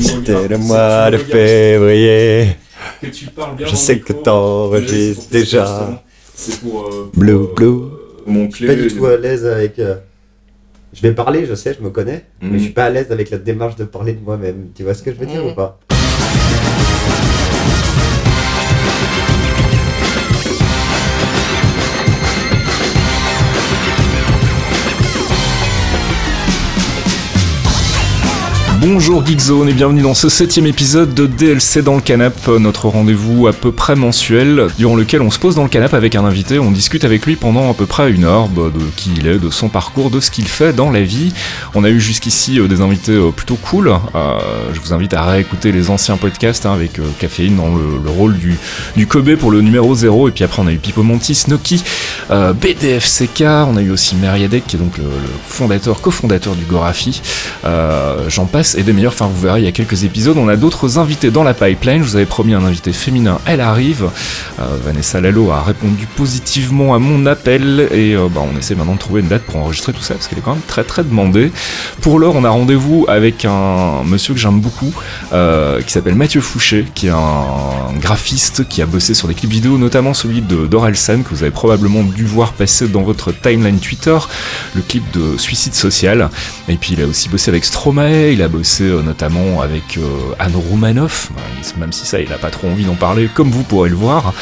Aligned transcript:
C'était 0.00 0.48
le 0.48 0.58
mois 0.58 1.10
de 1.10 1.18
février. 1.18 2.56
Je 3.02 3.74
sais 3.76 3.98
que 4.00 4.12
t'enregistres 4.12 5.28
déjà. 5.30 6.02
C'est 6.34 6.60
pour. 6.60 6.86
euh, 6.86 7.10
Blue, 7.14 7.32
euh, 7.32 7.54
blue. 7.54 7.80
Mon 8.26 8.48
Je 8.50 8.56
suis 8.56 8.66
pas 8.66 8.74
clé. 8.74 8.82
du 8.88 8.94
tout 8.96 9.06
à 9.06 9.16
l'aise 9.16 9.44
avec. 9.46 9.78
euh, 9.78 9.96
Je 10.92 11.02
vais 11.02 11.12
parler, 11.12 11.46
je 11.46 11.54
sais, 11.54 11.74
je 11.78 11.84
me 11.84 11.90
connais, 11.90 12.24
mais 12.42 12.48
Mhm. 12.48 12.58
je 12.58 12.62
suis 12.64 12.72
pas 12.72 12.84
à 12.86 12.90
l'aise 12.90 13.12
avec 13.12 13.30
la 13.30 13.38
démarche 13.38 13.76
de 13.76 13.84
parler 13.84 14.12
de 14.14 14.24
moi-même. 14.24 14.68
Tu 14.74 14.82
vois 14.82 14.94
ce 14.94 15.02
que 15.02 15.12
je 15.12 15.16
veux 15.16 15.26
dire 15.26 15.42
Mhm. 15.44 15.50
ou 15.50 15.54
pas? 15.54 15.78
Bonjour 28.80 29.26
Geekzone 29.26 29.68
et 29.68 29.74
bienvenue 29.74 30.00
dans 30.00 30.14
ce 30.14 30.30
septième 30.30 30.64
épisode 30.64 31.12
de 31.12 31.26
DLC 31.26 31.82
dans 31.82 31.96
le 31.96 32.00
canap, 32.00 32.48
notre 32.48 32.88
rendez-vous 32.88 33.46
à 33.46 33.52
peu 33.52 33.72
près 33.72 33.94
mensuel, 33.94 34.68
durant 34.78 34.96
lequel 34.96 35.20
on 35.20 35.30
se 35.30 35.38
pose 35.38 35.54
dans 35.54 35.64
le 35.64 35.68
canap 35.68 35.92
avec 35.92 36.14
un 36.14 36.24
invité, 36.24 36.58
on 36.58 36.70
discute 36.70 37.04
avec 37.04 37.26
lui 37.26 37.36
pendant 37.36 37.70
à 37.70 37.74
peu 37.74 37.84
près 37.84 38.10
une 38.10 38.24
heure 38.24 38.48
bah, 38.48 38.70
de 38.74 38.80
qui 38.96 39.10
il 39.18 39.26
est, 39.26 39.38
de 39.38 39.50
son 39.50 39.68
parcours, 39.68 40.08
de 40.10 40.18
ce 40.18 40.30
qu'il 40.30 40.48
fait 40.48 40.72
dans 40.72 40.90
la 40.90 41.02
vie. 41.02 41.34
On 41.74 41.84
a 41.84 41.90
eu 41.90 42.00
jusqu'ici 42.00 42.58
euh, 42.58 42.68
des 42.68 42.80
invités 42.80 43.12
euh, 43.12 43.30
plutôt 43.30 43.56
cool. 43.56 43.88
Euh, 43.88 44.38
je 44.72 44.80
vous 44.80 44.94
invite 44.94 45.12
à 45.12 45.26
réécouter 45.26 45.72
les 45.72 45.90
anciens 45.90 46.16
podcasts 46.16 46.64
hein, 46.64 46.72
avec 46.72 46.92
Caféine 47.18 47.56
dans 47.56 47.74
le, 47.74 48.00
le 48.02 48.10
rôle 48.10 48.38
du, 48.38 48.56
du 48.96 49.06
Kobe 49.06 49.36
pour 49.36 49.50
le 49.50 49.60
numéro 49.60 49.94
0 49.94 50.28
et 50.28 50.30
puis 50.30 50.42
après 50.42 50.62
on 50.62 50.66
a 50.66 50.72
eu 50.72 50.78
Pipo 50.78 51.02
Monti, 51.02 51.34
Snoki, 51.34 51.84
euh, 52.30 52.54
BDFCK, 52.54 53.42
on 53.42 53.76
a 53.76 53.82
eu 53.82 53.90
aussi 53.90 54.16
Meriadec 54.16 54.66
qui 54.66 54.76
est 54.76 54.78
donc 54.78 54.96
le, 54.96 55.04
le 55.04 55.10
fondateur, 55.46 56.00
cofondateur 56.00 56.54
du 56.54 56.64
Gorafi. 56.64 57.20
J'en 58.28 58.46
passe 58.46 58.69
et 58.76 58.82
des 58.82 58.92
meilleurs. 58.92 59.12
Enfin, 59.12 59.26
vous 59.26 59.40
verrez, 59.40 59.60
il 59.60 59.64
y 59.64 59.68
a 59.68 59.72
quelques 59.72 60.04
épisodes. 60.04 60.36
On 60.38 60.48
a 60.48 60.56
d'autres 60.56 60.98
invités 60.98 61.30
dans 61.30 61.42
la 61.42 61.54
pipeline. 61.54 62.02
Je 62.02 62.08
vous 62.08 62.16
avais 62.16 62.26
promis 62.26 62.54
un 62.54 62.64
invité 62.64 62.92
féminin. 62.92 63.38
Elle 63.46 63.60
arrive. 63.60 64.08
Euh, 64.60 64.64
Vanessa 64.84 65.20
Lalo 65.20 65.50
a 65.50 65.62
répondu 65.62 66.06
positivement 66.06 66.94
à 66.94 66.98
mon 66.98 67.26
appel 67.26 67.88
et 67.92 68.14
euh, 68.14 68.28
bah, 68.28 68.42
on 68.42 68.56
essaie 68.58 68.74
maintenant 68.74 68.94
de 68.94 68.98
trouver 68.98 69.20
une 69.20 69.28
date 69.28 69.42
pour 69.42 69.56
enregistrer 69.56 69.92
tout 69.92 70.02
ça 70.02 70.14
parce 70.14 70.28
qu'elle 70.28 70.38
est 70.38 70.42
quand 70.42 70.54
même 70.54 70.62
très 70.66 70.84
très 70.84 71.04
demandée. 71.04 71.52
Pour 72.00 72.18
l'heure, 72.18 72.34
on 72.36 72.44
a 72.44 72.50
rendez-vous 72.50 73.06
avec 73.08 73.44
un 73.44 74.02
monsieur 74.04 74.34
que 74.34 74.40
j'aime 74.40 74.60
beaucoup 74.60 74.92
euh, 75.32 75.80
qui 75.82 75.90
s'appelle 75.90 76.14
Mathieu 76.14 76.40
Fouché, 76.40 76.86
qui 76.94 77.08
est 77.08 77.10
un 77.10 77.98
graphiste 78.00 78.68
qui 78.68 78.82
a 78.82 78.86
bossé 78.86 79.14
sur 79.14 79.28
des 79.28 79.34
clips 79.34 79.50
vidéo, 79.50 79.78
notamment 79.78 80.14
celui 80.14 80.40
de 80.40 80.66
Dorelsan 80.66 81.22
que 81.22 81.30
vous 81.30 81.42
avez 81.42 81.50
probablement 81.50 82.02
dû 82.02 82.24
voir 82.24 82.52
passer 82.52 82.88
dans 82.88 83.02
votre 83.02 83.32
timeline 83.32 83.78
Twitter, 83.78 84.18
le 84.74 84.82
clip 84.82 85.04
de 85.12 85.36
Suicide 85.38 85.74
Social. 85.74 86.30
Et 86.68 86.76
puis 86.76 86.94
il 86.94 87.02
a 87.02 87.06
aussi 87.06 87.28
bossé 87.28 87.50
avec 87.50 87.64
Stromae, 87.64 88.32
il 88.32 88.42
a 88.42 88.48
bossé 88.48 88.59
euh, 88.80 89.02
notamment 89.02 89.62
avec 89.62 89.96
euh, 89.96 90.34
Anne 90.38 90.54
Roumanoff, 90.54 91.30
même 91.78 91.92
si 91.92 92.06
ça 92.06 92.20
il 92.20 92.32
a 92.32 92.38
pas 92.38 92.50
trop 92.50 92.68
envie 92.68 92.84
d'en 92.84 92.94
parler, 92.94 93.28
comme 93.32 93.50
vous 93.50 93.62
pourrez 93.62 93.88
le 93.88 93.96
voir. 93.96 94.32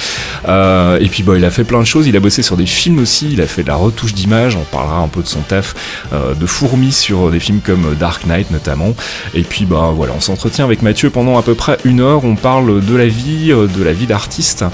Euh, 0.49 0.99
et 1.01 1.09
puis 1.09 1.23
bah, 1.23 1.35
il 1.37 1.45
a 1.45 1.51
fait 1.51 1.65
plein 1.65 1.81
de 1.81 1.85
choses, 1.85 2.07
il 2.07 2.17
a 2.17 2.21
bossé 2.21 2.43
sur 2.43 2.57
des 2.57 2.67
films 2.67 2.99
aussi, 2.99 3.29
il 3.33 3.41
a 3.41 3.47
fait 3.47 3.63
de 3.63 3.69
la 3.69 3.77
retouche 3.77 4.15
d'image, 4.15 4.57
on 4.57 4.65
parlera 4.65 4.99
un 4.99 5.09
peu 5.09 5.23
de 5.23 5.27
son 5.27 5.41
taf 5.41 5.75
de 6.13 6.47
fourmi 6.47 6.93
sur 6.93 7.31
des 7.31 7.41
films 7.41 7.61
comme 7.61 7.95
Dark 7.95 8.27
Knight 8.27 8.51
notamment. 8.51 8.95
Et 9.35 9.43
puis 9.43 9.65
bah 9.65 9.93
voilà, 9.95 10.13
on 10.17 10.21
s'entretient 10.21 10.65
avec 10.65 10.83
Mathieu 10.83 11.11
pendant 11.11 11.39
à 11.39 11.43
peu 11.43 11.55
près 11.55 11.79
une 11.85 12.01
heure, 12.01 12.25
on 12.25 12.35
parle 12.35 12.85
de 12.85 12.95
la 12.95 13.07
vie, 13.07 13.49
de 13.49 13.83
la 13.83 13.93
vie 13.93 14.07
d'artiste, 14.07 14.65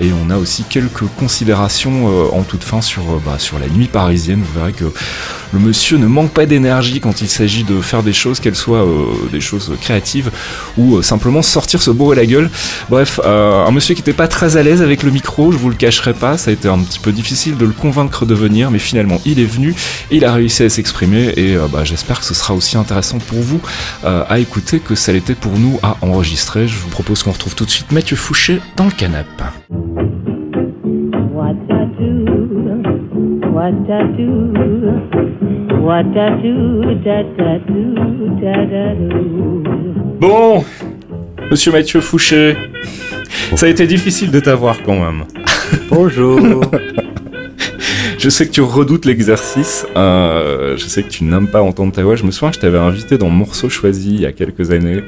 et 0.00 0.10
on 0.24 0.30
a 0.30 0.36
aussi 0.36 0.64
quelques 0.64 1.06
considérations 1.18 2.34
en 2.34 2.42
toute 2.42 2.64
fin 2.64 2.80
sur, 2.80 3.02
bah, 3.24 3.38
sur 3.38 3.58
la 3.58 3.68
nuit 3.68 3.88
parisienne. 3.88 4.42
Vous 4.42 4.58
verrez 4.58 4.72
que 4.72 4.92
le 5.52 5.60
monsieur 5.60 5.98
ne 5.98 6.06
manque 6.06 6.32
pas 6.32 6.46
d'énergie 6.46 7.00
quand 7.00 7.20
il 7.20 7.28
s'agit 7.28 7.64
de 7.64 7.80
faire 7.80 8.02
des 8.02 8.12
choses, 8.12 8.40
qu'elles 8.40 8.56
soient 8.56 8.84
des 9.30 9.40
choses 9.40 9.72
créatives 9.80 10.30
ou 10.76 10.96
euh, 10.96 11.02
simplement 11.02 11.42
sortir 11.42 11.82
se 11.82 11.90
bourrer 11.90 12.16
la 12.16 12.26
gueule. 12.26 12.50
Bref, 12.88 13.20
euh, 13.24 13.64
un 13.64 13.70
monsieur 13.70 13.94
qui 13.94 14.00
n'était 14.00 14.12
pas 14.12 14.28
très 14.28 14.56
à 14.56 14.62
l'aise 14.62 14.82
avec 14.82 15.02
le 15.02 15.10
micro, 15.10 15.52
je 15.52 15.58
vous 15.58 15.70
le 15.70 15.76
cacherai 15.76 16.14
pas, 16.14 16.38
ça 16.38 16.50
a 16.50 16.52
été 16.52 16.68
un 16.68 16.78
petit 16.78 16.98
peu 16.98 17.12
difficile 17.12 17.56
de 17.56 17.64
le 17.64 17.72
convaincre 17.72 18.26
de 18.26 18.34
venir, 18.34 18.70
mais 18.70 18.78
finalement 18.78 19.20
il 19.24 19.40
est 19.40 19.44
venu, 19.44 19.74
il 20.10 20.24
a 20.24 20.32
réussi 20.32 20.62
à 20.62 20.68
s'exprimer 20.68 21.32
et 21.36 21.56
euh, 21.56 21.66
bah, 21.70 21.84
j'espère 21.84 22.20
que 22.20 22.26
ce 22.26 22.34
sera 22.34 22.54
aussi 22.54 22.76
intéressant 22.76 23.18
pour 23.18 23.40
vous 23.40 23.60
euh, 24.04 24.24
à 24.28 24.38
écouter 24.38 24.80
que 24.80 24.94
ça 24.94 25.12
l'était 25.12 25.34
pour 25.34 25.58
nous 25.58 25.78
à 25.82 25.96
enregistrer. 26.00 26.68
Je 26.68 26.78
vous 26.78 26.88
propose 26.88 27.22
qu'on 27.22 27.32
retrouve 27.32 27.54
tout 27.54 27.64
de 27.64 27.70
suite 27.70 27.92
Mathieu 27.92 28.16
Fouché 28.16 28.60
dans 28.76 28.86
le 28.86 28.92
canap'. 28.92 29.83
What 33.64 33.88
I 33.88 34.02
do, 34.16 34.52
what 35.80 36.04
I 36.14 36.42
do, 36.42 36.94
da 37.02 37.22
da 37.38 37.58
do, 37.66 37.94
da 38.38 38.66
da 38.66 38.94
do. 38.94 39.62
Bon, 40.20 40.62
monsieur 41.50 41.72
Mathieu 41.72 42.00
Fouché, 42.02 42.56
ça 43.54 43.64
a 43.66 43.68
été 43.70 43.86
difficile 43.86 44.30
de 44.30 44.40
t'avoir 44.40 44.82
quand 44.82 44.98
même. 45.00 45.24
Bonjour 45.88 46.40
Je 48.18 48.28
sais 48.30 48.46
que 48.46 48.52
tu 48.52 48.60
redoutes 48.62 49.04
l'exercice, 49.06 49.86
euh, 49.96 50.76
je 50.78 50.84
sais 50.84 51.02
que 51.02 51.08
tu 51.08 51.24
n'aimes 51.24 51.48
pas 51.48 51.60
entendre 51.62 51.92
ta 51.92 52.02
voix. 52.02 52.16
Je 52.16 52.24
me 52.24 52.30
souviens 52.30 52.50
que 52.50 52.56
je 52.56 52.60
t'avais 52.60 52.78
invité 52.78 53.18
dans 53.18 53.28
Morceau 53.28 53.68
Choisi 53.68 54.14
il 54.14 54.20
y 54.22 54.26
a 54.26 54.32
quelques 54.32 54.70
années. 54.72 55.02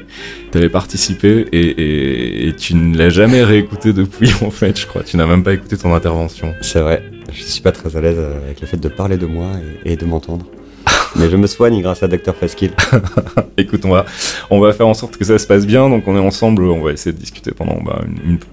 Tu 0.51 0.57
avais 0.57 0.69
participé 0.69 1.45
et, 1.51 1.59
et- 1.59 2.47
et 2.47 2.53
tu 2.53 2.75
ne 2.75 2.95
l'as 2.97 3.09
jamais 3.09 3.43
réécouté 3.43 3.91
depuis 3.93 4.31
en 4.45 4.51
fait, 4.51 4.79
je 4.79 4.85
crois. 4.87 5.01
Tu 5.03 5.15
n'as 5.17 5.25
même 5.27 5.41
pas 5.43 5.53
écouté 5.53 5.77
ton 5.77 5.93
intervention. 5.95 6.53
C'est 6.61 6.79
vrai, 6.81 7.01
je 7.31 7.43
suis 7.43 7.61
pas 7.61 7.71
très 7.71 7.95
à 7.95 8.01
l'aise 8.01 8.19
avec 8.19 8.61
le 8.61 8.67
fait 8.67 8.77
de 8.77 8.89
parler 8.89 9.17
de 9.17 9.25
moi 9.25 9.51
et, 9.85 9.95
de 9.95 10.05
m'entendre. 10.05 10.45
Mais 11.15 11.29
je 11.29 11.35
me 11.35 11.47
soigne 11.47 11.81
grâce 11.81 12.03
à 12.03 12.07
Dr. 12.07 12.35
Faskill. 12.35 12.71
Écoute, 13.57 13.85
on 13.85 13.89
va, 13.89 14.05
on 14.49 14.59
va 14.59 14.73
faire 14.73 14.87
en 14.87 14.93
sorte 14.93 15.17
que 15.17 15.25
ça 15.25 15.37
se 15.37 15.47
passe 15.47 15.65
bien. 15.65 15.89
Donc 15.89 16.07
on 16.07 16.15
est 16.15 16.19
ensemble, 16.19 16.63
on 16.63 16.81
va 16.81 16.91
essayer 16.91 17.13
de 17.13 17.19
discuter 17.19 17.51
pendant 17.51 17.81
bah, 17.83 18.01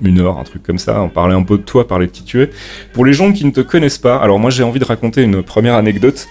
une 0.03 0.21
heure, 0.21 0.39
un 0.39 0.45
truc 0.45 0.63
comme 0.63 0.79
ça, 0.79 1.01
en 1.01 1.09
parler 1.09 1.35
un 1.35 1.43
peu 1.43 1.59
de 1.59 1.63
toi, 1.63 1.87
parler 1.87 2.07
de 2.07 2.13
qui 2.13 2.25
tu 2.25 2.43
es. 2.43 2.51
Pour 2.93 3.05
les 3.05 3.13
gens 3.13 3.33
qui 3.33 3.45
ne 3.45 3.51
te 3.51 3.61
connaissent 3.61 3.99
pas, 3.99 4.17
alors 4.17 4.39
moi 4.39 4.51
j'ai 4.51 4.63
envie 4.63 4.81
de 4.81 4.85
raconter 4.85 5.23
une 5.23 5.43
première 5.43 5.75
anecdote. 5.75 6.27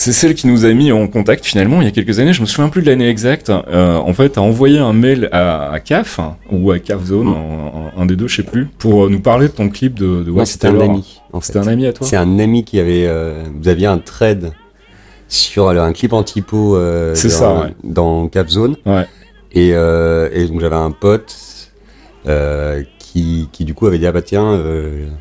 C'est 0.00 0.12
celle 0.12 0.34
qui 0.34 0.46
nous 0.46 0.64
a 0.64 0.72
mis 0.72 0.92
en 0.92 1.08
contact 1.08 1.44
finalement 1.44 1.80
il 1.80 1.84
y 1.84 1.88
a 1.88 1.90
quelques 1.90 2.20
années. 2.20 2.32
Je 2.32 2.40
me 2.40 2.46
souviens 2.46 2.68
plus 2.70 2.82
de 2.82 2.86
l'année 2.86 3.08
exacte. 3.08 3.50
Euh, 3.50 3.96
en 3.96 4.12
fait, 4.14 4.38
a 4.38 4.40
envoyé 4.42 4.78
un 4.78 4.92
mail 4.92 5.28
à, 5.32 5.72
à 5.72 5.80
CAF 5.80 6.20
ou 6.52 6.70
à 6.70 6.78
CAF 6.78 7.04
Zone, 7.04 7.26
un, 7.28 8.00
un- 8.00 8.06
des 8.06 8.14
deux, 8.14 8.28
je 8.28 8.36
sais 8.36 8.42
plus, 8.44 8.66
pour 8.78 9.04
euh, 9.06 9.08
nous 9.10 9.18
parler 9.20 9.48
de 9.48 9.52
ton 9.52 9.68
clip 9.68 9.94
de, 9.94 10.22
de 10.22 10.44
c'était 10.44 10.68
un 10.68 10.78
ami. 10.80 11.20
En 11.32 11.40
fait. 11.40 11.46
C'était 11.48 11.58
un 11.58 11.66
ami 11.66 11.86
à 11.86 11.92
toi. 11.92 12.06
C'est 12.06 12.16
un 12.16 12.38
ami 12.38 12.62
qui 12.64 12.78
avait. 12.78 13.06
euh, 13.08 13.42
vous 13.60 13.68
aviez 13.68 13.86
un 13.88 13.98
thread 13.98 14.52
sur 15.28 15.68
alors, 15.68 15.84
un 15.84 15.92
clip 15.92 16.12
en 16.12 16.22
typo 16.22 16.76
euh, 16.76 17.14
C'est 17.16 17.28
dans, 17.28 17.34
ça, 17.34 17.60
ouais. 17.60 17.74
dans 17.82 18.28
Cap 18.28 18.48
Zone. 18.48 18.76
Ouais. 18.86 19.04
Et, 19.52 19.72
euh, 19.74 20.28
et 20.32 20.46
donc 20.46 20.60
j'avais 20.60 20.76
un 20.76 20.90
pote 20.92 21.34
euh, 22.26 22.82
qui, 23.00 23.48
qui 23.50 23.64
du 23.64 23.74
coup 23.74 23.86
avait 23.88 23.98
dit 23.98 24.06
ah 24.06 24.12
bah 24.12 24.22
tiens 24.22 24.62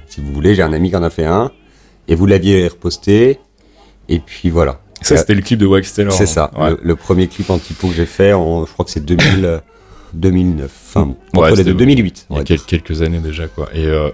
si 0.07 0.19
vous 0.21 0.31
voulez 0.33 0.53
j'ai 0.53 0.61
un 0.63 0.73
ami 0.73 0.89
qui 0.89 0.95
en 0.97 1.03
a 1.03 1.09
fait 1.09 1.23
un 1.25 1.51
et 2.09 2.15
vous 2.15 2.25
l'aviez 2.25 2.67
reposté 2.67 3.39
et 4.09 4.19
puis 4.19 4.49
voilà. 4.49 4.79
Ça 5.01 5.15
c'était 5.17 5.35
le 5.35 5.41
clip 5.41 5.59
de 5.59 5.65
Wax 5.67 5.93
Taylor. 5.93 6.11
C'est 6.13 6.25
ça. 6.25 6.49
Ouais. 6.57 6.71
Le, 6.71 6.79
le 6.83 6.95
premier 6.95 7.27
clip 7.27 7.49
en 7.49 7.59
typo 7.59 7.87
que 7.87 7.93
j'ai 7.93 8.05
fait 8.07 8.33
en 8.33 8.65
je 8.65 8.71
crois 8.71 8.83
que 8.85 8.91
c'est 8.91 9.05
2000 9.05 9.45
euh, 9.45 9.59
2009 10.13 10.71
enfin 10.89 11.13
entre 11.33 11.51
Ouais, 11.51 11.55
les 11.55 11.63
deux 11.65 11.73
2008. 11.73 12.27
Il 12.29 12.33
y 12.33 12.35
a 12.35 12.39
va 12.39 12.43
quel- 12.45 12.57
dire. 12.57 12.65
quelques 12.65 13.01
années 13.01 13.19
déjà, 13.19 13.47
quoi. 13.47 13.67
Et, 13.73 13.85
euh, 13.85 14.09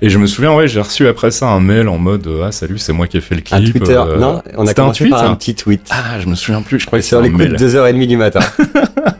et 0.00 0.08
je 0.08 0.18
me 0.18 0.26
souviens, 0.26 0.54
ouais, 0.56 0.66
j'ai 0.66 0.80
reçu 0.80 1.06
après 1.06 1.30
ça 1.30 1.48
un 1.48 1.60
mail 1.60 1.88
en 1.88 1.98
mode 1.98 2.28
Ah, 2.42 2.50
salut, 2.50 2.78
c'est 2.78 2.92
moi 2.94 3.06
qui 3.06 3.18
ai 3.18 3.20
fait 3.20 3.34
le 3.34 3.42
Un 3.52 3.60
clip. 3.60 3.76
Twitter. 3.78 3.92
euh, 3.94 4.16
non, 4.18 4.42
on 4.56 4.66
a 4.66 4.70
un 4.70 4.90
tweet. 4.90 5.10
par 5.10 5.22
un 5.24 5.30
hein 5.32 5.34
petit 5.36 5.54
tweet. 5.54 5.82
Ah, 5.90 6.18
je 6.18 6.26
me 6.28 6.34
souviens 6.34 6.62
plus, 6.62 6.80
je 6.80 6.86
crois 6.86 6.98
que 6.98 7.04
sur 7.04 7.18
c'est 7.18 7.22
les 7.22 7.28
un 7.28 7.32
coups 7.32 7.44
de 7.44 7.52
mail. 7.52 7.94
2h30 8.02 8.06
du 8.08 8.16
matin. 8.16 8.40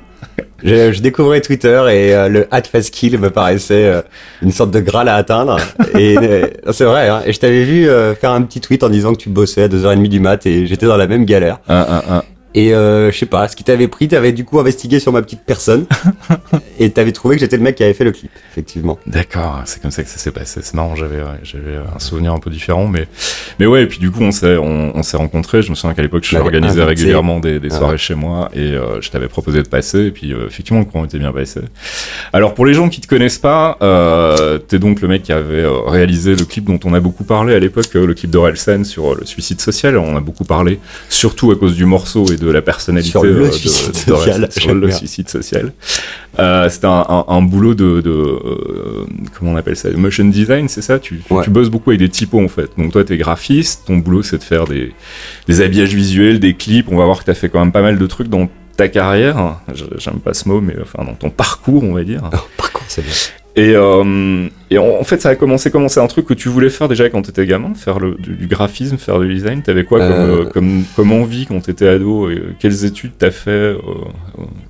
je, 0.64 0.92
je 0.92 1.00
découvrais 1.00 1.40
Twitter 1.40 1.82
et 1.90 2.14
euh, 2.14 2.28
le 2.28 2.46
hat 2.50 2.62
fastkill 2.62 3.18
me 3.18 3.30
paraissait 3.30 3.84
euh, 3.86 4.02
une 4.42 4.50
sorte 4.50 4.70
de 4.70 4.80
graal 4.80 5.08
à 5.08 5.16
atteindre. 5.16 5.58
Et 5.98 6.16
euh, 6.18 6.46
c'est 6.72 6.84
vrai, 6.84 7.08
hein, 7.08 7.22
et 7.24 7.32
je 7.32 7.38
t'avais 7.38 7.62
vu 7.64 7.88
euh, 7.88 8.14
faire 8.14 8.32
un 8.32 8.42
petit 8.42 8.60
tweet 8.60 8.82
en 8.82 8.88
disant 8.88 9.12
que 9.12 9.18
tu 9.18 9.28
bossais 9.28 9.62
à 9.64 9.68
2h30 9.68 10.08
du 10.08 10.18
mat 10.18 10.44
et 10.46 10.66
j'étais 10.66 10.86
dans 10.86 10.96
la 10.96 11.06
même 11.06 11.24
galère. 11.24 11.58
Un, 11.68 11.76
un, 11.76 12.16
un. 12.16 12.22
Et 12.54 12.72
euh, 12.74 13.10
je 13.10 13.18
sais 13.18 13.26
pas, 13.26 13.48
ce 13.48 13.56
qui 13.56 13.64
t'avait 13.64 13.88
pris, 13.88 14.08
t'avais 14.08 14.32
du 14.32 14.44
coup 14.44 14.58
investigué 14.60 15.00
sur 15.00 15.12
ma 15.12 15.22
petite 15.22 15.40
personne 15.44 15.86
et 16.78 16.90
t'avais 16.90 17.12
trouvé 17.12 17.36
que 17.36 17.40
j'étais 17.40 17.56
le 17.56 17.62
mec 17.62 17.74
qui 17.74 17.82
avait 17.82 17.94
fait 17.94 18.04
le 18.04 18.12
clip, 18.12 18.30
effectivement. 18.52 18.98
D'accord, 19.06 19.62
c'est 19.64 19.82
comme 19.82 19.90
ça 19.90 20.02
que 20.04 20.08
ça 20.08 20.18
s'est 20.18 20.30
passé. 20.30 20.60
C'est 20.62 20.74
marrant, 20.74 20.94
j'avais 20.94 21.18
j'avais 21.42 21.76
un 21.76 21.98
souvenir 21.98 22.32
un 22.32 22.38
peu 22.38 22.50
différent, 22.50 22.86
mais 22.86 23.08
mais 23.58 23.66
ouais. 23.66 23.82
Et 23.82 23.86
puis 23.86 23.98
du 23.98 24.10
coup, 24.10 24.22
on 24.22 24.30
s'est 24.30 24.56
on, 24.56 24.96
on 24.96 25.02
s'est 25.02 25.16
rencontrés. 25.16 25.62
Je 25.62 25.70
me 25.70 25.74
souviens 25.74 25.94
qu'à 25.94 26.02
l'époque, 26.02 26.24
je 26.24 26.36
organisais 26.36 26.80
invité. 26.80 26.84
régulièrement 26.84 27.40
des, 27.40 27.58
des 27.60 27.68
Ah 27.72 27.76
soirées 27.76 27.92
ouais. 27.92 27.98
chez 27.98 28.14
moi 28.14 28.48
et 28.54 28.72
euh, 28.72 29.00
je 29.00 29.10
t'avais 29.10 29.28
proposé 29.28 29.62
de 29.62 29.68
passer. 29.68 30.06
Et 30.06 30.10
puis 30.10 30.32
euh, 30.32 30.46
effectivement, 30.46 30.80
le 30.80 30.84
courant 30.86 31.04
était 31.04 31.18
bien 31.18 31.32
passé. 31.32 31.60
Alors 32.32 32.54
pour 32.54 32.66
les 32.66 32.74
gens 32.74 32.88
qui 32.88 33.00
te 33.00 33.06
connaissent 33.06 33.38
pas, 33.38 33.78
euh, 33.82 34.58
t'es 34.58 34.78
donc 34.78 35.00
le 35.00 35.08
mec 35.08 35.22
qui 35.22 35.32
avait 35.32 35.62
euh, 35.62 35.80
réalisé 35.80 36.34
le 36.36 36.44
clip 36.44 36.64
dont 36.64 36.80
on 36.84 36.94
a 36.94 37.00
beaucoup 37.00 37.24
parlé 37.24 37.54
à 37.54 37.58
l'époque, 37.58 37.92
le 37.94 38.14
clip 38.14 38.30
d'Orelsan 38.30 38.84
sur 38.84 39.14
le 39.14 39.24
suicide 39.24 39.60
social. 39.60 39.96
On 39.98 40.16
a 40.16 40.20
beaucoup 40.20 40.44
parlé, 40.44 40.78
surtout 41.08 41.50
à 41.50 41.56
cause 41.56 41.74
du 41.74 41.84
morceau 41.84 42.26
et 42.32 42.36
de 42.36 42.43
la 42.50 42.62
personnalité 42.62 43.10
Sur 43.10 43.22
le 43.24 43.30
euh, 43.42 43.46
de- 43.46 43.52
suicide 43.52 43.94
social, 43.96 44.48
sur 44.50 44.74
le 44.74 44.90
suicide 44.90 45.28
social. 45.28 45.72
Euh, 46.38 46.68
c'était 46.68 46.86
un, 46.86 47.04
un, 47.08 47.24
un 47.28 47.42
boulot 47.42 47.74
de, 47.74 48.00
de 48.00 48.10
euh, 48.10 49.04
comment 49.38 49.52
on 49.52 49.56
appelle 49.56 49.76
ça, 49.76 49.90
de 49.90 49.96
motion 49.96 50.24
design, 50.24 50.68
c'est 50.68 50.82
ça? 50.82 50.98
Tu, 50.98 51.20
Ouais. 51.30 51.44
tu 51.44 51.50
bosses 51.50 51.70
beaucoup 51.70 51.90
avec 51.90 52.00
des 52.00 52.08
typos 52.08 52.40
en 52.42 52.48
fait. 52.48 52.70
Donc 52.76 52.92
toi 52.92 53.04
t'es 53.04 53.16
graphiste, 53.16 53.84
ton 53.86 53.96
boulot 53.98 54.22
c'est 54.22 54.38
de 54.38 54.42
faire 54.42 54.66
des, 54.66 54.92
des 55.46 55.60
habillages 55.60 55.94
visuels, 55.94 56.40
des 56.40 56.54
clips. 56.54 56.86
On 56.90 56.96
va 56.96 57.04
voir 57.04 57.20
que 57.20 57.24
t'as 57.24 57.34
fait 57.34 57.48
quand 57.48 57.60
même 57.60 57.72
pas 57.72 57.82
mal 57.82 57.98
de 57.98 58.06
trucs 58.06 58.28
dans 58.28 58.48
ta 58.76 58.88
carrière, 58.88 59.60
j'aime 59.98 60.18
pas 60.18 60.34
ce 60.34 60.48
mot, 60.48 60.60
mais 60.60 60.74
enfin 60.82 61.04
dans 61.04 61.14
ton 61.14 61.30
parcours, 61.30 61.84
on 61.84 61.94
va 61.94 62.02
dire. 62.02 62.22
Par 62.56 62.72
contre, 62.72 62.86
c'est 62.88 63.02
bien. 63.04 63.12
Et, 63.56 63.74
euh, 63.76 64.48
et 64.70 64.78
en, 64.78 64.86
en 65.00 65.04
fait, 65.04 65.20
ça 65.22 65.28
a 65.28 65.36
commencé 65.36 65.70
C'est 65.88 66.00
un 66.00 66.06
truc 66.08 66.26
que 66.26 66.34
tu 66.34 66.48
voulais 66.48 66.70
faire 66.70 66.88
déjà 66.88 67.08
quand 67.08 67.22
t'étais 67.22 67.46
gamin, 67.46 67.72
faire 67.74 68.00
le, 68.00 68.16
du, 68.16 68.34
du 68.34 68.46
graphisme, 68.48 68.96
faire 68.98 69.20
du 69.20 69.32
design. 69.32 69.62
T'avais 69.62 69.84
quoi 69.84 70.00
comme, 70.00 70.10
Euh. 70.10 70.40
euh, 70.40 70.44
comme, 70.46 70.82
comme 70.96 71.12
envie 71.12 71.46
quand 71.46 71.60
t'étais 71.60 71.86
ado 71.86 72.30
et, 72.30 72.34
euh, 72.34 72.54
Quelles 72.58 72.84
études 72.84 73.12
t'as 73.16 73.30
fait 73.30 73.50
euh, 73.50 73.76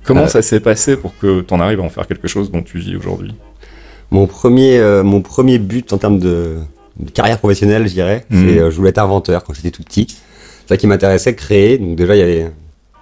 Comment 0.03 0.27
ça 0.27 0.41
s'est 0.43 0.59
passé 0.59 0.97
pour 0.97 1.17
que 1.17 1.41
t'en 1.41 1.59
arrives 1.59 1.79
à 1.79 1.83
en 1.83 1.89
faire 1.89 2.05
quelque 2.07 2.27
chose 2.27 2.51
dont 2.51 2.61
tu 2.61 2.77
vis 2.77 2.95
aujourd'hui? 2.95 3.33
Mon 4.11 4.27
premier, 4.27 4.79
mon 5.03 5.21
premier 5.21 5.57
but 5.57 5.91
en 5.91 5.97
termes 5.97 6.19
de, 6.19 6.57
de 6.99 7.09
carrière 7.09 7.39
professionnelle, 7.39 7.87
je 7.87 7.93
dirais, 7.93 8.25
Mhm. 8.29 8.47
c'est 8.47 8.55
je 8.71 8.75
voulais 8.75 8.89
être 8.91 8.99
inventeur 8.99 9.43
quand 9.43 9.53
j'étais 9.55 9.71
tout 9.71 9.81
petit. 9.83 10.05
C'est 10.09 10.69
ça 10.69 10.77
qui 10.77 10.85
m'intéressait, 10.85 11.33
créer. 11.33 11.79
Donc 11.79 11.95
déjà, 11.95 12.15
il 12.15 12.19
y 12.19 12.21
avait, 12.21 12.51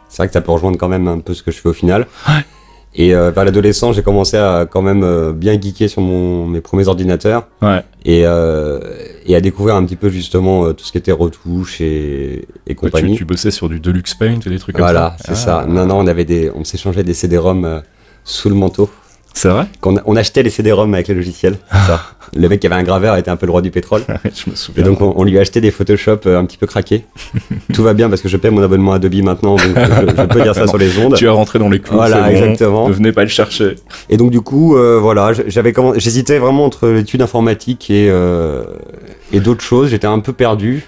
c'est 0.08 0.18
vrai 0.18 0.28
que 0.28 0.34
ça 0.34 0.40
peut 0.42 0.52
rejoindre 0.54 0.78
quand 0.78 0.88
même 0.88 1.10
un 1.10 1.20
peu 1.20 1.34
ce 1.34 1.44
que 1.44 1.52
je 1.52 1.58
fais 1.58 1.68
au 1.70 1.74
final. 1.74 2.08
Et 2.96 3.16
euh, 3.16 3.32
vers 3.32 3.44
l'adolescence, 3.44 3.96
j'ai 3.96 4.04
commencé 4.04 4.38
à 4.38 4.68
quand 4.70 4.84
même 4.84 5.04
euh, 5.04 5.32
bien 5.34 5.60
geeker 5.60 5.90
sur 5.90 6.02
mon, 6.02 6.46
mes 6.46 6.62
premiers 6.62 6.88
ordinateurs 6.88 7.48
Ouais. 7.62 7.84
et, 8.06 8.22
euh, 8.26 8.80
et 9.26 9.36
à 9.36 9.42
découvrir 9.42 9.76
un 9.76 9.84
petit 9.84 9.96
peu 9.96 10.10
justement 10.10 10.66
euh, 10.66 10.74
tout 10.74 10.86
ce 10.86 10.92
qui 10.92 11.00
était 11.00 11.12
retouche 11.12 11.82
et, 11.82 11.86
et 11.86 12.46
Ouais, 12.70 12.76
compagnie. 12.76 13.14
tu, 13.14 13.18
tu 13.20 13.26
bossais 13.26 13.50
sur 13.50 13.68
du 13.68 13.80
Deluxe 13.80 14.14
Paint 14.14 14.40
et 14.46 14.50
des 14.50 14.60
trucs 14.60 14.78
voilà, 14.78 15.16
comme 15.18 15.26
c'est 15.36 15.36
ça. 15.36 15.62
ça. 15.62 15.66
Non, 15.68 15.88
non, 15.88 15.98
on 16.00 16.08
avait 16.08 16.26
des, 16.26 16.52
on 16.54 16.64
s'échangeait 16.64 17.04
des 17.04 17.16
CD-ROM 17.16 17.66
euh, 17.66 17.80
sous 18.24 18.50
le 18.50 18.56
manteau. 18.56 18.90
C'est 19.36 19.50
vrai 19.50 19.66
Qu'on 19.82 19.98
on 20.06 20.16
achetait 20.16 20.44
les 20.44 20.50
CD-ROM 20.52 20.94
avec 20.94 21.08
les 21.08 21.16
logiciels. 21.16 21.58
ça. 21.72 22.02
Le 22.36 22.48
mec 22.50 22.60
qui 22.60 22.68
avait 22.68 22.76
un 22.76 22.84
graveur 22.84 23.16
était 23.18 23.30
un 23.30 23.36
peu 23.36 23.46
le 23.46 23.52
roi 23.52 23.62
du 23.62 23.70
pétrole. 23.72 24.02
Je 24.24 24.50
me 24.50 24.54
Et 24.54 24.58
souviens. 24.58 24.84
donc 24.84 25.02
on, 25.02 25.14
on 25.18 25.24
lui 25.24 25.38
a 25.38 25.42
acheté 25.42 25.60
des 25.62 25.72
Photoshop 25.72 26.20
euh, 26.26 26.40
un 26.40 26.46
petit 26.46 26.58
peu 26.58 26.66
craqués. 26.68 27.06
Tout 27.74 27.84
va 27.84 27.94
bien 27.94 28.10
parce 28.10 28.22
que 28.22 28.30
je 28.30 28.38
paie 28.38 28.50
mon 28.50 28.62
abonnement 28.64 28.94
Adobe 28.94 29.16
maintenant, 29.24 29.56
donc 29.56 29.68
je, 29.68 29.72
je 30.16 30.26
peux 30.28 30.42
dire 30.42 30.56
ça 30.56 30.68
sur 30.68 30.78
les 30.78 30.98
ondes. 30.98 31.16
tu 31.16 31.26
es 31.26 31.30
rentré 31.30 31.60
dans 31.60 31.70
les 31.70 31.80
clous. 31.80 31.96
Voilà, 31.96 32.22
bon, 32.22 32.28
exactement. 32.30 32.88
Ne 32.90 32.94
venez 32.94 33.12
pas 33.12 33.24
le 33.24 33.30
chercher. 33.30 33.76
Et 34.10 34.18
donc 34.18 34.32
du 34.32 34.42
coup, 34.42 34.76
euh, 34.78 35.00
voilà, 35.02 35.32
j'avais 35.48 35.74
j'hésitais 35.98 36.40
vraiment 36.40 36.66
entre 36.66 36.88
l'étude 36.88 37.22
informatique 37.22 37.90
et 37.90 38.08
euh, 38.10 38.64
et 39.32 39.40
d'autres 39.40 39.64
choses. 39.64 39.90
J'étais 39.90 40.08
un 40.08 40.20
peu 40.20 40.34
perdu, 40.34 40.84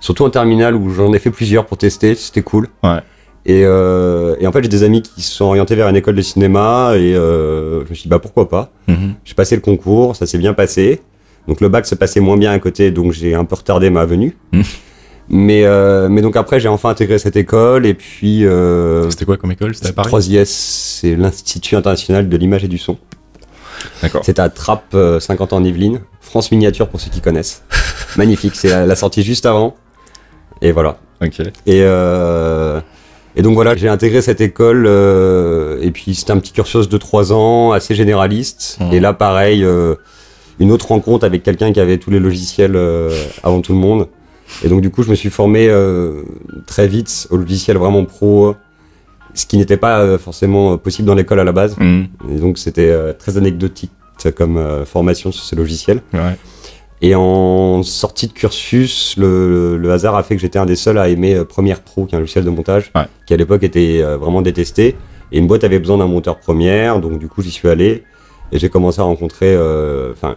surtout 0.00 0.24
en 0.24 0.30
terminale 0.30 0.74
où 0.74 0.90
j'en 0.94 1.12
ai 1.12 1.18
fait 1.18 1.30
plusieurs 1.30 1.66
pour 1.66 1.76
tester. 1.78 2.14
C'était 2.14 2.42
cool. 2.42 2.68
Ouais. 2.82 3.00
Et, 3.48 3.62
euh, 3.64 4.36
et 4.38 4.46
en 4.46 4.52
fait, 4.52 4.62
j'ai 4.62 4.68
des 4.68 4.82
amis 4.84 5.02
qui 5.02 5.22
se 5.22 5.32
sont 5.34 5.46
orientés 5.46 5.74
vers 5.74 5.88
une 5.88 5.96
école 5.96 6.14
de 6.14 6.22
cinéma 6.22 6.92
et 6.94 7.14
euh, 7.14 7.84
je 7.86 7.90
me 7.90 7.94
suis 7.94 8.02
dit 8.04 8.08
bah 8.08 8.18
pourquoi 8.18 8.48
pas. 8.48 8.70
Mhm. 8.86 9.14
J'ai 9.24 9.34
passé 9.34 9.56
le 9.56 9.62
concours, 9.62 10.14
ça 10.14 10.26
s'est 10.26 10.38
bien 10.38 10.54
passé. 10.54 11.00
Donc 11.48 11.60
le 11.60 11.68
bac 11.68 11.86
se 11.86 11.94
passait 11.94 12.20
moins 12.20 12.36
bien 12.36 12.52
à 12.52 12.58
côté, 12.58 12.90
donc 12.90 13.12
j'ai 13.12 13.34
un 13.34 13.46
peu 13.46 13.56
retardé 13.56 13.88
ma 13.88 14.04
venue. 14.04 14.36
Mm. 14.52 14.60
Mais, 15.30 15.64
euh, 15.64 16.08
mais 16.10 16.20
donc 16.20 16.36
après, 16.36 16.60
j'ai 16.60 16.68
enfin 16.68 16.90
intégré 16.90 17.18
cette 17.18 17.36
école 17.36 17.86
et 17.86 17.94
puis 17.94 18.44
C'était 19.10 19.24
quoi 19.24 19.38
comme 19.38 19.52
école? 19.52 19.74
C'était 19.74 19.88
à 19.88 19.92
Paris? 19.92 20.10
3IS, 20.10 20.44
c'est 20.44 21.16
l'Institut 21.16 21.74
international 21.76 22.28
de 22.28 22.36
l'image 22.36 22.64
et 22.64 22.68
du 22.68 22.78
son. 22.78 22.98
D'accord. 24.02 24.22
C'est 24.24 24.38
à 24.38 24.48
Trappes, 24.48 24.94
euh, 24.94 25.20
50 25.20 25.52
ans 25.52 25.56
en 25.56 25.64
Yvelines. 25.64 26.00
France 26.20 26.50
miniature 26.50 26.88
pour 26.88 27.00
ceux 27.00 27.10
qui 27.10 27.20
connaissent. 27.20 27.62
Magnifique, 28.16 28.54
c'est 28.54 28.68
la, 28.68 28.86
la 28.86 28.96
sortie 28.96 29.22
juste 29.22 29.46
avant. 29.46 29.76
Et 30.60 30.72
voilà. 30.72 30.98
Ok. 31.22 31.40
Et, 31.40 31.82
euh, 31.82 32.80
et 33.38 33.42
donc 33.42 33.54
voilà, 33.54 33.76
j'ai 33.76 33.88
intégré 33.88 34.20
cette 34.20 34.40
école. 34.40 34.84
euh, 34.86 35.78
et 35.80 35.92
puis 35.92 36.16
c'était 36.16 36.32
un 36.32 36.38
petit 36.38 36.52
cursus 36.52 36.88
de 36.88 36.98
3 36.98 37.32
ans, 37.32 37.70
assez 37.70 37.94
généraliste. 37.94 38.78
Mhm. 38.80 38.92
Et 38.92 38.98
là, 38.98 39.12
pareil, 39.12 39.64
euh, 39.64 39.94
une 40.58 40.72
autre 40.72 40.88
rencontre 40.88 41.24
avec 41.24 41.44
quelqu'un 41.44 41.72
qui 41.72 41.78
avait 41.78 41.98
tous 41.98 42.10
les 42.10 42.18
logiciels 42.18 42.74
euh, 42.74 43.10
avant 43.44 43.60
tout 43.60 43.72
le 43.72 43.78
monde. 43.78 44.08
Et 44.64 44.68
donc 44.68 44.80
du 44.80 44.90
coup, 44.90 45.04
je 45.04 45.10
me 45.10 45.14
suis 45.14 45.30
formé 45.30 45.70
très 46.66 46.88
vite 46.88 47.28
au 47.30 47.36
logiciel 47.36 47.76
vraiment 47.76 48.04
pro, 48.04 48.56
ce 49.34 49.46
qui 49.46 49.56
n'était 49.58 49.76
pas 49.76 50.16
forcément 50.16 50.78
possible 50.78 51.06
dans 51.06 51.14
l'école 51.14 51.38
à 51.38 51.44
la 51.44 51.52
base. 51.52 51.76
Mhm. 51.78 52.08
Et 52.32 52.40
donc 52.40 52.58
c'était 52.58 53.14
très 53.18 53.36
anecdotique 53.36 53.92
comme 54.34 54.84
formation 54.86 55.30
sur 55.30 55.44
ces 55.44 55.54
logiciels. 55.54 56.00
Ouais. 56.14 56.36
Et 57.00 57.14
en 57.14 57.82
sortie 57.84 58.26
de 58.26 58.32
cursus, 58.32 59.14
le, 59.16 59.76
le 59.76 59.92
hasard 59.92 60.16
a 60.16 60.22
fait 60.24 60.34
que 60.34 60.40
j'étais 60.40 60.58
un 60.58 60.66
des 60.66 60.74
seuls 60.76 60.98
à 60.98 61.08
aimer 61.08 61.34
euh, 61.36 61.44
Premiere 61.44 61.80
Pro, 61.82 62.06
qui 62.06 62.14
est 62.14 62.16
un 62.16 62.20
logiciel 62.20 62.44
de 62.44 62.50
montage, 62.50 62.90
Ouais. 62.96 63.02
qui 63.26 63.34
à 63.34 63.36
l'époque 63.36 63.62
était 63.62 64.00
euh, 64.02 64.16
vraiment 64.16 64.42
détesté. 64.42 64.96
Et 65.30 65.38
une 65.38 65.46
boîte 65.46 65.62
avait 65.62 65.78
besoin 65.78 65.98
d'un 65.98 66.08
monteur 66.08 66.38
Premiere, 66.40 67.00
donc 67.00 67.18
du 67.18 67.28
coup 67.28 67.42
j'y 67.42 67.50
suis 67.50 67.68
allé 67.68 68.02
et 68.50 68.58
j'ai 68.58 68.68
commencé 68.70 68.98
à 69.00 69.04
rencontrer, 69.04 69.54
euh, 69.54 70.10
enfin 70.12 70.36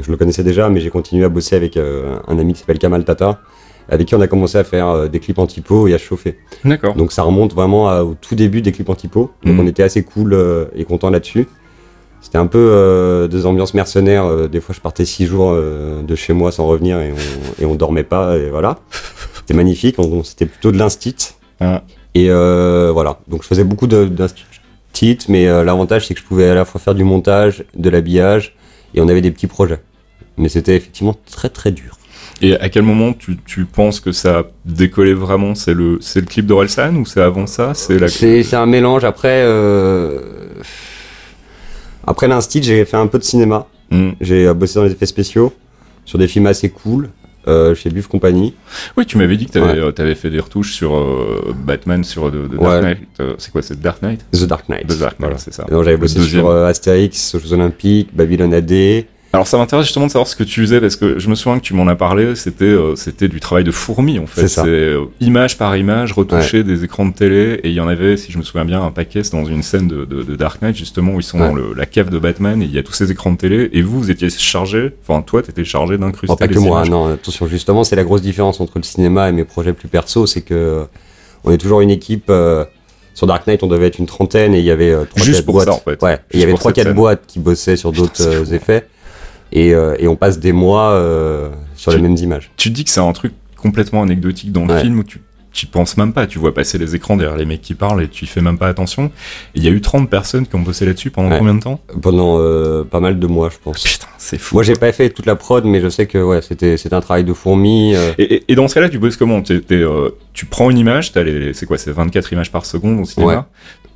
je 0.00 0.10
le 0.10 0.16
connaissais 0.16 0.44
déjà, 0.44 0.68
mais 0.70 0.80
j'ai 0.80 0.88
continué 0.90 1.24
à 1.24 1.28
bosser 1.28 1.56
avec 1.56 1.76
euh, 1.76 2.16
un 2.28 2.38
ami 2.38 2.54
qui 2.54 2.60
s'appelle 2.60 2.78
Kamal 2.78 3.04
Tata, 3.04 3.40
avec 3.88 4.06
qui 4.06 4.14
on 4.14 4.20
a 4.20 4.28
commencé 4.28 4.56
à 4.56 4.64
faire 4.64 4.88
euh, 4.88 5.08
des 5.08 5.18
clips 5.18 5.38
en 5.40 5.46
typo 5.48 5.86
et 5.88 5.94
à 5.94 5.98
chauffer. 5.98 6.38
D'accord. 6.64 6.94
Donc 6.94 7.10
ça 7.12 7.24
remonte 7.24 7.52
vraiment 7.54 7.88
à- 7.88 8.04
au 8.04 8.14
tout 8.14 8.36
début 8.36 8.62
des 8.62 8.70
clips 8.72 8.88
en 8.88 8.94
typo. 8.94 9.32
Donc 9.44 9.54
Mhm. 9.54 9.60
on 9.60 9.66
était 9.66 9.82
assez 9.82 10.02
cool 10.04 10.34
et 10.76 10.84
content 10.84 11.10
là-dessus. 11.10 11.46
C'était 12.20 12.38
un 12.38 12.46
peu 12.46 12.58
euh, 12.58 13.28
des 13.28 13.46
ambiances 13.46 13.74
mercenaires. 13.74 14.26
euh, 14.26 14.48
des 14.48 14.60
fois, 14.60 14.74
je 14.74 14.80
partais 14.80 15.04
six 15.04 15.26
jours 15.26 15.52
euh, 15.52 16.02
de 16.02 16.14
chez 16.14 16.32
moi 16.32 16.52
sans 16.52 16.66
revenir 16.66 17.00
et 17.00 17.12
on, 17.12 17.62
et 17.62 17.66
on 17.66 17.74
dormait 17.74 18.04
pas. 18.04 18.36
Et 18.36 18.50
voilà. 18.50 18.78
C'était 19.34 19.54
magnifique. 19.54 19.96
C'était 20.24 20.46
plutôt 20.46 20.70
de 20.72 20.78
l'instit. 20.78 21.16
Ah. 21.60 21.82
Et 22.14 22.30
euh, 22.30 22.90
voilà. 22.92 23.20
Donc 23.28 23.42
je 23.42 23.48
faisais 23.48 23.64
beaucoup 23.64 23.86
d'instit, 23.86 25.18
mais 25.28 25.46
l'avantage 25.64 26.06
c'est 26.06 26.14
que 26.14 26.20
je 26.20 26.24
pouvais 26.26 26.48
à 26.48 26.54
la 26.54 26.64
fois 26.64 26.80
faire 26.80 26.94
du 26.94 27.04
montage, 27.04 27.64
de 27.76 27.90
l'habillage, 27.90 28.54
et 28.94 29.00
on 29.00 29.08
avait 29.08 29.20
des 29.20 29.30
petits 29.30 29.46
projets. 29.46 29.80
Mais 30.36 30.48
c'était 30.48 30.76
effectivement 30.76 31.16
très 31.30 31.48
très 31.48 31.70
dur. 31.70 31.96
Et 32.42 32.58
à 32.58 32.70
quel 32.70 32.82
moment 32.82 33.12
tu, 33.12 33.36
tu 33.44 33.66
penses 33.66 34.00
que 34.00 34.12
ça 34.12 34.38
a 34.38 34.42
décollé 34.64 35.12
vraiment? 35.12 35.54
C'est 35.54 35.74
le, 35.74 36.00
le 36.16 36.22
clip 36.22 36.46
d'Orelsan 36.46 36.96
ou 36.96 37.04
c'est 37.04 37.20
avant 37.20 37.46
ça? 37.46 37.74
C'est 37.74 37.98
la... 37.98 38.08
Un 38.58 38.66
mélange. 38.66 39.04
Après, 39.04 39.42
euh, 39.44 40.20
après 42.06 42.28
l'instit, 42.28 42.62
j'ai 42.62 42.84
fait 42.84 42.96
un 42.96 43.06
peu 43.06 43.18
de 43.18 43.24
cinéma. 43.24 43.66
Hmm. 43.90 44.10
J'ai 44.20 44.46
euh, 44.46 44.54
bossé 44.54 44.76
dans 44.78 44.84
les 44.84 44.92
effets 44.92 45.06
spéciaux 45.06 45.52
sur 46.04 46.18
des 46.18 46.28
films 46.28 46.46
assez 46.46 46.68
cool 46.70 47.10
euh, 47.48 47.74
chez 47.74 47.90
Buff 47.90 48.06
Company. 48.06 48.54
Oui, 48.96 49.06
tu 49.06 49.16
m'avais 49.18 49.36
dit 49.36 49.46
que 49.46 49.52
tu 49.52 49.58
avais, 49.58 49.80
Ouais. 49.82 50.14
fait 50.14 50.30
des 50.30 50.40
retouches 50.40 50.72
sur 50.72 50.94
euh, 50.96 51.54
Batman, 51.64 52.04
sur 52.04 52.30
de 52.30 52.46
Dark 52.46 52.62
Ouais. 52.62 52.80
Knight. 52.82 52.98
Euh, 53.20 53.34
c'est 53.38 53.50
quoi, 53.50 53.62
c'est 53.62 53.80
Dark 53.80 54.02
Knight? 54.02 54.24
The 54.32 54.44
Dark 54.44 54.68
Knight. 54.68 54.86
The 54.86 54.98
Dark 54.98 55.12
Knight, 55.12 55.20
Voilà. 55.20 55.38
c'est 55.38 55.52
ça. 55.54 55.64
J'avais 55.68 55.96
bossé 55.96 56.20
sur 56.22 56.48
euh, 56.48 56.66
Astérix, 56.66 57.36
Jeux 57.38 57.52
Olympiques, 57.52 58.10
Babylon 58.14 58.52
AD. 58.52 59.04
Alors 59.32 59.46
ça 59.46 59.58
m'intéresse 59.58 59.86
justement 59.86 60.06
de 60.06 60.10
savoir 60.10 60.26
ce 60.26 60.34
que 60.34 60.42
tu 60.42 60.60
faisais 60.60 60.80
parce 60.80 60.96
que 60.96 61.20
je 61.20 61.28
me 61.28 61.36
souviens 61.36 61.60
que 61.60 61.64
tu 61.64 61.72
m'en 61.72 61.86
as 61.86 61.94
parlé, 61.94 62.34
c'était 62.34 62.64
euh, 62.64 62.96
c'était 62.96 63.28
du 63.28 63.38
travail 63.38 63.62
de 63.62 63.70
fourmi 63.70 64.18
en 64.18 64.26
fait. 64.26 64.48
C'est 64.48 64.66
euh, 64.66 65.04
image 65.20 65.56
par 65.56 65.76
image, 65.76 66.12
retoucher 66.12 66.64
des 66.64 66.82
écrans 66.82 67.06
de 67.06 67.12
télé 67.14 67.60
et 67.62 67.68
il 67.68 67.74
y 67.74 67.78
en 67.80 67.86
avait, 67.86 68.16
si 68.16 68.32
je 68.32 68.38
me 68.38 68.42
souviens 68.42 68.64
bien, 68.64 68.82
un 68.82 68.90
paquet 68.90 69.22
c'est 69.22 69.30
dans 69.36 69.44
une 69.44 69.62
scène 69.62 69.86
de, 69.86 70.04
de, 70.04 70.24
de 70.24 70.34
Dark 70.34 70.60
Knight 70.62 70.74
justement 70.74 71.12
où 71.14 71.20
ils 71.20 71.22
sont 71.22 71.38
Ouais. 71.38 71.46
dans 71.48 71.54
le- 71.54 71.74
la 71.76 71.86
cave 71.86 72.10
de 72.10 72.18
Batman 72.18 72.60
et 72.60 72.64
il 72.64 72.72
y 72.74 72.78
a 72.78 72.82
tous 72.82 72.92
ces 72.92 73.12
écrans 73.12 73.30
de 73.30 73.36
télé 73.36 73.70
et 73.72 73.82
vous 73.82 74.00
vous 74.00 74.10
étiez 74.10 74.30
chargé, 74.30 74.90
enfin 75.06 75.22
toi 75.22 75.42
t'étais 75.42 75.62
chargé 75.64 75.96
d'incruster 75.96 76.26
Bon, 76.26 76.34
pas 76.36 76.46
les 76.48 76.54
que 76.54 76.58
moi, 76.58 76.78
images. 76.78 76.90
non, 76.90 77.06
attention, 77.12 77.46
justement, 77.46 77.84
c'est 77.84 77.94
la 77.96 78.02
grosse 78.04 78.22
différence 78.22 78.60
entre 78.60 78.78
le 78.78 78.82
cinéma 78.82 79.28
et 79.28 79.32
mes 79.32 79.44
projets 79.44 79.72
plus 79.74 79.86
perso, 79.88 80.26
c'est 80.26 80.40
que 80.42 80.54
euh, 80.54 80.84
on 81.44 81.52
est 81.52 81.58
toujours 81.58 81.82
une 81.82 81.90
équipe. 81.90 82.24
euh, 82.30 82.64
sur 83.12 83.26
Dark 83.26 83.46
Knight, 83.46 83.62
on 83.62 83.66
devait 83.66 83.88
être 83.88 83.98
une 83.98 84.06
trentaine 84.06 84.54
et 84.54 84.60
il 84.60 84.64
y 84.64 84.70
avait 84.70 84.92
euh, 84.92 85.04
trois 85.04 85.24
quatre 85.26 85.44
boîtes. 85.44 85.68
ça, 85.68 85.74
en 85.74 85.78
fait. 85.80 86.00
Ouais, 86.02 86.18
il 86.32 86.40
y 86.40 86.42
avait 86.42 86.54
trois 86.54 86.72
quatre 86.72 86.94
boîtes 86.94 87.22
qui 87.26 87.38
bossaient 87.38 87.76
sur 87.76 87.92
d'autres 87.92 88.22
euh, 88.26 88.44
effets 88.54 88.86
et, 89.52 89.74
euh, 89.74 89.94
et 89.98 90.08
on 90.08 90.16
passe 90.16 90.38
des 90.38 90.52
mois 90.52 90.90
euh, 90.92 91.48
sur 91.74 91.92
Tu- 91.92 91.98
les 91.98 92.02
mêmes 92.02 92.16
images. 92.16 92.50
Tu 92.56 92.70
dis 92.70 92.84
que 92.84 92.90
c'est 92.90 93.00
un 93.00 93.12
truc 93.12 93.32
complètement 93.56 94.02
anecdotique 94.02 94.52
dans 94.52 94.64
le 94.66 94.74
Ouais. 94.74 94.80
film 94.82 94.98
où 94.98 95.04
tu 95.04 95.20
tu 95.52 95.66
penses 95.66 95.96
même 95.96 96.12
pas, 96.12 96.28
tu 96.28 96.38
vois 96.38 96.54
passer 96.54 96.78
les 96.78 96.94
écrans 96.94 97.16
derrière 97.16 97.36
les 97.36 97.44
mecs 97.44 97.60
qui 97.60 97.74
parlent 97.74 98.00
et 98.04 98.06
tu 98.08 98.24
y 98.24 98.28
fais 98.28 98.40
même 98.40 98.56
pas 98.56 98.68
attention. 98.68 99.10
Il 99.56 99.64
y 99.64 99.66
a 99.66 99.72
eu 99.72 99.80
30 99.80 100.08
personnes 100.08 100.46
qui 100.46 100.54
ont 100.54 100.60
bossé 100.60 100.86
là-dessus 100.86 101.10
pendant 101.10 101.28
Ouais. 101.28 101.38
combien 101.38 101.54
de 101.54 101.60
temps? 101.60 101.80
Pendant 102.00 102.36
euh, 102.38 102.84
pas 102.84 103.00
mal 103.00 103.18
de 103.18 103.26
mois, 103.26 103.50
je 103.50 103.56
pense. 103.60 103.82
Putain, 103.82 104.06
c'est 104.16 104.38
fou. 104.38 104.54
Moi, 104.54 104.62
j'ai 104.62 104.74
pas 104.74 104.92
fait 104.92 105.10
toute 105.10 105.26
la 105.26 105.34
prod, 105.34 105.64
mais 105.64 105.80
je 105.80 105.88
sais 105.88 106.06
que 106.06 106.18
ouais, 106.18 106.40
c'était 106.40 106.76
c'était 106.76 106.94
un 106.94 107.00
travail 107.00 107.24
de 107.24 107.32
fourmi. 107.32 107.96
euh, 107.96 108.12
Et, 108.16 108.34
et- 108.36 108.44
et 108.52 108.54
dans 108.54 108.68
ce 108.68 108.74
cas-là, 108.74 108.88
tu 108.88 109.00
bosses 109.00 109.16
comment? 109.16 109.42
T'es, 109.42 109.60
euh, 109.72 110.10
Tu 110.34 110.46
prends 110.46 110.70
une 110.70 110.78
image, 110.78 111.10
t'as 111.10 111.24
les, 111.24 111.52
c'est 111.52 111.66
quoi 111.66 111.78
C'est 111.78 111.90
24 111.90 112.32
images 112.32 112.52
par 112.52 112.64
seconde 112.64 113.00
au 113.00 113.04
cinéma? 113.04 113.32
Ouais. 113.34 113.42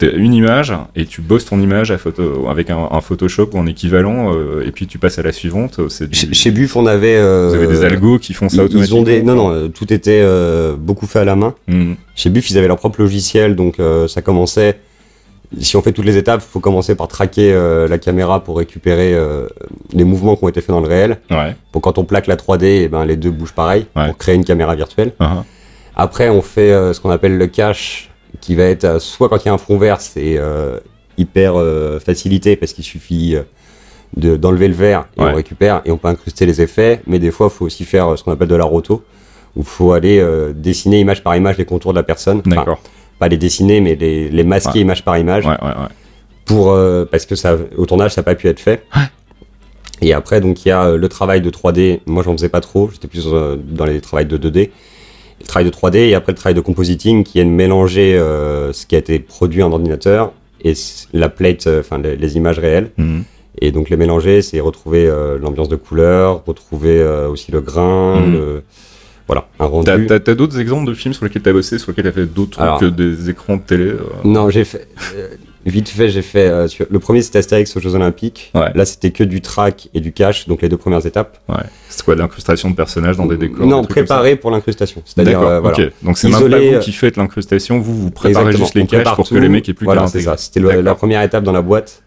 Une 0.02 0.34
image 0.34 0.72
et 0.96 1.06
tu 1.06 1.20
bosses 1.22 1.44
ton 1.46 1.60
image 1.60 1.90
à 1.90 1.98
photo, 1.98 2.46
avec 2.50 2.68
un, 2.68 2.88
un 2.90 3.00
Photoshop 3.00 3.50
ou 3.54 3.58
un 3.58 3.66
équivalent, 3.66 4.34
euh, 4.34 4.66
et 4.66 4.70
puis 4.70 4.86
tu 4.86 4.98
passes 4.98 5.18
à 5.18 5.22
la 5.22 5.32
suivante. 5.32 5.78
euh, 5.78 6.06
du- 6.06 6.14
Chez, 6.16 6.34
chez 6.34 6.50
Buff, 6.50 6.76
on 6.76 6.86
avait. 6.86 7.16
euh, 7.16 7.48
vous 7.48 7.54
avez 7.54 7.66
des 7.68 7.84
algos 7.84 8.18
qui 8.18 8.34
font 8.34 8.48
ça 8.48 8.56
ils, 8.56 8.60
ils 8.62 8.64
automatiquement. 8.66 8.98
ont 9.00 9.02
des. 9.02 9.22
Non, 9.22 9.34
non, 9.34 9.68
tout 9.70 9.92
était 9.92 10.20
euh, 10.22 10.74
beaucoup 10.76 11.06
fait 11.06 11.20
à 11.20 11.24
la 11.24 11.36
main. 11.36 11.54
Hmm. 11.68 11.94
Chez 12.16 12.28
Buff, 12.28 12.50
ils 12.50 12.58
avaient 12.58 12.66
leur 12.68 12.76
propre 12.78 13.00
logiciel, 13.00 13.54
donc 13.56 13.76
ça 14.08 14.20
commençait. 14.20 14.78
Si 15.60 15.76
on 15.76 15.82
fait 15.82 15.92
toutes 15.92 16.06
les 16.06 16.16
étapes, 16.16 16.42
il 16.44 16.50
faut 16.50 16.58
commencer 16.60 16.96
par 16.96 17.06
traquer 17.06 17.54
la 17.88 17.98
caméra 17.98 18.42
pour 18.42 18.58
récupérer 18.58 19.14
les 19.92 20.04
mouvements 20.04 20.34
qui 20.34 20.44
ont 20.44 20.48
été 20.48 20.60
faits 20.60 20.70
dans 20.70 20.80
le 20.80 20.88
réel. 20.88 21.18
Ouais. 21.30 21.54
Pour 21.70 21.80
quand 21.82 21.96
on 21.98 22.04
plaque 22.04 22.26
la 22.26 22.34
3D, 22.36 22.64
eh 22.84 22.88
ben, 22.88 23.04
les 23.04 23.16
deux 23.16 23.30
bougent 23.30 23.52
pareil 23.52 23.86
Ouais. 23.94 24.08
pour 24.08 24.18
créer 24.18 24.34
une 24.34 24.44
caméra 24.44 24.74
virtuelle. 24.74 25.12
Uh-huh. 25.20 25.44
Après, 25.94 26.28
on 26.28 26.42
fait 26.42 26.70
ce 26.92 26.98
qu'on 27.00 27.10
appelle 27.10 27.38
le 27.38 27.46
cache, 27.46 28.10
qui 28.44 28.54
va 28.54 28.64
être 28.64 28.84
euh, 28.84 28.98
soit 28.98 29.28
quand 29.28 29.42
il 29.44 29.46
y 29.46 29.50
a 29.50 29.54
un 29.54 29.58
fond 29.58 29.78
vert, 29.78 30.00
c'est 30.00 30.36
euh, 30.38 30.78
hyper 31.16 31.54
euh, 31.56 31.98
facilité 31.98 32.56
parce 32.56 32.72
qu'il 32.74 32.84
suffit 32.84 33.36
de- 34.16 34.36
d'enlever 34.36 34.68
le 34.68 34.74
vert 34.74 35.06
et 35.16 35.22
Ouais. 35.22 35.30
on 35.30 35.34
récupère 35.34 35.80
et 35.84 35.90
on 35.90 35.96
peut 35.96 36.08
incruster 36.08 36.44
les 36.46 36.60
effets. 36.60 37.00
Mais 37.06 37.18
des 37.18 37.30
fois, 37.30 37.48
il 37.50 37.56
faut 37.56 37.64
aussi 37.64 37.84
faire 37.84 38.18
ce 38.18 38.22
qu'on 38.22 38.32
appelle 38.32 38.48
de 38.48 38.54
la 38.54 38.64
roto, 38.64 39.02
où 39.56 39.60
il 39.60 39.64
faut 39.66 39.92
aller 39.92 40.22
dessiner 40.54 41.00
image 41.00 41.22
par 41.22 41.34
image 41.36 41.56
les 41.56 41.64
contours 41.64 41.92
de 41.92 41.98
la 41.98 42.02
personne. 42.02 42.42
Enfin, 42.46 42.76
pas 43.18 43.28
les 43.28 43.38
dessiner, 43.38 43.80
mais 43.80 43.94
les, 43.94 44.28
les 44.28 44.44
masquer 44.44 44.70
Ouais. 44.74 44.80
image 44.80 45.04
par 45.04 45.16
image 45.16 45.46
Ouais, 45.46 45.52
ouais, 45.62 45.68
ouais. 45.68 45.88
pour 46.44 46.76
parce 47.10 47.24
que 47.26 47.34
ça 47.36 47.56
au 47.78 47.86
tournage 47.86 48.12
ça 48.12 48.20
n'a 48.20 48.24
pas 48.24 48.34
pu 48.34 48.48
être 48.48 48.60
fait. 48.60 48.84
Et 50.02 50.12
après 50.12 50.40
donc 50.40 50.64
il 50.64 50.68
y 50.68 50.72
a 50.72 50.96
le 50.96 51.08
travail 51.08 51.40
de 51.40 51.48
3D. 51.50 52.00
Moi 52.06 52.22
j'en 52.24 52.32
faisais 52.32 52.48
pas 52.50 52.60
trop, 52.60 52.90
j'étais 52.92 53.08
plus 53.08 53.26
dans 53.26 53.84
les 53.86 54.00
travails 54.00 54.26
de 54.26 54.36
2D. 54.36 54.70
Le 55.44 55.48
travail 55.48 55.64
de 55.66 55.70
3D 55.70 55.96
et 56.08 56.14
après 56.14 56.32
le 56.32 56.36
travail 56.36 56.54
de 56.54 56.60
compositing 56.60 57.22
qui 57.22 57.38
est 57.38 57.44
de 57.44 57.50
mélanger 57.50 58.16
euh, 58.16 58.72
ce 58.72 58.86
qui 58.86 58.94
a 58.94 58.98
été 58.98 59.18
produit 59.18 59.62
en 59.62 59.70
ordinateur 59.72 60.32
et 60.62 60.72
la 61.12 61.28
plate, 61.28 61.66
euh, 61.66 61.80
enfin 61.80 61.98
les, 61.98 62.16
les 62.16 62.36
images 62.36 62.58
réelles. 62.58 62.90
Mhm. 62.96 63.24
Et 63.60 63.70
donc 63.70 63.90
les 63.90 63.96
mélanger, 63.96 64.40
c'est 64.42 64.58
retrouver 64.58 65.06
euh, 65.06 65.38
l'ambiance 65.38 65.68
de 65.68 65.76
couleur, 65.76 66.42
retrouver 66.46 67.00
aussi 67.30 67.52
le 67.52 67.60
grain, 67.60 68.20
Mhm. 68.20 68.32
le- 68.32 68.62
voilà, 69.26 69.46
un 69.60 69.66
rendu. 69.66 70.06
t'as- 70.06 70.20
t'as 70.20 70.34
d'autres 70.34 70.58
exemples 70.58 70.86
de 70.88 70.94
films 70.94 71.14
sur 71.14 71.24
lesquels 71.24 71.42
t'as 71.42 71.52
bossé, 71.52 71.78
sur 71.78 71.92
lesquels 71.92 72.04
t'as 72.06 72.12
fait 72.12 72.26
d'autres 72.26 72.58
trucs 72.58 72.80
que 72.80 72.94
des 72.94 73.30
écrans 73.30 73.56
de 73.56 73.62
télé 73.62 73.84
euh, 73.84 73.98
Non, 74.24 74.48
j'ai 74.50 74.64
fait 74.64 74.88
vite 75.70 75.88
fait, 75.88 76.08
j'ai 76.10 76.22
fait 76.22 76.46
euh, 76.46 76.68
sur- 76.68 76.86
le 76.90 76.98
premier 76.98 77.22
c'était 77.22 77.38
Astérix 77.38 77.74
aux 77.76 77.80
Jeux 77.80 77.94
Olympiques. 77.94 78.50
Ouais. 78.54 78.70
Là, 78.74 78.84
c'était 78.84 79.10
que 79.10 79.24
du 79.24 79.40
track 79.40 79.88
et 79.94 80.00
du 80.00 80.12
cache, 80.12 80.46
donc 80.46 80.60
les 80.62 80.68
deux 80.68 80.76
premières 80.76 81.04
étapes. 81.06 81.38
Ouais. 81.48 81.56
C'est 81.88 82.04
quoi, 82.04 82.14
l'incrustation 82.14 82.70
de 82.70 82.74
personnages 82.76 83.16
dans 83.16 83.26
des 83.26 83.36
décors 83.36 83.66
non, 83.66 83.82
préparé 83.84 84.36
pour 84.36 84.50
l'incrustation. 84.50 85.02
C'est-à-dire 85.04 85.40
euh, 85.40 85.60
voilà. 85.60 85.76
Donc 86.02 86.18
c'est 86.18 86.28
même 86.28 86.36
Isolé, 86.38 86.56
pas 86.56 86.62
euh, 86.74 86.78
vous 86.78 86.84
qui 86.84 86.92
faites 86.92 87.16
l'incrustation, 87.16 87.78
vous 87.78 87.94
vous 87.98 88.10
préparez 88.10 88.44
Exactement. 88.46 88.64
juste 88.64 88.74
les 88.74 88.86
caches 88.86 89.14
pour 89.16 89.28
que 89.28 89.34
les 89.36 89.48
mecs 89.48 89.68
aient 89.68 89.74
plus 89.74 89.84
Voilà, 89.86 90.06
c'est 90.06 90.20
ça. 90.20 90.36
C'était 90.36 90.60
la 90.60 90.94
première 90.94 91.22
étape 91.22 91.44
dans 91.44 91.52
la 91.52 91.62
boîte. 91.62 92.02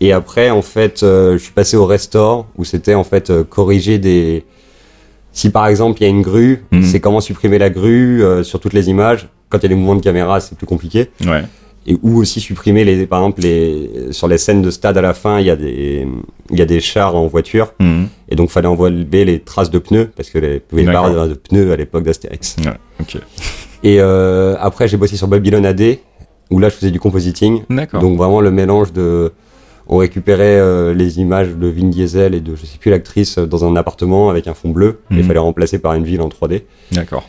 Et 0.00 0.12
après, 0.12 0.50
en 0.50 0.60
fait, 0.60 1.02
euh, 1.02 1.38
je 1.38 1.42
suis 1.44 1.52
passé 1.52 1.76
au 1.76 1.86
restore 1.86 2.46
où 2.56 2.64
c'était 2.64 2.94
en 2.94 3.04
fait 3.04 3.30
euh, 3.30 3.44
corriger 3.44 3.98
des. 3.98 4.44
Si 5.32 5.50
par 5.50 5.66
exemple 5.68 6.00
il 6.00 6.04
y 6.04 6.06
a 6.06 6.10
une 6.10 6.22
grue, 6.22 6.64
Mhm. 6.72 6.82
c'est 6.82 7.00
comment 7.00 7.20
supprimer 7.20 7.58
la 7.58 7.70
grue 7.70 8.22
euh, 8.22 8.42
sur 8.42 8.60
toutes 8.60 8.72
les 8.72 8.88
images. 8.90 9.28
Quand 9.48 9.58
il 9.58 9.62
y 9.62 9.66
a 9.66 9.68
des 9.68 9.74
mouvements 9.76 9.94
de 9.94 10.02
caméra, 10.02 10.40
c'est 10.40 10.56
plus 10.58 10.66
compliqué. 10.66 11.10
Ouais. 11.24 11.42
Et 11.86 11.98
ou 12.02 12.16
aussi 12.18 12.40
supprimer 12.40 12.82
les, 12.84 13.06
par 13.06 13.20
exemple 13.20 13.42
les 13.42 13.90
sur 14.10 14.26
les 14.26 14.38
scènes 14.38 14.62
de 14.62 14.70
stade 14.70 14.96
à 14.96 15.02
la 15.02 15.12
fin, 15.12 15.38
il 15.40 15.46
y 15.46 15.50
a 15.50 15.56
des 15.56 16.06
il 16.50 16.58
y 16.58 16.62
a 16.62 16.64
des 16.64 16.80
chars 16.80 17.14
en 17.14 17.26
voiture 17.26 17.74
Mhm. 17.78 18.08
et 18.30 18.36
donc 18.36 18.48
fallait 18.50 18.68
enlever 18.68 19.24
les 19.26 19.40
traces 19.40 19.70
de 19.70 19.78
pneus 19.78 20.10
parce 20.16 20.30
que 20.30 20.38
les 20.38 20.60
pouvait 20.60 20.84
avoir 20.88 21.28
de 21.28 21.34
pneus 21.34 21.72
à 21.72 21.76
l'époque 21.76 22.04
d'Astérix. 22.04 22.56
Ouais, 22.64 22.72
ok. 23.00 23.18
Et 23.82 24.00
euh, 24.00 24.56
après 24.60 24.88
j'ai 24.88 24.96
bossé 24.96 25.16
sur 25.18 25.28
Babylon 25.28 25.62
AD 25.64 25.98
où 26.50 26.58
là 26.58 26.70
je 26.70 26.74
faisais 26.76 26.90
du 26.90 26.98
compositing. 27.00 27.62
Donc 28.00 28.16
vraiment 28.16 28.40
le 28.40 28.50
mélange 28.50 28.92
de 28.94 29.32
on 29.86 29.98
récupérait 29.98 30.58
euh, 30.58 30.94
les 30.94 31.18
images 31.20 31.50
de 31.50 31.66
Vin 31.68 31.88
Diesel 31.88 32.34
et 32.34 32.40
de 32.40 32.56
je 32.56 32.64
sais 32.64 32.78
plus 32.78 32.90
l'actrice 32.90 33.36
euh, 33.36 33.44
dans 33.46 33.66
un 33.66 33.76
appartement 33.76 34.30
avec 34.30 34.46
un 34.48 34.54
fond 34.54 34.70
bleu 34.70 35.00
et 35.10 35.16
il 35.16 35.18
Mhm. 35.18 35.24
fallait 35.26 35.38
remplacer 35.38 35.78
par 35.78 35.92
une 35.92 36.04
ville 36.04 36.22
en 36.22 36.30
3D. 36.30 36.62
D'accord. 36.92 37.28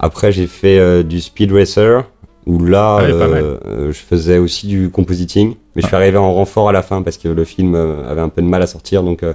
Après 0.00 0.32
j'ai 0.32 0.48
fait 0.48 0.80
euh, 0.80 1.04
du 1.04 1.20
Speed 1.20 1.52
Racer 1.52 2.04
où 2.46 2.64
là 2.64 2.98
Ah 3.00 3.04
euh, 3.04 3.58
euh, 3.66 3.92
je 3.92 3.98
faisais 3.98 4.38
aussi 4.38 4.66
du 4.66 4.90
compositing 4.90 5.54
mais 5.74 5.82
je 5.82 5.86
suis 5.86 5.94
Ah. 5.96 5.98
arrivé 5.98 6.16
en 6.18 6.32
renfort 6.34 6.68
à 6.68 6.72
la 6.72 6.82
fin 6.82 7.02
parce 7.02 7.16
que 7.18 7.28
le 7.28 7.44
film 7.44 7.74
euh, 7.74 8.08
avait 8.10 8.20
un 8.20 8.28
peu 8.28 8.42
de 8.42 8.46
mal 8.48 8.62
à 8.62 8.66
sortir 8.66 9.02
donc 9.02 9.22
euh, 9.22 9.34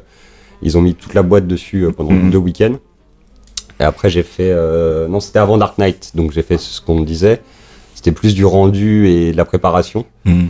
ils 0.61 0.77
ont 0.77 0.81
mis 0.81 0.93
toute 0.95 1.13
la 1.13 1.23
boîte 1.23 1.47
dessus 1.47 1.87
pendant 1.95 2.11
Mhm. 2.11 2.31
deux 2.31 2.37
week-ends. 2.39 2.75
Et 3.79 3.83
après 3.83 4.09
j'ai 4.09 4.23
fait 4.23 4.51
euh, 4.51 5.07
non 5.07 5.19
c'était 5.19 5.39
avant 5.39 5.57
Dark 5.57 5.77
Knight 5.77 6.11
donc 6.15 6.31
j'ai 6.31 6.41
fait 6.41 6.57
ce 6.57 6.81
qu'on 6.81 6.99
me 6.99 7.05
disait 7.05 7.41
c'était 7.95 8.11
plus 8.11 8.35
du 8.35 8.45
rendu 8.45 9.07
et 9.07 9.31
de 9.31 9.37
la 9.37 9.45
préparation. 9.45 10.05
Mhm. 10.25 10.49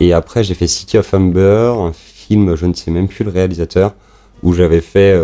Et 0.00 0.12
après, 0.12 0.42
j'ai 0.42 0.54
fait 0.54 0.66
City 0.66 0.98
of 0.98 1.14
Humber, 1.14 1.72
un 1.78 1.92
film, 1.94 2.56
je 2.56 2.66
ne 2.66 2.74
sais 2.74 2.90
même 2.90 3.06
plus 3.06 3.22
le 3.24 3.30
réalisateur, 3.30 3.94
où 4.42 4.52
j'avais 4.52 4.80
fait, 4.80 5.14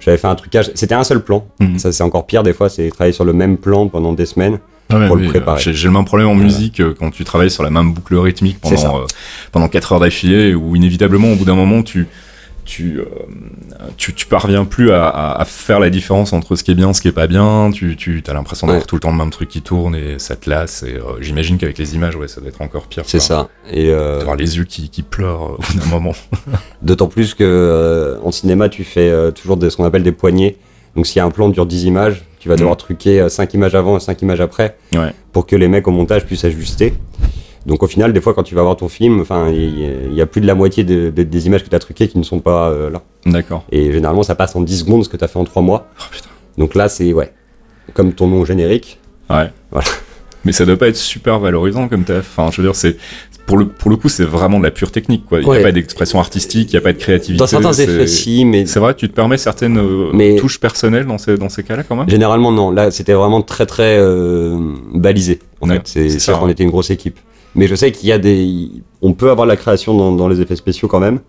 j'avais 0.00 0.16
fait 0.16 0.28
un 0.28 0.34
trucage. 0.36 0.70
C'était 0.74 0.94
un 0.94 1.02
seul 1.04 1.22
plan. 1.22 1.46
Mhm. 1.60 1.78
Ça, 1.78 1.90
c'est 1.90 2.04
encore 2.04 2.26
pire 2.26 2.42
des 2.44 2.52
fois, 2.52 2.68
c'est 2.68 2.88
travailler 2.90 3.12
sur 3.12 3.24
le 3.24 3.32
même 3.32 3.56
plan 3.56 3.88
pendant 3.88 4.12
des 4.12 4.24
semaines. 4.24 4.60
Ah 4.88 4.98
ouais, 4.98 5.06
pour 5.08 5.16
le 5.16 5.22
oui, 5.22 5.28
préparer. 5.28 5.60
J'ai, 5.60 5.72
le 5.86 5.90
même 5.90 6.04
problème 6.04 6.28
en 6.28 6.34
musique 6.34 6.80
euh, 6.80 6.94
quand 6.98 7.10
tu 7.10 7.24
travailles 7.24 7.50
sur 7.50 7.62
la 7.64 7.70
même 7.70 7.92
boucle 7.92 8.14
rythmique 8.16 8.60
pendant 8.60 9.00
euh, 9.00 9.06
pendant 9.52 9.68
quatre 9.68 9.92
heures 9.92 10.00
d'affilée, 10.00 10.54
où 10.54 10.76
inévitablement 10.76 11.32
au 11.32 11.34
bout 11.34 11.44
d'un 11.44 11.56
moment 11.56 11.82
tu 11.82 12.06
tu, 12.64 12.98
euh, 12.98 13.04
tu 13.96 14.12
tu 14.12 14.26
parviens 14.26 14.64
plus 14.64 14.90
à, 14.90 15.06
à, 15.06 15.40
à 15.40 15.44
faire 15.44 15.78
la 15.78 15.88
différence 15.88 16.32
entre 16.32 16.56
ce 16.56 16.64
qui 16.64 16.72
est 16.72 16.74
bien, 16.74 16.92
ce 16.92 17.00
qui 17.00 17.06
est 17.06 17.12
pas 17.12 17.28
bien. 17.28 17.70
Tu 17.72 17.96
tu 17.96 18.22
as 18.26 18.32
l'impression 18.32 18.66
d'avoir 18.66 18.82
Ouais. 18.82 18.86
tout 18.86 18.96
le 18.96 19.00
temps 19.00 19.12
le 19.12 19.16
même 19.16 19.30
truc 19.30 19.48
qui 19.48 19.62
tourne 19.62 19.94
et 19.94 20.18
ça 20.18 20.34
te 20.34 20.50
lasse. 20.50 20.82
Et 20.82 20.94
euh, 20.96 21.20
j'imagine 21.20 21.58
qu'avec 21.58 21.78
les 21.78 21.94
images, 21.94 22.16
ouais, 22.16 22.26
ça 22.28 22.40
doit 22.40 22.48
être 22.50 22.62
encore 22.62 22.86
pire. 22.88 23.04
C'est 23.06 23.20
ça. 23.20 23.48
Et 23.72 23.90
euh, 23.90 24.18
D'avoir 24.18 24.34
les 24.36 24.56
yeux 24.56 24.64
qui, 24.64 24.88
qui 24.90 25.02
pleurent 25.02 25.42
au 25.52 25.58
bout 25.58 25.78
d'un 25.78 25.86
moment. 25.86 26.12
d'autant 26.82 27.06
plus 27.06 27.34
que 27.34 28.18
en 28.24 28.32
cinéma, 28.32 28.68
tu 28.68 28.82
fais 28.82 29.12
toujours 29.32 29.56
des, 29.56 29.70
ce 29.70 29.76
qu'on 29.76 29.84
appelle 29.84 30.02
des 30.02 30.10
poignées. 30.12 30.56
Donc, 30.96 31.06
si 31.06 31.20
un 31.20 31.30
plan 31.30 31.48
dure 31.50 31.66
10 31.66 31.84
images, 31.84 32.24
tu 32.40 32.48
vas 32.48 32.56
devoir 32.56 32.76
truquer 32.76 33.28
5 33.28 33.54
images 33.54 33.74
avant 33.74 33.96
et 33.96 34.00
5 34.00 34.22
images 34.22 34.40
après 34.40 34.76
Ouais. 34.94 35.12
pour 35.32 35.46
que 35.46 35.54
les 35.56 35.68
mecs 35.68 35.86
au 35.86 35.90
montage 35.90 36.24
puissent 36.26 36.44
ajuster. 36.44 36.94
Donc 37.66 37.82
au 37.82 37.88
final, 37.88 38.12
des 38.12 38.20
fois, 38.20 38.32
quand 38.32 38.44
tu 38.44 38.54
vas 38.54 38.62
voir 38.62 38.76
ton 38.76 38.88
film, 38.88 39.20
enfin, 39.20 39.48
il 39.50 40.10
y, 40.12 40.14
y 40.14 40.20
a 40.22 40.26
plus 40.26 40.40
de 40.40 40.46
la 40.46 40.54
moitié 40.54 40.84
de- 40.84 41.10
de- 41.10 41.24
des 41.24 41.46
images 41.48 41.64
que 41.64 41.68
tu 41.68 41.74
as 41.74 41.80
truquées 41.80 42.06
qui 42.06 42.16
ne 42.16 42.22
sont 42.22 42.38
pas 42.38 42.68
euh, 42.70 42.90
là. 42.90 43.02
D'accord. 43.26 43.64
Et 43.72 43.90
généralement, 43.92 44.22
ça 44.22 44.36
passe 44.36 44.54
en 44.54 44.60
10 44.60 44.78
secondes 44.80 45.02
ce 45.04 45.08
que 45.08 45.16
tu 45.16 45.24
as 45.24 45.28
fait 45.28 45.38
en 45.40 45.44
3 45.44 45.62
mois. 45.62 45.88
Oh 46.00 46.04
putain. 46.12 46.28
Donc 46.58 46.76
là, 46.76 46.88
c'est 46.88 47.12
ouais, 47.12 47.32
comme 47.92 48.12
ton 48.12 48.28
nom 48.28 48.44
générique. 48.44 49.00
Ouais. 49.28 49.50
Voilà. 49.72 49.88
Mais 50.46 50.52
ça 50.52 50.64
doit 50.64 50.76
pas 50.78 50.88
être 50.88 50.96
super 50.96 51.38
valorisant 51.40 51.88
comme 51.88 52.04
taf. 52.04 52.18
Enfin, 52.36 52.50
je 52.52 52.62
veux 52.62 52.66
dire, 52.68 52.74
c'est 52.76 52.96
pour 53.46 53.58
le 53.58 53.66
pour 53.66 53.90
le 53.90 53.96
coup, 53.96 54.08
c'est 54.08 54.24
vraiment 54.24 54.58
de 54.58 54.64
la 54.64 54.70
pure 54.70 54.90
technique, 54.90 55.26
quoi. 55.26 55.40
Il 55.40 55.44
y 55.44 55.48
Ouais. 55.48 55.58
a 55.58 55.62
pas 55.62 55.72
d'expression 55.72 56.18
artistique, 56.18 56.70
il 56.72 56.74
y 56.74 56.76
a 56.76 56.80
pas 56.80 56.92
de 56.92 56.98
créativité. 56.98 57.38
Dans 57.38 57.46
certains 57.46 57.72
effets, 57.74 58.06
si, 58.06 58.44
mais 58.44 58.64
C'est 58.66 58.78
vrai, 58.80 58.94
tu 58.94 59.08
te 59.08 59.14
permets 59.14 59.36
certaines 59.38 59.76
euh, 59.78 60.10
Mais- 60.14 60.36
touches 60.36 60.58
personnelles 60.60 61.04
dans 61.06 61.18
ces 61.18 61.36
dans 61.36 61.48
ces 61.48 61.62
cas-là, 61.64 61.82
quand 61.82 61.96
même? 61.96 62.08
généralement 62.08 62.52
non. 62.52 62.70
Là, 62.70 62.90
c'était 62.90 63.12
vraiment 63.12 63.42
très 63.42 63.66
très 63.66 63.98
euh, 63.98 64.56
balisé. 64.94 65.40
En 65.60 65.68
Ouais, 65.68 65.76
fait, 65.84 66.08
c'est 66.10 66.18
sûr 66.18 66.38
qu'on 66.38 66.48
était 66.48 66.62
une 66.64 66.70
grosse 66.70 66.90
équipe. 66.90 67.18
Mais 67.54 67.66
je 67.68 67.74
sais 67.74 67.90
qu'il 67.90 68.08
y 68.08 68.12
a 68.12 68.18
des, 68.18 68.68
on 69.02 69.12
peut 69.14 69.30
avoir 69.30 69.46
de 69.46 69.50
la 69.50 69.56
création 69.56 69.96
dans, 69.96 70.12
dans 70.12 70.28
les 70.28 70.40
effets 70.42 70.56
spéciaux 70.56 70.88
quand 70.88 71.00
même, 71.00 71.20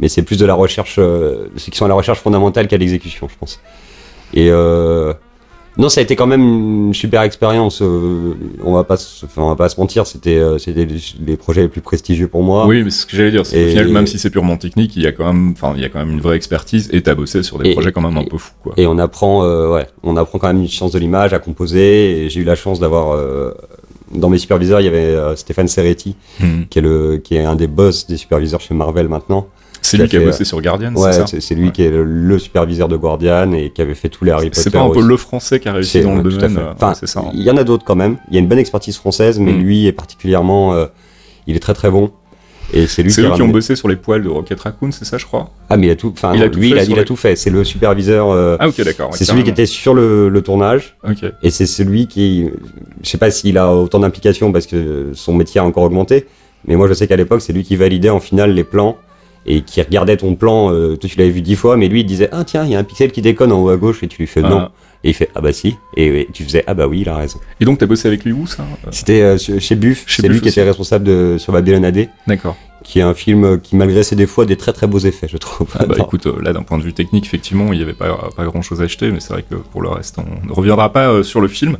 mais 0.00 0.08
c'est 0.08 0.22
plus 0.22 0.36
de 0.38 0.44
la 0.44 0.54
recherche, 0.54 0.96
euh, 0.98 1.46
ceux 1.56 1.70
qui 1.70 1.78
sont 1.78 1.84
à 1.84 1.88
la 1.88 1.94
recherche 1.94 2.18
fondamentale 2.20 2.66
qu'à 2.66 2.76
l'exécution, 2.78 3.28
je 3.30 3.34
pense. 3.38 3.60
Et 4.34 4.48
euh, 4.50 5.12
non, 5.78 5.88
ça 5.88 6.00
a 6.00 6.02
été 6.02 6.16
quand 6.16 6.26
même 6.26 6.42
une 6.88 6.94
super 6.94 7.22
expérience. 7.22 7.80
euh, 7.82 8.34
on 8.64 8.74
va 8.74 8.84
pas, 8.84 8.96
se- 8.96 9.24
enfin, 9.24 9.42
on 9.42 9.48
va 9.48 9.56
pas 9.56 9.68
se 9.68 9.78
mentir, 9.80 10.06
c'était 10.06 10.36
euh, 10.36 10.58
c'était 10.58 10.84
les, 10.84 10.96
les 11.24 11.36
projets 11.36 11.62
les 11.62 11.68
plus 11.68 11.80
prestigieux 11.80 12.26
pour 12.28 12.42
moi. 12.42 12.66
Oui, 12.66 12.82
mais 12.82 12.90
c'est 12.90 13.02
ce 13.02 13.06
que 13.06 13.16
j'allais 13.16 13.30
dire, 13.30 13.46
c'est 13.46 13.56
qu'au 13.56 13.66
Et- 13.66 13.70
final, 13.70 13.88
même 13.88 14.06
si 14.06 14.18
c'est 14.18 14.30
purement 14.30 14.56
technique, 14.56 14.96
il 14.96 15.02
y 15.02 15.06
a 15.06 15.12
quand 15.12 15.24
même, 15.32 15.52
enfin, 15.52 15.72
il 15.76 15.82
y 15.82 15.84
a 15.84 15.88
quand 15.88 16.00
même 16.00 16.10
une 16.10 16.20
vraie 16.20 16.36
expertise 16.36 16.88
et 16.92 17.00
t'as 17.02 17.14
bossé 17.14 17.42
sur 17.42 17.58
des 17.58 17.70
Et- 17.70 17.72
projets 17.74 17.92
quand 17.92 18.00
même 18.02 18.16
un 18.16 18.24
peu 18.24 18.38
fous, 18.38 18.52
quoi. 18.62 18.74
Et 18.76 18.86
on 18.86 18.98
apprend, 18.98 19.44
euh, 19.44 19.72
ouais, 19.72 19.86
on 20.02 20.16
apprend 20.16 20.38
quand 20.38 20.48
même 20.48 20.60
une 20.62 20.68
science 20.68 20.92
de 20.92 20.98
l'image 20.98 21.32
à 21.32 21.38
composer. 21.38 22.24
Et 22.24 22.28
j'ai 22.30 22.40
eu 22.40 22.44
la 22.44 22.56
chance 22.56 22.80
d'avoir, 22.80 23.12
euh, 23.14 23.52
dans 24.12 24.30
mes 24.30 24.38
superviseurs, 24.38 24.80
il 24.80 24.84
y 24.84 24.88
avait 24.88 25.36
Stéphane 25.36 25.68
Serretti, 25.68 26.16
Mhm. 26.40 26.66
qui 26.70 26.78
est 26.78 26.82
le, 26.82 27.18
qui 27.18 27.36
est 27.36 27.44
un 27.44 27.54
des 27.56 27.66
boss 27.66 28.06
des 28.06 28.16
superviseurs 28.16 28.60
chez 28.60 28.74
Marvel 28.74 29.06
maintenant. 29.08 29.46
C'est 29.82 29.96
lui 29.96 30.08
qui 30.08 30.16
a 30.16 30.20
bossé 30.20 30.44
sur 30.44 30.60
Guardian, 30.60 30.94
Ouais, 30.94 31.12
c'est 31.12 31.18
ça 31.20 31.26
c'est 31.26 31.40
c'est 31.40 31.54
lui 31.54 31.66
Ouais. 31.66 31.72
qui 31.72 31.82
est 31.82 31.90
le, 31.90 32.04
le 32.04 32.38
superviseur 32.38 32.88
de 32.88 32.96
Guardian 32.96 33.52
et 33.52 33.70
qui 33.70 33.80
avait 33.82 33.94
fait 33.94 34.08
tous 34.08 34.24
les 34.24 34.30
Harry 34.32 34.48
Potter. 34.50 34.60
C'est 34.62 34.70
pas 34.70 34.80
un 34.80 34.90
peu 34.90 34.98
aussi. 34.98 35.08
le 35.08 35.16
français 35.16 35.60
qui 35.60 35.68
a 35.68 35.72
réussi 35.72 36.00
dans 36.02 36.14
le 36.16 36.22
domaine, 36.22 36.56
euh, 36.58 36.72
Enfin, 36.74 36.94
ça. 36.94 37.20
hein. 37.20 37.30
Il 37.34 37.42
y 37.42 37.50
en 37.50 37.56
a 37.56 37.64
d'autres 37.64 37.84
quand 37.84 37.96
même. 37.96 38.16
Il 38.28 38.34
y 38.34 38.36
a 38.36 38.40
une 38.40 38.48
bonne 38.48 38.58
expertise 38.58 38.96
française, 38.96 39.38
mais 39.38 39.52
Mm. 39.52 39.58
lui 39.60 39.86
est 39.86 39.92
particulièrement, 39.92 40.74
euh, 40.74 40.86
il 41.46 41.56
est 41.56 41.60
très 41.60 41.74
très 41.74 41.90
bon. 41.90 42.10
Et 42.74 42.86
c'est 42.86 43.02
lui 43.02 43.10
qui 43.10 43.20
eux 43.22 43.32
a 43.32 43.34
qui 43.34 43.40
ont 43.40 43.48
bossé 43.48 43.76
sur 43.76 43.88
les 43.88 43.96
poils 43.96 44.22
de 44.22 44.28
Rocket 44.28 44.60
Raccoon, 44.60 44.90
c'est 44.92 45.06
ça, 45.06 45.16
je 45.16 45.24
crois. 45.24 45.48
Ah, 45.70 45.78
mais 45.78 45.86
il 45.86 45.90
a 45.90 45.96
tout, 45.96 46.12
enfin, 46.14 46.32
Il 46.34 46.42
a 46.42 46.46
non, 46.46 46.52
tout 46.52 46.58
lui, 46.58 46.68
fait 46.68 46.74
il 46.74 46.78
a, 46.78 46.82
sur 46.84 46.92
il 46.92 46.96
a 46.96 47.00
les- 47.00 47.04
tout 47.06 47.16
fait. 47.16 47.34
C'est 47.34 47.48
le 47.48 47.64
superviseur. 47.64 48.28
euh, 48.30 48.58
Ah, 48.60 48.68
ok, 48.68 48.84
d'accord. 48.84 49.08
c'est 49.14 49.24
celui 49.24 49.42
qui 49.42 49.48
était 49.48 49.64
sur 49.64 49.94
le, 49.94 50.28
le 50.28 50.42
tournage. 50.42 50.94
Ok. 51.08 51.24
Et 51.42 51.48
c'est 51.48 51.64
celui 51.64 52.08
qui, 52.08 52.50
je 53.02 53.08
sais 53.08 53.16
pas 53.16 53.30
s'il 53.30 53.56
a 53.56 53.72
autant 53.74 54.00
d'implication 54.00 54.52
parce 54.52 54.66
que 54.66 55.12
son 55.14 55.32
métier 55.32 55.62
a 55.62 55.64
encore 55.64 55.84
augmenté, 55.84 56.26
mais 56.66 56.76
moi 56.76 56.88
je 56.88 56.92
sais 56.92 57.06
qu'à 57.06 57.16
l'époque 57.16 57.40
c'est 57.40 57.54
lui 57.54 57.62
qui 57.64 57.74
validait 57.76 58.10
en 58.10 58.20
finale 58.20 58.52
les 58.52 58.64
plans 58.64 58.98
et 59.46 59.62
qui 59.62 59.80
regardait 59.82 60.16
ton 60.16 60.34
plan, 60.34 60.72
euh, 60.72 60.96
toi 60.96 61.08
tu 61.08 61.16
l'avais 61.18 61.30
vu 61.30 61.40
dix 61.42 61.56
fois, 61.56 61.76
mais 61.76 61.88
lui 61.88 62.00
il 62.00 62.04
disait 62.04 62.28
ah 62.32 62.44
tiens 62.44 62.64
il 62.64 62.70
y 62.70 62.74
a 62.74 62.78
un 62.78 62.84
pixel 62.84 63.12
qui 63.12 63.22
déconne 63.22 63.52
en 63.52 63.62
haut 63.62 63.68
à 63.70 63.76
gauche 63.76 64.02
et 64.02 64.08
tu 64.08 64.18
lui 64.18 64.26
fais 64.26 64.42
non 64.42 64.68
et 65.04 65.10
il 65.10 65.14
fait 65.14 65.30
ah 65.36 65.40
bah 65.40 65.52
si 65.52 65.76
et, 65.96 66.06
et 66.22 66.28
tu 66.32 66.42
faisais 66.42 66.64
ah 66.66 66.74
bah 66.74 66.86
oui 66.88 67.00
il 67.02 67.08
a 67.08 67.16
raison. 67.16 67.38
Et 67.60 67.64
donc, 67.64 67.78
t'as 67.78 67.86
bossé 67.86 68.08
avec 68.08 68.24
lui 68.24 68.32
où, 68.32 68.46
ça 68.48 68.64
Euh, 68.84 68.88
C'était 68.90 69.22
euh, 69.22 69.38
chez 69.38 69.76
Buff, 69.76 70.04
c'est 70.08 70.26
lui 70.28 70.40
qui 70.40 70.48
était 70.48 70.62
responsable 70.64 71.04
de 71.04 71.36
sur 71.38 71.52
Babylon 71.52 71.84
AD, 71.84 72.08
D'accord. 72.26 72.56
qui 72.82 72.98
est 72.98 73.02
un 73.02 73.14
film 73.14 73.60
qui 73.60 73.76
malgré 73.76 74.02
ses 74.02 74.16
défauts 74.16 74.42
a 74.42 74.44
des 74.44 74.56
très 74.56 74.72
très 74.72 74.88
beaux 74.88 74.98
effets 74.98 75.28
je 75.30 75.36
trouve. 75.36 75.68
Ah 75.78 75.86
bah 75.86 75.94
Non. 75.96 76.04
écoute, 76.04 76.26
euh, 76.26 76.42
là 76.42 76.52
d'un 76.52 76.62
point 76.64 76.78
de 76.78 76.82
vue 76.82 76.92
technique, 76.92 77.26
effectivement, 77.26 77.72
il 77.72 77.76
n'y 77.78 77.82
avait 77.84 77.92
pas, 77.94 78.28
pas 78.36 78.44
grand 78.44 78.60
chose 78.60 78.80
à 78.80 78.84
acheter, 78.84 79.10
mais 79.12 79.20
c'est 79.20 79.32
vrai 79.32 79.44
que 79.48 79.54
pour 79.54 79.82
le 79.82 79.88
reste, 79.88 80.16
on 80.18 80.46
ne 80.48 80.52
reviendra 80.52 80.92
pas 80.92 81.22
sur 81.22 81.40
le 81.40 81.46
film. 81.48 81.78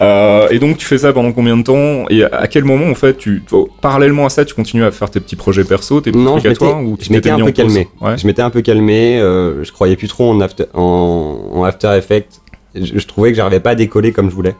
Euh, 0.00 0.46
et 0.50 0.58
donc 0.60 0.76
tu 0.78 0.86
fais 0.86 0.98
ça 0.98 1.12
pendant 1.12 1.32
combien 1.32 1.56
de 1.56 1.62
temps 1.64 2.04
Et 2.08 2.22
à, 2.22 2.46
quel 2.46 2.64
moment 2.64 2.86
en 2.86 2.94
fait, 2.94 3.16
tu, 3.18 3.42
oh, 3.50 3.68
parallèlement 3.80 4.26
à 4.26 4.28
ça, 4.28 4.44
tu 4.44 4.54
continues 4.54 4.84
à 4.84 4.90
faire 4.92 5.10
tes 5.10 5.18
petits 5.18 5.34
projets 5.36 5.64
perso, 5.64 6.00
tes 6.00 6.12
petits 6.12 6.22
Non, 6.22 6.32
trucs 6.38 6.44
je 6.44 6.48
à 6.50 6.54
toi 6.54 6.68
m'étais- 6.76 6.88
ou 6.90 6.96
je 7.00 7.04
tu 7.06 7.12
m'étais 7.12 7.22
t'étais 7.22 7.30
un 7.30 7.36
mis 7.36 7.42
peu 7.52 7.62
en 7.62 7.64
pause 7.64 7.74
calmé. 7.74 7.88
Ouais. 8.00 8.16
Je 8.18 8.26
m'étais 8.26 8.42
un 8.42 8.50
peu 8.50 8.60
calmé, 8.62 9.18
euh, 9.20 9.64
je 9.64 9.72
croyais 9.72 9.96
plus 9.96 10.06
trop 10.08 10.30
en 10.30 10.40
After, 10.40 10.64
en, 10.74 11.36
en 11.52 11.64
after 11.64 11.88
Effects. 11.96 12.40
Je, 12.74 12.98
je 12.98 13.06
trouvais 13.08 13.30
que 13.30 13.36
j'arrivais 13.36 13.60
pas 13.60 13.70
à 13.70 13.74
décoller 13.74 14.12
comme 14.12 14.30
je 14.30 14.34
voulais. 14.34 14.54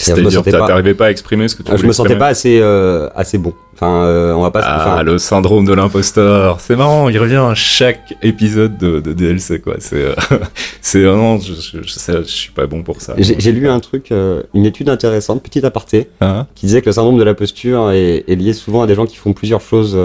C'est-à-dire, 0.00 0.42
je 0.44 0.50
t'arrivais 0.50 0.94
pas 0.94 1.06
à 1.06 1.10
exprimer 1.10 1.48
ce 1.48 1.56
que 1.56 1.62
tu 1.62 1.70
je 1.70 1.76
voulais 1.76 1.88
me 1.88 1.92
sentais 1.92 2.12
exprimer 2.12 2.18
pas 2.18 2.26
assez 2.28 2.58
euh, 2.60 3.08
assez 3.14 3.38
bon. 3.38 3.54
Enfin, 3.82 4.04
euh, 4.04 4.34
on 4.34 4.42
va 4.42 4.50
pas. 4.50 4.60
Ah, 4.62 4.92
enfin, 4.92 5.02
le 5.02 5.16
syndrome 5.16 5.64
de 5.64 5.72
l'imposteur. 5.72 6.60
C'est 6.60 6.76
marrant, 6.76 7.08
il 7.08 7.18
revient 7.18 7.36
à 7.36 7.54
chaque 7.54 8.14
épisode 8.20 8.76
de, 8.76 9.00
de 9.00 9.14
DLC, 9.14 9.60
quoi. 9.60 9.76
C'est, 9.78 10.04
euh, 10.04 10.14
c'est, 10.82 11.02
non, 11.02 11.38
je, 11.38 11.54
je, 11.54 11.82
je, 11.82 12.18
je 12.18 12.22
suis 12.24 12.52
pas 12.52 12.66
bon 12.66 12.82
pour 12.82 13.00
ça. 13.00 13.14
j'ai 13.16 13.52
lu 13.52 13.68
un 13.70 13.80
truc, 13.80 14.12
euh, 14.12 14.42
une 14.52 14.66
étude 14.66 14.90
intéressante, 14.90 15.42
petite 15.42 15.64
aparté, 15.64 16.08
Hein 16.20 16.46
qui 16.54 16.66
disait 16.66 16.82
que 16.82 16.86
le 16.86 16.92
syndrome 16.92 17.16
de 17.16 17.24
la 17.24 17.32
posture 17.32 17.90
est, 17.90 18.24
est 18.28 18.34
lié 18.36 18.52
souvent 18.52 18.82
à 18.82 18.86
des 18.86 18.94
gens 18.94 19.06
qui 19.06 19.16
font 19.16 19.32
plusieurs 19.32 19.62
choses. 19.62 19.98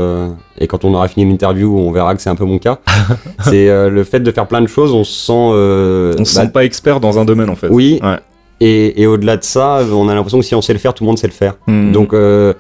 et 0.58 0.68
quand 0.68 0.86
on 0.86 0.94
aura 0.94 1.10
fini 1.10 1.30
l'interview, 1.30 1.78
on 1.78 1.92
verra 1.92 2.16
que 2.16 2.22
c'est 2.22 2.30
un 2.30 2.36
peu 2.36 2.46
mon 2.46 2.60
cas. 2.60 2.80
c'est 3.44 3.68
le 3.90 4.04
fait 4.06 4.22
de 4.22 4.32
faire 4.32 4.48
plein 4.48 4.62
de 4.62 4.68
choses, 4.68 4.94
on 4.94 5.04
se 5.04 5.26
sent. 5.26 5.34
On 5.34 6.24
se 6.26 6.36
bah, 6.36 6.44
sent 6.44 6.52
pas 6.54 6.64
expert 6.64 7.02
dans 7.02 7.20
un 7.20 7.26
domaine, 7.26 7.50
en 7.50 7.56
fait. 7.58 7.68
Oui. 7.70 8.00
Ouais. 8.02 8.20
Et, 8.62 9.02
et 9.02 9.08
au-delà 9.08 9.38
de 9.38 9.44
ça, 9.44 9.82
on 9.92 10.08
a 10.10 10.16
l'impression 10.16 10.40
que 10.40 10.46
si 10.46 10.56
on 10.56 10.62
sait 10.62 10.74
le 10.74 10.80
faire, 10.80 10.94
tout 10.94 11.04
le 11.04 11.08
monde 11.08 11.18
sait 11.18 11.28
le 11.28 11.34
faire. 11.34 11.56
Hmm. 11.68 11.92
Donc 11.92 12.14
euh, 12.14 12.54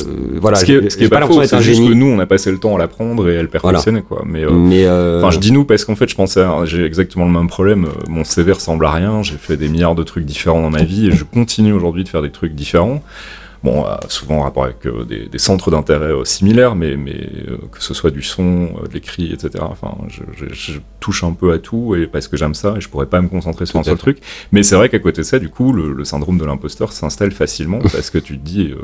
euh, 0.00 0.38
voilà. 0.40 0.56
ce 0.56 0.64
qui 0.64 0.72
est, 0.72 0.90
ce 0.90 0.96
qui 0.96 1.04
est 1.04 1.08
pas 1.08 1.20
pas 1.20 1.26
faux, 1.26 1.42
c'est 1.44 1.60
juste 1.60 1.80
que 1.80 1.86
génie. 1.86 1.94
nous, 1.96 2.06
on 2.06 2.18
a 2.18 2.26
passé 2.26 2.50
le 2.50 2.58
temps 2.58 2.74
à 2.74 2.78
l'apprendre 2.78 3.28
et 3.30 3.38
à 3.38 3.42
le 3.42 3.48
perfectionner, 3.48 4.02
quoi. 4.02 4.22
Mais, 4.26 4.44
euh, 4.44 4.50
Mais 4.50 4.84
euh, 4.86 5.18
Enfin, 5.20 5.30
je 5.30 5.38
dis 5.38 5.52
nous 5.52 5.64
parce 5.64 5.84
qu'en 5.84 5.94
fait, 5.96 6.08
je 6.08 6.14
pensais, 6.16 6.40
à- 6.40 6.64
j'ai 6.64 6.84
exactement 6.84 7.24
le 7.26 7.30
même 7.30 7.46
problème. 7.48 7.86
Mon 8.08 8.24
CV 8.24 8.52
ressemble 8.52 8.84
à 8.86 8.90
rien. 8.90 9.22
J'ai 9.22 9.36
fait 9.36 9.56
des 9.56 9.68
milliards 9.68 9.94
de 9.94 10.02
trucs 10.02 10.24
différents 10.24 10.60
dans 10.60 10.70
ma 10.70 10.82
vie 10.82 11.06
et 11.08 11.12
je 11.12 11.24
continue 11.24 11.72
aujourd'hui 11.72 12.04
de 12.04 12.08
faire 12.08 12.22
des 12.22 12.30
trucs 12.30 12.54
différents. 12.54 13.02
Bon, 13.64 13.84
euh, 13.86 13.96
souvent 14.08 14.40
en 14.40 14.42
rapport 14.42 14.64
avec 14.64 14.84
euh, 14.86 15.04
des, 15.04 15.26
des 15.26 15.38
centres 15.38 15.70
d'intérêt 15.70 16.12
euh, 16.12 16.24
similaires, 16.24 16.74
mais, 16.76 16.96
mais 16.96 17.16
euh, 17.48 17.56
que 17.72 17.82
ce 17.82 17.94
soit 17.94 18.10
du 18.10 18.22
son, 18.22 18.66
de 18.66 18.92
l'écrit, 18.92 19.32
etc. 19.32 19.64
Enfin, 19.70 19.96
je, 20.08 20.20
je- 20.36 20.52
je 20.54 20.78
touche 21.00 21.24
un 21.24 21.32
peu 21.32 21.52
à 21.52 21.58
tout 21.58 21.94
et 21.96 22.06
parce 22.06 22.28
que 22.28 22.36
j'aime 22.36 22.54
ça 22.54 22.74
et 22.76 22.80
je 22.80 22.88
pourrais 22.90 23.06
pas 23.06 23.20
me 23.22 23.28
concentrer 23.28 23.64
sur 23.66 23.78
un 23.78 23.82
seul 23.82 23.96
truc. 23.98 24.18
Mais 24.52 24.62
c'est 24.62 24.74
vrai 24.76 24.88
qu'à 24.90 24.98
côté 24.98 25.22
de 25.22 25.26
ça, 25.26 25.38
du 25.38 25.48
coup, 25.48 25.72
le, 25.72 25.92
le 25.94 26.04
syndrome 26.04 26.36
de 26.38 26.44
l'imposteur 26.44 26.92
s'installe 26.92 27.32
facilement 27.32 27.78
parce 27.92 28.10
que 28.10 28.18
tu 28.18 28.38
te 28.38 28.44
dis, 28.44 28.74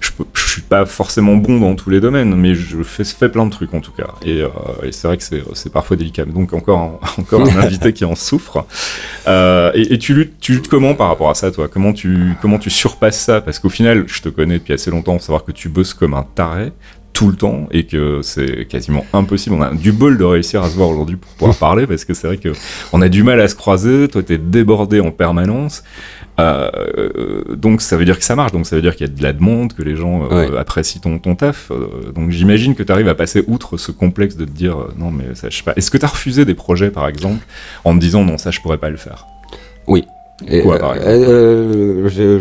je, 0.00 0.10
peux, 0.12 0.24
je 0.34 0.48
suis 0.48 0.62
pas 0.62 0.86
forcément 0.86 1.34
bon 1.36 1.58
dans 1.58 1.74
tous 1.74 1.90
les 1.90 2.00
domaines, 2.00 2.34
mais 2.36 2.54
je 2.54 2.82
fais, 2.84 3.02
fais 3.04 3.28
plein 3.28 3.44
de 3.46 3.50
trucs 3.50 3.74
en 3.74 3.80
tout 3.80 3.92
cas. 3.92 4.08
Et, 4.24 4.44
et 4.84 4.92
c'est 4.92 5.08
vrai 5.08 5.16
que 5.16 5.24
c'est, 5.24 5.42
c'est 5.54 5.72
parfois 5.72 5.96
délicat. 5.96 6.24
Donc 6.26 6.52
encore, 6.52 6.78
un- 6.80 6.98
encore 7.22 7.40
un 7.42 7.56
invité 7.60 7.92
qui 7.92 8.04
en 8.04 8.14
souffre. 8.14 8.64
Et, 9.26 9.94
et 9.94 9.98
tu 9.98 10.14
luttes, 10.14 10.34
tu 10.40 10.52
luttes 10.54 10.68
comment 10.68 10.94
par 10.94 11.08
rapport 11.08 11.30
à 11.30 11.34
ça, 11.34 11.50
toi? 11.50 11.68
Comment 11.68 11.92
tu, 11.92 12.34
comment 12.40 12.58
tu 12.58 12.70
surpasses 12.70 13.20
ça? 13.20 13.40
Parce 13.40 13.58
qu'au 13.58 13.68
final, 13.68 14.04
je 14.12 14.22
te 14.22 14.28
connais 14.28 14.58
depuis 14.58 14.72
assez 14.74 14.90
longtemps, 14.90 15.18
savoir 15.18 15.44
que 15.44 15.52
tu 15.52 15.68
bosses 15.68 15.94
comme 15.94 16.14
un 16.14 16.26
taré 16.34 16.72
tout 17.12 17.28
le 17.28 17.36
temps 17.36 17.68
et 17.70 17.84
que 17.84 18.20
c'est 18.22 18.66
quasiment 18.66 19.04
impossible. 19.12 19.54
On 19.56 19.60
a 19.62 19.74
du 19.74 19.92
bol 19.92 20.16
de 20.16 20.24
réussir 20.24 20.62
à 20.62 20.70
se 20.70 20.76
voir 20.76 20.88
aujourd'hui 20.88 21.16
pour 21.16 21.30
pouvoir 21.32 21.56
parler 21.56 21.86
parce 21.86 22.06
que 22.06 22.14
c'est 22.14 22.26
vrai 22.26 22.38
que 22.38 22.48
on 22.94 23.02
a 23.02 23.08
du 23.10 23.22
mal 23.22 23.38
à 23.40 23.48
se 23.48 23.54
croiser. 23.54 24.08
Toi, 24.08 24.22
t'es 24.22 24.38
débordé 24.38 24.98
en 24.98 25.10
permanence. 25.10 25.84
Euh, 26.40 26.70
euh, 26.96 27.54
donc 27.54 27.82
ça 27.82 27.98
veut 27.98 28.06
dire 28.06 28.18
que 28.18 28.24
ça 28.24 28.34
marche, 28.34 28.52
donc 28.52 28.64
ça 28.66 28.74
veut 28.76 28.80
dire 28.82 28.96
qu'il 28.96 29.06
y 29.06 29.10
a 29.10 29.12
de 29.12 29.22
la 29.22 29.34
demande, 29.34 29.74
que 29.74 29.82
les 29.82 29.94
gens 29.94 30.24
euh, 30.32 30.48
Ouais. 30.50 30.58
apprécient 30.58 31.02
ton, 31.02 31.18
ton 31.18 31.34
taf. 31.36 31.70
Euh, 31.70 32.10
donc 32.14 32.30
j'imagine 32.30 32.74
que 32.74 32.82
tu 32.82 32.90
arrives 32.90 33.08
à 33.08 33.14
passer 33.14 33.44
outre 33.46 33.76
ce 33.76 33.92
complexe 33.92 34.36
de 34.36 34.46
te 34.46 34.50
dire 34.50 34.76
non 34.96 35.10
mais 35.10 35.34
ça 35.34 35.50
je 35.50 35.56
sais 35.58 35.62
pas. 35.62 35.74
Est-ce 35.76 35.90
que 35.90 35.98
tu 35.98 36.06
as 36.06 36.08
refusé 36.08 36.46
des 36.46 36.54
projets 36.54 36.90
par 36.90 37.06
exemple 37.06 37.44
en 37.84 37.94
te 37.94 37.98
disant 38.00 38.24
non 38.24 38.38
ça 38.38 38.50
je 38.50 38.60
pourrais 38.60 38.78
pas 38.78 38.88
le 38.88 38.96
faire? 38.96 39.26
Et, 40.48 40.62
Quoi, 40.62 40.78
par 40.78 40.94
exemple 40.96 41.10
euh, 41.10 42.08
je- 42.08 42.38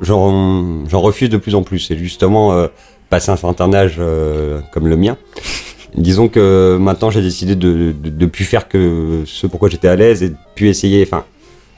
j'en 0.00 1.00
refuse 1.00 1.28
de 1.28 1.36
plus 1.36 1.54
en 1.54 1.62
plus. 1.62 1.78
C'est 1.80 1.96
justement 1.96 2.52
euh, 2.54 2.68
passer 3.10 3.30
un 3.30 3.36
certain 3.36 3.72
âge 3.74 3.96
euh, 3.98 4.60
comme 4.72 4.88
le 4.88 4.96
mien. 4.96 5.16
Disons 5.94 6.28
que 6.28 6.78
maintenant 6.80 7.10
j'ai 7.10 7.20
décidé 7.20 7.54
de, 7.54 7.92
de, 7.92 8.08
de 8.08 8.26
plus 8.26 8.44
faire 8.44 8.68
que 8.68 9.24
ce 9.26 9.46
pourquoi 9.46 9.68
j'étais 9.68 9.88
à 9.88 9.96
l'aise 9.96 10.22
et 10.22 10.30
de 10.30 10.36
plus 10.54 10.68
essayer. 10.68 11.02
Enfin, 11.06 11.24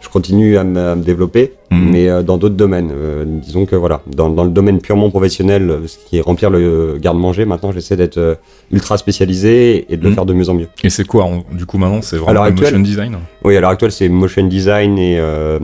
je 0.04 0.08
continue 0.10 0.56
à 0.58 0.64
me, 0.64 0.96
développer, 0.96 1.52
Mhm. 1.70 1.90
mais 1.90 2.08
euh, 2.08 2.22
dans 2.22 2.36
d'autres 2.36 2.54
domaines. 2.54 2.92
Euh, 2.94 3.24
disons 3.26 3.64
que 3.66 3.74
voilà, 3.74 4.00
dans, 4.06 4.28
dans 4.28 4.44
le 4.44 4.50
domaine 4.50 4.80
purement 4.80 5.08
professionnel, 5.10 5.70
euh, 5.70 5.86
ce 5.86 5.96
qui 6.06 6.18
est 6.18 6.20
remplir 6.20 6.50
le 6.50 6.98
garde-manger, 7.00 7.44
maintenant 7.46 7.72
j'essaie 7.72 7.96
d'être 7.96 8.38
ultra 8.70 8.98
spécialisé 8.98 9.86
et 9.92 9.96
de 9.96 10.02
le 10.02 10.10
Mhm. 10.10 10.14
faire 10.14 10.26
de 10.26 10.34
mieux 10.34 10.48
en 10.50 10.54
mieux. 10.54 10.68
Et 10.84 10.90
c'est 10.90 11.06
quoi 11.06 11.26
du 11.52 11.66
coup 11.66 11.78
maintenant 11.78 12.02
C'est 12.02 12.16
vraiment 12.18 12.42
actuelle- 12.42 12.74
motion 12.74 12.80
design? 12.80 13.16
Oui, 13.42 13.56
à 13.56 13.60
l'heure 13.60 13.70
actuelle, 13.70 13.92
c'est 13.92 14.08
motion 14.08 14.46
design 14.46 14.98
et, 14.98 15.18
euh, 15.18 15.58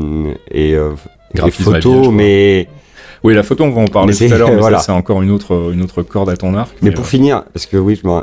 et, 0.50 0.74
euh, 0.74 0.90
photo, 1.50 2.10
mais, 2.10 2.66
Oui, 3.22 3.34
la 3.34 3.42
photo 3.42 3.64
on 3.64 3.70
va 3.70 3.82
en 3.82 3.86
parler 3.86 4.12
tout 4.14 4.18
c'est- 4.20 4.32
à 4.32 4.38
l'heure, 4.38 4.48
mais 4.50 4.56
voilà. 4.56 4.78
c'est 4.78 4.92
encore 4.92 5.20
une 5.20 5.30
autre, 5.30 5.70
une 5.74 5.82
autre 5.82 6.02
corde 6.02 6.30
à 6.30 6.36
ton 6.36 6.54
arc. 6.54 6.70
mais 6.80 6.90
pour 6.90 7.06
finir, 7.06 7.44
parce 7.52 7.66
que 7.66 7.76
oui, 7.76 8.00
je 8.02 8.08
me, 8.08 8.22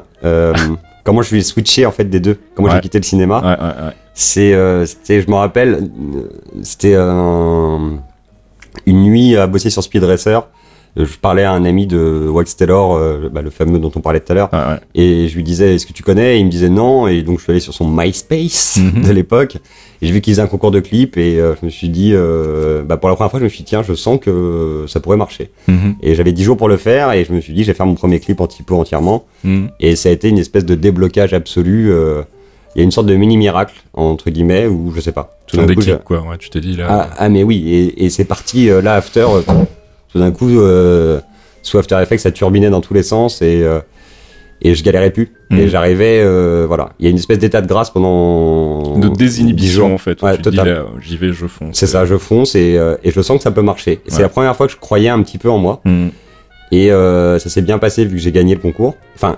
comment 1.03 1.21
je 1.21 1.27
suis 1.27 1.43
switché 1.43 1.85
en 1.85 1.91
fait 1.91 2.05
des 2.05 2.19
deux, 2.19 2.37
comment 2.55 2.67
Ouais. 2.69 2.75
j'ai 2.75 2.81
quitté 2.81 2.97
le 2.97 3.03
cinéma, 3.03 3.39
Ouais, 3.41 3.47
ouais, 3.63 3.85
ouais. 3.87 3.93
C'est, 4.19 4.53
euh, 4.55 4.85
c'était, 4.87 5.21
je 5.21 5.29
me 5.29 5.35
rappelle, 5.35 5.91
c'était 6.63 6.95
un- 6.95 7.99
une 8.87 9.03
nuit 9.03 9.35
à 9.37 9.45
bosser 9.45 9.69
sur 9.69 9.83
Speed 9.83 10.03
Racer. 10.03 10.47
Je 10.95 11.15
parlais 11.21 11.43
à 11.43 11.51
un 11.51 11.63
ami 11.65 11.85
de 11.85 12.27
Wax 12.27 12.55
Taylor, 12.55 12.95
euh, 12.95 13.29
bah, 13.31 13.43
le 13.43 13.51
fameux 13.51 13.77
dont 13.77 13.91
on 13.95 13.99
parlait 14.01 14.19
tout 14.19 14.31
à 14.31 14.35
l'heure, 14.35 14.49
Ouais, 14.51 14.57
ouais. 14.57 14.79
et 14.95 15.27
je 15.27 15.35
lui 15.35 15.43
disais 15.43 15.75
est-ce 15.75 15.85
que 15.85 15.93
tu 15.93 16.01
connais? 16.01 16.37
Et 16.37 16.39
il 16.39 16.45
me 16.47 16.49
disait 16.49 16.69
non. 16.69 17.07
Et 17.07 17.21
donc 17.21 17.37
je 17.37 17.43
suis 17.43 17.51
allé 17.51 17.59
sur 17.59 17.75
son 17.75 17.87
MySpace 17.87 18.77
Mhm. 18.77 19.03
de 19.07 19.11
l'époque. 19.11 19.57
Et 20.01 20.07
j'ai 20.07 20.11
vu 20.11 20.21
qu'il 20.21 20.33
faisait 20.33 20.41
un 20.41 20.47
concours 20.47 20.71
de 20.71 20.79
clips. 20.79 21.15
Et 21.17 21.39
euh, 21.39 21.53
je 21.61 21.63
me 21.67 21.69
suis 21.69 21.89
dit 21.89 22.13
euh, 22.15 22.81
bah 22.81 22.97
pour 22.97 23.09
la 23.09 23.15
première 23.15 23.29
fois 23.29 23.39
je 23.39 23.43
me 23.43 23.49
suis 23.49 23.59
dit 23.59 23.65
tiens 23.65 23.83
je 23.83 23.93
sens 23.93 24.17
que 24.19 24.85
ça 24.87 24.99
pourrait 24.99 25.17
marcher. 25.17 25.51
Mhm, 25.67 25.97
et 26.01 26.15
j'avais 26.15 26.31
10 26.31 26.43
jours 26.43 26.57
pour 26.57 26.67
le 26.67 26.77
faire. 26.77 27.11
Et 27.11 27.25
je 27.25 27.31
me 27.31 27.41
suis 27.41 27.53
dit 27.53 27.61
je 27.61 27.67
vais 27.67 27.75
faire 27.75 27.85
mon 27.85 27.93
premier 27.93 28.19
clip 28.19 28.41
en 28.41 28.47
typo 28.47 28.75
entièrement. 28.79 29.25
Mhm. 29.43 29.69
et 29.79 29.95
ça 29.95 30.09
a 30.09 30.11
été 30.11 30.29
une 30.29 30.39
espèce 30.39 30.65
de 30.65 30.73
déblocage 30.73 31.31
absolu 31.35 31.91
euh, 31.91 32.23
il 32.77 32.81
y 32.81 32.81
a 32.81 32.83
une 32.85 32.91
sorte 32.91 33.07
de 33.07 33.15
mini 33.15 33.35
miracle 33.37 33.73
entre 33.93 34.29
guillemets 34.29 34.67
ou 34.67 34.93
je 34.95 35.01
sais 35.01 35.11
pas 35.11 35.37
tout 35.47 35.59
Un 35.59 35.65
d'un 35.65 35.73
coup, 35.73 35.81
je- 35.81 35.91
quoi, 35.93 36.21
ouais, 36.21 36.37
tu 36.37 36.49
t'es 36.49 36.61
dit 36.61 36.75
là. 36.77 36.85
ah, 36.87 37.09
ah, 37.17 37.27
mais 37.29 37.43
oui, 37.43 37.67
et, 37.67 38.05
et 38.05 38.09
c'est 38.09 38.23
parti 38.25 38.69
euh, 38.69 38.81
là, 38.81 38.93
After, 38.93 39.25
euh, 39.27 39.41
tout 40.13 40.19
d'un 40.19 40.31
coup, 40.31 40.47
euh, 40.59 41.19
sous 41.63 41.77
After 41.79 41.97
Effects, 42.01 42.19
ça 42.19 42.31
turbinait 42.31 42.69
dans 42.69 42.79
tous 42.81 42.93
les 42.93 43.03
sens 43.03 43.41
et, 43.41 43.63
euh, 43.63 43.79
et 44.61 44.75
je 44.75 44.83
galérais 44.83 45.09
plus. 45.11 45.31
Mhm. 45.49 45.59
Et 45.59 45.67
j'arrivais, 45.69 46.21
euh, 46.23 46.65
voilà, 46.67 46.89
il 46.99 47.05
y 47.05 47.07
a 47.07 47.11
une 47.11 47.17
espèce 47.17 47.39
d'état 47.39 47.61
de 47.61 47.67
grâce 47.67 47.89
pendant 47.89 48.97
de 48.97 49.07
10 49.07 49.17
désinhibition 49.17 49.93
en 49.93 49.97
fait. 49.97 50.21
Ouais, 50.21 50.35
tu 50.35 50.43
te 50.43 50.49
dis 50.49 50.57
total. 50.57 50.73
là, 50.73 50.85
j'y 51.01 51.17
vais, 51.17 51.31
je 51.33 51.47
fonce. 51.47 51.75
C'est 51.75 51.87
ça, 51.87 52.05
je 52.05 52.17
fonce 52.17 52.53
et, 52.55 52.77
euh, 52.77 52.95
et 53.03 53.11
je 53.11 53.21
sens 53.21 53.37
que 53.37 53.43
ça 53.43 53.51
peut 53.51 53.61
marcher. 53.61 54.01
C'est 54.07 54.21
la 54.21 54.29
première 54.29 54.55
fois 54.55 54.67
que 54.67 54.73
je 54.73 54.77
croyais 54.77 55.09
un 55.09 55.21
petit 55.23 55.37
peu 55.39 55.49
en 55.49 55.57
moi 55.57 55.81
Mhm, 55.85 56.11
et 56.71 56.91
euh, 56.91 57.39
ça 57.39 57.49
s'est 57.49 57.61
bien 57.61 57.77
passé 57.79 58.03
vu 58.05 58.17
que 58.17 58.21
j'ai 58.21 58.31
gagné 58.31 58.53
le 58.55 58.61
concours. 58.61 58.95
Enfin, 59.15 59.37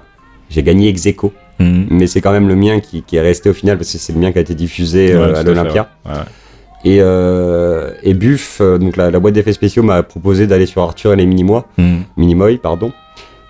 j'ai 0.49 0.63
gagné 0.63 0.88
ex 0.89 1.06
aequo, 1.06 1.32
mhm. 1.60 1.88
mais 1.91 2.08
c'est 2.08 2.22
quand 2.22 2.32
même 2.32 2.48
le 2.48 2.56
mien 2.56 2.80
qui, 2.80 3.02
qui 3.04 3.15
est 3.17 3.22
resté 3.22 3.50
au 3.50 3.54
final 3.54 3.78
parce 3.78 3.91
que 3.91 3.98
c'est 3.98 4.13
le 4.13 4.19
mien 4.19 4.32
qui 4.32 4.38
a 4.38 4.41
été 4.41 4.56
diffusé 4.56 5.12
euh, 5.13 5.32
Ouais, 5.34 5.38
à 5.39 5.43
l'Olympia. 5.43 5.89
ouais. 6.06 6.12
Et, 6.86 7.00
euh, 7.02 7.91
et 8.04 8.13
Buff, 8.13 8.60
euh, 8.62 8.78
donc 8.78 8.95
la, 8.95 9.12
la 9.12 9.19
boîte 9.19 9.34
d'effets 9.34 9.52
spéciaux, 9.54 9.84
m'a 9.84 10.02
proposé 10.02 10.48
d'aller 10.48 10.65
sur 10.65 10.82
Arthur 10.82 11.12
et 11.13 11.15
les 11.17 11.26
Minimoy, 11.26 11.62
Mhm. 11.78 12.04
Minimoy, 12.15 12.58
pardon. 12.58 12.93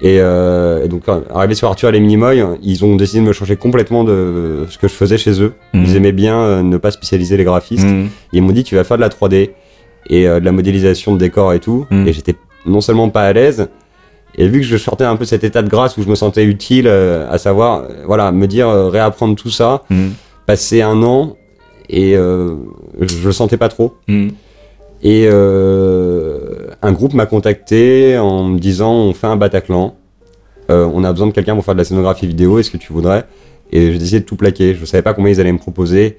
Et, 0.01 0.17
euh, 0.21 0.83
et 0.85 0.87
donc, 0.87 1.03
euh, 1.09 1.19
arrivé 1.35 1.53
sur 1.55 1.67
Arthur 1.67 1.89
et 1.89 1.91
les 1.91 1.99
Minimoy, 1.99 2.41
ils 2.63 2.85
ont 2.85 2.95
décidé 2.95 3.21
de 3.21 3.27
me 3.27 3.33
changer 3.33 3.55
complètement 3.57 4.03
de 4.03 4.65
ce 4.69 4.77
que 4.77 4.87
je 4.87 4.93
faisais 4.93 5.17
chez 5.17 5.41
eux. 5.43 5.53
Mhm. 5.73 5.83
Ils 5.85 5.95
aimaient 5.97 6.11
bien 6.13 6.63
ne 6.63 6.77
pas 6.77 6.89
spécialiser 6.89 7.37
les 7.37 7.43
graphistes. 7.43 7.85
Mhm. 7.85 8.07
Ils 8.33 8.41
m'ont 8.41 8.51
dit, 8.53 8.63
tu 8.63 8.75
vas 8.75 8.83
faire 8.83 8.97
de 8.97 9.01
la 9.01 9.09
3D 9.09 9.51
et 10.09 10.27
euh, 10.27 10.39
de 10.39 10.45
la 10.45 10.51
modélisation 10.51 11.13
de 11.13 11.19
décors 11.19 11.53
et 11.53 11.59
tout. 11.59 11.85
Et 11.91 12.13
j'étais 12.13 12.33
non 12.65 12.81
seulement 12.81 13.09
pas 13.09 13.23
à 13.23 13.33
l'aise, 13.33 13.67
et 14.39 14.47
vu 14.47 14.61
que 14.61 14.65
je 14.65 14.77
sortais 14.77 15.03
un 15.03 15.15
peu 15.15 15.25
cet 15.25 15.43
état 15.43 15.61
de 15.61 15.69
grâce 15.69 15.97
où 15.97 16.01
je 16.01 16.09
me 16.09 16.15
sentais 16.15 16.43
utile, 16.45 16.87
euh, 16.87 17.29
à 17.29 17.37
savoir, 17.37 17.83
euh, 17.83 17.87
voilà, 18.07 18.31
me 18.31 18.47
dire, 18.47 18.67
euh, 18.67 18.89
réapprendre 18.89 19.35
tout 19.35 19.51
ça, 19.51 19.83
Mhm. 19.91 20.13
passer 20.47 20.81
un 20.81 21.03
an, 21.03 21.35
et 21.89 22.15
euh, 22.17 22.55
je 22.99 23.25
le 23.27 23.31
sentais 23.33 23.57
pas 23.57 23.69
trop. 23.69 23.93
Mhm. 24.07 24.31
Et 25.03 25.27
euh, 25.31 26.67
un 26.81 26.91
groupe 26.91 27.13
m'a 27.13 27.25
contacté 27.25 28.17
en 28.17 28.43
me 28.45 28.59
disant 28.59 28.91
on 28.93 29.13
fait 29.13 29.27
un 29.27 29.35
Bataclan, 29.37 29.95
euh, 30.69 30.89
on 30.93 31.03
a 31.03 31.11
besoin 31.11 31.27
de 31.27 31.31
quelqu'un 31.31 31.55
pour 31.55 31.63
faire 31.65 31.73
de 31.75 31.79
la 31.79 31.85
scénographie 31.85 32.27
vidéo, 32.27 32.59
est-ce 32.59 32.69
que 32.71 32.77
tu 32.77 32.91
voudrais 32.93 33.25
Et 33.71 33.91
j'ai 33.93 33.97
décidé 33.99 34.19
de 34.21 34.25
tout 34.25 34.35
plaquer, 34.35 34.75
je 34.75 34.85
savais 34.85 35.01
pas 35.03 35.13
combien 35.13 35.31
ils 35.31 35.39
allaient 35.39 35.51
me 35.51 35.57
proposer. 35.57 36.17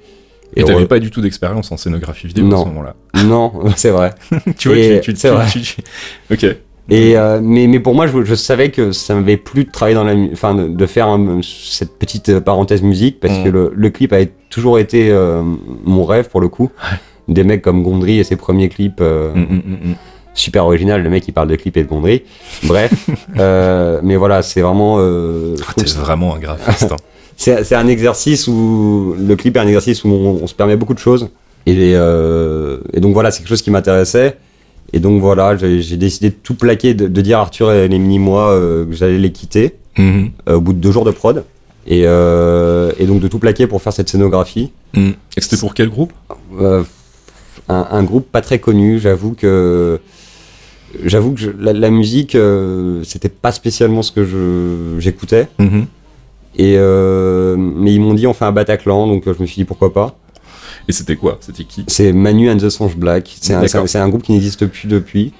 Et 0.55 0.63
t'avais 0.63 0.79
heureux- 0.79 0.87
pas 0.87 0.99
du 0.99 1.11
tout 1.11 1.21
d'expérience 1.21 1.71
en 1.71 1.77
scénographie 1.77 2.27
vidéo 2.27 2.45
à 2.45 2.49
Non. 2.49 2.63
ce 2.63 2.67
moment-là. 2.69 2.95
Non, 3.25 3.53
c'est 3.77 3.91
vrai. 3.91 4.11
tu 4.57 4.67
vois, 4.67 4.77
Et 4.77 4.99
tu- 4.99 5.13
tu- 5.13 5.27
Ok. 6.31 6.45
Et 6.93 7.17
euh, 7.17 7.39
mais, 7.41 7.67
mais 7.67 7.79
pour 7.79 7.95
moi, 7.95 8.05
je, 8.05 8.23
je 8.25 8.35
savais 8.35 8.69
que 8.69 8.91
ça 8.91 9.15
m'avait 9.15 9.37
plu 9.37 9.63
de 9.63 9.71
travailler 9.71 9.95
dans 9.95 10.03
la, 10.03 10.13
enfin 10.33 10.53
de, 10.53 10.67
de 10.67 10.85
faire 10.85 11.07
un- 11.07 11.39
cette 11.41 11.97
petite 11.97 12.27
euh, 12.29 12.41
parenthèse 12.41 12.81
musique 12.81 13.19
parce 13.21 13.39
Mm. 13.39 13.43
que 13.45 13.49
le, 13.49 13.71
le 13.73 13.89
clip 13.89 14.11
a 14.13 14.17
toujours 14.49 14.77
été 14.77 15.09
euh, 15.09 15.41
mon 15.85 16.03
rêve 16.05 16.27
pour 16.29 16.41
le 16.41 16.49
coup. 16.49 16.69
Des 17.29 17.43
mecs 17.45 17.61
comme 17.61 17.81
Gondry 17.81 18.19
et 18.19 18.23
ses 18.25 18.35
premiers 18.35 18.67
clips. 18.67 18.99
euh, 18.99 19.33
mhm, 19.33 19.61
mhm. 19.65 19.95
super 20.33 20.65
original, 20.65 21.01
le 21.01 21.09
mec 21.09 21.25
il 21.27 21.31
parle 21.33 21.47
de 21.47 21.55
clip 21.55 21.77
et 21.77 21.83
de 21.83 21.87
Gondry. 21.87 22.23
Bref, 22.63 22.91
euh, 23.39 24.01
mais 24.03 24.17
voilà, 24.17 24.41
c'est 24.41 24.61
vraiment. 24.61 24.97
euh, 24.99 25.55
Ah, 25.67 25.73
T'es 25.77 25.85
vraiment 25.97 26.35
un 26.35 26.39
graphiste. 26.39 26.91
hein. 26.91 26.97
c'est 27.37 27.63
c'est 27.63 27.75
un 27.75 27.87
exercice 27.87 28.47
où 28.49 29.15
le 29.17 29.35
clip 29.37 29.55
est 29.55 29.59
un 29.61 29.67
exercice 29.67 30.03
où 30.03 30.09
on, 30.09 30.39
on 30.43 30.47
se 30.47 30.53
permet 30.55 30.75
beaucoup 30.75 30.93
de 30.93 30.99
choses. 30.99 31.29
Et, 31.67 31.93
euh, 31.95 32.79
et 32.91 32.99
donc 32.99 33.13
voilà, 33.13 33.31
c'est 33.31 33.39
quelque 33.39 33.49
chose 33.49 33.61
qui 33.61 33.71
m'intéressait. 33.71 34.35
Et 34.93 34.99
donc 34.99 35.21
voilà, 35.21 35.55
j'ai 35.55 35.95
décidé 35.97 36.29
de 36.29 36.35
tout 36.35 36.55
plaquer, 36.55 36.93
de, 36.93 37.07
de 37.07 37.21
dire 37.21 37.37
à 37.37 37.41
Arthur 37.41 37.71
et 37.71 37.87
les 37.87 37.97
mini-mois 37.99 38.49
euh, 38.51 38.85
que 38.85 38.93
j'allais 38.93 39.17
les 39.19 39.31
quitter 39.31 39.75
Mhm, 39.97 40.31
euh, 40.49 40.55
au 40.55 40.61
bout 40.61 40.73
de 40.73 40.79
deux 40.79 40.91
jours 40.91 41.05
de 41.05 41.11
prod. 41.11 41.43
Et, 41.87 42.03
euh, 42.05 42.91
et 42.99 43.05
donc 43.05 43.19
de 43.21 43.27
tout 43.27 43.39
plaquer 43.39 43.67
pour 43.67 43.81
faire 43.81 43.93
cette 43.93 44.09
scénographie. 44.09 44.71
mhm. 44.95 45.13
Et 45.37 45.41
c'était 45.41 45.57
pour 45.57 45.73
quel 45.73 45.89
groupe? 45.89 46.13
Un, 47.69 47.87
un 47.89 48.03
groupe 48.03 48.27
pas 48.31 48.41
très 48.41 48.59
connu. 48.59 48.99
J'avoue 48.99 49.33
que 49.33 49.99
j'avoue 51.05 51.33
que 51.33 51.39
je- 51.39 51.51
la, 51.59 51.73
la 51.73 51.89
musique, 51.89 52.37
c'était 53.03 53.29
pas 53.29 53.51
spécialement 53.51 54.01
ce 54.01 54.11
que 54.11 54.97
j'écoutais. 54.99 55.47
Mhm. 55.59 55.85
Et 56.57 56.75
mais 56.77 57.93
ils 57.93 57.99
m'ont 58.01 58.13
dit 58.13 58.27
on 58.27 58.33
fait 58.33 58.45
un 58.45 58.51
Bataclan, 58.51 59.07
donc 59.07 59.23
je 59.25 59.41
me 59.41 59.45
suis 59.47 59.55
dit 59.61 59.65
pourquoi 59.65 59.93
pas. 59.93 60.15
Et 60.87 60.91
c'était 60.91 61.15
quoi? 61.15 61.37
C'était 61.41 61.63
qui? 61.63 61.83
C'est 61.87 62.11
Manu 62.13 62.49
and 62.49 62.57
the 62.57 62.69
Songe 62.69 62.95
Black. 62.95 63.35
C'est 63.39 63.53
un, 63.97 64.09
groupe 64.09 64.23
qui 64.23 64.31
n'existe 64.33 64.65
plus 64.65 64.87
depuis. 64.87 65.31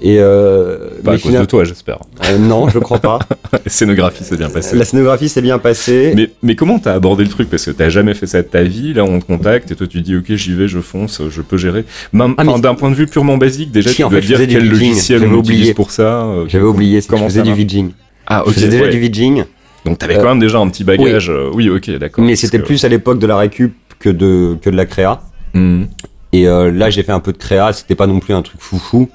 Et 0.00 0.16
euh, 0.18 0.90
Pas 1.04 1.12
à 1.14 1.18
cause 1.18 1.32
de 1.32 1.44
toi, 1.44 1.64
j'espère. 1.64 1.98
euh, 2.24 2.38
non, 2.38 2.68
je 2.70 2.78
crois 2.78 2.98
pas. 3.00 3.18
La 3.52 3.58
scénographie 3.66 4.24
s'est 4.24 4.36
bien 4.36 4.48
passée. 4.48 4.76
La 4.76 4.84
scénographie 4.86 5.28
s'est 5.28 5.42
bien 5.42 5.58
passée. 5.58 6.12
Mais, 6.16 6.30
mais 6.42 6.54
comment 6.56 6.78
t'as 6.78 6.94
abordé 6.94 7.22
le 7.24 7.28
truc? 7.30 7.50
Parce 7.50 7.66
que 7.66 7.70
t'as 7.72 7.90
jamais 7.90 8.14
fait 8.14 8.26
ça 8.26 8.40
de 8.42 8.46
ta 8.48 8.62
vie, 8.62 8.94
là 8.94 9.04
on 9.04 9.18
te 9.20 9.26
contacte 9.26 9.70
et 9.70 9.74
toi 9.74 9.86
tu 9.86 10.00
dis 10.00 10.16
ok 10.16 10.24
j'y 10.34 10.54
vais, 10.54 10.68
je 10.68 10.78
fonce, 10.80 11.20
je 11.28 11.42
peux 11.42 11.58
gérer. 11.58 11.84
Même 12.14 12.34
Ah, 12.38 12.44
d'un 12.58 12.74
point 12.74 12.90
de 12.90 12.94
vue 12.94 13.06
purement 13.06 13.36
basique, 13.36 13.70
déjà 13.70 13.90
Si, 13.90 13.96
tu 13.96 14.04
en 14.04 14.08
dois 14.08 14.20
fait, 14.20 14.26
je 14.28 14.34
dire 14.36 14.48
quel 14.48 14.68
logiciel 14.68 15.22
on 15.26 15.38
utilise 15.40 15.74
pour 15.74 15.90
ça. 15.90 16.22
euh, 16.24 16.44
J'avais 16.48 16.64
oublié, 16.64 17.00
c'est 17.02 17.08
que 17.10 17.16
je 17.18 17.24
faisais 17.24 17.42
du 17.42 17.52
VJing. 17.52 17.90
Ah 18.26 18.42
Je 18.46 18.50
ok. 18.50 18.54
faisais 18.54 18.68
déjà 18.68 18.84
ouais. 18.84 18.90
du 18.90 19.00
VJing, 19.00 19.44
Donc 19.84 19.98
t'avais 19.98 20.16
Euh, 20.16 20.22
quand 20.22 20.28
même 20.30 20.40
déjà 20.40 20.58
un 20.58 20.68
petit 20.68 20.84
bagage. 20.84 21.28
euh, 21.30 21.50
Oui, 21.52 21.68
ok, 21.68 21.90
d'accord. 21.98 22.24
mais 22.24 22.36
c'était 22.36 22.58
que- 22.58 22.64
plus 22.64 22.82
à 22.84 22.88
l'époque 22.88 23.18
de 23.18 23.26
la 23.26 23.36
récup 23.36 23.74
que 23.98 24.08
de, 24.10 24.56
que 24.60 24.70
de 24.70 24.76
la 24.76 24.86
créa. 24.86 25.20
Mhm. 25.54 25.88
Et 26.32 26.46
euh, 26.46 26.70
là, 26.70 26.90
j'ai 26.90 27.02
fait 27.02 27.12
un 27.12 27.20
peu 27.20 27.32
de 27.32 27.38
créa, 27.38 27.72
c'était 27.72 27.94
pas 27.94 28.06
non 28.06 28.20
plus 28.20 28.34
un 28.34 28.42
truc 28.42 28.60
foufou, 28.60 29.08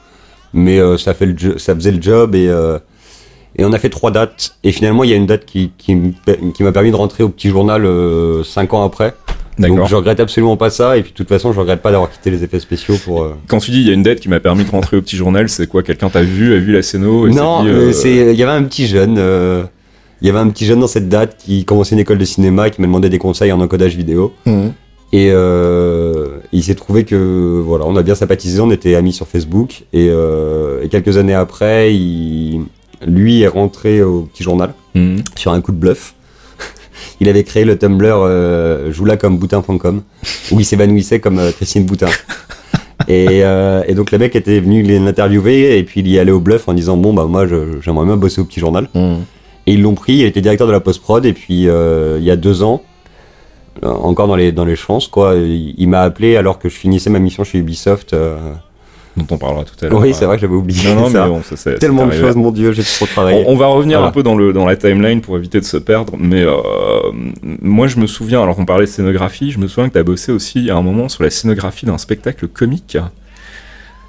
mais 0.53 0.79
euh, 0.79 0.97
ça, 0.97 1.13
fait 1.13 1.27
le 1.27 1.59
ça 1.59 1.75
faisait 1.75 1.91
le 1.91 2.01
job 2.01 2.33
et, 2.33 2.47
euh, 2.47 2.79
et 3.55 3.65
on 3.65 3.73
a 3.73 3.79
fait 3.79 3.89
trois 3.89 4.11
dates. 4.11 4.57
Et 4.63 4.71
finalement, 4.71 5.03
il 5.03 5.11
y 5.11 5.13
a 5.13 5.15
une 5.15 5.27
date 5.27 5.45
qui, 5.45 5.71
qui, 5.77 5.95
qui 6.55 6.63
m'a 6.63 6.71
permis 6.71 6.91
de 6.91 6.95
rentrer 6.95 7.23
au 7.23 7.29
petit 7.29 7.49
journal 7.49 7.87
cinq 8.43 8.73
ans 8.73 8.83
après. 8.83 9.13
Donc 9.59 9.87
je 9.87 9.95
regrette 9.95 10.19
absolument 10.19 10.57
pas 10.57 10.71
ça, 10.71 10.97
et 10.97 11.03
puis 11.03 11.11
de 11.11 11.15
toute 11.15 11.29
façon, 11.29 11.53
je 11.53 11.59
regrette 11.59 11.83
pas 11.83 11.91
d'avoir 11.91 12.09
quitté 12.09 12.31
les 12.31 12.43
effets 12.43 12.59
spéciaux 12.59 12.95
pour. 13.05 13.27
Quand 13.47 13.59
tu 13.59 13.69
dis 13.69 13.81
il 13.81 13.87
y 13.87 13.91
a 13.91 13.93
une 13.93 14.01
dette 14.01 14.19
qui 14.19 14.27
m'a 14.27 14.39
permis 14.39 14.65
de 14.65 14.71
rentrer 14.71 14.97
au 14.97 15.01
petit 15.03 15.15
journal, 15.15 15.47
c'est 15.47 15.67
quoi? 15.67 15.83
Quelqu'un 15.83 16.09
t'a 16.09 16.23
vu, 16.23 16.55
a 16.55 16.57
vu 16.57 16.71
la 16.71 16.81
scéno 16.81 17.27
et 17.27 17.29
Non, 17.29 17.63
il 17.63 18.33
y 18.33 18.43
avait 18.43 18.51
un 18.51 18.63
petit 18.63 18.87
jeune, 18.87 19.19
il 20.23 20.27
y 20.27 20.29
avait 20.29 20.39
un 20.39 20.47
petit 20.47 20.65
jeune 20.65 20.79
dans 20.79 20.87
cette 20.87 21.09
date 21.09 21.35
qui 21.37 21.65
commençait 21.65 21.95
une 21.95 21.99
école 21.99 22.17
de 22.17 22.23
cinéma, 22.23 22.69
qui 22.69 22.79
m'a 22.79 22.87
demandé 22.87 23.09
des 23.09 23.17
conseils 23.19 23.51
en 23.51 23.59
encodage 23.59 23.97
vidéo. 23.97 24.33
Mhm. 24.45 24.71
Et 25.11 25.29
euh, 25.31 26.37
il 26.53 26.63
s'est 26.63 26.75
trouvé 26.75 27.03
que 27.03 27.61
voilà, 27.63 27.85
on 27.85 27.95
a 27.97 28.01
bien 28.03 28.15
sympathisé, 28.15 28.59
on 28.61 28.71
était 28.71 28.95
amis 28.95 29.11
sur 29.11 29.27
Facebook. 29.27 29.83
Et, 29.91 30.07
euh, 30.09 30.81
et 30.81 30.87
quelques 30.87 31.17
années 31.17 31.33
après, 31.35 31.93
il, 31.93 32.61
lui 33.05 33.41
est 33.41 33.47
rentré 33.49 34.01
au 34.01 34.21
petit 34.21 34.43
journal 34.43 34.73
Mhm. 34.95 35.17
sur 35.35 35.51
un 35.51 35.59
coup 35.59 35.73
de 35.73 35.77
bluff. 35.77 36.15
il 37.19 37.27
avait 37.27 37.43
créé 37.43 37.65
le 37.65 37.77
Tumblr 37.77 38.15
euh, 38.21 38.93
joula 38.93 39.17
comme 39.17 39.37
boutin.com 39.37 40.01
où 40.51 40.59
il 40.59 40.65
s'évanouissait 40.65 41.19
comme 41.19 41.39
euh, 41.39 41.51
Christine 41.51 41.83
Boutin. 41.83 42.07
Et, 43.09 43.39
et 43.39 43.93
donc 43.95 44.11
le 44.11 44.17
mec 44.17 44.33
était 44.37 44.61
venu 44.61 44.81
l'interviewer 44.81 45.77
et 45.77 45.83
puis 45.83 45.99
il 45.99 46.07
y 46.07 46.19
allait 46.19 46.31
au 46.31 46.39
bluff 46.39 46.69
en 46.69 46.73
disant 46.73 46.95
bon 46.95 47.13
bah 47.13 47.25
moi 47.27 47.45
j'aimerais 47.81 48.05
bien 48.05 48.15
bosser 48.15 48.39
au 48.39 48.45
petit 48.45 48.61
journal. 48.61 48.87
Mhm. 48.95 49.17
Et 49.65 49.73
ils 49.73 49.81
l'ont 49.81 49.95
pris, 49.95 50.13
il 50.15 50.25
était 50.25 50.41
directeur 50.41 50.67
de 50.67 50.71
la 50.73 50.79
post-prod, 50.81 51.25
et 51.25 51.33
puis 51.33 51.69
euh, 51.69 52.17
il 52.19 52.23
y 52.25 52.31
a 52.31 52.35
deux 52.35 52.63
ans, 52.63 52.83
euh, 53.83 53.87
encore 53.89 54.27
dans 54.27 54.35
les, 54.35 54.51
dans 54.51 54.65
les 54.65 54.75
chances, 54.75 55.07
quoi, 55.07 55.35
il, 55.35 55.73
il 55.77 55.87
m'a 55.87 56.01
appelé 56.01 56.35
alors 56.35 56.59
que 56.59 56.67
je 56.69 56.75
finissais 56.75 57.09
ma 57.09 57.19
mission 57.19 57.43
chez 57.43 57.57
Ubisoft. 57.59 58.13
euh, 58.13 58.37
Dont 59.15 59.27
on 59.29 59.37
parlera 59.37 59.63
tout 59.63 59.73
à 59.85 59.89
l'heure. 59.89 59.99
oui, 60.01 60.11
c'est 60.13 60.25
vrai 60.25 60.37
que 60.37 60.41
j'avais 60.41 60.55
oublié 60.55 60.89
Non, 60.89 60.95
non, 61.01 61.03
mais 61.07 61.09
ça. 61.13 61.27
bon, 61.27 61.43
ça, 61.43 61.55
c'est 61.55 61.77
Tellement 61.77 62.07
de 62.07 62.13
choses, 62.13 62.35
mon 62.35 62.49
dieu, 62.49 62.71
j'ai 62.71 62.81
trop 62.83 63.05
travaillé. 63.05 63.43
On, 63.47 63.51
on 63.51 63.55
va 63.55 63.67
revenir 63.67 63.99
Voilà. 63.99 64.09
un 64.09 64.11
peu 64.11 64.23
dans, 64.23 64.35
le, 64.35 64.51
dans 64.53 64.65
la 64.65 64.75
timeline 64.75 65.21
pour 65.21 65.37
éviter 65.37 65.59
de 65.59 65.65
se 65.65 65.77
perdre, 65.77 66.13
mais 66.17 66.41
euh, 66.41 66.55
moi 67.61 67.85
je 67.87 67.99
me 67.99 68.07
souviens, 68.07 68.41
alors 68.41 68.57
on 68.57 68.65
parlait 68.65 68.85
de 68.85 68.89
scénographie, 68.89 69.51
je 69.51 69.59
me 69.59 69.67
souviens 69.67 69.87
que 69.87 69.93
tu 69.93 69.99
as 69.99 70.03
bossé 70.03 70.31
aussi 70.31 70.71
à 70.71 70.75
un 70.77 70.81
moment 70.81 71.09
sur 71.09 71.23
la 71.23 71.29
scénographie 71.29 71.85
d'un 71.85 71.99
spectacle 71.99 72.47
comique. 72.47 72.97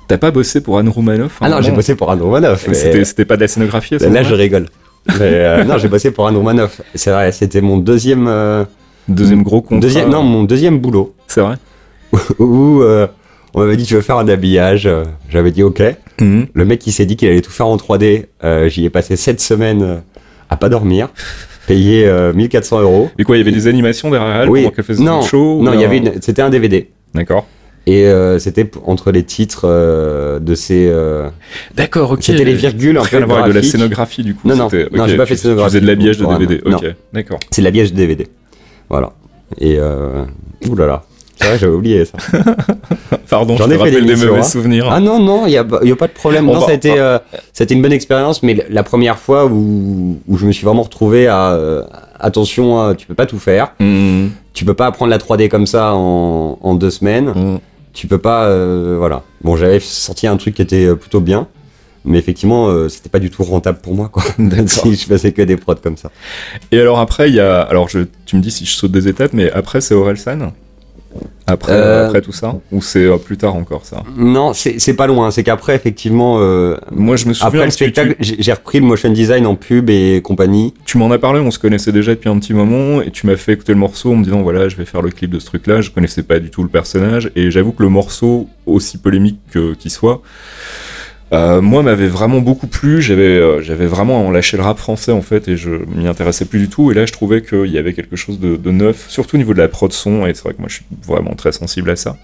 T'as 0.09 0.17
pas 0.19 0.31
bossé 0.31 0.63
pour 0.63 0.79
Anne 0.79 0.89
Romanoff 0.89 1.41
à 1.41 1.45
un 1.45 1.49
Ah 1.49 1.57
non, 1.57 1.63
j'ai 1.63 1.71
bossé 1.73 1.95
pour 1.97 2.11
Anne 2.11 2.23
Romanoff. 2.23 2.67
mais- 2.67 3.05
C'était 3.05 3.25
pas 3.27 3.37
de 3.37 3.43
la 3.43 3.49
scénographie 3.49 3.97
à 3.97 3.99
ce 3.99 4.05
Là, 4.07 4.23
je 4.23 4.35
rigole. 4.35 4.67
Mais, 5.21 5.21
euh, 5.21 5.65
non, 5.65 5.79
j'ai 5.79 5.89
bossé 5.89 6.11
pour 6.11 6.27
Anne 6.27 6.37
Romanoff. 6.37 6.81
C'est 6.95 7.11
vrai, 7.11 7.31
c'était 7.33 7.61
mon 7.61 7.77
deuxième, 7.79 8.27
euh, 8.29 8.65
Deuxième 9.09 9.43
gros 9.43 9.61
contrat. 9.61 9.81
deuxième, 9.81 10.09
non, 10.09 10.23
mon 10.23 10.45
deuxième 10.45 10.79
boulot 10.79 11.15
C'est 11.27 11.41
vrai 11.43 11.57
où 12.39 12.81
euh, 12.81 13.07
on 13.53 13.61
m'avait 13.61 13.77
dit 13.77 13.85
tu 13.85 13.95
veux 13.95 14.01
faire 14.01 14.19
un 14.19 14.29
habillage. 14.29 14.89
J'avais 15.29 15.51
dit 15.51 15.63
ok. 15.63 15.83
Le 16.21 16.65
mec 16.65 16.79
qui 16.79 16.93
s'est 16.93 17.07
dit 17.07 17.17
qu'il 17.17 17.29
allait 17.29 17.41
tout 17.43 17.51
faire 17.51 17.67
en 17.67 17.77
3D, 17.77 18.27
euh, 18.45 18.69
j'y 18.69 18.85
ai 18.85 18.91
passé 18.91 19.17
7 19.17 19.41
semaines 19.41 20.03
à 20.49 20.57
pas 20.57 20.69
dormir, 20.69 21.09
payé 21.67 22.07
euh, 22.07 22.33
1400 22.33 22.81
euros. 22.83 23.11
Mais 23.19 23.25
quoi, 23.25 23.37
il 23.37 23.41
y 23.41 23.43
avait 23.43 23.53
des 23.53 23.67
animations 23.67 24.11
derrière 24.11 24.43
elle 24.43 24.49
Oui, 24.49 24.63
pendant 24.63 24.75
qu'elle 24.75 24.85
faisait 24.85 25.03
non, 25.03 25.23
show 25.23 25.61
non, 25.63 25.73
il 25.75 25.81
y 25.81 25.85
avait 25.85 26.03
c'était 26.21 26.43
un 26.43 26.51
DVD. 26.51 26.91
D'accord. 27.15 27.47
Et 27.87 28.07
euh, 28.07 28.39
c'était 28.39 28.71
entre 28.87 29.11
les 29.13 29.25
titres 29.25 29.63
euh, 29.67 30.39
de 30.39 30.55
ces. 30.55 30.89
euh, 30.91 31.29
D'accord, 31.75 32.13
ok. 32.13 32.23
C'était 32.23 32.45
les 32.45 32.55
virgules 32.55 32.97
un 32.97 33.03
Rien 33.03 33.19
peu 33.19 33.25
à 33.25 33.27
voir 33.27 33.39
avec 33.45 33.55
de 33.55 33.59
la 33.61 33.63
scénographie 33.63 34.23
du 34.23 34.35
coup. 34.35 34.49
Non, 34.49 34.57
non, 34.57 34.69
non, 34.93 35.07
j'ai 35.07 35.17
pas 35.19 35.27
fait 35.27 35.35
de 35.35 35.39
scénographie 35.41 35.71
Tu 35.73 35.77
faisais 35.77 35.81
de 35.83 35.87
l'habillage 35.87 36.17
de 36.19 36.25
DVD. 36.27 36.61
non. 36.65 36.77
Ok, 36.79 36.85
d'accord. 37.13 37.39
C'est 37.51 37.61
l'habillage 37.63 37.93
de 37.93 37.97
DVD. 37.99 38.27
Voilà. 38.89 39.13
Et 39.61 39.77
euh, 39.79 40.25
ouh 40.69 40.75
là 40.77 40.87
là. 40.87 41.03
C'est 41.37 41.49
vrai, 41.49 41.59
j'avais 41.59 41.73
oublié 41.75 42.05
ça. 42.05 42.17
Pardon, 43.29 43.57
J'en 43.57 43.69
ai 43.69 43.77
fait 43.77 43.91
des 43.91 44.15
mauvais 44.17 44.39
hein. 44.39 44.43
souvenirs. 44.45 44.87
Ah 44.91 45.01
non, 45.01 45.19
non, 45.21 45.47
il 45.47 45.51
n'y 45.51 45.57
a, 45.59 45.67
y 45.83 45.91
a 45.93 45.97
pas 45.97 46.07
de 46.07 46.13
problème. 46.13 46.49
On 46.49 46.55
Non, 46.55 46.61
va- 46.61 46.67
ça 46.67 46.73
a 46.73 46.75
été, 46.75 46.99
euh, 46.99 47.19
ça 47.53 47.63
a 47.63 47.65
été 47.65 47.75
une 47.75 47.83
bonne 47.83 47.93
expérience, 47.93 48.43
mais 48.43 48.65
la 48.71 48.83
première 48.85 49.19
fois 49.19 49.45
où, 49.47 50.21
où 50.29 50.37
je 50.39 50.47
me 50.47 50.53
suis 50.53 50.65
vraiment 50.65 50.83
retrouvé 50.85 51.27
à. 51.27 51.51
euh, 51.53 51.83
attention, 52.21 52.95
tu 52.95 53.07
peux 53.07 53.15
pas 53.15 53.27
tout 53.27 53.39
faire. 53.41 53.73
Mhm. 53.81 54.31
Tu 54.55 54.65
peux 54.65 54.75
pas 54.75 54.87
apprendre 54.87 55.11
la 55.11 55.19
3D 55.19 55.49
comme 55.49 55.67
ça 55.67 55.93
en, 55.95 56.57
en 56.63 56.75
deux 56.75 56.91
semaines. 56.91 57.33
Mhm. 57.35 57.59
Tu 57.95 58.07
peux 58.09 58.19
pas. 58.19 58.49
euh, 58.49 58.97
voilà. 58.99 59.23
Bon, 59.43 59.57
j'avais 59.57 59.81
sorti 59.81 60.27
un 60.27 60.37
truc 60.37 60.57
qui 60.57 60.63
était 60.63 60.85
euh, 60.87 60.95
plutôt 60.97 61.21
bien. 61.21 61.49
Mais 62.05 62.19
effectivement, 62.19 62.69
euh, 62.69 62.91
c'était 62.91 63.09
pas 63.09 63.19
du 63.19 63.31
tout 63.31 63.43
rentable 63.45 63.79
pour 63.81 63.95
moi, 63.95 64.11
quoi. 64.11 64.23
si 64.67 64.95
je 64.95 65.07
faisais 65.07 65.33
que 65.33 65.41
des 65.41 65.57
prods 65.57 65.77
comme 65.77 65.97
ça. 65.97 66.11
Et 66.71 66.79
alors 66.79 66.99
après, 66.99 67.31
il 67.31 67.35
y 67.35 67.41
a. 67.41 67.63
Alors 67.63 67.89
je... 67.89 68.01
tu 68.27 68.37
me 68.37 68.43
dis 68.43 68.51
si 68.51 68.67
je 68.67 68.73
saute 68.75 68.91
des 68.93 69.09
étapes, 69.09 69.33
mais 69.33 69.51
après 69.51 69.81
c'est 69.81 69.95
Orelsan? 69.95 70.53
Après, 71.47 71.73
Euh, 71.73 72.07
après 72.07 72.21
tout 72.23 72.33
ça 72.33 72.57
Ou 72.73 72.81
c'est 72.81 73.05
euh, 73.05 73.17
plus 73.19 73.37
tard 73.37 73.55
encore 73.55 73.85
ça 73.85 74.03
Non, 74.17 74.53
c'est 74.55 74.95
pas 74.95 75.07
loin. 75.07 75.31
C'est 75.31 75.43
qu'après, 75.45 75.75
effectivement, 75.77 76.37
euh, 76.41 76.77
Moi 76.91 77.17
je 77.17 77.27
me 77.29 77.35
souviens. 77.35 77.49
après 77.49 77.59
le 77.67 77.71
tu- 77.71 77.73
spectacle, 77.73 78.17
j'ai 78.21 78.53
repris 78.53 78.81
le 78.81 78.87
motion 78.87 79.11
design 79.11 79.47
en 79.47 79.55
pub 79.55 79.91
et 79.91 80.21
compagnie. 80.25 80.73
Tu 80.87 80.97
m'en 80.99 81.11
as 81.11 81.19
parlé, 81.19 81.41
on 81.41 81.51
se 81.51 81.59
connaissait 81.59 81.93
déjà 81.93 82.15
depuis 82.15 82.29
un 82.31 82.39
petit 82.39 82.55
moment, 82.55 83.03
et 83.03 83.11
tu 83.11 83.27
m'as 83.27 83.37
fait 83.37 83.53
écouter 83.53 83.73
le 83.73 83.79
morceau 83.79 84.13
en 84.13 84.17
me 84.17 84.25
disant 84.25 84.43
voilà, 84.43 84.69
je 84.69 84.77
vais 84.77 84.85
faire 84.87 85.03
le 85.03 85.11
clip 85.11 85.31
de 85.31 85.39
ce 85.39 85.47
truc-là. 85.47 85.81
Je 85.83 85.91
connaissais 85.91 86.23
pas 86.23 86.39
du 86.39 86.51
tout 86.51 86.63
le 86.63 86.69
personnage, 86.69 87.31
et 87.37 87.51
j'avoue 87.51 87.73
que 87.73 87.83
le 87.83 87.89
morceau, 87.91 88.49
aussi 88.67 88.97
polémique 88.99 89.39
que- 89.53 89.75
qu'il 89.75 89.91
soit, 89.91 90.23
euh, 91.35 91.61
moi 91.61 91.83
m'avait 91.83 92.07
vraiment 92.09 92.41
beaucoup 92.41 92.67
plu. 92.67 93.03
J'avais, 93.03 93.23
euh, 93.23 93.61
j'avais 93.63 93.87
vraiment 93.87 94.31
lâché 94.31 94.57
le 94.57 94.63
rap 94.63 94.79
français 94.79 95.13
en 95.13 95.23
fait, 95.23 95.49
et 95.49 95.57
je 95.57 95.71
m'y 95.95 96.07
intéressais 96.07 96.45
plus 96.45 96.59
du 96.61 96.69
tout. 96.69 96.91
Et 96.91 96.95
là, 96.95 97.05
je 97.07 97.13
trouvais 97.13 97.43
qu'il 97.43 97.67
y 97.67 97.79
avait 97.79 97.93
quelque 97.93 98.17
chose 98.17 98.39
de, 98.41 98.57
de 98.57 98.71
neuf, 98.71 99.07
surtout 99.09 99.37
au 99.37 99.39
niveau 99.39 99.53
de 99.53 99.59
la 99.59 99.69
prod 99.69 99.93
son, 99.93 100.27
et 100.27 100.35
c'est 100.35 100.45
vrai 100.45 100.55
que 100.55 100.59
moi 100.61 100.69
je 100.69 100.75
suis 100.77 100.85
vraiment 101.07 101.35
très 101.35 101.53
sensible 101.53 101.91
à 101.91 101.97
ça. 101.97 102.17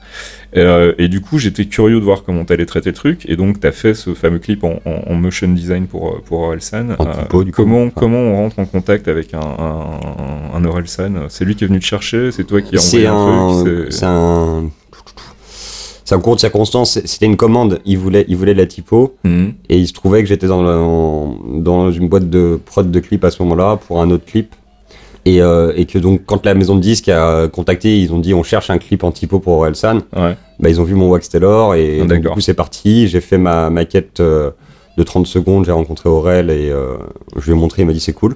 Et, 0.52 0.60
euh, 0.60 0.92
et 0.98 1.08
du 1.08 1.20
coup, 1.20 1.38
j'étais 1.38 1.66
curieux 1.66 2.00
de 2.00 2.04
voir 2.04 2.22
comment 2.24 2.44
t'allais 2.44 2.66
traiter 2.66 2.90
le 2.90 2.96
truc, 2.96 3.24
et 3.28 3.36
donc 3.36 3.60
t'as 3.60 3.72
fait 3.72 3.94
ce 3.94 4.14
fameux 4.14 4.38
clip 4.40 4.64
en, 4.64 4.80
en- 4.84 5.02
en 5.10 5.14
motion 5.14 5.48
design 5.48 5.86
pour 5.86 6.08
euh, 6.08 6.22
pour 6.24 6.40
Orelsan. 6.40 6.96
Coup. 7.30 7.44
comment 7.52 7.90
comment 7.90 8.18
on 8.18 8.36
rentre 8.36 8.58
en 8.58 8.64
contact 8.66 9.08
avec 9.08 9.34
un 9.34 9.40
un, 9.40 10.56
un 10.56 10.64
Orelsan? 10.64 11.26
C'est 11.28 11.44
lui 11.44 11.54
qui 11.54 11.64
est 11.64 11.66
venu 11.68 11.78
te 11.80 11.84
chercher, 11.84 12.32
c'est 12.32 12.44
toi 12.44 12.60
qui 12.60 12.76
as 12.76 12.80
envoyé 12.80 13.06
un, 13.06 13.14
un, 13.14 13.62
truc? 13.64 13.86
c'est 13.92 14.04
un, 14.06 14.70
c'est 16.10 16.16
un 16.16 16.20
cours 16.20 16.34
de 16.34 16.40
circonstance. 16.40 16.98
C'était 17.04 17.26
une 17.26 17.36
commande. 17.36 17.78
Il 17.86 17.98
voulait, 17.98 18.24
il 18.28 18.36
voulait 18.36 18.52
de 18.54 18.58
la 18.58 18.66
typo 18.66 19.14
Mhm. 19.22 19.52
et 19.68 19.78
il 19.78 19.86
se 19.86 19.92
trouvait 19.92 20.22
que 20.22 20.28
j'étais 20.28 20.48
dans, 20.48 20.60
le- 20.62 20.68
en- 20.76 21.36
dans 21.54 21.90
une 21.92 22.08
boîte 22.08 22.28
de 22.28 22.58
prod 22.66 22.90
de 22.90 22.98
clip 23.00 23.24
à 23.24 23.30
ce 23.30 23.40
moment-là 23.44 23.76
pour 23.76 24.00
un 24.02 24.10
autre 24.10 24.24
clip. 24.24 24.54
Et, 25.26 25.40
euh, 25.40 25.72
et 25.76 25.84
que 25.84 25.98
donc 25.98 26.22
quand 26.26 26.44
la 26.46 26.54
maison 26.54 26.74
de 26.74 26.80
disques 26.80 27.08
a 27.10 27.46
contacté, 27.46 28.00
ils 28.00 28.12
ont 28.12 28.18
dit 28.18 28.34
on 28.34 28.42
cherche 28.42 28.70
un 28.70 28.78
clip 28.78 29.04
en 29.04 29.12
typo 29.12 29.38
pour 29.38 29.52
Orelsan. 29.58 29.98
Ouais. 30.16 30.36
Bah, 30.58 30.68
ils 30.68 30.80
ont 30.80 30.84
vu 30.84 30.94
mon 30.94 31.08
Wax 31.10 31.28
Taylor 31.28 31.74
et 31.76 32.00
Ah, 32.02 32.06
donc, 32.06 32.20
du 32.22 32.28
coup 32.28 32.40
c'est 32.40 32.54
parti. 32.54 33.06
J'ai 33.06 33.20
fait 33.20 33.38
ma 33.38 33.70
maquette 33.70 34.18
euh, 34.20 34.50
de 34.98 35.02
30 35.04 35.26
secondes, 35.28 35.64
j'ai 35.64 35.72
rencontré 35.72 36.08
Aurel 36.08 36.50
et 36.50 36.70
euh, 36.70 36.96
je 37.36 37.44
lui 37.46 37.52
ai 37.52 37.54
montré, 37.60 37.82
il 37.82 37.86
m'a 37.86 37.92
dit 37.92 38.00
c'est 38.00 38.12
cool. 38.14 38.34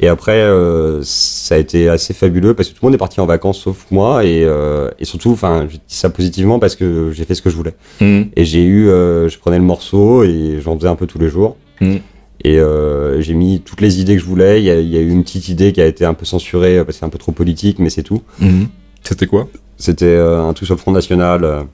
Et 0.00 0.08
après 0.08 0.40
euh, 0.40 1.00
ça 1.02 1.54
a 1.54 1.58
été 1.58 1.88
assez 1.88 2.12
fabuleux 2.12 2.54
parce 2.54 2.68
que 2.68 2.74
tout 2.74 2.80
le 2.82 2.88
monde 2.88 2.94
est 2.94 2.98
parti 2.98 3.20
en 3.20 3.26
vacances 3.26 3.58
sauf 3.60 3.86
moi 3.90 4.24
et, 4.24 4.44
euh, 4.44 4.90
et 4.98 5.04
surtout, 5.04 5.30
enfin 5.30 5.66
je 5.70 5.76
dis 5.76 5.82
ça 5.88 6.10
positivement 6.10 6.58
parce 6.58 6.76
que 6.76 7.10
j'ai 7.12 7.24
fait 7.24 7.34
ce 7.34 7.42
que 7.42 7.50
je 7.50 7.56
voulais. 7.56 7.74
Mhm. 8.00 8.28
Et 8.36 8.44
j'ai 8.44 8.62
eu, 8.62 8.88
euh, 8.88 9.28
je 9.28 9.38
prenais 9.38 9.58
le 9.58 9.64
morceau 9.64 10.24
et 10.24 10.58
j'en 10.62 10.76
faisais 10.76 10.88
un 10.88 10.96
peu 10.96 11.06
tous 11.06 11.18
les 11.18 11.28
jours. 11.28 11.56
Mhm. 11.80 12.00
Et 12.44 12.58
euh, 12.58 13.20
j'ai 13.22 13.34
mis 13.34 13.60
toutes 13.60 13.80
les 13.80 14.00
idées 14.00 14.14
que 14.16 14.20
je 14.20 14.26
voulais. 14.26 14.60
Il 14.60 14.64
y, 14.64 14.70
a, 14.70 14.78
il 14.78 14.88
y 14.88 14.96
a 14.96 15.00
eu 15.00 15.10
une 15.10 15.24
petite 15.24 15.48
idée 15.48 15.72
qui 15.72 15.80
a 15.80 15.86
été 15.86 16.04
un 16.04 16.14
peu 16.14 16.24
censurée 16.26 16.76
parce 16.84 16.88
que 16.88 16.92
c'est 17.00 17.06
un 17.06 17.08
peu 17.08 17.18
trop 17.18 17.32
politique, 17.32 17.78
mais 17.78 17.90
c'est 17.90 18.02
tout. 18.02 18.22
Mhm. 18.38 18.68
C'était 19.02 19.26
quoi? 19.26 19.48
C'était 19.78 20.04
euh, 20.04 20.42
un 20.42 20.54
sur 20.54 20.74
le 20.74 20.78
Front 20.78 20.92
National. 20.92 21.66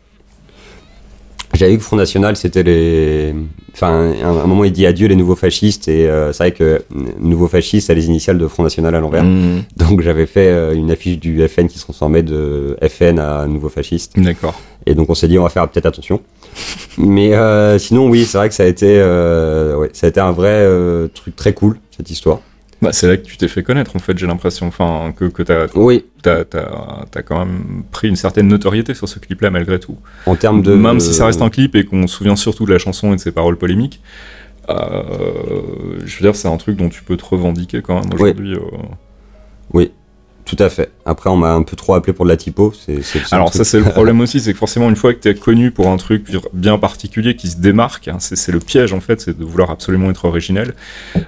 J'avais 1.55 1.73
vu 1.73 1.79
que 1.79 1.85
Front 1.85 1.97
National, 1.97 2.37
c'était 2.37 2.63
les. 2.63 3.35
Enfin, 3.75 4.13
à 4.23 4.29
un 4.29 4.47
moment, 4.47 4.65
il 4.65 4.73
dit 4.73 4.87
adieu 4.87 5.07
les 5.07 5.17
nouveaux 5.17 5.37
fascistes, 5.37 5.89
et 5.89 6.09
euh, 6.09 6.33
c'est 6.33 6.45
vrai 6.45 6.53
que 6.53 6.65
euh, 6.65 6.79
nouveau 7.19 7.49
fasciste, 7.49 7.87
c'est 7.87 7.95
les 7.95 8.07
initiales 8.07 8.39
de 8.39 8.47
Front 8.47 8.63
National 8.63 8.95
à 8.95 9.01
l'envers. 9.01 9.25
Donc 9.77 10.01
j'avais 10.01 10.27
fait 10.27 10.49
euh, 10.49 10.75
une 10.75 10.91
affiche 10.91 11.19
du 11.19 11.47
FN 11.49 11.69
qui 11.69 11.79
se 11.79 11.85
transformait 11.85 12.23
de 12.23 12.77
FN 12.89 13.19
à 13.19 13.47
nouveau 13.47 13.69
fasciste. 13.69 14.19
D'accord. 14.19 14.55
Et 14.87 14.95
donc 14.95 15.11
on 15.11 15.15
s'est 15.15 15.29
dit 15.29 15.39
on 15.39 15.45
va 15.45 15.49
faire 15.49 15.69
peut-être 15.69 15.87
attention. 15.87 16.21
Mais 16.99 17.35
euh, 17.35 17.79
sinon 17.79 18.09
oui, 18.09 18.25
c'est 18.25 18.39
vrai 18.39 18.49
que 18.49 18.55
ça 18.55 18.65
a 18.65 18.67
été, 18.67 18.99
euh, 18.99 19.77
ouais, 19.77 19.91
ça 19.93 20.07
a 20.07 20.11
été 20.11 20.21
un 20.21 20.33
vrai 20.33 20.49
euh, 20.51 21.09
truc 21.09 21.37
très 21.37 21.55
cool 21.55 21.79
cette 21.97 22.11
histoire. 22.11 22.41
Bah, 22.83 22.93
c'est 22.93 23.07
là 23.07 23.17
que 23.17 23.23
tu 23.23 23.37
t'es 23.37 23.47
fait 23.49 23.63
connaître, 23.63 23.95
en 23.97 24.01
fait, 24.01 24.19
j'ai 24.19 24.27
l'impression. 24.27 24.67
Enfin, 24.67 25.15
que, 25.17 25.27
que 25.27 25.43
t'as, 25.43 25.69
Oui, 25.77 26.05
t'as, 26.21 26.45
t'as, 26.45 27.05
t'as 27.11 27.23
quand 27.23 27.39
même 27.39 27.85
pris 27.93 28.09
une 28.09 28.17
certaine 28.17 28.49
notoriété 28.49 28.93
sur 28.93 29.09
ce 29.09 29.19
clip-là, 29.21 29.51
malgré 29.51 29.79
tout. 29.79 29.97
en 30.27 30.35
termes 30.35 30.63
de 30.63 30.75
Même 30.75 30.99
si 31.01 31.15
ça 31.15 31.27
reste 31.27 31.41
un 31.43 31.49
clip 31.49 31.77
et 31.77 31.85
qu'on 31.85 32.07
se 32.09 32.17
souvient 32.17 32.35
surtout 32.37 32.67
de 32.67 32.73
la 32.73 32.79
chanson 32.79 33.13
et 33.13 33.17
de 33.17 33.21
ses 33.21 33.31
paroles 33.33 33.57
polémiques, 33.57 34.03
euh, 34.69 35.99
je 36.05 36.17
veux 36.17 36.23
dire, 36.23 36.35
c'est 36.37 36.49
un 36.49 36.57
truc 36.57 36.77
dont 36.77 36.89
tu 36.89 37.03
peux 37.03 37.17
te 37.17 37.25
revendiquer 37.25 37.83
quand 37.83 37.95
même 37.95 38.13
aujourd'hui. 38.15 38.55
euh. 38.55 38.61
Oui, 39.73 39.93
tout 40.45 40.57
à 40.59 40.69
fait. 40.69 40.91
Après, 41.07 41.31
on 41.31 41.37
m'a 41.37 41.53
un 41.53 41.63
peu 41.63 41.77
trop 41.77 41.95
appelé 41.95 42.13
pour 42.13 42.25
de 42.25 42.31
la 42.31 42.37
typo. 42.37 42.73
Alors 43.31 43.53
ça 43.55 43.65
c'est 43.65 43.79
le 43.79 43.85
problème 43.85 44.21
aussi, 44.23 44.41
c'est 44.41 44.53
que 44.53 44.59
forcément 44.59 44.89
une 44.89 44.97
fois 44.97 45.15
que 45.15 45.21
tu 45.21 45.29
es 45.29 45.35
connu 45.35 45.71
pour 45.71 45.89
un 45.89 45.97
truc 45.97 46.27
bien 46.53 46.79
particulier 46.79 47.37
qui 47.37 47.49
se 47.49 47.57
démarque, 47.59 48.09
hein, 48.09 48.17
c'est 48.19 48.51
le 48.53 48.59
piège 48.59 48.93
en 48.93 49.01
fait, 49.01 49.21
c'est 49.21 49.39
de 49.39 49.45
vouloir 49.45 49.71
absolument 49.71 50.11
être 50.11 50.25
originel. 50.25 50.75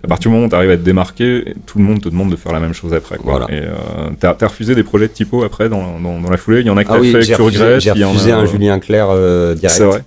À 0.02 0.06
partir 0.08 0.30
du 0.30 0.34
moment 0.34 0.46
où 0.46 0.50
tu 0.50 0.56
arrives 0.56 0.70
à 0.70 0.76
te 0.76 0.82
démarquer, 0.82 1.54
tout 1.66 1.78
le 1.78 1.84
monde 1.84 2.00
te 2.02 2.08
demande 2.08 2.30
de 2.30 2.36
faire 2.36 2.52
la 2.52 2.60
même 2.60 2.74
chose 2.74 2.92
après. 2.92 3.16
Quoi. 3.16 3.38
Voilà. 3.38 3.46
Et 3.50 3.64
euh, 3.64 4.10
t'as 4.18 4.36
as 4.40 4.46
refusé 4.46 4.74
des 4.74 4.82
projets 4.84 5.08
de 5.08 5.12
typo 5.12 5.44
après 5.44 5.68
dans, 5.68 5.98
dans, 6.00 6.20
dans 6.20 6.30
la 6.30 6.36
foulée, 6.36 6.60
il 6.60 6.66
y 6.66 6.70
en 6.70 6.76
a 6.76 6.84
que 6.84 6.90
Ah 6.92 6.98
oui, 7.00 7.12
fait 7.12 7.20
que 7.20 7.24
tu 7.36 7.42
regrettes, 7.42 7.80
j'ai 7.80 7.92
refusé 7.92 8.32
un 8.32 8.46
Julien 8.46 8.78
Clerc 8.78 9.08
euh, 9.10 9.54
direct. 9.54 9.76
C'est 9.76 9.84
vrai. 9.84 9.98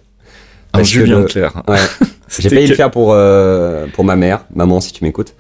Un 0.74 0.80
Parce 0.80 0.90
Julien 0.90 1.20
le- 1.20 1.26
Clerc. 1.26 1.54
Ouais. 1.68 1.78
J'ai 2.40 2.50
failli 2.50 2.68
le 2.68 2.76
faire 2.76 2.92
pour, 2.92 3.14
euh, 3.14 3.86
pour 3.94 4.04
ma 4.04 4.18
mère, 4.18 4.44
maman 4.54 4.82
si 4.82 4.92
tu 4.92 5.04
m'écoutes. 5.06 5.34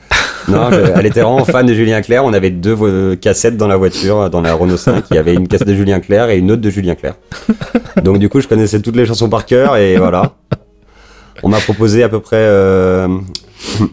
Non, 0.47 0.71
je- 0.71 0.91
elle 0.95 1.05
était 1.05 1.21
vraiment 1.21 1.43
fan 1.45 1.65
de 1.65 1.73
Julien 1.73 2.01
Clerc. 2.01 2.23
On 2.23 2.33
avait 2.33 2.49
deux 2.51 3.15
cassettes 3.15 3.57
dans 3.57 3.67
la 3.67 3.75
voiture, 3.77 4.29
dans 4.29 4.41
la 4.41 4.53
Renault 4.53 4.77
5. 4.77 5.05
Il 5.11 5.15
y 5.15 5.17
avait 5.17 5.33
une 5.33 5.47
cassette 5.47 5.67
de 5.67 5.73
Julien 5.75 5.99
Clerc 5.99 6.29
et 6.29 6.37
une 6.37 6.51
autre 6.51 6.61
de 6.61 6.69
Julien 6.69 6.95
Clerc. 6.95 7.15
Donc 8.03 8.19
du 8.19 8.29
coup, 8.29 8.39
je 8.41 8.47
connaissais 8.47 8.81
toutes 8.81 8.95
les 8.95 9.05
chansons 9.05 9.29
par 9.29 9.45
cœur 9.45 9.75
et 9.77 9.97
voilà. 9.97 10.33
On 11.43 11.49
m'a 11.49 11.59
proposé 11.59 12.01
à 12.03 12.09
peu 12.09 12.19
près 12.19 12.37
euh, 12.37 13.07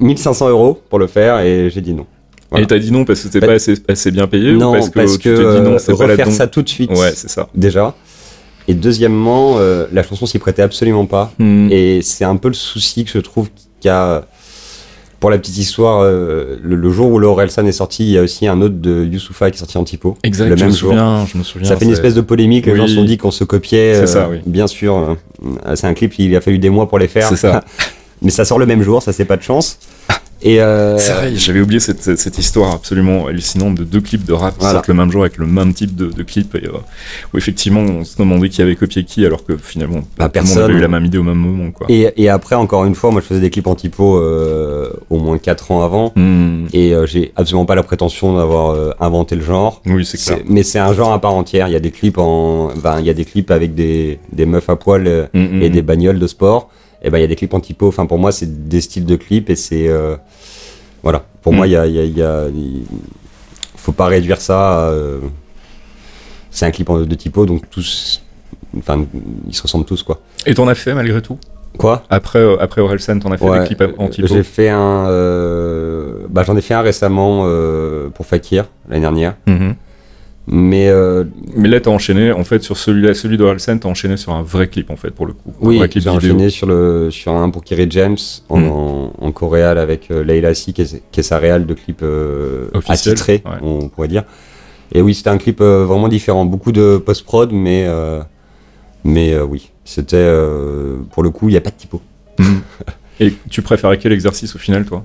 1500 0.00 0.48
euros 0.50 0.80
pour 0.88 0.98
le 0.98 1.06
faire 1.06 1.40
et 1.40 1.68
j'ai 1.70 1.80
dit 1.80 1.92
non. 1.94 2.06
Voilà. 2.50 2.64
Et 2.64 2.66
t'as 2.66 2.78
dit 2.78 2.92
non 2.92 3.04
parce 3.04 3.18
que 3.20 3.24
c'était 3.24 3.40
Bah, 3.40 3.48
pas 3.48 3.52
assez, 3.54 3.74
assez 3.88 4.10
bien 4.10 4.26
payé 4.26 4.52
non, 4.52 4.70
ou 4.80 4.90
parce 4.90 5.18
que, 5.18 5.22
tu 5.22 5.28
dit 5.34 5.40
euh, 5.40 5.60
non, 5.60 5.76
pas 5.76 6.06
la 6.06 6.12
refaire 6.12 6.26
don- 6.26 6.32
ça 6.32 6.46
tout 6.46 6.62
de 6.62 6.68
suite, 6.68 6.90
Ouais, 6.90 7.12
c'est 7.14 7.28
ça. 7.28 7.48
déjà. 7.54 7.94
Et 8.68 8.74
deuxièmement, 8.74 9.56
euh, 9.58 9.86
la 9.92 10.02
chanson 10.02 10.24
s'y 10.24 10.38
prêtait 10.38 10.62
absolument 10.62 11.04
pas. 11.04 11.32
Hmm. 11.38 11.68
Et 11.70 12.00
c'est 12.02 12.24
un 12.24 12.36
peu 12.36 12.48
le 12.48 12.54
souci 12.54 13.04
que 13.04 13.10
je 13.10 13.18
trouve 13.18 13.48
qu'il 13.80 13.88
y 13.88 13.92
a. 13.92 14.24
Pour 15.20 15.30
la 15.30 15.38
petite 15.38 15.56
histoire, 15.56 16.00
euh, 16.02 16.56
le, 16.62 16.76
le 16.76 16.90
jour 16.90 17.10
où 17.10 17.18
Laurelsan 17.18 17.64
est 17.66 17.72
sorti, 17.72 18.04
il 18.04 18.10
y 18.10 18.18
a 18.18 18.22
aussi 18.22 18.46
un 18.46 18.60
autre 18.60 18.74
de 18.78 19.04
Youssoufa 19.04 19.50
qui 19.50 19.56
est 19.56 19.58
sorti 19.58 19.78
en 19.78 19.84
typo. 19.84 20.16
Exact, 20.22 20.48
le 20.50 20.56
je 20.56 20.60
même 20.64 20.72
me 20.72 20.76
jour. 20.76 20.90
souviens, 20.90 21.26
je 21.26 21.38
me 21.38 21.42
souviens. 21.42 21.68
Ça 21.68 21.76
fait 21.76 21.84
une 21.86 21.92
espèce 21.92 22.14
de 22.14 22.20
polémique, 22.20 22.66
les 22.66 22.72
Oui. 22.72 22.78
gens 22.78 22.86
se 22.88 22.94
sont 22.94 23.04
dit 23.04 23.16
qu'on 23.16 23.30
se 23.30 23.44
copiait. 23.44 23.94
C'est 23.94 24.06
ça, 24.06 24.28
oui. 24.30 24.38
Bien 24.44 24.66
sûr, 24.66 24.96
euh, 24.96 25.74
c'est 25.76 25.86
un 25.86 25.94
clip, 25.94 26.18
il 26.18 26.34
a 26.36 26.40
fallu 26.40 26.58
des 26.58 26.70
mois 26.70 26.88
pour 26.88 26.98
les 26.98 27.08
faire. 27.08 27.28
C'est 27.28 27.36
ça. 27.36 27.62
Mais 28.22 28.30
ça 28.30 28.44
sort 28.44 28.58
le 28.58 28.66
même 28.66 28.82
jour, 28.82 29.02
ça 29.02 29.12
c'est 29.12 29.24
pas 29.24 29.36
de 29.36 29.42
chance. 29.42 29.78
Et 30.42 30.60
euh, 30.60 30.98
C'est 30.98 31.12
vrai, 31.12 31.34
j'avais 31.36 31.60
oublié 31.60 31.80
cette, 31.80 32.16
cette- 32.16 32.38
histoire 32.38 32.74
absolument 32.74 33.26
hallucinante 33.26 33.76
de 33.76 33.84
deux 33.84 34.00
clips 34.00 34.24
de 34.26 34.32
rap 34.32 34.58
qui 34.58 34.64
sortent 34.66 34.88
le 34.88 34.94
même 34.94 35.10
jour 35.10 35.22
avec 35.22 35.38
le 35.38 35.46
même 35.46 35.72
type 35.72 35.94
de, 35.94 36.06
de 36.06 36.22
clip 36.22 36.54
et 36.54 36.66
euh, 36.66 36.72
où 37.32 37.38
effectivement 37.38 37.80
on 37.80 38.04
se 38.04 38.16
demandait 38.18 38.48
qui 38.50 38.60
avait 38.60 38.76
copié 38.76 39.04
qui 39.04 39.24
alors 39.24 39.44
que 39.44 39.56
finalement 39.56 40.00
Bah, 40.18 40.28
tout 40.28 40.38
monde 40.40 40.46
personne. 40.46 40.62
avait 40.64 40.74
eu 40.74 40.80
la 40.80 40.88
même 40.88 41.04
idée 41.06 41.16
au 41.18 41.22
même 41.22 41.38
moment 41.38 41.70
quoi. 41.70 41.86
et, 41.88 42.12
et 42.16 42.28
après, 42.28 42.56
encore 42.56 42.84
une 42.84 42.94
fois, 42.94 43.10
moi 43.10 43.20
je 43.22 43.26
faisais 43.26 43.40
des 43.40 43.50
clips 43.50 43.66
en 43.66 43.74
typo 43.74 44.18
euh, 44.18 44.90
au 45.10 45.18
moins 45.18 45.38
4 45.38 45.70
ans 45.70 45.82
avant. 45.82 46.12
Hmm. 46.16 46.66
Et 46.72 46.92
j'ai 47.06 47.32
absolument 47.36 47.64
pas 47.66 47.74
la 47.74 47.82
prétention 47.82 48.36
d'avoir 48.36 48.94
inventé 49.00 49.36
le 49.36 49.42
genre. 49.42 49.80
Oui, 49.86 50.04
c'est 50.04 50.18
clair. 50.18 50.38
Mais 50.46 50.62
c'est 50.62 50.78
un 50.78 50.92
genre 50.92 51.12
à 51.12 51.20
part 51.20 51.34
entière. 51.34 51.68
Il 51.68 51.72
y 51.72 51.76
a 51.76 51.80
des 51.80 51.90
clips 51.90 52.18
en, 52.18 52.70
ben, 52.74 53.00
il 53.00 53.06
y 53.06 53.10
a 53.10 53.14
des 53.14 53.24
clips 53.24 53.50
avec 53.50 53.74
des, 53.74 54.18
des 54.32 54.46
meufs 54.46 54.68
à 54.68 54.76
poil 54.76 55.04
Hmm, 55.34 55.38
hmm, 55.58 55.62
et 55.62 55.70
des 55.70 55.82
bagnoles 55.82 56.18
de 56.18 56.26
sport. 56.26 56.70
Et 57.04 57.10
ben 57.10 57.18
il 57.18 57.20
y 57.20 57.24
a 57.24 57.28
des 57.28 57.36
clips 57.36 57.54
en 57.54 57.60
typo. 57.60 57.86
Enfin 57.86 58.06
pour 58.06 58.18
moi 58.18 58.32
c'est 58.32 58.68
des 58.68 58.80
styles 58.80 59.04
de 59.06 59.14
clips 59.16 59.50
et 59.50 59.56
c'est 59.56 59.88
euh, 59.88 60.16
voilà. 61.02 61.22
Pour 61.42 61.52
Mm. 61.52 61.56
moi 61.56 61.66
il 61.66 61.70
y 61.72 61.76
a, 61.76 61.86
y 61.86 61.98
a, 62.00 62.04
y 62.04 62.22
a- 62.22 62.48
il- 62.48 62.84
faut 63.76 63.92
pas 63.92 64.06
réduire 64.06 64.40
ça. 64.40 64.88
euh, 64.88 65.20
c'est 66.50 66.64
un 66.66 66.70
clip 66.70 66.88
en- 66.88 67.00
de 67.00 67.14
typo 67.14 67.44
donc 67.46 67.68
tous, 67.68 68.22
enfin 68.78 69.04
ils 69.46 69.54
se 69.54 69.62
ressemblent 69.62 69.84
tous 69.84 70.02
quoi. 70.02 70.20
Et 70.46 70.54
t'en 70.54 70.66
as 70.68 70.74
fait 70.74 70.94
malgré 70.94 71.20
tout? 71.20 71.38
Quoi? 71.76 72.04
Après, 72.08 72.38
euh, 72.38 72.56
après 72.60 72.80
Orelsan, 72.80 73.18
t'en 73.18 73.32
as 73.32 73.36
fait 73.36 73.44
Ouais, 73.44 73.58
des 73.60 73.66
clips 73.66 73.82
en 73.98 74.08
typo? 74.08 74.28
J'ai 74.28 74.44
fait 74.44 74.68
un, 74.68 75.08
euh, 75.08 76.18
bah 76.30 76.44
j'en 76.46 76.56
ai 76.56 76.60
fait 76.60 76.74
un 76.74 76.82
récemment 76.82 77.46
pour 78.14 78.24
Fakir 78.26 78.66
l'année 78.88 79.00
dernière. 79.02 79.34
Mhm. 79.46 79.74
Mais 80.46 80.88
euh, 80.88 81.24
Mais 81.56 81.68
là 81.68 81.80
t'as 81.80 81.90
enchaîné 81.90 82.30
en 82.32 82.44
fait 82.44 82.62
sur 82.62 82.76
celui-là, 82.76 83.14
celui 83.14 83.38
d'Orelsan, 83.38 83.78
t'as 83.78 83.88
enchaîné 83.88 84.16
sur 84.18 84.32
un 84.34 84.42
vrai 84.42 84.68
clip 84.68 84.90
en 84.90 84.96
fait 84.96 85.10
pour 85.10 85.24
le 85.26 85.32
coup. 85.32 85.52
Oui, 85.60 85.80
j'ai 85.96 86.08
enchaîné 86.10 86.50
sur, 86.50 86.66
le, 86.66 87.10
sur 87.10 87.32
un 87.32 87.48
pour 87.48 87.64
Kerry 87.64 87.86
James 87.90 88.18
en, 88.50 88.58
Mm. 88.58 88.68
en, 88.68 89.12
en 89.18 89.32
coréal 89.32 89.78
avec 89.78 90.10
euh, 90.10 90.22
Leila 90.22 90.52
Si, 90.54 90.74
qui 90.74 90.82
est, 90.82 91.02
qui 91.10 91.20
est 91.20 91.22
sa 91.22 91.38
réal 91.38 91.64
de 91.64 91.72
clip 91.74 92.00
euh, 92.02 92.68
attitré, 92.88 93.42
ouais. 93.46 93.52
on 93.62 93.88
pourrait 93.88 94.08
dire. 94.08 94.24
Et 94.92 95.00
oui, 95.00 95.14
c'était 95.14 95.30
un 95.30 95.38
clip 95.38 95.60
euh, 95.62 95.84
vraiment 95.86 96.08
différent. 96.08 96.44
Beaucoup 96.44 96.72
de 96.72 96.98
post-prod, 96.98 97.50
mais, 97.50 97.86
euh, 97.88 98.20
mais 99.02 99.32
euh, 99.32 99.44
oui, 99.44 99.70
c'était 99.84 100.30
pour 101.10 101.22
le 101.22 101.30
coup, 101.30 101.48
il 101.48 101.52
n'y 101.52 101.58
a 101.58 101.62
pas 101.62 101.70
de 101.70 101.76
typo. 101.76 102.02
Mhm. 102.38 102.60
Et 103.20 103.32
tu 103.48 103.62
préférais 103.62 103.96
quel 103.96 104.12
exercice 104.12 104.54
au 104.54 104.58
final 104.58 104.84
toi? 104.84 105.04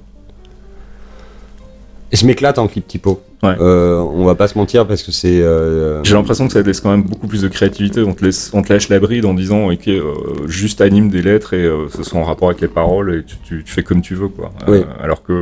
Je 2.11 2.25
m'éclate 2.25 2.57
en 2.57 2.67
clip 2.67 2.87
typo. 2.87 3.21
Ouais. 3.41 3.55
Euh, 3.61 3.99
on 3.99 4.25
va 4.25 4.35
pas 4.35 4.47
se 4.49 4.57
mentir 4.57 4.85
parce 4.85 5.01
que 5.03 5.11
c'est. 5.11 5.41
euh, 5.41 6.03
J'ai 6.03 6.13
l'impression 6.15 6.45
que 6.47 6.53
ça 6.53 6.61
te 6.61 6.67
laisse 6.67 6.81
quand 6.81 6.91
même 6.91 7.03
beaucoup 7.03 7.27
plus 7.27 7.41
de 7.41 7.47
créativité. 7.47 8.01
On 8.03 8.13
te, 8.13 8.25
laisse, 8.25 8.51
on 8.53 8.61
te 8.61 8.73
lâche 8.73 8.89
la 8.89 8.99
bride 8.99 9.25
en 9.25 9.33
disant 9.33 9.67
ok, 9.71 9.87
euh, 9.87 10.13
juste 10.47 10.81
anime 10.81 11.09
des 11.09 11.21
lettres 11.21 11.53
et 11.53 11.63
euh, 11.65 11.87
ce 11.89 12.03
soit 12.03 12.19
en 12.19 12.23
rapport 12.25 12.49
avec 12.49 12.61
les 12.61 12.67
paroles 12.67 13.15
et 13.15 13.23
tu, 13.23 13.35
tu- 13.43 13.63
tu 13.63 13.71
fais 13.73 13.83
comme 13.83 14.01
tu 14.01 14.15
veux 14.15 14.27
quoi. 14.27 14.51
Euh, 14.67 14.71
Oui. 14.71 14.85
alors 15.01 15.23
que 15.23 15.41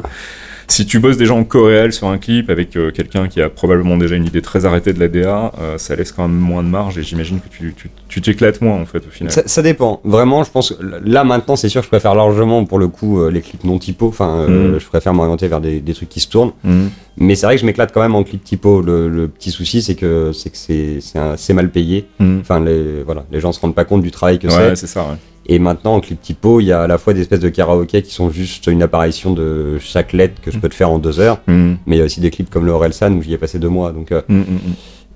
si 0.67 0.85
tu 0.85 0.99
bosses 0.99 1.17
déjà 1.17 1.33
en 1.33 1.43
coréal 1.43 1.93
sur 1.93 2.07
un 2.07 2.17
clip 2.17 2.49
avec 2.49 2.75
euh, 2.75 2.91
quelqu'un 2.91 3.27
qui 3.27 3.41
a 3.41 3.49
probablement 3.49 3.95
déjà 3.97 4.15
une 4.15 4.25
idée 4.25 4.41
très 4.41 4.65
arrêtée 4.65 4.91
de 4.93 4.99
la 4.99 5.07
DA, 5.07 5.51
euh, 5.61 5.77
ça 5.77 5.95
laisse 5.95 6.11
quand 6.11 6.27
même 6.27 6.37
moins 6.37 6.61
de 6.63 6.67
marge 6.67 6.97
et 6.97 7.03
j'imagine 7.03 7.39
que 7.39 7.47
tu 7.49 7.73
tu- 7.75 7.89
tu 8.09 8.21
t'éclates 8.21 8.61
moins 8.61 8.75
en 8.81 8.85
fait 8.85 8.99
au 8.99 9.09
final. 9.09 9.31
Ça, 9.31 9.43
ça 9.45 9.61
dépend. 9.61 10.01
Vraiment, 10.03 10.43
je 10.43 10.51
pense 10.51 10.71
que 10.73 10.83
là 11.05 11.23
maintenant, 11.23 11.55
c'est 11.55 11.69
sûr, 11.69 11.81
que 11.81 11.85
je 11.85 11.89
préfère 11.89 12.15
largement 12.15 12.65
pour 12.65 12.79
le 12.79 12.87
coup 12.87 13.19
euh, 13.21 13.31
les 13.31 13.41
clips 13.41 13.63
non 13.63 13.79
typo. 13.79 14.07
Enfin, 14.07 14.47
Mm. 14.47 14.79
je 14.79 14.85
préfère 14.87 15.13
m'orienter 15.13 15.47
vers 15.47 15.61
des, 15.61 15.79
des 15.79 15.93
trucs 15.93 16.09
qui 16.09 16.19
se 16.19 16.27
tournent. 16.27 16.51
Mhm. 16.63 16.89
Mais 17.19 17.33
c'est 17.35 17.45
vrai 17.47 17.55
que 17.55 17.61
je 17.61 17.65
m'éclate 17.65 17.91
quand 17.93 18.01
même 18.01 18.13
en 18.15 18.23
clip 18.23 18.43
typo. 18.43 18.81
Le, 18.81 19.09
le 19.09 19.27
petit 19.27 19.49
souci, 19.51 19.81
c'est 19.81 19.95
que 19.95 20.31
c'est 20.33 20.49
que 20.51 20.57
c'est 20.57 20.99
c'est 21.01 21.17
un- 21.17 21.35
c'est 21.37 21.53
mal 21.53 21.69
payé. 21.71 22.07
Mhm. 22.19 22.39
Enfin, 22.41 22.59
les 22.59 23.03
voilà, 23.03 23.25
les 23.31 23.39
gens 23.39 23.51
se 23.51 23.59
rendent 23.59 23.73
pas 23.75 23.85
compte 23.85 24.01
du 24.03 24.11
travail 24.11 24.37
que 24.37 24.47
Ouais, 24.47 24.53
c'est. 24.53 24.75
c'est 24.75 24.87
ça. 24.87 25.01
Ouais. 25.03 25.15
Et 25.49 25.59
maintenant, 25.59 25.95
en 25.95 25.99
clip 26.01 26.21
typo, 26.21 26.59
il 26.59 26.65
y 26.65 26.71
a 26.73 26.81
à 26.81 26.87
la 26.87 26.97
fois 26.97 27.13
des 27.13 27.21
espèces 27.21 27.39
de 27.39 27.49
karaoké 27.49 28.01
qui 28.01 28.13
sont 28.13 28.29
juste 28.29 28.67
une 28.67 28.83
apparition 28.83 29.31
de 29.33 29.77
chaque 29.79 30.11
lettre 30.11 30.41
que 30.41 30.51
je 30.51 30.59
peux 30.59 30.67
te 30.67 30.75
faire 30.75 30.91
en 30.91 30.99
deux 30.99 31.19
heures. 31.21 31.39
Mhm. 31.47 31.77
Mais 31.85 31.95
il 31.95 31.99
y 31.99 32.01
a 32.01 32.05
aussi 32.05 32.19
des 32.19 32.31
clips 32.31 32.49
comme 32.49 32.65
le 32.65 32.71
Orelsan 32.73 33.13
où 33.13 33.21
j'y 33.21 33.33
ai 33.33 33.37
passé 33.37 33.57
deux 33.57 33.69
mois. 33.69 33.91
Donc, 33.93 34.11
euh, 34.11 34.21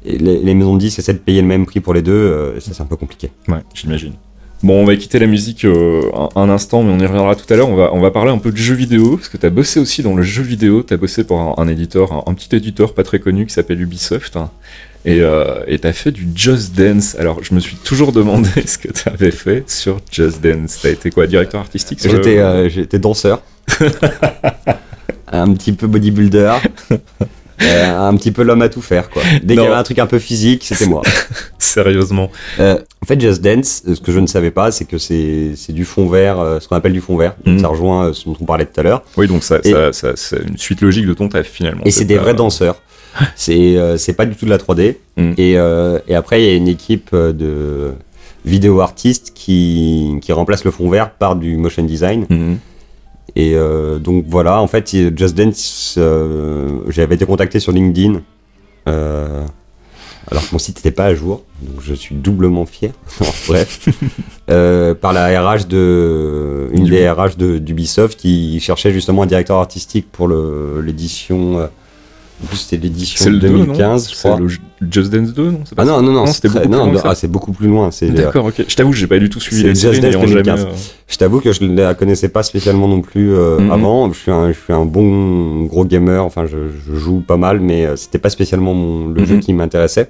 et 0.06 0.18
les, 0.18 0.40
les 0.40 0.54
maisons 0.54 0.76
de 0.76 0.80
disques 0.80 1.00
essaient 1.00 1.14
de 1.14 1.18
payer 1.20 1.42
le 1.42 1.48
même 1.48 1.66
prix 1.66 1.80
pour 1.82 1.94
les 1.94 2.02
deux. 2.02 2.14
euh, 2.14 2.60
ça, 2.62 2.72
c'est 2.74 2.82
un 2.82 2.86
peu 2.86 2.96
compliqué. 2.96 3.30
Ouais, 3.50 3.60
j'imagine. 3.74 4.14
Bon, 4.64 4.80
on 4.82 4.86
va 4.86 4.96
quitter 4.96 5.18
la 5.20 5.26
musique 5.28 5.66
euh, 5.66 6.04
un, 6.14 6.30
un 6.42 6.50
instant, 6.50 6.84
mais 6.84 6.92
on 6.94 7.00
y 7.00 7.06
reviendra 7.06 7.36
tout 7.36 7.52
à 7.52 7.58
l'heure. 7.58 7.68
On 7.70 7.76
va, 7.76 7.90
on 7.94 8.00
va 8.00 8.12
parler 8.12 8.32
un 8.32 8.38
peu 8.38 8.52
de 8.52 8.58
jeux 8.58 8.76
vidéo, 8.76 9.18
parce 9.18 9.28
que 9.28 9.38
tu 9.38 9.46
as 9.46 9.50
bossé 9.50 9.80
aussi 9.80 10.02
dans 10.04 10.16
le 10.16 10.22
jeu 10.24 10.44
vidéo. 10.44 10.84
Tu 10.84 10.94
as 10.94 10.98
bossé 10.98 11.24
pour 11.24 11.40
un, 11.40 11.56
un 11.58 11.68
éditeur, 11.68 12.14
un, 12.14 12.24
un 12.28 12.34
petit 12.36 12.56
éditeur 12.56 12.94
pas 12.94 13.04
très 13.04 13.20
connu 13.20 13.46
qui 13.46 13.54
s'appelle 13.54 13.82
Ubisoft. 13.82 14.38
hein. 14.38 14.50
Et 15.04 15.20
euh, 15.22 15.62
tu 15.82 15.88
as 15.88 15.94
fait 15.94 16.12
du 16.12 16.28
Just 16.36 16.76
Dance. 16.76 17.16
Alors, 17.18 17.44
je 17.44 17.54
me 17.56 17.60
suis 17.60 17.76
toujours 17.78 18.12
demandé 18.12 18.50
ce 18.66 18.78
que 18.78 18.92
tu 18.92 19.10
avais 19.10 19.32
fait 19.32 19.64
sur 19.70 20.00
Just 20.12 20.42
Dance. 20.42 20.78
Tu 20.82 20.88
as 20.88 20.92
été 20.92 21.10
quoi, 21.10 21.26
directeur 21.28 21.62
artistique 21.62 22.00
sur 22.00 22.12
le- 22.12 22.18
J'étais 22.18 22.38
euh, 22.40 22.70
j'étais 22.70 23.00
danseur, 23.00 23.42
un 25.32 25.54
petit 25.54 25.74
peu 25.74 25.88
bodybuilder, 25.88 26.56
euh, 27.64 27.98
un 28.10 28.16
petit 28.16 28.32
peu 28.32 28.44
l'homme 28.44 28.62
à 28.62 28.70
tout 28.70 28.82
faire 28.82 29.10
quoi. 29.10 29.22
Dès 29.44 29.56
qu'il 29.56 29.64
y 29.64 29.68
avait 29.68 29.76
un 29.76 29.84
truc 29.84 30.00
un 30.00 30.08
peu 30.08 30.20
physique, 30.20 30.64
c'était 30.66 30.86
moi. 30.88 31.02
Sérieusement. 31.60 32.30
Euh, 32.60 32.78
en 33.02 33.06
fait, 33.06 33.20
Just 33.20 33.42
Dance, 33.42 33.84
ce 33.92 34.00
que 34.00 34.12
je 34.12 34.20
ne 34.20 34.28
savais 34.28 34.52
pas, 34.52 34.72
c'est 34.72 34.86
que 34.86 34.98
c'est 34.98 35.56
du 35.70 35.86
fond 35.86 36.08
vert, 36.10 36.58
ce 36.62 36.68
qu'on 36.68 36.76
appelle 36.76 36.94
du 36.94 37.02
fond 37.02 37.18
vert. 37.18 37.36
Mhm. 37.46 37.60
Ça 37.60 37.68
rejoint 37.70 38.14
ce 38.14 38.26
dont 38.26 38.38
on 38.40 38.46
parlait 38.46 38.66
tout 38.66 38.80
à 38.80 38.84
l'heure. 38.84 39.04
Oui, 39.18 39.28
donc 39.28 39.44
ça, 39.44 39.60
ça, 39.64 39.94
ça- 39.94 40.12
c'est 40.16 40.42
une 40.48 40.58
suite 40.58 40.82
logique 40.82 41.08
de 41.08 41.14
ton 41.14 41.28
taf 41.30 41.48
finalement. 41.48 41.82
Et 41.86 41.92
c'est 41.92 42.06
des 42.06 42.16
pas- 42.18 42.22
vrais 42.24 42.34
danseurs. 42.36 42.76
C'est 43.36 43.78
euh, 43.78 43.98
c'est 43.98 44.14
pas 44.14 44.26
du 44.26 44.36
tout 44.36 44.46
de 44.46 44.50
la 44.50 44.58
3D. 44.58 44.96
Mhm. 45.18 45.34
Et, 45.38 45.58
euh, 45.58 46.00
et 46.08 46.16
après, 46.16 46.42
il 46.42 46.46
y 46.48 46.50
a 46.50 46.56
une 46.56 46.68
équipe 46.68 47.10
euh, 47.14 47.34
de 47.34 47.92
vidéo 48.46 48.80
artistes 48.82 49.34
qui, 49.36 50.18
qui 50.22 50.32
remplace 50.34 50.64
le 50.64 50.72
fond 50.72 50.90
vert 50.90 51.12
par 51.12 51.36
du 51.36 51.58
motion 51.58 51.84
design. 51.84 52.26
Mhm. 52.30 52.58
Et 53.36 53.54
euh, 53.56 53.98
donc 54.00 54.26
voilà, 54.28 54.62
en 54.62 54.68
fait, 54.68 54.90
Just 55.16 55.36
Dance, 55.36 55.96
euh, 55.98 56.80
j'avais 56.90 57.16
été 57.16 57.26
contacté 57.26 57.60
sur 57.62 57.72
LinkedIn, 57.72 58.22
euh, 58.90 59.46
alors 60.30 60.44
que 60.44 60.50
mon 60.54 60.60
site 60.60 60.78
n'était 60.78 60.92
pas 60.92 61.06
à 61.06 61.16
jour, 61.16 61.44
donc 61.62 61.82
je 61.82 61.94
suis 61.94 62.16
doublement 62.16 62.66
fier. 62.66 62.92
Bref, 63.48 63.88
par 65.02 65.14
la 65.14 65.42
RH 65.42 65.68
de, 65.68 66.70
une 66.74 66.86
des 66.86 67.10
RH 67.10 67.38
de- 67.38 67.58
d'Ubisoft 67.58 68.20
qui 68.20 68.60
cherchait 68.60 68.92
justement 68.92 69.24
un 69.24 69.28
directeur 69.28 69.58
artistique 69.58 70.08
pour 70.12 70.28
l'édition 70.28 71.70
c'était 72.54 72.78
l'édition 72.78 73.24
C'est 73.24 73.30
le 73.30 73.40
2, 73.40 73.48
2015, 73.50 73.78
non 73.80 73.98
je 74.10 74.16
C'est 74.16 74.28
crois. 74.28 74.40
le 74.40 74.48
Just 74.92 75.12
Dance 75.12 75.34
2, 75.34 75.52
non 75.52 75.60
Ah 75.78 75.86
non, 75.86 76.02
non, 76.02 76.12
non, 76.12 76.26
c'était 76.28 76.50
beaucoup 76.50 76.68
non, 76.70 76.84
plus 76.86 76.92
loin 76.94 77.02
ah, 77.06 77.16
c'est 77.16 77.28
beaucoup 77.28 77.52
plus 77.52 77.68
loin. 77.68 77.90
Euh, 78.04 78.10
D'accord, 78.12 78.46
ok. 78.46 78.66
Je 78.68 78.76
t'avoue, 78.76 78.94
j'ai 78.94 79.08
pas 79.08 79.20
du 79.20 79.30
tout 79.30 79.40
suivi 79.40 79.64
la 79.64 79.74
Just 79.74 79.86
Dance 79.86 80.02
n'ayant 80.02 80.22
jamais, 80.28 80.44
2015. 80.44 80.62
euh, 80.66 80.66
je 81.08 81.18
t'avoue 81.18 81.40
que 81.40 81.52
je 81.54 81.64
la 81.64 81.94
connaissais 81.94 82.30
pas 82.30 82.44
spécialement 82.44 82.88
non 82.88 83.02
plus 83.02 83.32
euh, 83.34 83.60
Mhm. 83.60 83.72
avant. 83.72 84.12
Je 84.12 84.18
suis, 84.20 84.32
un, 84.32 84.48
je 84.52 84.58
suis 84.58 84.74
un 84.74 84.86
bon 84.86 85.64
gros 85.66 85.86
gamer, 85.86 86.24
enfin, 86.26 86.46
je, 86.46 86.58
je 86.88 86.96
joue 86.98 87.20
pas 87.22 87.38
mal, 87.38 87.60
mais 87.60 87.88
c'était 87.96 88.18
pas 88.20 88.30
spécialement 88.30 88.74
mon- 88.74 89.08
le 89.10 89.22
Mhm. 89.22 89.28
jeu 89.28 89.38
qui 89.38 89.54
m'intéressait. 89.54 90.10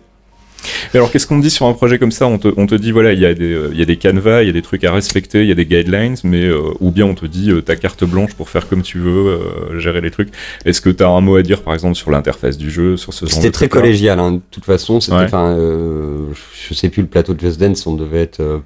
Et 0.93 0.97
alors, 0.97 1.11
qu'est-ce 1.11 1.27
qu'on 1.27 1.37
te 1.37 1.43
dit 1.43 1.49
sur 1.49 1.65
un 1.65 1.73
projet 1.73 1.97
comme 1.99 2.11
ça? 2.11 2.27
On 2.27 2.37
te, 2.37 2.47
on 2.57 2.65
te 2.65 2.75
dit, 2.75 2.91
voilà, 2.91 3.13
il 3.13 3.19
y, 3.19 3.25
a 3.25 3.33
des, 3.33 3.53
euh, 3.53 3.69
il 3.71 3.79
y 3.79 3.81
a 3.81 3.85
des 3.85 3.97
canevas, 3.97 4.43
il 4.43 4.47
y 4.47 4.49
a 4.49 4.53
des 4.53 4.61
trucs 4.61 4.83
à 4.83 4.91
respecter, 4.91 5.41
il 5.41 5.47
y 5.47 5.51
a 5.51 5.55
des 5.55 5.65
guidelines, 5.65 6.15
mais 6.23 6.45
euh, 6.45 6.59
ou 6.79 6.91
bien 6.91 7.05
on 7.05 7.15
te 7.15 7.25
dit, 7.25 7.51
euh, 7.51 7.61
ta 7.61 7.75
carte 7.75 8.03
blanche 8.03 8.33
pour 8.33 8.49
faire 8.49 8.67
comme 8.67 8.81
tu 8.81 8.99
veux, 8.99 9.27
euh, 9.27 9.79
gérer 9.79 10.01
les 10.01 10.11
trucs. 10.11 10.29
Est-ce 10.65 10.81
que 10.81 10.89
tu 10.89 11.03
as 11.03 11.09
un 11.09 11.21
mot 11.21 11.35
à 11.35 11.41
dire, 11.43 11.61
par 11.61 11.73
exemple, 11.73 11.95
sur 11.95 12.11
l'interface 12.11 12.57
du 12.57 12.69
jeu, 12.69 12.97
sur 12.97 13.13
ce 13.13 13.25
genre 13.25 13.33
C'était 13.33 13.51
très 13.51 13.69
collégial, 13.69 14.19
hein, 14.19 14.33
de 14.33 14.41
toute 14.51 14.65
façon. 14.65 14.99
C'était, 14.99 15.17
Ouais. 15.17 15.23
enfin, 15.25 15.55
je 16.69 16.73
sais 16.73 16.89
plus 16.89 17.01
le 17.01 17.07
plateau 17.07 17.33
de 17.33 17.39
Just 17.39 17.59
Dance, 17.59 17.85
on 17.87 17.95
devait 17.95 18.21
être 18.21 18.61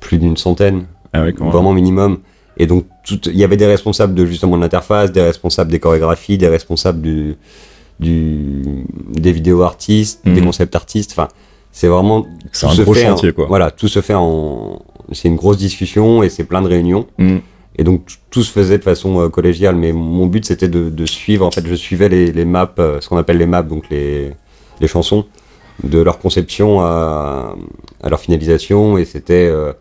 plus 0.00 0.18
d'une 0.18 0.36
centaine, 0.36 0.86
Ah 1.12 1.22
ouais, 1.22 1.34
vraiment 1.38 1.72
minimum. 1.72 2.18
Et 2.58 2.66
donc, 2.66 2.86
il 3.26 3.36
y 3.36 3.44
avait 3.44 3.56
des 3.56 3.66
responsables 3.66 4.14
de 4.14 4.24
justement 4.24 4.56
de 4.56 4.62
l'interface, 4.62 5.12
des 5.12 5.20
responsables 5.20 5.70
des 5.70 5.78
chorégraphies, 5.78 6.38
des 6.38 6.48
responsables 6.48 7.00
du, 7.02 7.36
du 8.00 8.84
des 9.10 9.32
vidéos 9.32 9.62
artistes, 9.62 10.20
des 10.24 10.40
Mhm. 10.40 10.44
concept 10.46 10.74
artistes. 10.76 11.12
Enfin, 11.12 11.28
c'est 11.72 11.88
vraiment 11.88 12.26
C'est 12.52 12.66
tout 12.66 12.72
un 12.72 12.76
se 12.76 12.82
gros 12.82 12.94
fait 12.94 13.06
en- 13.06 13.10
chantier, 13.10 13.32
quoi. 13.32 13.46
Voilà, 13.46 13.70
tout 13.70 13.88
se 13.88 14.00
fait 14.00 14.14
en. 14.14 14.82
C'est 15.12 15.28
une 15.28 15.36
grosse 15.36 15.56
discussion 15.58 16.22
et 16.22 16.28
c'est 16.28 16.44
plein 16.44 16.62
de 16.62 16.68
réunions. 16.68 17.06
Mm. 17.18 17.36
Et 17.78 17.84
donc 17.84 18.06
tout 18.30 18.42
se 18.42 18.50
faisait 18.50 18.78
de 18.78 18.82
façon 18.82 19.20
euh, 19.20 19.28
collégiale. 19.28 19.76
Mais 19.76 19.92
mon 19.92 20.26
but 20.26 20.44
c'était 20.44 20.68
de, 20.68 20.88
de 20.90 21.06
suivre. 21.06 21.44
En 21.46 21.50
fait, 21.50 21.66
je 21.66 21.74
suivais 21.74 22.08
les, 22.08 22.32
les 22.32 22.44
maps, 22.44 22.72
euh, 22.78 23.00
ce 23.00 23.08
qu'on 23.08 23.16
appelle 23.18 23.38
les 23.38 23.46
maps, 23.46 23.62
donc 23.62 23.84
les, 23.90 24.32
les 24.80 24.86
chansons, 24.88 25.26
de 25.84 25.98
leur 26.00 26.18
conception 26.18 26.80
à, 26.80 27.54
à 28.02 28.08
leur 28.08 28.18
finalisation. 28.20 28.96
Et 28.98 29.04
c'était 29.04 29.46
euh, 29.50 29.72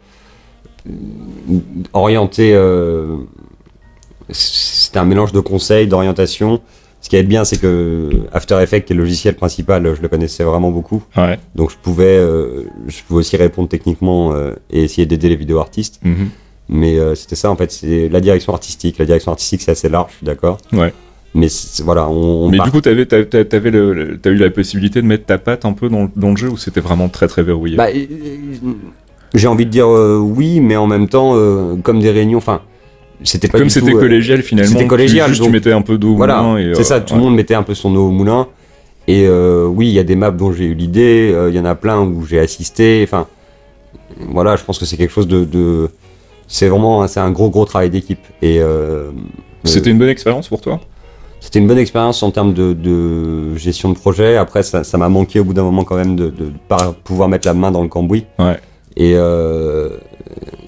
orienté. 1.94 2.52
euh, 2.54 3.18
c'était 4.30 4.98
un 5.00 5.06
mélange 5.06 5.32
de 5.32 5.40
conseils, 5.40 5.88
d'orientation. 5.88 6.62
Ce 7.06 7.10
qui 7.12 7.18
est 7.18 7.22
bien, 7.24 7.46
c'est 7.46 7.62
que 7.62 8.10
After 8.34 8.58
Effects, 8.64 8.86
qui 8.86 8.94
est 8.94 8.96
le 8.96 9.04
logiciel 9.04 9.36
principal, 9.36 9.94
je 9.96 10.02
le 10.02 10.08
connaissais 10.08 10.44
vraiment 10.44 10.72
beaucoup. 10.72 11.04
Ouais. 11.16 11.38
Donc 11.54 11.70
je 11.70 11.76
pouvais, 11.80 12.18
euh, 12.18 12.64
je 12.88 13.04
pouvais 13.08 13.20
aussi 13.20 13.38
répondre 13.38 13.70
techniquement 13.70 14.34
euh, 14.34 14.54
et 14.72 14.82
essayer 14.86 15.06
d'aider 15.06 15.30
les 15.30 15.36
vidéos 15.36 15.60
artistes. 15.60 16.00
Mhm. 16.04 16.30
Mais 16.68 16.98
euh, 16.98 17.14
c'était 17.14 17.36
ça 17.36 17.52
en 17.52 17.56
fait, 17.56 17.72
c'est 17.72 18.10
la 18.10 18.20
direction 18.22 18.54
artistique. 18.54 18.98
La 18.98 19.06
direction 19.06 19.32
artistique 19.32 19.62
c'est 19.62 19.70
assez 19.70 19.88
large, 19.88 20.14
je 20.14 20.18
suis 20.18 20.26
d'accord. 20.26 20.58
Ouais. 20.74 20.92
Mais 21.36 21.46
voilà, 21.84 22.10
on, 22.10 22.46
on 22.46 22.50
Mais 22.50 22.58
part- 22.58 22.66
du 22.66 22.72
coup, 22.72 22.82
le- 22.84 23.94
le- 23.94 24.18
t'as 24.18 24.30
eu 24.32 24.36
la 24.38 24.50
possibilité 24.50 25.00
de 25.00 25.06
mettre 25.06 25.28
ta 25.28 25.38
patte 25.38 25.64
un 25.64 25.74
peu 25.74 25.90
dans, 25.90 26.06
le- 26.06 26.10
dans 26.16 26.32
le 26.32 26.38
jeu 26.38 26.50
ou 26.50 26.58
c'était 26.58 26.82
vraiment 26.82 27.08
très 27.08 27.28
très 27.28 27.44
verrouillé? 27.44 27.78
Bah, 27.78 27.90
j'ai 29.36 29.48
envie 29.48 29.68
de 29.68 29.72
dire 29.72 29.88
oui, 29.88 30.60
mais 30.60 30.76
en 30.76 30.88
même 30.88 31.08
temps, 31.08 31.36
comme 31.84 32.00
des 32.00 32.10
réunions, 32.10 32.40
enfin, 32.40 32.62
c'était 33.24 33.48
pas 33.48 33.60
Comme 33.60 33.70
c'était 33.70 33.92
tout, 33.92 33.98
euh, 33.98 34.02
collégial 34.02 34.42
finalement, 34.42 34.70
c'était 34.72 34.84
tu- 34.84 34.90
collégial, 34.90 35.32
tu 35.32 35.50
mettais 35.50 35.72
un 35.72 35.82
peu 35.82 35.98
d'eau 35.98 36.14
au 36.14 36.16
Voilà, 36.16 36.42
moulin 36.42 36.74
c'est 36.74 36.82
euh, 36.82 36.84
ça, 36.84 37.00
tout 37.02 37.14
ouais. 37.14 37.20
le 37.20 37.26
monde 37.26 37.36
mettait 37.36 37.54
un 37.56 37.64
peu 37.64 37.74
son 37.74 37.96
eau 37.96 38.08
au 38.08 38.12
moulin. 38.12 38.48
Et 39.08 39.26
euh, 39.28 39.66
oui, 39.68 39.88
il 39.88 39.94
y 39.94 40.00
a 40.00 40.04
des 40.04 40.16
maps 40.16 40.32
dont 40.32 40.52
j'ai 40.52 40.66
eu 40.66 40.74
l'idée, 40.74 41.32
euh, 41.34 41.50
il 41.50 41.56
y 41.56 41.60
en 41.60 41.66
a 41.66 41.76
plein 41.76 42.02
où 42.02 42.26
j'ai 42.26 42.40
assisté. 42.40 43.02
Enfin, 43.04 43.28
voilà, 44.32 44.56
je 44.56 44.64
pense 44.64 44.80
que 44.80 44.86
c'est 44.86 44.98
quelque 44.98 45.14
chose 45.14 45.28
de. 45.28 45.46
de- 45.46 45.90
c'est 46.48 46.68
vraiment 46.68 47.04
un- 47.04 47.08
c'est 47.08 47.20
un 47.20 47.32
gros 47.32 47.50
gros 47.50 47.66
travail 47.66 47.90
d'équipe. 47.90 48.20
Et 48.42 48.60
euh, 48.62 49.10
C'était 49.64 49.90
euh, 49.90 49.94
une 49.94 50.00
bonne 50.00 50.10
expérience 50.10 50.48
pour 50.48 50.62
toi? 50.62 50.80
C'était 51.40 51.60
une 51.60 51.68
bonne 51.68 51.78
expérience 51.78 52.24
en 52.24 52.32
termes 52.32 52.54
de, 52.54 52.74
de 52.74 53.56
gestion 53.56 53.90
de 53.90 53.96
projet. 53.96 54.36
Après, 54.38 54.64
ça 54.64 54.84
ça 54.84 54.98
m'a 54.98 55.10
manqué 55.10 55.40
au 55.40 55.44
bout 55.44 55.54
d'un 55.54 55.64
moment 55.64 55.84
quand 55.84 55.96
même 55.96 56.16
de, 56.16 56.28
de 56.30 56.52
pas 56.68 56.96
pouvoir 57.04 57.30
mettre 57.30 57.48
la 57.48 57.54
main 57.54 57.72
dans 57.72 57.84
le 57.84 57.88
cambouis. 57.88 58.26
Ouais. 58.40 58.58
Et, 58.98 59.14
euh, 59.16 59.90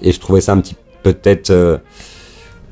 et 0.02 0.12
je 0.12 0.20
trouvais 0.20 0.40
ça 0.40 0.52
un 0.52 0.60
petit 0.60 0.76
peut-être. 1.02 1.50
euh, 1.50 1.78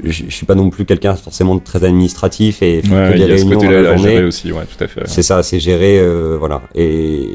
je 0.05 0.25
je 0.29 0.31
suis 0.35 0.47
pas 0.47 0.55
non 0.55 0.71
plus 0.71 0.85
quelqu'un 0.85 1.15
forcément 1.15 1.55
de 1.55 1.61
très 1.61 1.85
administratif 1.85 2.63
et 2.63 2.83
Ouais, 2.91 3.13
il 3.13 3.23
des 3.25 3.29
y 3.29 3.33
a 3.33 3.39
ce 3.39 3.45
réunions 3.45 3.61
dans 3.61 3.71
la 3.71 3.97
journée. 3.97 4.11
gérer 4.13 4.25
aussi, 4.25 4.53
ouais, 4.53 4.65
tout 4.77 4.85
à 4.85 4.87
fait. 4.89 5.03
C'est 5.07 5.23
ça, 5.23 5.43
c'est 5.43 5.59
gérer, 5.61 5.99
euh, 5.99 6.37
voilà, 6.39 6.63
et, 6.75 7.29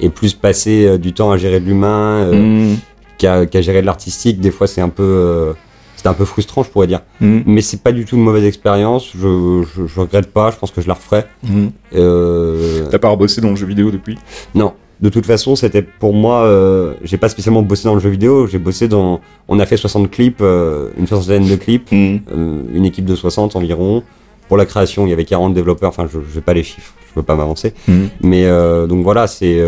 et 0.00 0.08
plus 0.10 0.34
passer 0.34 0.86
euh, 0.86 0.98
du 0.98 1.12
temps 1.12 1.30
à 1.30 1.36
gérer 1.36 1.60
de 1.60 1.66
l'humain 1.66 2.24
euh, 2.32 2.72
Mm, 2.72 2.76
qu'à 3.18 3.60
gérer 3.60 3.80
de 3.80 3.86
l'artistique. 3.86 4.40
Des 4.40 4.50
fois, 4.52 4.66
c'est 4.66 4.80
un 4.80 4.88
peu, 4.90 5.02
euh, 5.02 5.52
c'est 5.96 6.06
un 6.06 6.14
peu 6.14 6.24
frustrant, 6.24 6.62
je 6.62 6.70
pourrais 6.70 6.86
dire. 6.86 7.00
mm, 7.20 7.40
Mais 7.46 7.60
c'est 7.60 7.82
pas 7.82 7.90
du 7.92 8.04
tout 8.04 8.16
une 8.16 8.22
mauvaise 8.22 8.44
expérience. 8.44 9.10
Je, 9.14 9.62
je, 9.76 9.86
je 9.86 10.00
regrette 10.00 10.28
pas. 10.32 10.50
Je 10.52 10.56
pense 10.56 10.70
que 10.70 10.80
je 10.80 10.86
la 10.88 10.94
referai. 10.94 11.24
mm. 11.42 11.66
Euh, 11.96 12.86
T'as 12.90 12.98
pas 12.98 13.08
rebossé 13.08 13.40
dans 13.40 13.50
le 13.50 13.56
jeu 13.56 13.66
vidéo 13.66 13.90
depuis? 13.90 14.16
Non. 14.54 14.72
De 15.00 15.08
toute 15.10 15.26
façon, 15.26 15.54
c'était 15.54 15.82
pour 15.82 16.12
moi. 16.12 16.42
Euh, 16.42 16.94
j'ai 17.04 17.18
pas 17.18 17.28
spécialement 17.28 17.62
bossé 17.62 17.84
dans 17.84 17.94
le 17.94 18.00
jeu 18.00 18.10
vidéo. 18.10 18.46
J'ai 18.48 18.58
bossé 18.58 18.88
dans. 18.88 19.20
On 19.46 19.60
a 19.60 19.66
fait 19.66 19.76
60 19.76 20.10
clips, 20.10 20.38
euh, 20.40 20.90
une 20.98 21.06
soixantaine 21.06 21.46
de 21.48 21.54
clips, 21.54 21.92
Mm. 21.92 22.16
euh, 22.32 22.62
une 22.74 22.84
équipe 22.84 23.04
de 23.04 23.14
60 23.14 23.54
environ. 23.54 24.02
Pour 24.48 24.56
la 24.56 24.66
création, 24.66 25.06
il 25.06 25.10
y 25.10 25.12
avait 25.12 25.24
40 25.24 25.54
développeurs. 25.54 25.90
Enfin, 25.90 26.06
je, 26.12 26.18
je 26.18 26.34
vais 26.34 26.40
pas 26.40 26.54
les 26.54 26.64
chiffres. 26.64 26.94
Je 27.10 27.20
veux 27.20 27.22
pas 27.22 27.36
m'avancer. 27.36 27.74
Mm. 27.86 28.04
Mais 28.22 28.48
donc 28.88 29.04
voilà, 29.04 29.26
c'est. 29.28 29.62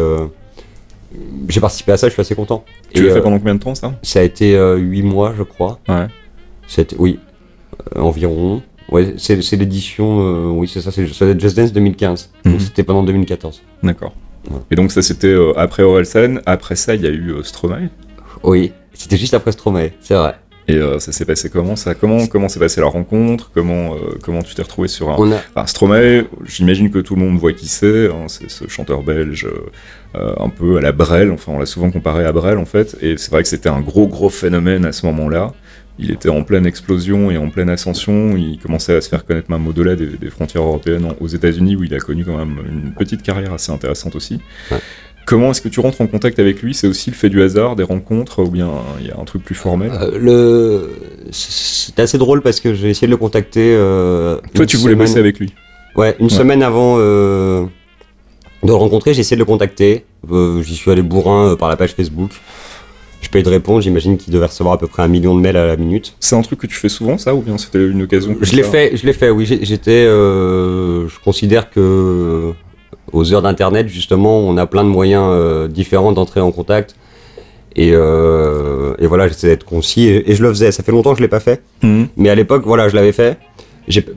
j'ai 1.48 1.60
participé 1.60 1.92
à 1.92 1.96
ça, 1.96 2.08
je 2.08 2.12
suis 2.12 2.20
assez 2.20 2.34
content. 2.34 2.64
Tu 2.92 3.04
l'as 3.06 3.14
fait 3.14 3.20
pendant 3.22 3.38
combien 3.38 3.54
de 3.54 3.60
temps 3.60 3.74
ça? 3.74 3.92
Ça 4.02 4.20
a 4.20 4.22
été 4.22 4.58
8 4.78 5.02
mois, 5.02 5.34
je 5.36 5.42
crois. 5.44 5.78
Ouais. 5.88 6.06
C'était, 6.66 6.96
oui, 6.98 7.18
environ. 7.94 8.62
Ouais, 8.90 9.14
c'est, 9.18 9.36
l'édition, 9.56 10.50
oui, 10.58 10.66
c'est 10.66 10.80
ça, 10.80 10.90
c'est, 10.90 11.06
Just 11.06 11.56
Dance 11.56 11.72
2015. 11.72 12.30
Mhm. 12.44 12.52
Donc 12.52 12.60
c'était 12.62 12.82
pendant 12.82 13.02
2014. 13.04 13.62
D'accord. 13.84 14.12
Et 14.70 14.76
donc 14.76 14.92
ça 14.92 15.02
c'était 15.02 15.28
euh, 15.28 15.52
après 15.58 15.82
Orelsan, 15.82 16.40
après 16.46 16.76
ça 16.76 16.94
il 16.94 17.02
y 17.02 17.06
a 17.06 17.10
eu 17.10 17.32
euh, 17.32 17.42
Stromae. 17.42 17.88
Oui, 18.42 18.72
c'était 18.94 19.16
juste 19.16 19.34
après 19.34 19.52
Stromae, 19.52 19.90
c'est 20.00 20.14
vrai. 20.14 20.36
Et 20.68 20.76
euh, 20.76 20.98
ça 21.00 21.10
s'est 21.10 21.24
passé 21.24 21.50
comment 21.50 21.74
ça? 21.74 21.94
Comment 21.94 22.26
comment 22.26 22.48
s'est 22.48 22.60
passée 22.60 22.80
la 22.80 22.86
rencontre? 22.86 23.50
Comment 23.52 23.96
comment 24.22 24.42
tu 24.42 24.54
t'es 24.54 24.62
retrouvé 24.62 24.88
sur 24.88 25.10
un 25.10 25.16
On 25.18 25.32
a, 25.32 25.36
Enfin, 25.54 25.66
Stromae, 25.66 26.24
j'imagine 26.44 26.90
que 26.90 26.98
tout 26.98 27.16
le 27.16 27.22
monde 27.22 27.38
voit 27.38 27.52
qui 27.52 27.66
c'est, 27.66 28.06
hein, 28.06 28.26
c'est 28.28 28.50
ce 28.50 28.68
chanteur 28.68 29.02
belge 29.02 29.48
un 30.14 30.48
peu 30.48 30.76
à 30.76 30.80
la 30.80 30.92
Brel, 30.92 31.30
enfin 31.32 31.52
on 31.52 31.58
l'a 31.58 31.66
souvent 31.66 31.90
comparé 31.90 32.24
à 32.24 32.32
Brel 32.32 32.58
en 32.58 32.66
fait, 32.66 32.96
et 33.00 33.16
c'est 33.16 33.30
vrai 33.30 33.42
que 33.42 33.48
c'était 33.48 33.68
un 33.68 33.80
gros 33.80 34.06
gros 34.06 34.30
phénomène 34.30 34.84
à 34.84 34.92
ce 34.92 35.06
moment-là. 35.06 35.52
Il 36.02 36.10
était 36.10 36.30
en 36.30 36.42
pleine 36.44 36.64
explosion 36.66 37.30
et 37.30 37.36
en 37.36 37.50
pleine 37.50 37.68
ascension, 37.68 38.36
il 38.36 38.58
commençait 38.58 38.94
à 38.96 39.00
se 39.02 39.08
faire 39.08 39.24
connaître 39.26 39.50
même 39.50 39.66
au-delà 39.68 39.96
des, 39.96 40.06
des 40.06 40.30
frontières 40.30 40.62
européennes 40.62 41.04
en- 41.04 41.16
aux 41.22 41.28
États-Unis 41.28 41.76
où 41.76 41.84
il 41.84 41.94
a 41.94 41.98
connu 41.98 42.24
quand 42.24 42.38
même 42.38 42.56
une 42.66 42.92
petite 42.92 43.22
carrière 43.22 43.52
assez 43.52 43.70
intéressante 43.70 44.16
aussi. 44.16 44.40
Ouais. 44.70 44.78
Comment 45.26 45.50
est-ce 45.50 45.60
que 45.60 45.68
tu 45.68 45.78
rentres 45.80 46.00
en 46.00 46.06
contact 46.06 46.38
avec 46.38 46.62
lui? 46.62 46.74
C'est 46.74 46.86
aussi 46.88 47.10
le 47.10 47.14
fait 47.16 47.28
du 47.28 47.40
hasard, 47.42 47.76
des 47.76 47.82
rencontres, 47.84 48.42
ou 48.42 48.50
bien 48.50 48.70
il 49.00 49.06
y 49.06 49.10
a 49.10 49.18
un 49.20 49.24
truc 49.24 49.44
plus 49.44 49.54
formel? 49.54 49.90
Euh, 49.92 50.18
le, 50.18 50.90
c'était 51.30 52.02
assez 52.02 52.18
drôle 52.18 52.40
parce 52.42 52.58
que 52.58 52.72
j'ai 52.74 52.88
essayé 52.88 53.06
de 53.06 53.12
le 53.12 53.18
contacter. 53.18 53.74
Euh, 53.76 54.38
Toi 54.54 54.66
tu 54.66 54.76
voulais 54.78 54.94
semaine- 54.94 55.06
bosser 55.06 55.18
avec 55.20 55.38
lui? 55.38 55.52
Ouais, 55.94 56.16
une 56.18 56.26
Ouais. 56.26 56.32
semaine 56.32 56.62
avant 56.62 56.96
euh, 56.98 57.64
de 58.62 58.68
le 58.68 58.74
rencontrer, 58.74 59.12
j'ai 59.14 59.20
essayé 59.20 59.36
de 59.36 59.40
le 59.42 59.44
contacter. 59.46 60.04
Euh, 60.32 60.62
J'y 60.62 60.74
suis 60.74 60.90
allé 60.90 61.02
bourrin 61.02 61.54
par 61.56 61.68
la 61.68 61.76
page 61.76 61.92
Facebook. 61.94 62.30
Je 63.20 63.28
pas 63.28 63.38
eu 63.38 63.42
de 63.42 63.48
réponse, 63.50 63.84
j'imagine 63.84 64.16
qu'il 64.16 64.32
devait 64.32 64.46
recevoir 64.46 64.74
à 64.74 64.78
peu 64.78 64.86
près 64.86 65.02
un 65.02 65.08
million 65.08 65.34
de 65.34 65.40
mails 65.40 65.56
à 65.56 65.66
la 65.66 65.76
minute. 65.76 66.14
C'est 66.20 66.34
un 66.36 66.42
truc 66.42 66.58
que 66.58 66.66
tu 66.66 66.74
fais 66.76 66.88
souvent 66.88 67.18
ça, 67.18 67.34
ou 67.34 67.42
bien 67.42 67.58
c'était 67.58 67.86
une 67.86 68.02
occasion 68.02 68.36
Je 68.40 68.56
l'ai 68.56 68.62
fait, 68.62 68.96
je 68.96 69.04
l'ai 69.06 69.12
fait, 69.12 69.30
oui. 69.30 69.46
J'étais, 69.62 69.90
euh, 70.06 71.06
je 71.08 71.14
considère 71.22 71.70
que 71.70 72.52
aux 73.12 73.32
heures 73.34 73.42
d'internet, 73.42 73.88
justement, 73.88 74.38
on 74.40 74.56
a 74.56 74.66
plein 74.66 74.84
de 74.84 74.88
moyens 74.88 75.24
euh, 75.28 75.68
différents 75.68 76.12
d'entrer 76.12 76.40
en 76.40 76.50
contact. 76.50 76.96
Et, 77.76 77.90
euh, 77.92 78.94
et 78.98 79.06
voilà, 79.06 79.28
j'essaie 79.28 79.46
d'être 79.48 79.64
concis 79.64 80.02
et, 80.08 80.30
et 80.30 80.34
je 80.34 80.42
le 80.42 80.48
faisais. 80.48 80.72
Ça 80.72 80.82
fait 80.82 80.90
longtemps 80.92 81.12
que 81.12 81.18
je 81.18 81.22
l'ai 81.22 81.28
pas 81.28 81.40
fait, 81.40 81.62
Mhm. 81.82 82.08
mais 82.16 82.30
à 82.30 82.34
l'époque, 82.34 82.62
voilà, 82.64 82.88
je 82.88 82.96
l'avais 82.96 83.12
fait. 83.12 83.38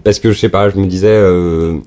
Parce 0.03 0.19
que 0.19 0.31
je 0.31 0.39
sais 0.39 0.49
pas, 0.49 0.69
je 0.69 0.77
me 0.77 0.85
disais 0.87 1.07
euh, 1.09 1.77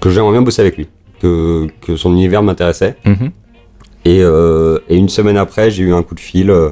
que 0.00 0.10
j'aimerais 0.10 0.32
bien 0.32 0.42
bosser 0.42 0.62
avec 0.62 0.76
lui, 0.76 0.88
que, 1.20 1.66
que 1.80 1.96
son 1.96 2.12
univers 2.12 2.42
m'intéressait. 2.42 2.96
Mhm. 3.04 3.30
Et, 4.04 4.20
euh, 4.20 4.78
et 4.88 4.96
une 4.96 5.08
semaine 5.08 5.36
après, 5.36 5.70
j'ai 5.70 5.82
eu 5.82 5.94
un 5.94 6.02
coup 6.02 6.14
de 6.14 6.20
fil 6.20 6.50
euh, 6.50 6.70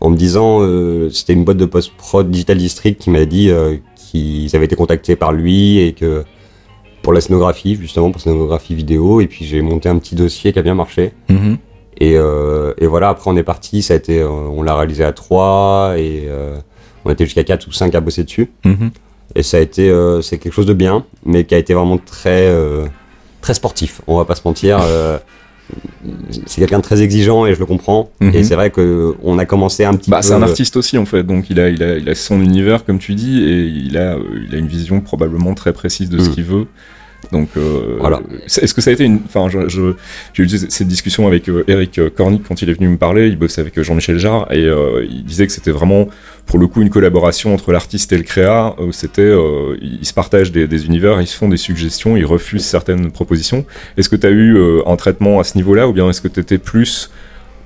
en 0.00 0.10
me 0.10 0.16
disant, 0.16 0.60
euh, 0.60 1.10
c'était 1.10 1.34
une 1.34 1.44
boîte 1.44 1.58
de 1.58 1.66
post-prod 1.66 2.30
Digital 2.30 2.56
District 2.56 2.98
qui 2.98 3.10
m'a 3.10 3.26
dit 3.26 3.50
qu'ils 3.96 4.56
avaient 4.56 4.64
été 4.64 4.76
contactés 4.76 5.16
par 5.16 5.32
lui 5.32 5.78
et 5.78 5.92
que 5.92 6.24
pour 7.02 7.12
la 7.12 7.20
scénographie, 7.20 7.76
justement, 7.76 8.10
pour 8.10 8.18
la 8.18 8.32
scénographie 8.32 8.74
vidéo. 8.74 9.20
Et 9.20 9.26
puis 9.26 9.44
j'ai 9.44 9.60
monté 9.60 9.88
un 9.88 9.98
petit 9.98 10.14
dossier 10.14 10.52
qui 10.52 10.58
a 10.58 10.62
bien 10.62 10.74
marché. 10.74 11.12
Mhm. 11.28 11.58
Et, 12.02 12.14
et 12.14 12.86
voilà, 12.86 13.10
après 13.10 13.30
on 13.30 13.36
est 13.36 13.42
parti, 13.42 13.82
ça 13.82 13.92
a 13.92 13.96
été, 13.98 14.24
on 14.24 14.62
l'a 14.62 14.74
réalisé 14.74 15.04
à 15.04 15.12
trois 15.12 15.92
et 15.98 16.30
on 17.04 17.10
était 17.10 17.26
jusqu'à 17.26 17.44
4 17.44 17.66
ou 17.66 17.72
5 17.72 17.94
à 17.94 18.00
bosser 18.00 18.24
dessus. 18.24 18.50
Mhm. 18.64 18.90
Et 19.34 19.42
ça 19.42 19.58
a 19.58 19.60
été, 19.60 19.94
c'est 20.22 20.38
quelque 20.38 20.54
chose 20.54 20.64
de 20.64 20.72
bien, 20.72 21.04
mais 21.26 21.44
qui 21.44 21.54
a 21.54 21.58
été 21.58 21.74
vraiment 21.74 21.98
très, 21.98 22.50
très 23.42 23.52
sportif. 23.52 24.00
On 24.06 24.16
va 24.16 24.24
pas 24.24 24.34
se 24.34 24.42
mentir. 24.46 24.80
Euh, 26.06 26.10
c'est 26.46 26.60
quelqu'un 26.60 26.78
de 26.78 26.82
très 26.82 27.02
exigeant 27.02 27.46
et 27.46 27.54
je 27.54 27.60
le 27.60 27.66
comprends. 27.66 28.10
Mhm. 28.20 28.34
Et 28.34 28.44
c'est 28.44 28.54
vrai 28.54 28.70
que 28.70 29.14
on 29.22 29.38
a 29.38 29.44
commencé 29.44 29.84
un 29.84 29.94
petit 29.94 30.10
Bah, 30.10 30.18
peu. 30.18 30.22
c'est 30.22 30.34
un 30.34 30.42
artiste 30.42 30.76
aussi 30.76 30.98
en 30.98 31.04
fait, 31.06 31.22
donc 31.22 31.50
il 31.50 31.60
a, 31.60 31.68
il 31.68 31.82
a, 31.82 31.96
il 31.98 32.08
a 32.08 32.14
son 32.14 32.40
univers 32.40 32.84
comme 32.84 32.98
tu 32.98 33.14
dis 33.14 33.42
et 33.42 33.62
il 33.64 33.96
a, 33.96 34.14
euh, 34.16 34.22
il 34.48 34.54
a 34.54 34.58
une 34.58 34.66
vision 34.68 35.00
probablement 35.00 35.54
très 35.54 35.72
précise 35.72 36.08
de 36.08 36.18
ce 36.18 36.28
Mm. 36.30 36.32
qu'il 36.34 36.44
veut. 36.44 36.66
Donc 37.32 37.48
euh, 37.56 37.96
Voilà. 38.00 38.20
Est-ce 38.46 38.74
que 38.74 38.80
ça 38.80 38.90
a 38.90 38.92
été 38.92 39.04
une, 39.04 39.20
enfin, 39.24 39.48
je- 39.48 39.68
je- 39.68 39.94
j'ai 40.34 40.42
eu 40.42 40.48
cette 40.48 40.88
discussion 40.88 41.26
avec 41.26 41.48
euh, 41.48 41.62
Eric 41.68 42.00
Cornic 42.16 42.42
quand 42.46 42.60
il 42.62 42.70
est 42.70 42.74
venu 42.74 42.88
me 42.88 42.96
parler. 42.96 43.28
Il 43.28 43.38
bossait 43.38 43.60
avec 43.60 43.78
euh, 43.78 43.82
Jean-Michel 43.82 44.18
Jarre 44.18 44.50
et 44.52 44.64
euh, 44.64 45.06
il 45.08 45.24
disait 45.24 45.46
que 45.46 45.52
c'était 45.52 45.70
vraiment 45.70 46.08
pour 46.46 46.58
le 46.58 46.66
coup 46.66 46.82
une 46.82 46.90
collaboration 46.90 47.54
entre 47.54 47.70
l'artiste 47.72 48.12
et 48.12 48.16
le 48.16 48.24
créa. 48.24 48.74
C'était, 48.90 49.22
euh, 49.22 49.76
ils 49.80 50.04
se 50.04 50.12
partagent 50.14 50.50
des, 50.50 50.66
des 50.66 50.86
univers, 50.86 51.20
ils 51.20 51.26
se 51.28 51.36
font 51.36 51.48
des 51.48 51.56
suggestions, 51.56 52.16
ils 52.16 52.26
refusent 52.26 52.64
certaines 52.64 53.12
propositions. 53.12 53.64
Est-ce 53.96 54.08
que 54.08 54.16
tu 54.16 54.26
as 54.26 54.30
eu 54.30 54.56
euh, 54.56 54.82
un 54.86 54.96
traitement 54.96 55.38
à 55.38 55.44
ce 55.44 55.56
niveau-là 55.56 55.86
ou 55.88 55.92
bien 55.92 56.08
est-ce 56.10 56.20
que 56.20 56.28
tu 56.28 56.40
étais 56.40 56.58
plus 56.58 57.10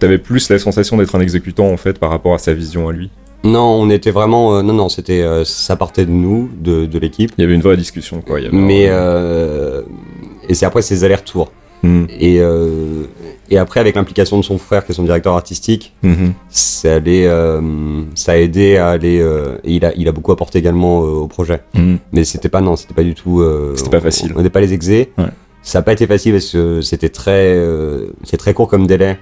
T'avais 0.01 0.19
plus 0.19 0.51
la 0.51 0.59
sensation 0.59 0.97
d'être 0.99 1.15
un 1.15 1.21
exécutant 1.21 1.69
en 1.73 1.77
fait 1.79 1.99
par 1.99 2.11
rapport 2.11 2.35
à 2.35 2.39
sa 2.39 2.53
vision 2.53 2.89
à 2.89 2.93
lui? 2.93 3.11
Non, 3.45 3.81
on 3.81 3.91
était 3.91 4.11
vraiment. 4.11 4.57
euh, 4.57 4.63
non, 4.63 4.73
non, 4.73 4.89
c'était. 4.89 5.23
euh, 5.23 5.45
ça 5.45 5.77
partait 5.77 6.07
de 6.07 6.11
nous, 6.11 6.51
de, 6.59 6.87
de 6.87 6.99
l'équipe. 6.99 7.31
Il 7.39 7.43
y 7.43 7.45
avait 7.45 7.55
une 7.55 7.61
vraie 7.61 7.77
discussion 7.77 8.21
quoi. 8.23 8.41
Il 8.41 8.45
y 8.45 8.47
avait 8.49 8.57
Mais. 8.57 8.87
euh, 8.89 9.83
et 10.49 10.55
c'est 10.55 10.67
après 10.67 10.83
ces 10.83 11.05
allers-retours. 11.05 11.53
Mhm. 11.83 12.07
Et, 12.19 12.41
et 13.51 13.59
après, 13.59 13.79
avec 13.81 13.95
l'implication 13.97 14.39
de 14.39 14.43
son 14.43 14.57
frère, 14.57 14.87
qui 14.87 14.93
est 14.93 14.95
son 14.95 15.03
directeur 15.03 15.35
artistique, 15.35 15.93
Mhm. 16.03 16.33
ça, 16.49 16.95
allait, 16.95 17.29
ça 18.15 18.33
a 18.33 18.37
aidé 18.37 18.79
à 18.79 18.89
aller. 18.89 19.17
et 19.65 19.75
il 19.75 19.85
a, 19.85 19.93
il 19.95 20.09
a 20.09 20.13
beaucoup 20.13 20.33
apporté 20.33 20.59
également 20.59 21.01
au 21.01 21.27
projet. 21.29 21.61
Mhm. 21.75 21.99
Mais 22.13 22.25
c'était 22.25 22.49
pas, 22.49 22.63
non, 22.63 22.77
c'était 22.77 22.95
pas 22.95 23.03
du 23.03 23.15
tout. 23.15 23.45
C'était 23.77 23.91
pas 23.91 24.01
facile. 24.01 24.33
On 24.35 24.39
n'était 24.39 24.49
pas 24.51 24.63
les 24.63 24.73
exés. 24.73 25.13
Ouais. 25.19 25.25
Ça 25.63 25.79
n'a 25.79 25.83
pas 25.83 25.93
été 25.93 26.07
facile 26.07 26.33
parce 26.33 26.51
que 26.51 26.81
c'était 26.81 27.11
très, 27.11 27.59
c'est 28.25 28.39
très 28.39 28.55
court 28.55 28.69
comme 28.69 28.87
délai. 28.87 29.19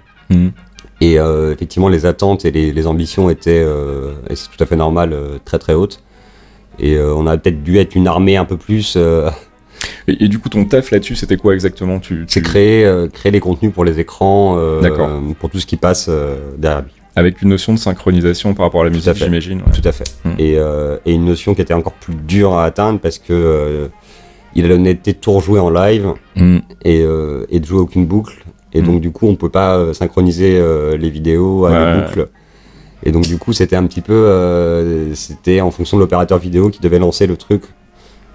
Et 1.04 1.18
euh, 1.18 1.52
effectivement, 1.52 1.88
les 1.88 2.06
attentes 2.06 2.44
et 2.44 2.52
les, 2.52 2.72
les 2.72 2.86
ambitions 2.86 3.28
étaient, 3.28 3.62
euh, 3.64 4.12
et 4.30 4.36
c'est 4.36 4.48
tout 4.48 4.62
à 4.62 4.66
fait 4.66 4.76
normal, 4.76 5.12
euh, 5.12 5.38
très 5.44 5.58
très 5.58 5.74
hautes. 5.74 6.00
Et 6.78 6.96
on 6.98 7.26
a 7.26 7.36
peut-être 7.36 7.62
dû 7.62 7.76
être 7.78 7.94
une 7.96 8.06
armée 8.08 8.36
un 8.36 8.44
peu 8.46 8.56
plus. 8.56 8.96
Et, 10.08 10.24
et 10.24 10.28
du 10.28 10.38
coup, 10.38 10.48
ton 10.48 10.64
taf 10.64 10.90
là-dessus, 10.92 11.16
c'était 11.16 11.36
quoi 11.36 11.54
exactement? 11.54 11.98
Tu, 11.98 12.24
c'est 12.28 12.40
créer, 12.42 12.88
créer 13.12 13.32
les 13.32 13.40
contenus 13.40 13.72
pour 13.72 13.84
les 13.84 13.98
écrans, 14.00 14.56
pour 15.40 15.50
tout 15.50 15.58
ce 15.60 15.66
qui 15.66 15.76
passe 15.76 16.08
derrière 16.56 16.82
lui. 16.82 16.92
Avec 17.16 17.42
une 17.42 17.48
notion 17.50 17.72
de 17.74 17.78
synchronisation 17.78 18.54
par 18.54 18.66
rapport 18.66 18.82
à 18.82 18.84
la 18.84 18.90
Tout 18.90 18.96
musique, 18.96 19.14
j'imagine. 19.16 19.58
ouais. 19.58 19.72
Tout 19.72 19.86
à 19.86 19.92
fait. 19.92 20.04
Hmm. 20.24 20.30
Et, 20.38 20.52
et 21.06 21.12
une 21.12 21.24
notion 21.24 21.54
qui 21.54 21.62
était 21.62 21.74
encore 21.74 21.92
plus 21.94 22.14
dure 22.14 22.54
à 22.54 22.64
atteindre 22.64 23.00
parce 23.00 23.18
que 23.18 23.90
il 24.54 24.64
a 24.64 24.68
l'honnêteté 24.68 25.12
de 25.14 25.18
tout 25.18 25.32
rejouer 25.32 25.58
en 25.60 25.70
live 25.70 26.12
Mhm. 26.36 26.62
et, 26.84 27.00
euh, 27.02 27.44
et 27.50 27.58
de 27.60 27.66
jouer 27.66 27.80
aucune 27.80 28.06
boucle. 28.06 28.44
Et 28.74 28.80
Mm. 28.80 28.86
donc 28.86 29.00
du 29.00 29.10
coup, 29.10 29.26
on 29.26 29.36
peut 29.36 29.48
pas 29.50 29.76
euh, 29.76 29.92
synchroniser 29.92 30.58
euh, 30.58 30.96
les 30.96 31.10
vidéos 31.10 31.66
à 31.66 31.70
Ouais, 31.70 31.78
des 31.78 32.00
ouais. 32.00 32.06
boucles. 32.06 32.28
Et 33.04 33.12
donc 33.12 33.24
du 33.26 33.36
coup, 33.36 33.52
c'était 33.52 33.76
un 33.76 33.86
petit 33.86 34.00
peu, 34.00 34.12
euh, 34.14 35.14
c'était 35.14 35.60
en 35.60 35.70
fonction 35.70 35.96
de 35.96 36.02
l'opérateur 36.02 36.38
vidéo 36.38 36.70
qui 36.70 36.80
devait 36.80 36.98
lancer 37.00 37.26
le 37.26 37.36
truc 37.36 37.62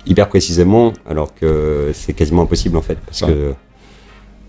hyper 0.06 0.28
précisément, 0.30 0.94
alors 1.10 1.34
que 1.34 1.90
c'est 1.94 2.14
quasiment 2.14 2.44
impossible 2.44 2.78
en 2.78 2.82
fait, 2.82 2.98
parce 3.06 3.22
Ouais. 3.22 3.28
que 3.30 3.54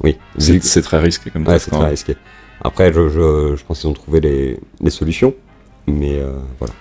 oui, 0.05 0.17
C'est 0.39 0.83
très 0.83 0.99
risqué 1.01 1.31
comme 1.31 1.43
ouais, 1.43 1.55
taf, 1.55 1.63
c'est 1.63 1.71
très 1.71 1.89
risqué. 1.89 2.17
Après, 2.63 2.93
je, 2.93 3.09
je, 3.09 3.55
je 3.57 3.65
pense 3.65 3.81
qu'ils 3.81 3.89
ont 3.91 3.93
trouvé 3.95 4.21
les, 4.21 4.59
les 4.81 4.91
solutions, 4.91 5.35
mais 5.87 6.19
euh, 6.21 6.33
voilà. 6.59 6.75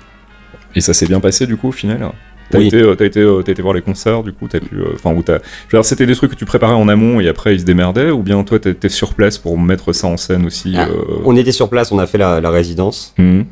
Et 0.76 0.82
ça 0.82 0.94
s'est 0.94 1.08
bien 1.08 1.20
passé 1.20 1.46
du 1.48 1.58
coup 1.58 1.70
au 1.70 1.72
final? 1.72 2.12
T'as 2.50 2.60
Oui. 2.60 2.68
été, 2.68 2.82
euh, 2.82 2.96
été, 2.96 3.20
euh, 3.20 3.42
été 3.46 3.62
voir 3.62 3.74
les 3.74 3.82
concerts 3.82 4.24
du 4.24 4.32
coup, 4.32 4.48
t'as 4.48 4.60
pu, 4.62 4.76
euh, 4.76 4.94
enfin 4.96 5.14
dire, 5.14 5.84
c'était 5.84 6.06
des 6.06 6.16
trucs 6.16 6.32
que 6.32 6.36
tu 6.38 6.46
préparais 6.46 6.74
en 6.76 6.88
amont 6.88 7.20
et 7.20 7.28
après 7.28 7.54
ils 7.54 7.60
se 7.60 7.66
démerdaient, 7.66 8.10
ou 8.10 8.24
bien 8.24 8.42
toi 8.44 8.58
t'étais 8.60 8.88
sur 8.90 9.14
place 9.16 9.38
pour 9.38 9.58
mettre 9.60 9.92
ça 9.92 10.08
en 10.08 10.16
scène 10.18 10.46
aussi. 10.46 10.74
Ah, 10.78 10.88
euh, 10.88 11.20
On 11.26 11.36
était 11.36 11.52
sur 11.52 11.70
place, 11.70 11.92
on 11.92 12.00
a 12.00 12.08
fait 12.08 12.18
la, 12.18 12.40
la 12.42 12.50
résidence. 12.50 13.14
mhm. 13.18 13.46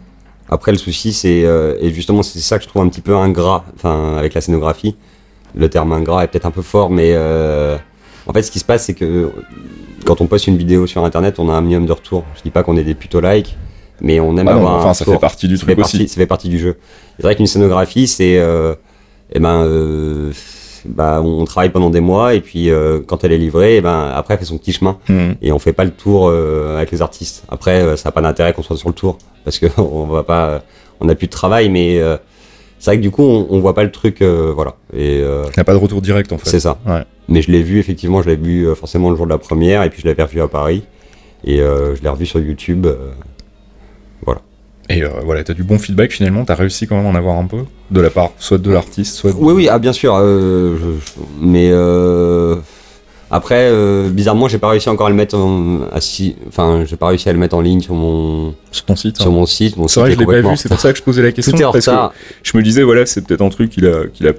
Après, 0.47 0.71
le 0.71 0.77
souci, 0.77 1.11
c'est 1.11 1.43
euh, 1.43 1.73
et 1.81 1.91
justement 1.91 2.21
c'est 2.21 2.37
ça 2.39 2.57
que 2.59 2.63
je 2.63 2.69
trouve 2.69 2.83
un 2.83 2.87
petit 2.87 3.01
peu 3.01 3.15
ingrat, 3.15 3.65
enfin 3.75 4.15
avec 4.17 4.35
la 4.35 4.41
scénographie. 4.41 4.95
Le 5.55 5.67
terme 5.69 5.91
ingrat 5.91 6.23
est 6.23 6.27
peut-être 6.27 6.45
un 6.45 6.51
peu 6.51 6.61
fort, 6.61 6.91
mais 6.91 7.13
euh, 7.15 7.77
en 8.27 8.33
fait, 8.33 8.43
ce 8.43 8.51
qui 8.51 8.59
se 8.59 8.65
passe, 8.65 8.85
c'est 8.85 8.93
que 8.93 9.31
quand 10.05 10.21
on 10.21 10.27
poste 10.27 10.45
une 10.45 10.55
vidéo 10.57 10.85
sur 10.85 11.03
Internet, 11.03 11.39
on 11.39 11.49
a 11.49 11.53
un 11.53 11.61
minimum 11.61 11.87
de 11.87 11.91
retour. 11.93 12.25
Je 12.37 12.43
dis 12.43 12.51
pas 12.51 12.61
qu'on 12.61 12.77
est 12.77 12.83
des 12.83 12.93
plutôt 12.93 13.21
like, 13.21 13.57
mais 14.01 14.19
on 14.19 14.37
aime 14.37 14.47
Ah 14.47 14.53
non, 14.53 14.57
avoir 14.59 14.75
un 14.75 14.77
enfin 14.81 14.93
ça 14.93 15.03
fait 15.05 15.17
partie 15.17 15.47
du 15.47 15.55
ça 15.57 15.61
truc 15.65 15.71
fait 15.75 15.81
partie, 15.81 15.97
aussi. 15.97 16.07
ça 16.09 16.15
fait 16.15 16.25
partie 16.27 16.49
du 16.49 16.59
jeu. 16.59 16.77
C'est 17.17 17.23
vrai 17.23 17.35
qu'une 17.35 17.47
scénographie, 17.47 18.05
c'est, 18.05 18.37
euh, 18.37 18.75
eh 19.33 19.39
ben, 19.39 19.63
euh, 19.63 20.31
bah, 20.85 21.21
on 21.23 21.45
travaille 21.45 21.69
pendant 21.71 21.89
des 21.89 21.99
mois 22.01 22.35
et 22.35 22.41
puis 22.41 22.69
euh, 22.69 22.99
quand 23.05 23.23
elle 23.23 23.31
est 23.31 23.37
livrée, 23.37 23.77
eh 23.77 23.81
ben, 23.81 24.11
après 24.13 24.35
elle 24.35 24.39
fait 24.39 24.45
son 24.45 24.57
petit 24.57 24.71
chemin 24.73 24.97
Mhm. 25.09 25.35
et 25.41 25.51
on 25.51 25.59
fait 25.59 25.73
pas 25.73 25.83
le 25.83 25.91
tour 25.91 26.27
euh, 26.29 26.77
avec 26.77 26.91
les 26.91 27.01
artistes. 27.01 27.43
Après, 27.49 27.81
euh, 27.81 27.95
ça 27.95 28.09
n'a 28.09 28.11
pas 28.13 28.21
d'intérêt 28.21 28.53
qu'on 28.53 28.61
soit 28.63 28.77
sur 28.77 28.89
le 28.89 28.93
tour 28.95 29.17
parce 29.43 29.57
que 29.59 29.65
on 29.81 30.05
va 30.05 30.23
pas, 30.23 30.63
on 30.99 31.05
n'a 31.05 31.15
plus 31.15 31.27
de 31.27 31.31
travail, 31.31 31.69
mais 31.69 31.99
euh, 31.99 32.17
c'est 32.79 32.91
vrai 32.91 32.97
que 32.97 33.01
du 33.01 33.09
coup, 33.11 33.23
on, 33.23 33.47
on 33.49 33.59
voit 33.59 33.73
pas 33.73 33.83
le 33.83 33.91
truc, 33.91 34.21
euh, 34.21 34.51
voilà. 34.55 34.75
Et 34.93 35.21
euh, 35.21 35.43
Il 35.47 35.53
n'y 35.57 35.61
a 35.61 35.63
pas 35.63 35.73
de 35.73 35.79
retour 35.79 36.01
direct 36.01 36.31
en 36.31 36.37
fait. 36.37 36.49
c'est 36.49 36.59
ça. 36.59 36.77
Ouais. 36.85 37.03
Mais 37.27 37.41
je 37.41 37.51
l'ai 37.51 37.63
vu 37.63 37.79
effectivement, 37.79 38.21
je 38.21 38.29
l'ai 38.29 38.35
vu 38.35 38.67
euh, 38.67 38.75
forcément 38.75 39.09
le 39.09 39.15
jour 39.15 39.25
de 39.25 39.31
la 39.31 39.39
première 39.39 39.81
et 39.81 39.89
puis 39.89 40.01
je 40.03 40.07
l'avais 40.07 40.21
revu 40.23 40.39
à 40.41 40.47
Paris 40.47 40.83
et 41.43 41.61
euh, 41.61 41.95
je 41.95 42.03
l'ai 42.03 42.09
revu 42.09 42.27
sur 42.27 42.39
YouTube. 42.39 42.85
euh, 42.85 42.95
voilà. 44.23 44.41
Et 44.89 45.03
euh, 45.03 45.09
voilà, 45.23 45.43
t'as 45.43 45.53
du 45.53 45.63
bon 45.63 45.79
feedback 45.79 46.11
finalement, 46.11 46.45
t'as 46.45 46.55
réussi 46.55 46.85
quand 46.87 46.95
même 46.95 47.05
à 47.05 47.09
en 47.09 47.15
avoir 47.15 47.37
un 47.37 47.47
peu 47.47 47.63
de 47.91 48.01
la 48.01 48.09
part 48.09 48.31
soit 48.37 48.57
de 48.59 48.71
l'artiste, 48.71 49.15
soit 49.15 49.31
de... 49.31 49.37
Oui, 49.37 49.53
oui, 49.53 49.67
ah, 49.69 49.79
bien 49.79 49.93
sûr. 49.93 50.15
euh, 50.15 50.75
je- 50.77 51.05
je- 51.05 51.21
mais 51.41 51.69
euh, 51.71 52.55
après, 53.31 53.71
bizarrement, 54.09 54.47
j'ai 54.47 54.59
pas 54.59 54.69
réussi 54.69 54.87
encore 54.89 55.07
à 55.07 55.09
le 55.09 55.15
mettre 55.15 55.35
en, 55.35 55.79
enfin, 56.47 56.83
j'ai 56.85 56.95
pas 56.95 57.07
réussi 57.07 57.27
à 57.27 57.33
le 57.33 57.39
mettre 57.39 57.55
en 57.55 57.61
ligne 57.61 57.81
sur 57.81 57.95
mon 57.95 58.53
sur 58.71 58.85
ton 58.85 58.95
site. 58.95 59.17
sur 59.17 59.27
hein. 59.27 59.33
mon 59.33 59.45
site. 59.47 59.77
Mon 59.77 59.87
C'est 59.87 59.99
vrai, 59.99 60.11
je 60.11 60.19
l'ai 60.19 60.25
pas 60.25 60.41
vu, 60.41 60.55
c'est 60.57 60.69
pour 60.69 60.79
ça 60.79 60.91
que 60.91 60.97
je 60.99 61.03
posais 61.03 61.23
la 61.23 61.31
question. 61.31 61.55
Tout 61.57 61.61
est 61.61 61.65
en 61.65 61.71
parce 61.71 61.85
que 61.85 61.91
je 62.43 62.57
me 62.57 62.61
disais, 62.63 62.83
voilà, 62.83 63.05
c'est 63.05 63.25
peut-être 63.25 63.41
un 63.41 63.49
truc 63.49 63.71
qu'il 63.71 63.87
a, 63.87 64.05
qu'il 64.13 64.27
a, 64.27 64.33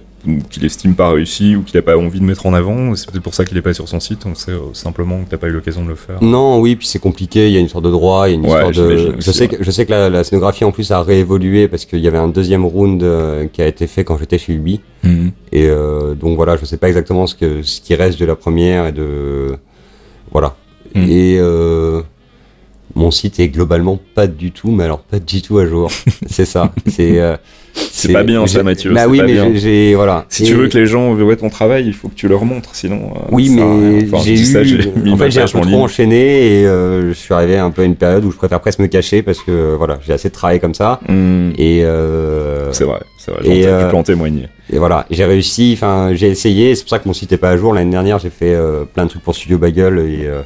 qu'il 0.50 0.64
estime 0.64 0.94
pas 0.94 1.10
réussi 1.10 1.56
ou 1.56 1.62
qu'il 1.62 1.76
a 1.78 1.82
pas 1.82 1.96
envie 1.96 2.20
de 2.20 2.24
mettre 2.24 2.46
en 2.46 2.54
avant. 2.54 2.94
C'est 2.94 3.10
peut-être 3.10 3.22
pour 3.22 3.34
ça 3.34 3.44
qu'il 3.44 3.56
est 3.56 3.62
pas 3.62 3.74
sur 3.74 3.88
son 3.88 4.00
site. 4.00 4.26
On 4.26 4.34
sait 4.34 4.52
euh, 4.52 4.72
simplement 4.72 5.22
que 5.24 5.30
t'as 5.30 5.36
pas 5.36 5.46
eu 5.48 5.52
l'occasion 5.52 5.82
de 5.84 5.88
le 5.88 5.94
faire. 5.94 6.22
Non, 6.22 6.60
oui, 6.60 6.76
puis 6.76 6.86
c'est 6.86 6.98
compliqué. 6.98 7.48
Il 7.48 7.52
y 7.52 7.56
a 7.56 7.60
une 7.60 7.68
sorte 7.68 7.84
de 7.84 7.90
droit, 7.90 8.28
il 8.28 8.32
y 8.32 8.34
a 8.34 8.36
une 8.38 8.42
Ouais, 8.44 8.68
histoire 8.68 8.70
de. 8.88 8.94
aussi, 8.94 9.14
Je 9.18 9.30
sais 9.32 9.42
ouais. 9.50 9.56
que 9.56 9.64
je 9.64 9.70
sais 9.70 9.86
que 9.86 9.90
la, 9.90 10.10
la 10.10 10.24
scénographie 10.24 10.64
en 10.64 10.72
plus 10.72 10.90
a 10.90 11.02
réévolué 11.02 11.68
parce 11.68 11.84
qu'il 11.84 12.00
y 12.00 12.08
avait 12.08 12.18
un 12.18 12.28
deuxième 12.28 12.64
round 12.64 13.02
euh, 13.02 13.46
qui 13.46 13.62
a 13.62 13.66
été 13.66 13.86
fait 13.86 14.04
quand 14.04 14.18
j'étais 14.18 14.38
chez 14.38 14.52
Ubi. 14.52 14.80
Mhm. 15.02 15.30
Et 15.52 15.66
euh, 15.68 16.14
donc 16.14 16.36
voilà, 16.36 16.56
je 16.56 16.64
sais 16.64 16.76
pas 16.76 16.88
exactement 16.88 17.26
ce 17.26 17.34
que 17.34 17.62
ce 17.62 17.80
qui 17.80 17.94
reste 17.94 18.18
de 18.20 18.24
la 18.26 18.36
première 18.36 18.86
et 18.86 18.92
de 18.92 19.56
voilà. 20.32 20.56
Mm. 20.94 21.10
Et 21.10 21.36
euh, 21.38 22.02
mon 22.94 23.10
site 23.10 23.38
est 23.40 23.48
globalement 23.48 23.98
pas 24.14 24.26
du 24.26 24.52
tout, 24.52 24.70
mais 24.70 24.84
alors 24.84 25.00
pas 25.00 25.18
du 25.18 25.42
tout 25.42 25.58
à 25.58 25.66
jour. 25.66 25.90
c'est 26.26 26.46
ça. 26.46 26.72
C'est 26.86 27.20
euh, 27.20 27.36
C'est 27.76 28.12
pas 28.12 28.22
bien, 28.22 28.46
ça, 28.46 28.62
Mathieu, 28.62 28.92
Bah 28.92 29.06
oui, 29.08 29.20
mais 29.24 29.58
j'ai- 29.58 29.94
voilà. 29.94 30.24
Si 30.28 30.42
Et- 30.42 30.46
tu 30.46 30.54
veux 30.54 30.68
que 30.68 30.76
les 30.78 30.86
gens 30.86 31.12
voient 31.14 31.36
ton 31.36 31.48
travail, 31.50 31.84
il 31.86 31.92
faut 31.94 32.08
que 32.08 32.14
tu 32.14 32.28
leur 32.28 32.44
montres, 32.44 32.70
sinon. 32.74 33.10
euh, 33.14 33.18
oui, 33.32 33.48
ça 33.48 33.54
mais 33.64 34.04
Enfin, 34.12 34.22
j'ai 34.24 34.32
eu. 34.34 34.44
ça, 34.44 34.62
j'ai 34.64 34.78
mis 34.96 35.12
en 35.12 35.16
fait, 35.16 35.30
j'ai 35.30 35.40
un 35.40 35.44
peu 35.44 35.50
trop 35.60 35.64
ligne. 35.64 35.74
enchaîné 35.76 36.60
et 36.60 36.66
euh, 36.66 37.08
je 37.08 37.12
suis 37.14 37.34
arrivé 37.34 37.56
un 37.58 37.70
peu 37.70 37.82
à 37.82 37.84
une 37.84 37.96
période 37.96 38.24
où 38.24 38.30
je 38.30 38.36
préfère 38.36 38.60
presque 38.60 38.78
me 38.80 38.86
cacher 38.86 39.22
parce 39.22 39.40
que 39.40 39.74
voilà, 39.76 39.98
j'ai 40.06 40.12
assez 40.12 40.28
de 40.28 40.34
travail 40.34 40.60
comme 40.60 40.74
ça. 40.74 41.00
Mhm. 41.08 41.52
Et, 41.58 41.82
euh, 41.84 42.72
C'est 42.72 42.84
vrai, 42.84 43.00
c'est 43.18 43.30
vrai. 43.32 43.40
et, 43.46 43.66
euh, 43.66 43.84
Tu 43.86 43.90
peux 43.90 43.96
en 43.96 44.02
témoigner. 44.02 44.48
et 44.72 44.78
voilà, 44.78 45.06
j'ai 45.10 45.24
réussi. 45.24 45.72
Enfin, 45.76 46.10
j'ai 46.14 46.28
essayé. 46.28 46.74
C'est 46.74 46.82
pour 46.82 46.90
ça 46.90 46.98
que 46.98 47.08
mon 47.08 47.14
site 47.14 47.32
est 47.32 47.36
pas 47.38 47.50
à 47.50 47.56
jour. 47.56 47.72
L'année 47.74 47.90
dernière, 47.90 48.18
j'ai 48.18 48.30
fait 48.30 48.54
euh, 48.54 48.84
plein 48.84 49.04
de 49.04 49.10
trucs 49.10 49.22
pour 49.22 49.34
Studio 49.34 49.58
Bagel 49.58 49.98
et 49.98 50.26
euh, 50.26 50.42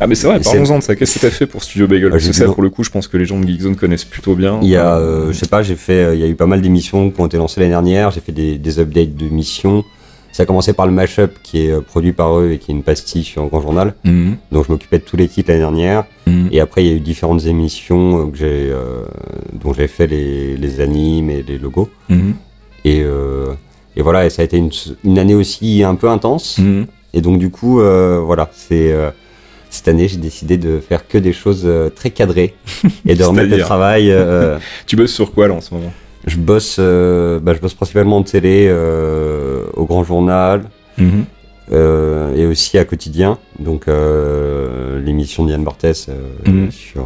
Ah, 0.00 0.06
mais 0.06 0.14
c'est 0.14 0.26
vrai, 0.26 0.40
parlons-en 0.40 0.78
de 0.78 0.82
ça. 0.82 0.94
Qu'est-ce 0.96 1.14
que 1.14 1.20
t'as 1.20 1.30
fait 1.30 1.46
pour 1.46 1.62
Studio 1.62 1.86
Bagel? 1.86 2.08
Ah, 2.08 2.10
Parce 2.12 2.26
que 2.26 2.32
ça, 2.32 2.46
pour 2.46 2.62
le 2.62 2.70
coup, 2.70 2.84
je 2.84 2.90
pense 2.90 3.08
que 3.08 3.16
les 3.16 3.24
gens 3.26 3.38
de 3.40 3.46
Geekzone 3.46 3.76
connaissent 3.76 4.04
plutôt 4.04 4.34
bien. 4.34 4.58
il 4.62 4.68
y 4.68 4.76
a, 4.76 4.96
euh, 4.96 5.32
je 5.32 5.38
sais 5.38 5.46
pas, 5.48 5.62
j'ai 5.62 5.76
fait. 5.76 6.04
euh, 6.04 6.14
Il 6.14 6.20
y 6.20 6.24
a 6.24 6.26
eu 6.28 6.34
pas 6.34 6.46
mal 6.46 6.60
d'émissions 6.62 7.10
qui 7.10 7.20
ont 7.20 7.26
été 7.26 7.36
lancées 7.36 7.60
l'année 7.60 7.70
dernière. 7.72 8.10
J'ai 8.10 8.20
fait 8.20 8.32
des, 8.32 8.58
des 8.58 8.78
updates 8.78 9.14
de 9.16 9.26
missions. 9.28 9.84
Ça 10.32 10.42
a 10.42 10.46
commencé 10.46 10.74
par 10.74 10.86
le 10.86 10.92
mashup 10.92 11.30
qui 11.42 11.66
est 11.66 11.70
euh, 11.70 11.80
produit 11.80 12.12
par 12.12 12.38
eux 12.38 12.50
et 12.52 12.58
qui 12.58 12.70
est 12.70 12.74
une 12.74 12.82
pastille 12.82 13.24
sur 13.24 13.46
Grand 13.46 13.62
Journal. 13.62 13.94
Mhm. 14.04 14.36
Donc 14.52 14.66
je 14.66 14.72
m'occupais 14.72 14.98
de 14.98 15.04
tous 15.04 15.16
les 15.16 15.28
titres 15.28 15.48
l'année 15.50 15.60
dernière. 15.60 16.04
Mhm. 16.26 16.48
Et 16.52 16.60
après, 16.60 16.84
il 16.84 16.88
y 16.88 16.92
a 16.92 16.94
eu 16.96 17.00
différentes 17.00 17.46
émissions 17.46 18.30
que 18.30 18.36
j'ai, 18.36 18.68
euh, 18.70 19.04
dont 19.54 19.72
j'ai 19.72 19.86
fait 19.88 20.06
les, 20.06 20.56
les 20.58 20.80
animes 20.80 21.30
et 21.30 21.42
les 21.46 21.58
logos. 21.58 21.88
Mhm. 22.10 22.34
Et, 22.84 23.00
euh, 23.02 23.46
et 23.96 24.02
voilà, 24.02 24.26
et 24.26 24.30
ça 24.30 24.42
a 24.42 24.44
été 24.44 24.58
une, 24.58 24.70
une 25.04 25.18
année 25.18 25.34
aussi 25.34 25.82
un 25.82 25.94
peu 25.94 26.08
intense. 26.10 26.60
Et 27.14 27.20
donc 27.22 27.38
du 27.38 27.48
coup, 27.50 27.76
voilà, 27.80 28.50
c'est 28.52 28.94
cette 29.70 29.88
année, 29.88 30.08
j'ai 30.08 30.16
décidé 30.18 30.56
de 30.58 30.80
faire 30.80 31.06
que 31.08 31.18
des 31.18 31.32
choses 31.32 31.62
euh, 31.64 31.88
très 31.90 32.10
cadrées 32.10 32.54
et 33.06 33.14
de 33.14 33.22
remettre 33.30 33.50
le 33.50 33.58
travail. 33.58 34.10
euh, 34.10 34.58
Tu 34.86 34.96
bosses 34.96 35.12
sur 35.12 35.32
quoi 35.32 35.48
là 35.48 35.54
en 35.54 35.60
ce 35.60 35.74
moment? 35.74 35.92
Je 36.26 36.36
bosse, 36.36 36.76
euh, 36.80 37.38
bah, 37.40 37.54
je 37.54 37.60
bosse 37.60 37.74
principalement 37.74 38.16
en 38.18 38.22
télé, 38.22 38.66
euh, 38.68 39.64
au 39.74 39.84
Grand 39.84 40.02
Journal. 40.04 40.62
Mhm. 40.98 41.24
et 42.36 42.46
aussi 42.46 42.78
à 42.78 42.84
quotidien, 42.84 43.38
donc 43.58 43.86
l'émission 45.04 45.44
d'Yann 45.44 45.62
Barthès 45.64 46.06
euh, 46.08 46.14
Mhm. 46.50 46.70
sur 46.70 47.04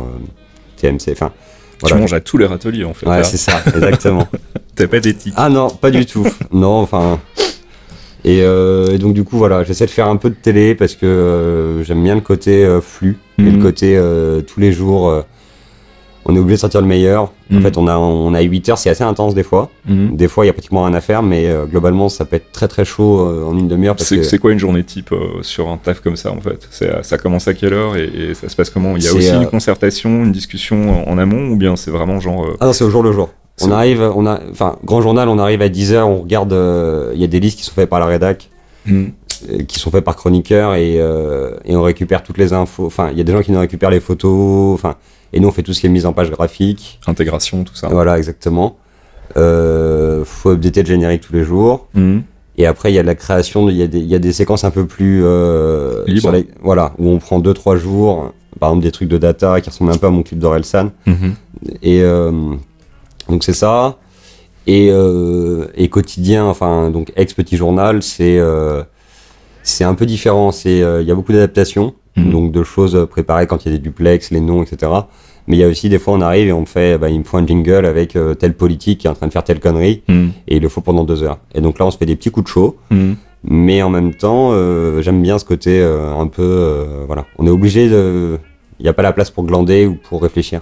TMC. 0.76 1.12
Enfin, 1.12 1.32
Tu 1.72 1.76
voilà. 1.80 1.96
manges 1.96 2.12
à 2.12 2.20
tous 2.20 2.36
les 2.38 2.46
râteliers 2.46 2.84
en 2.84 2.94
fait. 2.94 3.06
Ouais, 3.08 3.24
c'est 3.24 3.36
ça, 3.36 3.62
exactement. 3.66 4.28
T'as 4.76 4.86
pas 4.86 5.00
d'éthique. 5.00 5.34
ah 5.36 5.48
non, 5.48 5.68
pas 5.70 5.90
du 5.90 6.06
tout. 6.06 6.26
Non, 6.52 6.78
enfin, 6.80 7.20
Et, 8.24 8.42
euh, 8.42 8.92
et 8.94 8.98
donc 8.98 9.14
du 9.14 9.24
coup 9.24 9.36
voilà, 9.38 9.64
j'essaie 9.64 9.86
de 9.86 9.90
faire 9.90 10.08
un 10.08 10.16
peu 10.16 10.30
de 10.30 10.34
télé 10.34 10.74
parce 10.74 10.94
que 10.94 11.06
euh, 11.06 11.82
j'aime 11.84 12.02
bien 12.02 12.14
le 12.14 12.20
côté 12.20 12.64
euh, 12.64 12.80
flux 12.80 13.16
et 13.38 13.42
Mhm. 13.42 13.56
le 13.56 13.62
côté 13.62 13.96
euh, 13.96 14.40
tous 14.42 14.60
les 14.60 14.72
jours. 14.72 15.08
euh, 15.08 15.22
on 16.26 16.36
est 16.36 16.38
obligé 16.38 16.56
de 16.56 16.60
sortir 16.60 16.82
le 16.82 16.86
meilleur. 16.86 17.32
En 17.50 17.56
Mhm. 17.56 17.62
fait, 17.62 17.78
on 17.78 17.88
a 17.88 17.96
on 17.96 18.34
a 18.34 18.40
8 18.42 18.68
heures, 18.68 18.76
c'est 18.78 18.90
assez 18.90 19.02
intense 19.02 19.34
des 19.34 19.42
fois. 19.42 19.70
Mhm. 19.88 20.16
Des 20.16 20.28
fois, 20.28 20.44
il 20.44 20.48
y 20.48 20.50
a 20.50 20.52
pratiquement 20.52 20.84
rien 20.84 20.92
à 20.94 21.00
faire, 21.00 21.22
mais 21.22 21.48
euh, 21.48 21.64
globalement, 21.64 22.08
ça 22.10 22.26
peut 22.26 22.36
être 22.36 22.52
très 22.52 22.68
très 22.68 22.84
chaud 22.84 23.20
euh, 23.20 23.44
en 23.46 23.56
une 23.58 23.66
demi-heure 23.68 23.96
C'est 23.98 24.20
que 24.20 24.36
quoi 24.36 24.52
une 24.52 24.58
journée 24.58 24.84
type 24.84 25.12
euh, 25.12 25.42
sur 25.42 25.68
un 25.70 25.78
taf 25.78 26.00
comme 26.00 26.16
ça 26.16 26.30
en 26.30 26.40
fait? 26.40 26.68
Ça 27.02 27.16
commence 27.18 27.48
à 27.48 27.54
quelle 27.54 27.72
heure 27.72 27.96
et, 27.96 28.04
et 28.04 28.34
ça 28.34 28.48
se 28.50 28.54
passe 28.54 28.68
comment? 28.68 28.96
Il 28.96 29.02
y 29.02 29.08
a 29.08 29.14
aussi 29.14 29.30
une 29.34 29.46
concertation, 29.48 30.10
une 30.24 30.30
discussion 30.32 31.08
en, 31.08 31.10
en 31.10 31.18
amont 31.18 31.48
ou 31.48 31.56
bien 31.56 31.74
c'est 31.74 31.90
vraiment 31.90 32.20
genre. 32.20 32.44
euh, 32.44 32.56
ah 32.60 32.66
non, 32.66 32.72
c'est 32.74 32.84
au 32.84 32.90
jour 32.90 33.02
le 33.02 33.12
jour. 33.12 33.30
On 33.66 33.70
arrive, 33.72 34.02
on 34.14 34.26
a, 34.26 34.40
enfin, 34.50 34.76
grand 34.84 35.00
journal, 35.02 35.28
on 35.28 35.38
arrive 35.38 35.62
à 35.62 35.68
10 35.68 35.92
heures, 35.92 36.08
on 36.08 36.22
regarde, 36.22 36.52
euh, 36.52 37.10
il 37.14 37.20
y 37.20 37.24
a 37.24 37.26
des 37.26 37.40
listes 37.40 37.58
qui 37.58 37.64
sont 37.64 37.72
faites 37.74 37.88
par 37.90 38.00
la 38.00 38.06
rédac. 38.06 38.48
Mhm. 38.86 39.12
euh, 39.50 39.62
qui 39.64 39.78
sont 39.78 39.90
faits 39.90 40.04
par 40.04 40.16
chroniqueurs 40.16 40.74
et, 40.74 40.96
euh, 41.00 41.50
et 41.66 41.74
on 41.76 41.82
récupère 41.82 42.22
toutes 42.22 42.36
les 42.38 42.52
infos. 42.54 42.84
Enfin, 42.86 43.08
il 43.10 43.16
y 43.18 43.20
a 43.20 43.24
des 43.24 43.32
gens 43.32 43.42
qui 43.42 43.52
nous 43.52 43.58
récupèrent 43.60 43.90
les 43.90 44.00
photos. 44.00 44.74
Enfin, 44.74 44.96
et 45.32 45.40
nous 45.40 45.48
on 45.48 45.52
fait 45.52 45.62
tout 45.62 45.72
ce 45.74 45.80
qui 45.80 45.86
est 45.86 45.90
mise 45.90 46.04
en 46.06 46.12
page 46.12 46.30
graphique. 46.30 46.98
Intégration, 47.06 47.64
tout 47.64 47.74
ça. 47.74 47.88
Voilà, 47.88 48.16
exactement. 48.18 48.76
Faut 49.34 50.50
updater 50.50 50.82
le 50.82 50.86
générique 50.88 51.22
tous 51.22 51.32
les 51.32 51.44
jours. 51.44 51.88
Mhm. 51.94 52.22
Et 52.58 52.66
après, 52.66 52.90
il 52.92 52.94
y 52.94 52.98
a 52.98 53.02
de 53.02 53.06
la 53.06 53.14
création. 53.14 53.68
Il 53.70 53.76
y, 53.76 53.82
a 53.82 53.86
des- 53.86 53.98
il 54.00 54.06
y 54.06 54.14
a 54.14 54.18
des 54.18 54.32
séquences 54.32 54.64
un 54.64 54.70
peu 54.70 54.84
plus 54.86 55.20
Libre. 56.06 56.32
les- 56.32 56.48
voilà, 56.62 56.92
où 56.98 57.08
on 57.08 57.18
prend 57.18 57.38
2-3 57.38 57.76
jours. 57.76 58.32
Par 58.58 58.70
exemple, 58.70 58.82
des 58.84 58.90
trucs 58.92 59.08
de 59.08 59.16
data 59.18 59.60
qui 59.60 59.70
ressemblent 59.70 59.92
un 59.92 59.96
peu 59.96 60.06
à 60.08 60.10
mon 60.10 60.22
cube 60.22 60.38
d'Orelsan. 60.38 60.90
Mhm. 61.06 61.34
Et 61.82 62.02
donc 63.30 63.44
c'est 63.44 63.52
ça. 63.54 63.96
Et, 64.66 64.88
euh, 64.90 65.66
et 65.74 65.88
quotidien, 65.88 66.44
enfin 66.44 66.90
donc 66.90 67.12
ex 67.16 67.32
petit 67.34 67.56
journal, 67.56 68.02
c'est 68.02 68.38
euh, 68.38 68.82
c'est 69.62 69.84
un 69.84 69.94
peu 69.94 70.06
différent. 70.06 70.52
C'est 70.52 70.82
euh, 70.82 71.00
il 71.02 71.08
y 71.08 71.10
a 71.10 71.14
beaucoup 71.14 71.32
d'adaptations, 71.32 71.94
Mhm. 72.16 72.30
donc 72.30 72.52
de 72.52 72.62
choses 72.62 73.06
préparées 73.10 73.46
quand 73.46 73.64
il 73.64 73.70
y 73.70 73.74
a 73.74 73.78
des 73.78 73.82
duplex, 73.82 74.30
les 74.32 74.40
noms, 74.40 74.62
etc. 74.62 74.92
Mais 75.46 75.56
il 75.56 75.60
y 75.60 75.64
a 75.64 75.68
aussi 75.68 75.88
des 75.88 75.98
fois 75.98 76.12
on 76.14 76.20
arrive 76.20 76.48
et 76.48 76.52
on 76.52 76.66
fait, 76.66 76.98
bah, 76.98 77.08
il 77.08 77.18
me 77.20 77.24
faut 77.24 77.38
un 77.38 77.46
jingle 77.46 77.86
avec 77.86 78.14
euh, 78.16 78.34
tel 78.34 78.54
politique 78.54 78.98
qui 79.00 79.06
est 79.06 79.10
en 79.10 79.14
train 79.14 79.26
de 79.28 79.32
faire 79.32 79.44
telle 79.44 79.60
connerie 79.60 80.02
Mhm. 80.08 80.30
et 80.48 80.56
il 80.56 80.62
le 80.62 80.68
faut 80.68 80.82
pendant 80.82 81.04
deux 81.04 81.22
heures. 81.22 81.38
Et 81.54 81.60
donc 81.60 81.78
là 81.78 81.86
on 81.86 81.90
se 81.90 81.96
fait 81.98 82.06
des 82.06 82.16
petits 82.16 82.30
coups 82.30 82.44
de 82.44 82.50
chaud, 82.50 82.76
Mhm. 82.90 83.16
mais 83.44 83.82
en 83.82 83.90
même 83.90 84.12
temps 84.14 84.52
j'aime 85.00 85.22
bien 85.22 85.38
ce 85.38 85.44
côté 85.46 85.80
un 85.82 86.26
peu 86.26 86.84
voilà. 87.06 87.24
On 87.38 87.46
est 87.46 87.50
obligé 87.50 87.88
de, 87.88 88.38
il 88.78 88.82
n'y 88.82 88.88
a 88.88 88.92
pas 88.92 89.02
la 89.02 89.12
place 89.12 89.30
pour 89.30 89.44
glander 89.44 89.86
ou 89.86 89.94
pour 89.94 90.22
réfléchir. 90.22 90.60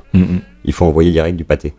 Il 0.64 0.72
faut 0.72 0.84
envoyer 0.84 1.10
direct 1.10 1.36
du 1.36 1.44
pâté. 1.44 1.74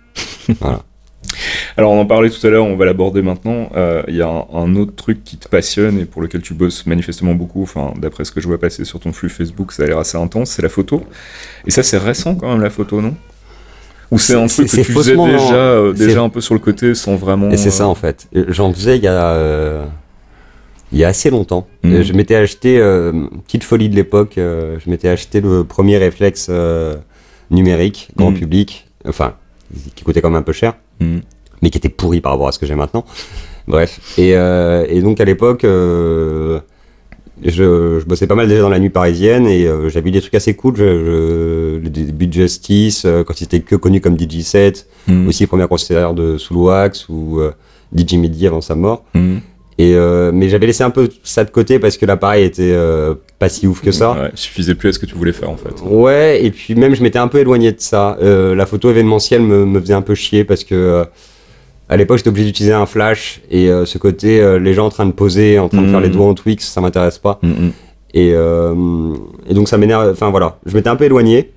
Voilà. 0.60 0.84
Alors 1.78 1.92
on 1.92 2.00
en 2.00 2.06
parlait 2.06 2.30
tout 2.30 2.46
à 2.46 2.50
l'heure, 2.50 2.66
on 2.66 2.76
va 2.76 2.86
l'aborder 2.86 3.22
maintenant. 3.22 3.70
Euh, 3.76 4.02
Il 4.08 4.16
y 4.16 4.22
a 4.22 4.28
un, 4.28 4.46
un 4.54 4.76
autre 4.76 4.96
truc 4.96 5.24
qui 5.24 5.38
te 5.38 5.48
passionne 5.48 6.00
et 6.00 6.06
pour 6.06 6.22
lequel 6.22 6.42
tu 6.42 6.54
bosses 6.54 6.86
manifestement 6.86 7.34
beaucoup, 7.36 7.62
enfin 7.64 7.94
d'après 8.00 8.24
ce 8.26 8.32
que 8.32 8.42
je 8.42 8.48
vois 8.48 8.60
passer 8.60 8.84
sur 8.86 9.00
ton 9.00 9.12
flux 9.14 9.30
Facebook, 9.30 9.72
ça 9.74 9.84
a 9.84 9.86
l'air 9.88 9.98
assez 10.00 10.18
intense, 10.18 10.52
c'est 10.52 10.62
la 10.62 10.70
photo. 10.70 11.04
Et 11.68 11.72
ça 11.72 11.84
c'est 11.84 11.98
récent 11.98 12.36
quand 12.36 12.50
même 12.52 12.62
la 12.62 12.70
photo, 12.70 13.02
non? 13.02 13.16
Ou 14.12 14.18
c'est 14.18 14.34
un 14.34 14.48
truc 14.48 14.68
que 14.70 14.76
tu 14.78 14.84
faisais 14.84 15.16
déjà, 15.16 15.54
euh, 15.54 15.94
déjà 15.94 16.22
un 16.22 16.30
peu 16.30 16.42
sur 16.42 16.56
le 16.56 16.60
côté 16.60 16.96
sans 16.96 17.16
vraiment... 17.16 17.52
Et 17.52 17.58
c'est 17.58 17.70
ça 17.70 17.84
euh, 17.84 17.88
en 17.88 17.96
fait. 17.96 18.28
Euh, 18.36 18.46
J'en 18.48 18.74
faisais 18.74 18.98
il 18.98 19.04
y 19.04 19.08
a 19.08 19.34
euh, 19.34 19.86
il 20.92 20.98
y 20.98 21.04
a 21.04 21.10
assez 21.10 21.30
longtemps. 21.30 21.68
Mhm. 21.84 21.94
Euh, 21.94 22.04
Je 22.04 22.14
m'étais 22.14 22.34
acheté 22.36 22.80
euh, 22.80 23.28
petite 23.46 23.64
folie 23.64 23.88
de 23.90 23.96
l'époque. 23.96 24.40
euh, 24.40 24.78
je 24.84 24.90
m'étais 24.90 25.10
acheté 25.10 25.42
le 25.42 25.64
premier 25.64 25.98
réflexe 26.00 26.48
euh, 26.50 26.96
numérique 27.52 28.10
grand 28.18 28.32
Mhm. 28.32 28.40
public, 28.40 28.88
enfin 29.08 29.36
qui 29.96 30.04
coûtait 30.04 30.22
quand 30.22 30.30
même 30.30 30.40
un 30.40 30.44
peu 30.44 30.54
cher, 30.54 30.76
Mhm. 31.00 31.22
mais 31.62 31.70
qui 31.70 31.78
était 31.78 31.90
pourri 31.90 32.22
par 32.22 32.32
rapport 32.34 32.48
à 32.48 32.52
ce 32.52 32.60
que 32.60 32.66
j'ai 32.66 32.76
maintenant. 32.76 33.06
Bref. 33.68 34.00
Et, 34.18 34.36
euh, 34.36 34.86
et 34.90 35.02
donc 35.02 35.20
à 35.22 35.26
l'époque. 35.26 35.64
euh, 35.64 36.60
je, 37.42 38.00
je 38.02 38.06
bossais 38.06 38.28
pas 38.28 38.36
mal 38.36 38.50
déjà 38.50 38.62
dans 38.62 38.70
la 38.70 38.80
nuit 38.80 38.90
parisienne 38.90 39.48
et 39.48 39.66
euh, 39.66 39.88
j'avais 39.88 40.10
eu 40.10 40.12
des 40.12 40.20
trucs 40.20 40.36
assez 40.36 40.56
cool. 40.56 40.76
Je, 40.76 40.84
je, 40.84 41.80
le 41.82 41.90
début 41.90 42.28
de 42.28 42.34
Justice, 42.34 43.06
quand 43.26 43.40
il 43.40 43.46
était 43.46 43.62
que 43.62 43.76
connu 43.78 44.02
comme 44.02 44.16
DJ7, 44.18 44.86
Mhm. 45.08 45.28
aussi 45.28 45.48
premier 45.48 45.68
concert 45.68 46.14
de 46.14 46.38
Soulwax 46.38 47.08
ou 47.08 47.40
DJ 47.96 48.16
Mehdi 48.16 48.46
avant 48.46 48.60
sa 48.62 48.76
mort. 48.76 49.06
Mhm. 49.14 49.40
Et 49.80 49.96
euh, 49.96 50.32
mais 50.34 50.50
j'avais 50.50 50.68
laissé 50.68 50.84
un 50.84 50.90
peu 50.90 51.08
ça 51.24 51.46
de 51.46 51.50
côté 51.50 51.80
parce 51.80 51.96
que 51.96 52.06
l'appareil 52.06 52.44
était 52.44 52.74
euh, 52.74 53.16
pas 53.40 53.48
si 53.48 53.66
ouf 53.66 53.82
que 53.82 53.92
ça. 53.92 54.12
Ouais, 54.12 54.32
suffisait 54.36 54.76
plus 54.76 54.90
à 54.90 54.92
ce 54.92 55.00
que 55.00 55.06
tu 55.06 55.16
voulais 55.16 55.32
faire 55.32 55.50
en 55.50 55.56
fait. 55.56 55.74
Ouais, 55.82 56.44
et 56.44 56.52
puis 56.52 56.76
même 56.76 56.94
je 56.96 57.02
m'étais 57.02 57.18
un 57.18 57.30
peu 57.30 57.40
éloigné 57.40 57.72
de 57.72 57.80
ça. 57.80 58.18
Euh, 58.22 58.56
la 58.56 58.66
photo 58.66 58.90
événementielle 58.90 59.42
me, 59.42 59.66
me 59.66 59.80
faisait 59.80 59.94
un 59.94 60.02
peu 60.02 60.16
chier 60.16 60.44
parce 60.44 60.66
que 60.66 61.06
à 61.88 61.96
l'époque 61.96 62.18
j'étais 62.18 62.30
obligé 62.30 62.48
d'utiliser 62.48 62.74
un 62.74 62.86
flash 62.86 63.42
et 63.50 63.70
ce 63.86 63.98
côté 63.98 64.60
les 64.60 64.74
gens 64.74 64.88
en 64.88 64.90
train 64.90 65.06
de 65.06 65.14
poser, 65.14 65.58
en 65.60 65.70
train 65.70 65.82
de 65.82 65.90
faire 65.90 66.02
les 66.02 66.10
doigts 66.10 66.28
en 66.28 66.34
Twix, 66.34 66.68
ça 66.68 66.82
m'intéresse 66.82 67.18
pas. 67.18 67.40
Mhm. 67.42 67.72
Et, 68.14 68.32
euh, 68.34 68.74
et 69.48 69.54
donc 69.54 69.70
ça 69.70 69.78
m'énerve. 69.78 70.10
Enfin 70.12 70.30
voilà, 70.30 70.58
je 70.66 70.76
m'étais 70.76 70.90
un 70.90 70.96
peu 70.96 71.06
éloigné. 71.06 71.52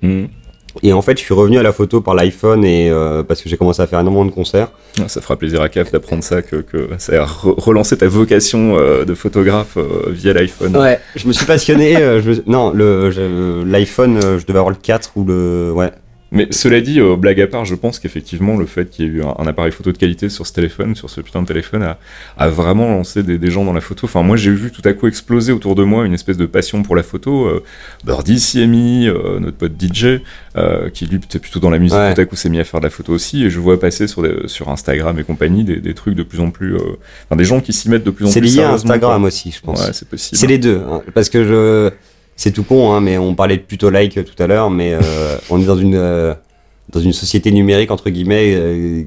Et 0.81 0.91
en 0.93 1.01
fait 1.01 1.17
je 1.19 1.23
suis 1.23 1.33
revenu 1.33 1.57
à 1.59 1.63
la 1.63 1.71
photo 1.71 2.01
par 2.01 2.15
l'iPhone 2.15 2.65
et 2.65 2.89
euh, 2.89 3.21
parce 3.23 3.41
que 3.41 3.49
j'ai 3.49 3.57
commencé 3.57 3.81
à 3.81 3.87
faire 3.87 3.99
énormément 3.99 4.25
de 4.25 4.31
concerts. 4.31 4.69
Ah, 4.99 5.07
Ça 5.07 5.21
fera 5.21 5.35
plaisir 5.37 5.61
à 5.61 5.69
CAF 5.69 5.91
d'apprendre 5.91 6.23
ça, 6.23 6.41
que, 6.41 6.57
que 6.57 6.89
ça 6.97 7.21
a 7.21 7.25
re- 7.25 7.53
relancé 7.59 7.97
ta 7.97 8.07
vocation 8.07 8.77
euh, 8.77 9.05
de 9.05 9.13
photographe 9.13 9.77
euh, 9.77 10.09
via 10.09 10.33
l'iPhone. 10.33 10.75
Ouais, 10.77 10.99
je 11.15 11.27
me 11.27 11.33
suis 11.33 11.45
passionné. 11.45 11.97
euh, 11.97 12.21
je 12.21 12.29
me- 12.31 12.43
Non, 12.47 12.71
l'iPhone, 13.65 14.17
euh, 14.23 14.39
je 14.39 14.45
devais 14.45 14.59
avoir 14.59 14.71
le 14.71 14.77
4 14.81 15.11
ou 15.15 15.23
le. 15.25 15.71
Ouais. 15.73 15.91
Mais 16.33 16.47
cela 16.51 16.81
dit, 16.81 16.99
euh, 16.99 17.15
blague 17.15 17.39
à 17.39 17.47
part, 17.47 17.63
je 17.63 17.75
pense 17.75 17.99
qu'effectivement, 17.99 18.57
le 18.57 18.65
fait 18.65 18.89
qu'il 18.89 19.05
y 19.05 19.07
ait 19.07 19.11
eu 19.11 19.23
un, 19.23 19.35
un 19.37 19.45
appareil 19.47 19.71
photo 19.71 19.91
de 19.91 19.97
qualité 19.97 20.29
sur 20.29 20.45
ce 20.47 20.51
téléphone, 20.51 20.95
sur 20.95 21.09
ce 21.09 21.21
putain 21.21 21.41
de 21.43 21.47
téléphone, 21.47 21.83
a, 21.83 21.99
a 22.37 22.49
vraiment 22.49 22.89
lancé 22.89 23.21
des, 23.23 23.37
des 23.37 23.51
gens 23.51 23.63
dans 23.63 23.71
la 23.73 23.81
photo. 23.81 24.05
Enfin, 24.07 24.23
moi, 24.23 24.35
j'ai 24.35 24.51
vu 24.51 24.71
tout 24.71 24.81
à 24.83 24.93
coup 24.93 25.07
exploser 25.07 25.51
autour 25.53 25.75
de 25.75 25.83
moi 25.83 26.05
une 26.05 26.13
espèce 26.13 26.37
de 26.37 26.45
passion 26.47 26.81
pour 26.83 26.95
la 26.95 27.03
photo. 27.03 27.45
Euh, 27.45 27.63
Birdie 28.03 28.39
s'y 28.39 28.61
est 28.61 28.67
mis, 28.67 29.07
euh, 29.07 29.39
notre 29.39 29.57
pote 29.57 29.73
DJ, 29.79 30.21
euh, 30.57 30.89
qui 30.89 31.05
lui 31.05 31.17
était 31.17 31.39
plutôt 31.39 31.59
dans 31.59 31.69
la 31.69 31.77
musique, 31.79 31.97
Ouais. 31.97 32.13
tout 32.15 32.21
à 32.21 32.25
coup 32.25 32.35
s'est 32.35 32.49
mis 32.49 32.59
à 32.59 32.63
faire 32.63 32.79
de 32.79 32.85
la 32.85 32.89
photo 32.89 33.13
aussi. 33.13 33.43
Et 33.45 33.49
je 33.49 33.59
vois 33.59 33.79
passer 33.79 34.07
sur, 34.07 34.23
des- 34.23 34.47
sur 34.47 34.69
Instagram 34.69 35.17
et 35.19 35.23
compagnie 35.23 35.63
des, 35.63 35.77
des 35.77 35.93
trucs 35.93 36.15
de 36.15 36.23
plus 36.23 36.39
en 36.39 36.49
plus. 36.49 36.75
euh, 36.75 36.79
Enfin, 37.29 37.35
des 37.35 37.45
gens 37.45 37.59
qui 37.61 37.73
s'y 37.73 37.89
mettent 37.89 38.03
de 38.05 38.11
plus 38.11 38.25
en 38.25 38.29
C'est 38.29 38.39
plus. 38.41 38.55
lié 38.55 38.63
à 38.63 38.71
Instagram 38.73 39.21
quoi. 39.21 39.27
aussi, 39.27 39.51
je 39.51 39.61
pense. 39.61 39.85
Ouais, 39.85 39.93
c'est 39.93 40.07
possible. 40.09 40.37
c'est 40.37 40.47
les 40.47 40.57
deux. 40.57 40.81
hein, 40.89 41.01
parce 41.13 41.29
que 41.29 41.43
je. 41.43 41.91
C'est 42.35 42.51
tout 42.51 42.63
con, 42.63 42.93
hein, 42.93 43.01
mais 43.01 43.17
on 43.17 43.35
parlait 43.35 43.57
de 43.57 43.61
plutôt 43.61 43.89
like 43.89 44.23
tout 44.25 44.41
à 44.43 44.47
l'heure, 44.47 44.69
mais 44.69 44.93
euh, 44.93 44.99
on 45.49 45.61
est 45.61 45.65
dans 45.65 45.77
une 45.77 45.95
euh, 45.95 46.33
dans 46.91 46.99
une 46.99 47.13
société 47.13 47.51
numérique 47.51 47.91
entre 47.91 48.09
guillemets. 48.09 48.53
euh, 48.55 49.03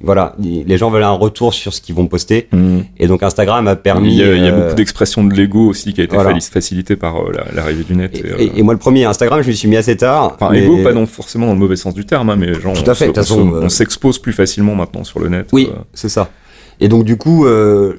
voilà, 0.00 0.36
les 0.38 0.78
gens 0.78 0.90
veulent 0.90 1.02
un 1.02 1.10
retour 1.10 1.52
sur 1.52 1.74
ce 1.74 1.80
qu'ils 1.80 1.96
vont 1.96 2.06
poster, 2.06 2.46
Mhm. 2.52 2.84
et 3.00 3.08
donc 3.08 3.24
Instagram 3.24 3.66
a 3.66 3.74
permis. 3.74 4.10
Il 4.12 4.18
y 4.18 4.22
a, 4.22 4.32
il 4.36 4.44
y 4.44 4.46
a 4.46 4.52
euh, 4.54 4.62
beaucoup 4.62 4.76
d'expressions 4.76 5.24
de 5.24 5.34
l'ego 5.34 5.66
aussi 5.66 5.92
qui 5.92 6.00
a 6.00 6.04
été 6.04 6.14
voilà. 6.14 6.30
fali- 6.30 6.48
facilité 6.52 6.94
par 6.94 7.16
euh, 7.16 7.32
la- 7.34 7.52
l'arrivée 7.52 7.82
du 7.82 7.96
net. 7.96 8.14
et, 8.14 8.20
et, 8.20 8.30
euh, 8.30 8.48
et- 8.58 8.62
moi 8.62 8.74
le 8.74 8.78
premier 8.78 9.04
Instagram, 9.06 9.42
je 9.42 9.48
me 9.48 9.52
suis 9.52 9.66
mis 9.66 9.74
assez 9.76 9.96
tard. 9.96 10.34
Enfin, 10.36 10.50
mais- 10.52 10.62
ego, 10.62 10.84
pas 10.84 10.92
non, 10.92 11.04
forcément 11.04 11.46
dans 11.48 11.54
le 11.54 11.58
mauvais 11.58 11.74
sens 11.74 11.94
du 11.94 12.06
terme, 12.06 12.30
hein, 12.30 12.36
mais 12.36 12.54
genre, 12.60 12.74
Tout 12.80 12.88
à 12.88 12.92
on 12.92 12.94
fait, 12.94 13.06
se- 13.06 13.10
de 13.10 13.14
toute 13.14 13.18
on 13.18 13.20
façon, 13.22 13.50
se- 13.50 13.64
on 13.64 13.68
s'expose 13.68 14.18
plus 14.20 14.32
facilement 14.32 14.76
maintenant 14.76 15.02
sur 15.02 15.18
le 15.18 15.30
net. 15.30 15.48
Oui, 15.52 15.68
c'est 15.94 16.08
ça. 16.08 16.30
Et 16.78 16.86
donc 16.86 17.02
du 17.02 17.16
coup, 17.16 17.44
euh, 17.46 17.94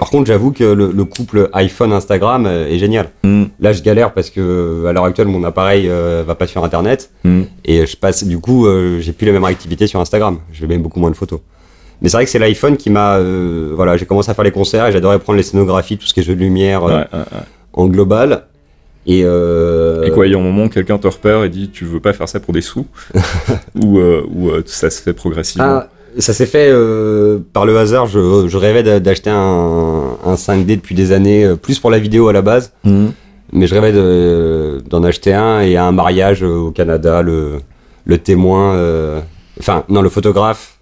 par 0.00 0.08
contre, 0.10 0.26
j'avoue 0.26 0.50
que 0.50 0.64
le, 0.64 0.90
le 0.90 1.04
couple 1.04 1.50
iPhone-Instagram 1.52 2.46
euh, 2.46 2.66
est 2.66 2.78
génial. 2.78 3.10
Mm, 3.22 3.44
Là, 3.60 3.72
je 3.74 3.82
galère 3.82 4.12
parce 4.14 4.30
que 4.30 4.86
à 4.86 4.92
l'heure 4.94 5.04
actuelle, 5.04 5.28
mon 5.28 5.44
appareil 5.44 5.88
euh, 5.90 6.24
va 6.26 6.34
pas 6.34 6.46
sur 6.46 6.64
Internet 6.64 7.10
mm. 7.24 7.42
et 7.66 7.86
je 7.86 7.96
passe. 7.96 8.24
Du 8.24 8.38
coup, 8.38 8.66
euh, 8.66 8.98
j'ai 9.00 9.12
plus 9.12 9.26
la 9.26 9.32
même 9.32 9.44
activité 9.44 9.86
sur 9.86 10.00
Instagram. 10.00 10.38
Je 10.52 10.64
même 10.64 10.80
beaucoup 10.82 10.98
moins 11.00 11.10
de 11.10 11.16
photos. 11.16 11.40
Mais 12.00 12.08
c'est 12.08 12.16
vrai 12.16 12.24
que 12.24 12.30
c'est 12.30 12.38
l'iPhone 12.38 12.78
qui 12.78 12.88
m'a. 12.88 13.18
euh, 13.18 13.72
voilà, 13.76 13.98
j'ai 13.98 14.06
commencé 14.06 14.30
à 14.30 14.34
faire 14.34 14.44
les 14.44 14.50
concerts 14.52 14.86
et 14.86 14.92
j'adorais 14.92 15.18
prendre 15.18 15.36
les 15.36 15.42
scénographies, 15.42 15.98
tout 15.98 16.06
ce 16.06 16.14
qui 16.14 16.20
est 16.20 16.22
jeu 16.22 16.34
de 16.34 16.40
lumière 16.40 16.82
euh, 16.84 16.88
Ouais, 17.00 17.06
ouais, 17.12 17.18
ouais. 17.18 17.42
en 17.74 17.86
global. 17.86 18.44
Et, 19.06 19.22
euh, 19.24 20.04
Et 20.04 20.10
quoi, 20.10 20.26
il 20.26 20.32
y 20.32 20.34
a 20.34 20.38
un 20.38 20.42
moment, 20.42 20.68
quelqu'un 20.68 20.98
te 20.98 21.06
repère 21.08 21.44
et 21.44 21.48
dit 21.48 21.70
Tu 21.70 21.84
veux 21.84 22.00
pas 22.00 22.12
faire 22.12 22.28
ça 22.28 22.40
pour 22.40 22.52
des 22.54 22.60
sous 22.62 22.86
Ou, 23.82 23.98
euh, 23.98 24.22
ou 24.34 24.48
euh, 24.48 24.62
ça 24.66 24.90
se 24.90 25.00
fait 25.02 25.12
progressivement 25.14 25.80
Ah, 25.82 25.88
ça 26.18 26.32
s'est 26.32 26.46
fait 26.46 26.68
euh, 26.70 27.38
par 27.52 27.66
le 27.66 27.76
hasard. 27.78 28.06
Je, 28.06 28.46
je 28.48 28.56
rêvais 28.56 28.82
d'a- 28.82 29.00
d'acheter 29.00 29.30
un, 29.30 30.16
un 30.24 30.34
5D 30.34 30.76
depuis 30.76 30.94
des 30.94 31.12
années, 31.12 31.44
euh, 31.44 31.56
plus 31.56 31.78
pour 31.78 31.90
la 31.90 31.98
vidéo 31.98 32.28
à 32.28 32.32
la 32.32 32.42
base. 32.42 32.72
Mm. 32.84 33.06
Mais 33.52 33.66
je 33.66 33.74
rêvais 33.74 33.92
de- 33.92 34.82
d'en 34.88 35.02
acheter 35.04 35.32
un 35.34 35.60
et 35.60 35.76
à 35.76 35.84
un 35.84 35.92
mariage 35.92 36.42
euh, 36.42 36.56
au 36.56 36.70
Canada, 36.70 37.22
le, 37.22 37.58
le 38.04 38.18
témoin, 38.18 38.74
euh, 38.74 39.20
enfin 39.58 39.84
non 39.88 40.02
le 40.02 40.08
photographe, 40.08 40.78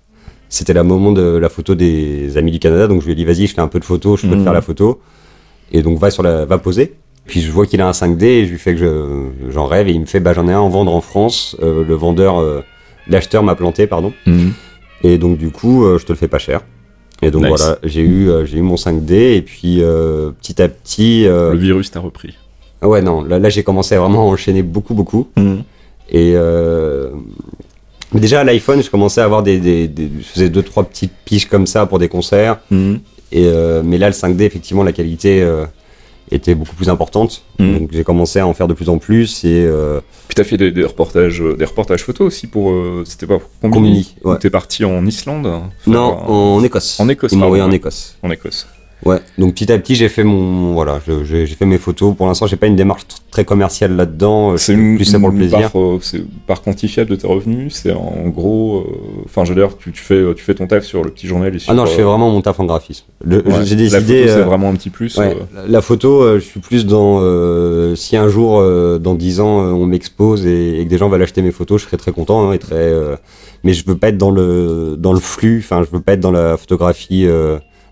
c'était 0.50 0.72
la 0.74 0.82
moment 0.82 1.12
de 1.12 1.22
la 1.36 1.48
photo 1.48 1.74
des 1.74 2.36
amis 2.36 2.50
du 2.52 2.58
Canada, 2.58 2.86
donc 2.86 3.00
je 3.00 3.06
lui 3.06 3.12
ai 3.12 3.16
dit 3.16 3.24
vas-y 3.24 3.46
je 3.46 3.54
fais 3.54 3.60
un 3.60 3.68
peu 3.68 3.80
de 3.80 3.84
photos, 3.84 4.20
je 4.20 4.26
peux 4.26 4.34
Mhm. 4.34 4.38
te 4.40 4.44
faire 4.44 4.52
la 4.52 4.62
photo, 4.62 5.00
et 5.72 5.82
donc 5.82 5.98
va 5.98 6.10
sur 6.10 6.22
la, 6.22 6.44
va 6.44 6.58
poser. 6.58 6.94
Puis 7.26 7.40
je 7.42 7.50
vois 7.50 7.66
qu'il 7.66 7.80
a 7.82 7.88
un 7.88 7.92
5D 7.92 8.22
et 8.24 8.44
je 8.46 8.50
lui 8.52 8.58
fais 8.58 8.74
que 8.74 8.80
je- 8.80 9.50
j'en 9.52 9.66
rêve 9.66 9.88
et 9.88 9.92
il 9.92 10.00
me 10.00 10.06
fait 10.06 10.20
bah 10.20 10.32
j'en 10.34 10.46
ai 10.48 10.52
un 10.52 10.60
en 10.60 10.68
vendre 10.70 10.94
en 10.94 11.00
France, 11.02 11.56
Euh, 11.62 11.84
le 11.86 11.94
vendeur, 11.94 12.42
l'acheteur 13.08 13.42
m'a 13.42 13.54
planté 13.54 13.86
pardon, 13.86 14.12
Mm. 14.26 14.48
Et 15.02 15.18
donc 15.18 15.38
du 15.38 15.50
coup 15.50 15.84
euh, 15.84 15.98
je 15.98 16.04
te 16.06 16.12
le 16.12 16.18
fais 16.18 16.28
pas 16.28 16.38
cher. 16.38 16.62
Et 17.20 17.30
donc 17.32 17.42
Nice. 17.44 17.54
voilà, 17.56 17.78
j'ai 17.82 18.02
eu, 18.02 18.30
euh, 18.30 18.44
j'ai 18.44 18.58
eu 18.58 18.62
mon 18.62 18.76
5D 18.76 19.12
et 19.12 19.42
puis 19.42 19.82
euh, 19.82 20.30
petit 20.40 20.62
à 20.62 20.68
petit. 20.68 21.26
euh, 21.26 21.52
Le 21.52 21.58
virus 21.58 21.90
t'a 21.90 21.98
repris. 22.00 22.36
ah 22.80 22.88
Ouais, 22.88 23.02
non, 23.02 23.22
là, 23.22 23.38
là 23.40 23.48
j'ai 23.48 23.64
commencé 23.64 23.94
à 23.96 24.00
vraiment 24.00 24.28
enchaîner 24.28 24.62
beaucoup, 24.62 24.94
beaucoup. 24.94 25.26
Et 26.10 26.32
euh, 26.36 27.10
mais 28.12 28.20
déjà 28.20 28.40
à 28.40 28.44
l'iPhone, 28.44 28.82
je 28.82 28.88
commençais 28.90 29.20
à 29.20 29.24
avoir 29.24 29.42
des, 29.42 29.58
des, 29.58 29.88
des- 29.88 30.10
Je 30.20 30.24
faisais 30.26 30.48
deux, 30.48 30.62
trois 30.62 30.84
petites 30.84 31.12
piges 31.24 31.46
comme 31.46 31.66
ça 31.66 31.86
pour 31.86 31.98
des 31.98 32.08
concerts. 32.08 32.58
Mm. 32.70 32.94
Et, 33.32 33.50
mais 33.84 33.98
là, 33.98 34.06
le 34.08 34.14
5D, 34.14 34.42
effectivement, 34.42 34.82
la 34.84 34.92
qualité 34.92 35.46
était 36.30 36.54
beaucoup 36.54 36.74
plus 36.74 36.88
importante. 36.88 37.42
Mhm. 37.58 37.78
Donc 37.78 37.88
j'ai 37.92 38.04
commencé 38.04 38.38
à 38.38 38.46
en 38.46 38.54
faire 38.54 38.68
de 38.68 38.74
plus 38.74 38.88
en 38.88 38.98
plus 38.98 39.44
et 39.44 39.64
euh, 39.66 40.00
Puis 40.28 40.34
t'as 40.34 40.44
fait 40.44 40.56
des, 40.56 40.70
des 40.70 40.84
reportages, 40.84 41.40
euh, 41.42 41.56
des 41.56 41.64
reportages 41.64 42.04
photos 42.04 42.26
aussi 42.26 42.46
pour. 42.46 42.70
euh, 42.70 43.02
C'était 43.06 43.26
pas 43.26 43.38
pour 43.38 43.70
Combini 43.70 44.14
ouais. 44.24 44.38
T'es 44.38 44.50
parti 44.50 44.84
en 44.84 45.04
Islande 45.06 45.44
faire 45.46 45.62
non, 45.92 46.00
en 46.56 46.62
Écosse. 46.62 46.98
En 47.00 47.08
Écosse, 47.08 47.32
Il 47.32 47.38
m'a 47.38 47.42
pardon, 47.42 47.54
envoyé 47.56 47.62
en. 47.64 47.70
Écosse. 47.72 48.16
en 48.22 48.30
Écosse. 48.30 48.66
Ouais. 49.06 49.18
Donc 49.38 49.54
petit 49.54 49.70
à 49.70 49.78
petit, 49.78 49.94
j'ai 49.94 50.08
fait 50.08 50.24
mon 50.24 50.72
voilà, 50.74 51.00
je- 51.06 51.22
j'ai 51.24 51.46
fait 51.46 51.64
mes 51.66 51.78
photos. 51.78 52.16
Pour 52.16 52.26
l'instant, 52.26 52.46
j'ai 52.48 52.56
pas 52.56 52.66
une 52.66 52.74
démarche 52.74 53.02
très 53.30 53.44
commerciale 53.44 53.94
là-dedans. 53.94 54.52
euh, 54.52 54.56
C'est 54.56 54.74
je 54.74 54.96
plus 54.96 55.04
ça 55.04 55.20
pour 55.20 55.28
le 55.30 55.36
plaisir. 55.36 55.70
part, 55.70 55.80
euh, 55.80 55.98
part 56.48 56.62
quantifiable 56.62 57.10
de 57.10 57.16
tes 57.16 57.26
revenus. 57.28 57.74
C'est 57.74 57.92
en 57.92 58.28
gros, 58.28 58.78
euh, 58.80 59.22
enfin, 59.24 59.44
je 59.44 59.52
veux 59.52 59.60
dire, 59.60 59.76
tu, 59.78 59.92
tu 59.92 60.02
fais, 60.02 60.22
tu 60.34 60.42
fais 60.42 60.54
ton 60.54 60.66
taf 60.66 60.84
sur 60.84 61.04
le 61.04 61.10
petit 61.10 61.28
journal 61.28 61.54
et 61.54 61.58
sur. 61.60 61.70
Ah 61.72 61.76
non, 61.76 61.86
je 61.86 61.92
fais 61.92 62.02
euh, 62.02 62.06
vraiment 62.06 62.28
mon 62.30 62.42
taf 62.42 62.58
en 62.58 62.64
graphisme. 62.64 63.04
Ouais, 63.24 63.40
j'ai 63.64 63.76
La 63.76 63.82
décidé. 63.82 63.98
photo, 64.22 64.28
c'est 64.28 64.30
euh, 64.30 64.44
vraiment 64.44 64.68
un 64.68 64.74
petit 64.74 64.90
plus. 64.90 65.16
Ouais, 65.16 65.26
euh, 65.30 65.34
la- 65.54 65.66
la 65.68 65.80
photo, 65.80 66.22
euh, 66.22 66.40
je 66.40 66.44
suis 66.44 66.60
plus 66.60 66.84
dans 66.84 67.20
euh, 67.22 67.94
si 67.94 68.16
un 68.16 68.28
jour, 68.28 68.58
euh, 68.58 68.98
dans 68.98 69.14
10 69.14 69.38
ans, 69.40 69.60
euh, 69.62 69.70
on 69.70 69.86
m'expose 69.86 70.44
et, 70.44 70.80
et 70.80 70.84
que 70.84 70.90
des 70.90 70.98
gens 70.98 71.08
veulent 71.08 71.22
acheter 71.22 71.40
mes 71.42 71.52
photos, 71.52 71.80
je 71.80 71.86
serais 71.86 71.98
très 71.98 72.10
content 72.12 72.48
hein, 72.50 72.52
et 72.52 72.58
très. 72.58 72.74
euh, 72.74 73.14
mais 73.62 73.74
je 73.74 73.84
veux 73.86 73.96
pas 73.96 74.08
être 74.08 74.18
dans 74.18 74.30
le 74.32 74.96
dans 74.98 75.12
le 75.12 75.20
flux. 75.20 75.60
Enfin, 75.64 75.84
je 75.84 75.96
veux 75.96 76.02
pas 76.02 76.14
être 76.14 76.20
dans 76.20 76.30
la 76.32 76.56
photographie 76.56 77.26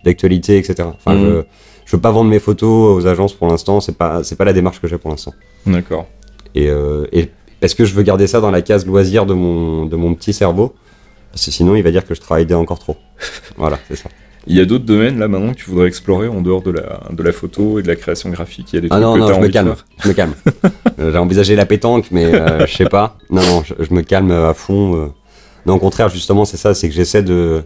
d'actualité, 0.05 0.59
etc. 0.59 0.89
Enfin, 0.95 1.15
Mhm. 1.15 1.25
je 1.25 1.43
je 1.87 1.95
veux 1.97 2.01
pas 2.03 2.11
vendre 2.11 2.29
mes 2.31 2.41
photos 2.41 2.97
aux 2.97 3.07
agences 3.07 3.33
pour 3.33 3.47
l'instant. 3.49 3.81
C'est 3.81 3.97
pas 3.97 4.25
c'est 4.25 4.37
pas 4.37 4.45
la 4.45 4.53
démarche 4.53 4.81
que 4.81 4.89
j'ai 4.89 4.99
pour 4.99 5.11
l'instant. 5.11 5.33
D'accord. 5.67 6.07
Et, 6.55 6.69
euh, 6.69 7.07
et 7.13 7.31
parce 7.61 7.75
que 7.75 7.85
je 7.85 7.95
veux 7.95 8.03
garder 8.03 8.27
ça 8.27 8.41
dans 8.41 8.51
la 8.51 8.63
case 8.63 8.85
loisir 8.87 9.25
de 9.27 9.35
mon 9.35 9.87
de 9.87 9.95
mon 9.97 10.15
petit 10.15 10.33
cerveau. 10.33 10.75
Parce 11.33 11.45
que 11.45 11.51
sinon, 11.53 11.77
il 11.77 11.83
va 11.83 11.91
dire 11.91 12.05
que 12.07 12.15
je 12.15 12.21
travaille 12.21 12.53
encore 12.55 12.79
trop. 12.79 12.97
voilà, 13.57 13.79
c'est 13.89 13.97
ça. 13.97 14.09
Il 14.49 14.57
y 14.57 14.61
a 14.61 14.65
d'autres 14.65 14.85
domaines 14.85 15.19
là 15.19 15.27
maintenant 15.29 15.53
que 15.53 15.59
tu 15.59 15.71
voudrais 15.71 15.89
explorer 15.89 16.29
en 16.29 16.41
dehors 16.41 16.63
de 16.63 16.71
la, 16.71 17.01
de 17.11 17.23
la 17.23 17.33
photo 17.33 17.79
et 17.81 17.83
de 17.83 17.89
la 17.89 17.97
création 17.97 18.31
graphique? 18.31 18.73
Il 18.73 18.77
y 18.77 18.79
a 18.79 18.81
des 18.83 18.89
Ah 18.91 18.95
trucs 19.01 19.03
non, 19.03 19.15
que 19.15 19.19
non, 19.19 19.27
je 19.29 19.33
me 19.33 19.39
envie 19.39 19.51
calme. 19.51 19.75
Je 20.03 20.09
me 20.09 20.15
calme. 20.15 20.35
Euh, 20.99 21.13
J'ai 21.13 21.19
envisagé 21.19 21.57
la 21.57 21.67
pétanque, 21.67 22.07
mais 22.11 22.25
euh, 22.25 22.65
je 22.67 22.75
sais 22.75 22.87
pas. 22.89 23.19
Non, 23.29 23.43
non, 23.43 23.63
je, 23.65 23.75
je 23.85 23.93
me 23.93 24.01
calme 24.03 24.31
à 24.31 24.55
fond. 24.55 24.97
euh. 24.97 25.07
Non, 25.67 25.75
au 25.75 25.79
contraire, 25.79 26.09
justement, 26.09 26.45
c'est 26.47 26.57
ça, 26.57 26.73
c'est 26.75 26.89
que 26.89 26.95
j'essaie 26.95 27.23
de 27.23 27.65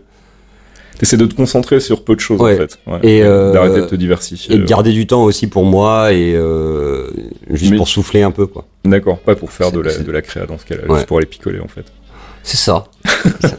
T'essaies 1.01 1.17
de 1.17 1.25
te 1.25 1.35
concentrer 1.35 1.81
sur 1.81 2.05
peu 2.05 2.15
de 2.15 2.21
choses 2.21 2.39
Ouais. 2.43 2.53
en 2.55 2.57
fait. 2.59 2.79
Ouais. 2.87 2.99
Et, 3.03 3.23
euh, 3.23 3.53
D'arrêter 3.55 3.81
de 3.81 3.87
te 3.87 3.95
diversifier. 3.95 4.55
et 4.55 4.59
de 4.59 4.65
garder 4.67 4.93
du 4.93 5.07
temps 5.07 5.25
aussi 5.25 5.47
pour 5.47 5.65
moi 5.65 6.13
et 6.13 6.35
euh, 6.35 7.07
juste 7.49 7.71
Mais- 7.71 7.79
pour 7.79 7.89
souffler 7.89 8.21
un 8.21 8.31
peu, 8.31 8.47
quoi. 8.47 8.67
D'accord, 8.85 9.19
pas 9.19 9.35
pour 9.35 9.51
faire 9.51 9.73
de 9.73 9.81
la, 9.81 9.97
de 9.97 10.13
la 10.13 10.21
créa 10.21 10.45
dans 10.45 10.59
ce 10.59 10.67
cas-là, 10.67 10.83
juste 10.95 11.07
pour 11.07 11.17
aller 11.17 11.27
picoler 11.27 11.59
en 11.61 11.69
fait. 11.69 11.85
C'est 12.43 12.57
ça. 12.57 12.85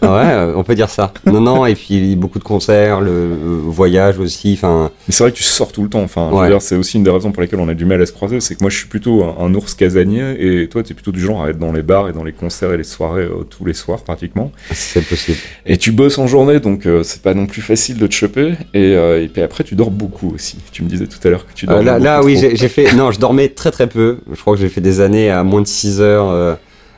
ouais, 0.01 0.07
euh, 0.09 0.53
on 0.55 0.63
peut 0.63 0.75
dire 0.75 0.89
ça. 0.89 1.13
Non, 1.25 1.39
non, 1.39 1.65
et 1.65 1.75
puis 1.75 2.15
beaucoup 2.15 2.39
de 2.39 2.43
concerts, 2.43 2.99
le 3.01 3.11
euh, 3.11 3.59
voyage 3.63 4.17
aussi. 4.19 4.53
Enfin, 4.57 4.89
Mais 5.07 5.13
c'est 5.13 5.23
vrai 5.23 5.31
que 5.31 5.37
tu 5.37 5.43
sors 5.43 5.71
tout 5.71 5.83
le 5.83 5.89
temps. 5.89 6.01
Enfin, 6.01 6.29
Ouais. 6.31 6.49
c'est 6.59 6.75
aussi 6.75 6.97
une 6.97 7.03
des 7.03 7.11
raisons 7.11 7.31
pour 7.31 7.41
lesquelles 7.41 7.59
on 7.59 7.69
a 7.69 7.73
du 7.73 7.85
mal 7.85 8.01
à 8.01 8.05
se 8.05 8.11
croiser. 8.11 8.39
C'est 8.41 8.55
que 8.55 8.61
moi, 8.63 8.69
je 8.69 8.77
suis 8.77 8.87
plutôt 8.87 9.23
un, 9.23 9.35
un 9.45 9.53
ours 9.53 9.73
casanier 9.75 10.35
et 10.39 10.67
toi, 10.67 10.83
t'es 10.83 10.93
plutôt 10.93 11.11
du 11.11 11.19
genre 11.21 11.43
à 11.43 11.49
être 11.49 11.59
dans 11.59 11.71
les 11.71 11.83
bars 11.83 12.09
et 12.09 12.13
dans 12.13 12.23
les 12.23 12.33
concerts 12.33 12.73
et 12.73 12.77
les 12.77 12.83
soirées 12.83 13.23
euh, 13.23 13.43
tous 13.49 13.65
les 13.65 13.73
soirs 13.73 14.01
pratiquement. 14.01 14.51
c'est 14.71 15.07
possible. 15.07 15.37
Et 15.65 15.77
tu 15.77 15.91
bosses 15.91 16.17
en 16.17 16.27
journée, 16.27 16.59
donc 16.59 16.85
euh, 16.85 17.03
c'est 17.03 17.21
pas 17.21 17.33
non 17.33 17.45
plus 17.45 17.61
facile 17.61 17.97
de 17.97 18.07
te 18.07 18.13
choper. 18.13 18.53
Et, 18.73 18.95
euh, 18.95 19.23
et 19.23 19.27
puis 19.27 19.41
après, 19.43 19.63
tu 19.63 19.75
dors 19.75 19.91
beaucoup 19.91 20.33
aussi. 20.33 20.57
Tu 20.71 20.83
me 20.83 20.89
disais 20.89 21.07
tout 21.07 21.19
à 21.25 21.29
l'heure 21.29 21.45
que 21.45 21.53
tu 21.53 21.65
dors 21.67 21.77
Euh, 21.77 21.83
là, 21.83 21.99
là, 21.99 22.21
oui, 22.23 22.35
j'ai 22.37 22.67
fait. 22.67 22.93
Non, 22.93 23.11
je 23.11 23.19
dormais 23.19 23.49
très 23.49 23.71
très 23.71 23.87
peu. 23.87 24.17
Je 24.33 24.39
crois 24.41 24.55
que 24.55 24.59
j'ai 24.61 24.69
fait 24.69 24.81
des 24.81 25.01
années 25.01 25.29
à 25.29 25.43
moins 25.43 25.61
de 25.61 25.67
6 25.67 26.01
heures, 26.01 26.57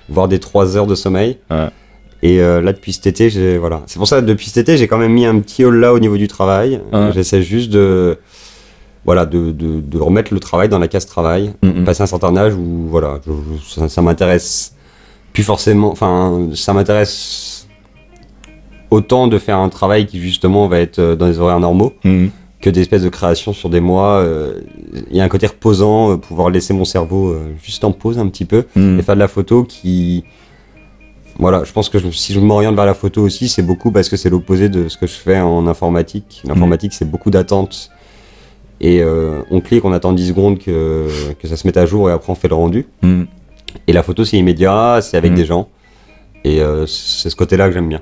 voire 0.10 0.28
des 0.28 0.40
3 0.40 0.78
heures 0.78 0.88
de 0.88 0.96
sommeil. 0.96 1.38
Ouais. 1.52 1.68
Et 2.22 2.42
euh, 2.42 2.62
là, 2.62 2.72
depuis 2.74 2.94
cet 2.94 3.06
été, 3.08 3.30
j'ai 3.30 3.58
voilà. 3.58 3.82
C'est 3.86 3.98
pour 3.98 4.08
ça, 4.08 4.22
depuis 4.22 4.48
cet 4.48 4.58
été, 4.58 4.78
j'ai 4.78 4.88
quand 4.88 4.98
même 4.98 5.12
mis 5.14 5.26
un 5.26 5.40
petit 5.40 5.66
haul 5.66 5.78
là 5.80 5.94
au 5.94 6.00
niveau 6.00 6.18
du 6.18 6.28
travail. 6.28 6.80
Ouais. 6.94 7.12
J'essaie 7.14 7.42
juste 7.42 7.70
de, 7.70 8.18
voilà, 9.06 9.26
de, 9.26 9.52
de, 9.52 9.82
de 9.82 9.98
remettre 10.00 10.34
le 10.34 10.40
travail 10.40 10.70
dans 10.70 10.80
la 10.80 10.88
case 10.88 11.06
travail. 11.06 11.54
Mhm. 11.62 11.84
Passer 11.84 12.04
un 12.04 12.08
certain 12.08 12.36
âge 12.38 12.54
où, 12.54 12.88
voilà, 12.90 13.20
je- 13.28 13.32
je- 13.58 13.70
ça, 13.74 13.90
ça 13.90 14.02
m'intéresse 14.02 14.74
plus 15.34 15.44
forcément. 15.44 15.92
Enfin, 15.92 16.48
ça 16.56 16.72
m'intéresse 16.74 17.68
autant 18.90 19.28
de 19.28 19.38
faire 19.38 19.58
un 19.58 19.70
travail 19.70 20.06
qui 20.06 20.20
justement 20.22 20.68
va 20.68 20.80
être 20.80 21.00
euh, 21.00 21.16
dans 21.16 21.28
les 21.28 21.40
horaires 21.40 21.60
normaux 21.60 21.94
Mhm. 22.04 22.30
Que 22.64 22.70
des 22.72 22.82
espèces 22.82 23.04
de 23.04 23.10
créations 23.10 23.54
sur 23.54 23.70
des 23.70 23.80
mois. 23.82 24.18
euh, 24.22 24.62
Il 25.12 25.18
y 25.18 25.22
a 25.22 25.24
un 25.24 25.28
côté 25.30 25.46
reposant, 25.48 26.12
euh, 26.14 26.18
pouvoir 26.18 26.50
laisser 26.50 26.74
mon 26.74 26.86
cerveau 26.86 27.30
euh, 27.30 27.54
juste 27.62 27.84
en 27.84 27.92
pause 27.92 28.18
un 28.18 28.28
petit 28.28 28.46
peu 28.46 28.64
Mhm. 28.76 29.00
et 29.00 29.04
faire 29.04 29.16
de 29.16 29.20
la 29.20 29.28
photo 29.28 29.64
qui. 29.64 30.24
Voilà, 31.40 31.64
je 31.64 31.72
pense 31.74 31.90
que 31.90 31.98
je- 32.00 32.10
si 32.12 32.32
je 32.34 32.40
m'oriente 32.40 32.76
vers 32.76 32.86
la 32.86 32.94
photo 32.94 33.22
aussi, 33.22 33.50
c'est 33.50 33.64
beaucoup 33.64 33.92
parce 33.92 34.08
que 34.08 34.16
c'est 34.18 34.30
l'opposé 34.30 34.70
de 34.70 34.88
ce 34.88 34.98
que 34.98 35.08
je 35.08 35.14
fais 35.14 35.40
en 35.42 35.68
informatique. 35.68 36.42
L'informatique, 36.48 36.94
c'est 36.94 37.10
beaucoup 37.10 37.32
d'attentes. 37.32 37.90
Et 38.82 39.02
euh, 39.02 39.42
on 39.50 39.60
clique, 39.62 39.84
on 39.86 39.92
attend 39.94 40.14
10 40.14 40.28
secondes 40.30 40.58
que, 40.60 41.08
que 41.40 41.48
ça 41.48 41.56
se 41.58 41.66
mette 41.68 41.78
à 41.78 41.86
jour 41.86 42.10
et 42.10 42.14
après 42.14 42.32
on 42.32 42.36
fait 42.36 42.48
le 42.50 42.56
rendu. 42.56 42.86
Mhm. 43.02 43.28
Et 43.88 43.94
la 43.94 44.04
photo, 44.04 44.24
c'est 44.26 44.38
immédiat, 44.38 45.00
c'est 45.02 45.18
avec 45.18 45.32
Mhm. 45.32 45.38
des 45.38 45.46
gens. 45.46 45.68
Et 46.44 46.62
euh, 46.62 46.86
c'est 46.86 47.30
ce 47.30 47.36
côté-là 47.36 47.68
que 47.68 47.74
j'aime 47.74 47.90
bien. 47.90 48.02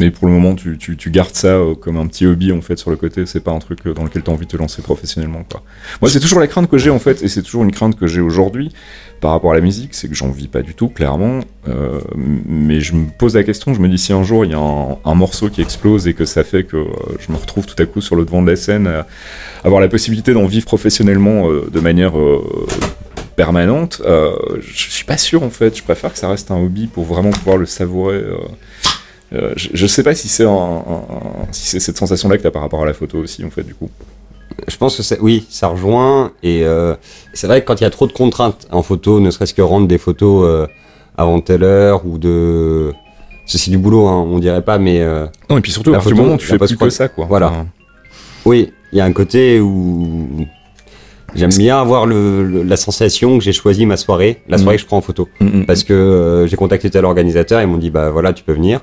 Mais 0.00 0.10
pour 0.10 0.26
le 0.26 0.32
moment, 0.32 0.54
tu, 0.54 1.10
gardes 1.10 1.34
ça 1.34 1.48
euh, 1.48 1.74
comme 1.74 1.98
un 1.98 2.06
petit 2.06 2.24
hobby 2.24 2.52
en 2.52 2.62
fait 2.62 2.78
sur 2.78 2.90
le 2.90 2.96
côté. 2.96 3.26
C'est 3.26 3.40
pas 3.40 3.50
un 3.50 3.58
truc 3.58 3.80
euh, 3.86 3.92
dans 3.92 4.02
lequel 4.02 4.22
tu 4.22 4.30
as 4.30 4.32
envie 4.32 4.46
de 4.46 4.50
te 4.50 4.56
lancer 4.56 4.80
professionnellement. 4.80 5.44
Quoi. 5.48 5.62
Moi, 6.00 6.10
c'est 6.10 6.20
toujours 6.20 6.40
la 6.40 6.46
crainte 6.46 6.70
que 6.70 6.78
j'ai 6.78 6.88
en 6.88 6.98
fait, 6.98 7.22
et 7.22 7.28
c'est 7.28 7.42
toujours 7.42 7.64
une 7.64 7.70
crainte 7.70 7.98
que 7.98 8.06
j'ai 8.06 8.22
aujourd'hui 8.22 8.72
par 9.20 9.32
rapport 9.32 9.52
à 9.52 9.54
la 9.54 9.60
musique, 9.60 9.92
c'est 9.92 10.08
que 10.08 10.14
j'en 10.14 10.30
vis 10.30 10.48
pas 10.48 10.62
du 10.62 10.74
tout, 10.74 10.88
clairement. 10.88 11.40
Euh, 11.68 12.00
mais 12.16 12.80
je 12.80 12.94
me 12.94 13.10
pose 13.10 13.34
la 13.34 13.44
question, 13.44 13.74
je 13.74 13.80
me 13.80 13.88
dis 13.88 13.98
si 13.98 14.14
un 14.14 14.22
jour 14.22 14.46
il 14.46 14.52
y 14.52 14.54
a 14.54 14.58
un, 14.58 15.14
morceau 15.14 15.50
qui 15.50 15.60
explose 15.60 16.08
et 16.08 16.14
que 16.14 16.24
ça 16.24 16.42
fait 16.44 16.64
que 16.64 16.86
je 17.18 17.30
me 17.30 17.36
retrouve 17.36 17.66
tout 17.66 17.80
à 17.82 17.84
coup 17.84 18.00
sur 18.00 18.16
le 18.16 18.24
devant 18.24 18.40
de 18.40 18.50
la 18.50 18.56
scène, 18.56 18.90
avoir 19.62 19.82
la 19.82 19.88
possibilité 19.88 20.32
d'en 20.32 20.46
vivre 20.46 20.64
professionnellement 20.64 21.48
de 21.50 21.80
manière 21.80 22.14
permanente, 23.36 24.00
je 24.06 24.90
suis 24.90 25.04
pas 25.04 25.18
sûr 25.18 25.42
en 25.42 25.50
fait. 25.50 25.76
Je 25.76 25.82
préfère 25.82 26.14
que 26.14 26.18
ça 26.18 26.30
reste 26.30 26.50
un 26.50 26.56
hobby 26.56 26.86
pour 26.86 27.04
vraiment 27.04 27.30
pouvoir 27.30 27.58
le 27.58 27.66
savourer. 27.66 28.22
Euh, 29.32 29.52
je, 29.56 29.68
je 29.74 29.86
sais 29.86 30.02
pas 30.02 30.14
si 30.14 30.28
c'est 30.28 30.46
si 31.52 31.80
cette 31.80 31.96
sensation-là 31.96 32.36
que 32.38 32.42
t'as 32.42 32.50
par 32.50 32.62
rapport 32.62 32.82
à 32.82 32.86
la 32.86 32.94
photo 32.94 33.18
aussi, 33.18 33.44
en 33.44 33.50
fait, 33.50 33.62
du 33.62 33.74
coup. 33.74 33.88
Je 34.68 34.76
pense 34.76 34.96
que 34.96 35.02
c'est, 35.02 35.18
oui, 35.20 35.46
ça 35.48 35.68
rejoint. 35.68 36.32
Et 36.42 36.64
euh, 36.64 36.94
c'est 37.32 37.46
vrai 37.46 37.60
que 37.62 37.66
quand 37.66 37.80
il 37.80 37.84
y 37.84 37.86
a 37.86 37.90
trop 37.90 38.06
de 38.06 38.12
contraintes 38.12 38.66
en 38.70 38.82
photo, 38.82 39.20
ne 39.20 39.30
serait-ce 39.30 39.54
que 39.54 39.62
rendre 39.62 39.86
des 39.86 39.98
photos 39.98 40.44
euh, 40.46 40.66
avant 41.16 41.40
telle 41.40 41.62
heure 41.64 42.04
ou 42.06 42.18
de. 42.18 42.92
C'est 43.46 43.70
du 43.70 43.78
boulot, 43.78 44.06
hein, 44.06 44.24
on 44.30 44.38
dirait 44.38 44.62
pas, 44.62 44.78
mais 44.78 45.04
Non, 45.48 45.58
et 45.58 45.60
puis 45.60 45.72
surtout, 45.72 45.90
à 45.90 45.94
partir 45.94 46.12
du 46.12 46.20
moment 46.20 46.34
où 46.34 46.38
tu 46.38 46.46
fais 46.46 46.52
plus 46.52 46.58
post-prod. 46.76 46.88
que 46.88 46.94
ça, 46.94 47.08
quoi. 47.08 47.26
Voilà. 47.28 47.48
Enfin, 47.48 47.66
oui, 48.44 48.72
il 48.92 48.98
y 48.98 49.00
a 49.00 49.04
un 49.04 49.12
côté 49.12 49.58
où 49.60 50.46
j'aime 51.34 51.50
bien 51.50 51.80
avoir 51.80 52.06
le, 52.06 52.44
le- 52.44 52.62
la 52.62 52.76
sensation 52.76 53.38
que 53.38 53.42
j'ai 53.44 53.52
choisi 53.52 53.86
ma 53.86 53.96
soirée, 53.96 54.40
la 54.48 54.56
soirée 54.56 54.74
Mhm. 54.74 54.76
que 54.76 54.82
je 54.82 54.86
prends 54.86 54.96
en 54.98 55.00
photo. 55.00 55.28
mm, 55.40 55.46
mm, 55.60 55.66
Parce 55.66 55.82
que 55.82 55.92
euh, 55.92 56.46
j'ai 56.46 56.56
contacté 56.56 56.90
tel 56.90 57.04
organisateur, 57.04 57.60
ils 57.60 57.66
m'ont 57.66 57.76
dit 57.78 57.90
bah 57.90 58.10
voilà, 58.10 58.32
tu 58.32 58.44
peux 58.44 58.52
venir. 58.52 58.80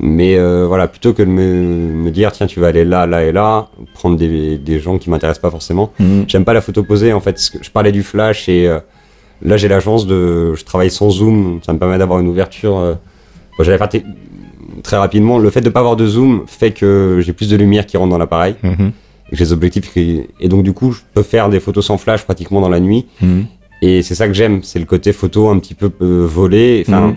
Mais 0.00 0.36
euh, 0.36 0.64
voilà, 0.66 0.88
plutôt 0.88 1.12
que 1.12 1.22
de 1.22 1.28
me, 1.28 1.42
me 1.62 2.10
dire 2.10 2.32
tiens, 2.32 2.46
tu 2.46 2.60
vas 2.60 2.68
aller 2.68 2.84
là, 2.84 3.06
là 3.06 3.24
et 3.24 3.32
là, 3.32 3.68
prendre 3.94 4.16
des, 4.16 4.56
des 4.58 4.80
gens 4.80 4.96
qui 4.98 5.10
m'intéressent 5.10 5.42
pas 5.42 5.50
forcément. 5.50 5.92
mm. 5.98 6.22
J'aime 6.28 6.44
pas 6.44 6.54
la 6.54 6.60
photo 6.62 6.82
posée 6.82 7.12
en 7.12 7.20
fait. 7.20 7.38
Je 7.60 7.70
parlais 7.70 7.92
du 7.92 8.02
flash 8.02 8.48
et 8.48 8.66
euh, 8.68 8.78
là 9.42 9.56
j'ai 9.56 9.68
la 9.68 9.80
chance 9.80 10.06
de. 10.06 10.54
Je 10.54 10.64
travaille 10.64 10.90
sans 10.90 11.10
zoom, 11.10 11.60
ça 11.64 11.72
me 11.74 11.78
permet 11.78 11.98
d'avoir 11.98 12.20
une 12.20 12.28
ouverture. 12.28 12.78
euh, 12.78 12.94
bon, 13.58 13.64
J'allais 13.64 13.76
faire 13.78 13.90
très 14.82 14.96
rapidement. 14.96 15.38
Le 15.38 15.50
fait 15.50 15.60
de 15.60 15.68
pas 15.68 15.80
avoir 15.80 15.96
de 15.96 16.06
zoom 16.06 16.44
fait 16.46 16.70
que 16.72 17.20
j'ai 17.24 17.32
plus 17.34 17.50
de 17.50 17.56
lumière 17.56 17.84
qui 17.86 17.96
rentre 17.98 18.10
dans 18.10 18.18
l'appareil. 18.18 18.54
Mhm. 18.62 18.92
J'ai 19.30 19.44
des 19.44 19.52
objectifs 19.52 19.92
qui... 19.92 20.22
et 20.40 20.48
donc 20.48 20.62
du 20.62 20.72
coup 20.74 20.92
je 20.92 21.00
peux 21.14 21.22
faire 21.22 21.48
des 21.48 21.58
photos 21.60 21.86
sans 21.86 21.96
flash 21.98 22.22
pratiquement 22.24 22.60
dans 22.60 22.68
la 22.70 22.80
nuit. 22.80 23.06
Mhm. 23.20 23.44
Et 23.82 24.02
c'est 24.02 24.14
ça 24.14 24.26
que 24.28 24.32
j'aime, 24.32 24.62
c'est 24.62 24.78
le 24.78 24.84
côté 24.84 25.12
photo 25.12 25.48
un 25.50 25.58
petit 25.58 25.74
peu 25.74 25.90
euh, 26.00 26.24
volé. 26.26 26.82
Enfin, 26.86 27.08
Mhm. 27.08 27.16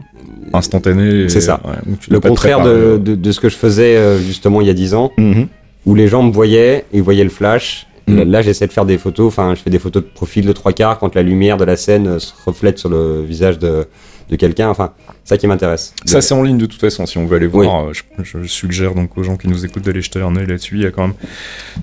Instantané. 0.54 1.30
C'est 1.30 1.42
ça. 1.42 1.60
ouais, 1.66 1.74
le 2.10 2.20
contraire 2.20 2.62
de, 2.64 2.70
euh. 2.70 2.98
de, 2.98 3.16
de 3.16 3.32
ce 3.32 3.40
que 3.40 3.50
je 3.50 3.56
faisais 3.56 3.96
euh, 3.98 4.18
justement 4.20 4.62
il 4.62 4.68
y 4.68 4.70
a 4.70 4.74
10 4.74 4.94
ans, 4.94 5.12
Mhm. 5.18 5.48
où 5.86 5.96
les 5.96 6.08
gens 6.08 6.24
me 6.24 6.32
voyaient, 6.32 6.86
ils 6.94 7.02
voyaient 7.02 7.24
le 7.24 7.30
flash. 7.30 7.88
Mhm. 8.08 8.24
Là, 8.30 8.42
j'essaie 8.44 8.68
de 8.68 8.72
faire 8.74 8.86
des 8.86 9.00
photos, 9.00 9.28
enfin, 9.28 9.56
je 9.56 9.62
fais 9.62 9.72
des 9.72 9.80
photos 9.80 10.04
de 10.04 10.08
profil 10.08 10.46
de 10.46 10.52
trois 10.52 10.74
quarts 10.74 11.00
quand 11.00 11.16
la 11.16 11.24
lumière 11.24 11.58
de 11.58 11.66
la 11.66 11.76
scène 11.76 12.08
euh, 12.08 12.20
se 12.20 12.34
reflète 12.46 12.78
sur 12.78 12.90
le 12.90 13.24
visage 13.24 13.58
de, 13.58 13.88
de 14.30 14.36
quelqu'un. 14.36 14.70
Enfin, 14.70 14.94
ça 15.24 15.38
qui 15.38 15.48
m'intéresse. 15.48 15.94
Ça, 16.06 16.22
c'est 16.22 16.34
en 16.34 16.44
ligne 16.44 16.58
de 16.58 16.66
toute 16.66 16.80
façon, 16.82 17.06
si 17.06 17.18
on 17.18 17.26
veut 17.26 17.38
aller 17.38 17.48
voir. 17.48 17.86
euh, 17.88 17.94
Je, 17.94 18.04
je 18.42 18.48
suggère 18.48 18.94
donc 18.96 19.18
aux 19.18 19.24
gens 19.24 19.38
qui 19.38 19.48
nous 19.48 19.66
écoutent 19.66 19.84
d'aller 19.84 20.02
jeter 20.02 20.22
un 20.22 20.36
œil 20.36 20.46
là-dessus. 20.48 20.76
Il 20.76 20.82
y 20.84 20.86
a 20.86 20.92
quand 20.92 21.04
même 21.08 21.16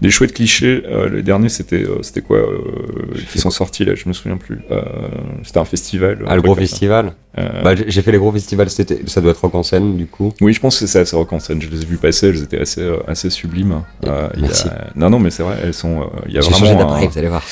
des 0.00 0.10
chouettes 0.10 0.32
clichés. 0.32 0.82
Euh, 0.86 1.08
le 1.08 1.22
dernier, 1.22 1.48
c'était 1.48 1.82
euh, 1.84 1.98
c'était 2.02 2.20
quoi 2.22 2.38
euh, 2.38 2.58
Qui 3.30 3.38
sont 3.38 3.50
sortis 3.50 3.84
là 3.84 3.94
Je 3.94 4.08
me 4.08 4.12
souviens 4.12 4.36
plus. 4.36 4.60
Euh, 4.70 4.82
c'était 5.44 5.58
un 5.58 5.64
festival. 5.64 6.18
un 6.24 6.30
Ah, 6.30 6.36
le 6.36 6.42
gros 6.42 6.54
festival. 6.54 7.12
Bah, 7.36 7.74
j'ai 7.74 8.02
fait 8.02 8.12
les 8.12 8.18
gros 8.18 8.30
festivals. 8.32 8.68
Ça 8.70 9.20
doit 9.20 9.30
être 9.30 9.40
rock 9.40 9.54
en 9.54 9.62
scène, 9.62 9.96
du 9.96 10.06
coup. 10.06 10.32
Oui, 10.40 10.52
je 10.52 10.60
pense 10.60 10.78
que 10.78 10.86
c'est 10.86 10.98
assez 11.00 11.16
rock 11.16 11.32
en 11.32 11.38
scène. 11.40 11.62
Je 11.62 11.68
les 11.68 11.82
ai 11.82 11.84
vus 11.86 11.96
passer, 11.96 12.28
elles 12.28 12.42
étaient 12.42 12.60
assez, 12.60 12.86
assez 13.08 13.30
sublimes. 13.30 13.82
Il 14.02 14.08
y 14.08 14.10
a- 14.10 14.30
Merci. 14.38 14.68
Non, 14.96 15.08
non, 15.10 15.18
mais 15.18 15.30
c'est 15.30 15.42
vrai, 15.42 15.56
elles 15.64 15.72
sont. 15.74 16.10
Il 16.28 16.34
y 16.34 16.38
a 16.38 16.40
vraiment. 16.42 16.78
d'appareil, 16.78 17.06
un- 17.06 17.08
vous 17.10 17.18
allez 17.18 17.28
voir. 17.28 17.42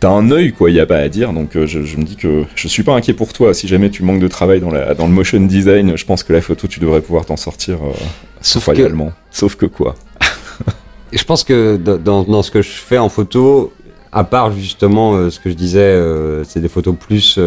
T'as 0.00 0.10
un 0.10 0.30
œil, 0.30 0.52
quoi, 0.52 0.70
il 0.70 0.76
y 0.76 0.80
a 0.80 0.86
pas 0.86 0.96
à 0.96 1.08
dire. 1.08 1.32
Donc 1.34 1.56
euh, 1.56 1.66
je, 1.66 1.82
je 1.82 1.96
me 1.98 2.04
dis 2.04 2.16
que 2.16 2.44
je 2.54 2.68
suis 2.68 2.82
pas 2.82 2.94
inquiet 2.94 3.12
pour 3.12 3.32
toi. 3.34 3.52
Si 3.52 3.68
jamais 3.68 3.90
tu 3.90 4.02
manques 4.02 4.20
de 4.20 4.28
travail 4.28 4.60
dans, 4.60 4.70
la, 4.70 4.94
dans 4.94 5.06
le 5.06 5.12
motion 5.12 5.40
design, 5.40 5.96
je 5.96 6.04
pense 6.06 6.22
que 6.22 6.32
la 6.32 6.40
photo, 6.40 6.66
tu 6.66 6.80
devrais 6.80 7.02
pouvoir 7.02 7.26
t'en 7.26 7.36
sortir 7.36 7.76
euh, 7.84 7.92
Sauf 8.40 8.64
royalement. 8.66 9.12
Sauf 9.30 9.56
que 9.56 9.66
quoi 9.66 9.94
je 11.12 11.22
pense 11.24 11.44
que 11.44 11.76
dans, 11.76 12.22
dans 12.22 12.42
ce 12.42 12.50
que 12.50 12.62
je 12.62 12.70
fais 12.70 12.96
en 12.98 13.08
photo, 13.10 13.72
à 14.12 14.24
part 14.24 14.52
justement 14.52 15.14
euh, 15.14 15.28
ce 15.30 15.38
que 15.38 15.50
je 15.50 15.54
disais, 15.54 15.80
euh, 15.80 16.44
c'est 16.44 16.60
des 16.60 16.68
photos 16.68 16.94
plus 16.98 17.38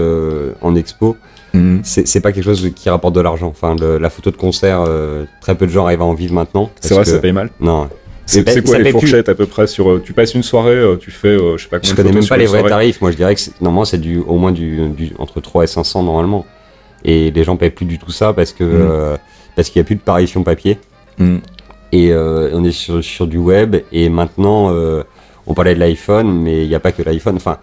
en 0.62 0.76
expo, 0.76 1.18
Mhm. 1.56 1.82
c'est 1.84 2.20
pas 2.20 2.32
quelque 2.32 2.46
chose 2.46 2.72
qui 2.76 2.90
rapporte 2.90 3.14
de 3.14 3.22
l'argent. 3.22 3.46
Enfin, 3.48 3.76
le- 3.80 4.00
la 4.00 4.10
photo 4.10 4.32
de 4.32 4.36
concert, 4.38 4.86
euh, 4.88 5.26
très 5.40 5.54
peu 5.54 5.68
de 5.68 5.72
gens 5.72 5.86
arrivent 5.86 6.02
à 6.02 6.06
en 6.06 6.16
vivre 6.16 6.34
maintenant. 6.34 6.72
C'est 6.82 6.96
vrai, 6.96 7.04
que- 7.04 7.12
ça 7.12 7.20
paye 7.20 7.32
mal. 7.32 7.52
Non, 7.60 7.90
C'est 8.26 8.64
quoi 8.64 8.78
les 8.78 8.84
plus. 8.92 9.00
fourchettes 9.02 9.30
à 9.30 9.36
peu 9.36 9.46
près 9.46 9.68
sur 9.68 9.90
euh, 9.92 10.02
Tu 10.04 10.14
passes 10.14 10.34
une 10.34 10.44
soirée, 10.44 10.72
euh, 10.76 10.96
tu 10.96 11.12
fais, 11.12 11.28
euh, 11.30 11.58
je 11.58 11.64
sais 11.64 11.70
pas 11.70 11.80
combien 11.80 11.92
je 11.92 11.96
connais 11.96 12.12
même 12.12 12.26
pas 12.28 12.38
les 12.38 12.46
vrais 12.46 12.64
tarifs. 12.64 13.02
Moi, 13.02 13.12
je 13.12 13.18
dirais 13.18 13.36
que 13.36 13.42
normalement, 13.62 13.86
c'est 13.86 13.98
du, 14.00 14.20
au 14.20 14.38
moins 14.38 14.52
du, 14.52 14.88
du- 14.90 15.12
entre 15.20 15.42
3 15.42 15.66
et 15.66 15.68
500 15.68 16.04
normalement. 16.04 16.46
Et 17.06 17.32
les 17.32 17.44
gens 17.44 17.58
payent 17.58 17.70
plus 17.70 17.86
du 17.86 18.00
tout 18.00 18.12
ça 18.12 18.32
parce 18.34 18.54
que 18.54 18.64
Mm. 18.64 18.68
euh, 18.90 19.18
parce 19.56 19.70
qu'il 19.70 19.80
y 19.80 19.82
a 19.82 19.84
plus 19.86 19.96
de 19.96 20.02
parution 20.02 20.42
papier. 20.44 20.80
Mhm. 21.20 21.42
Et 21.92 22.12
euh, 22.12 22.50
on 22.54 22.64
est 22.64 22.72
sur, 22.72 23.04
sur 23.04 23.28
du 23.28 23.38
web. 23.38 23.76
Et 23.92 24.10
maintenant, 24.10 24.74
euh, 24.74 25.04
on 25.46 25.54
parlait 25.54 25.76
de 25.76 25.80
l'iPhone, 25.80 26.32
mais 26.42 26.64
il 26.64 26.70
n'y 26.70 26.76
a 26.76 26.80
pas 26.80 26.92
que 26.92 27.04
l'iPhone. 27.04 27.36
Enfin, 27.36 27.58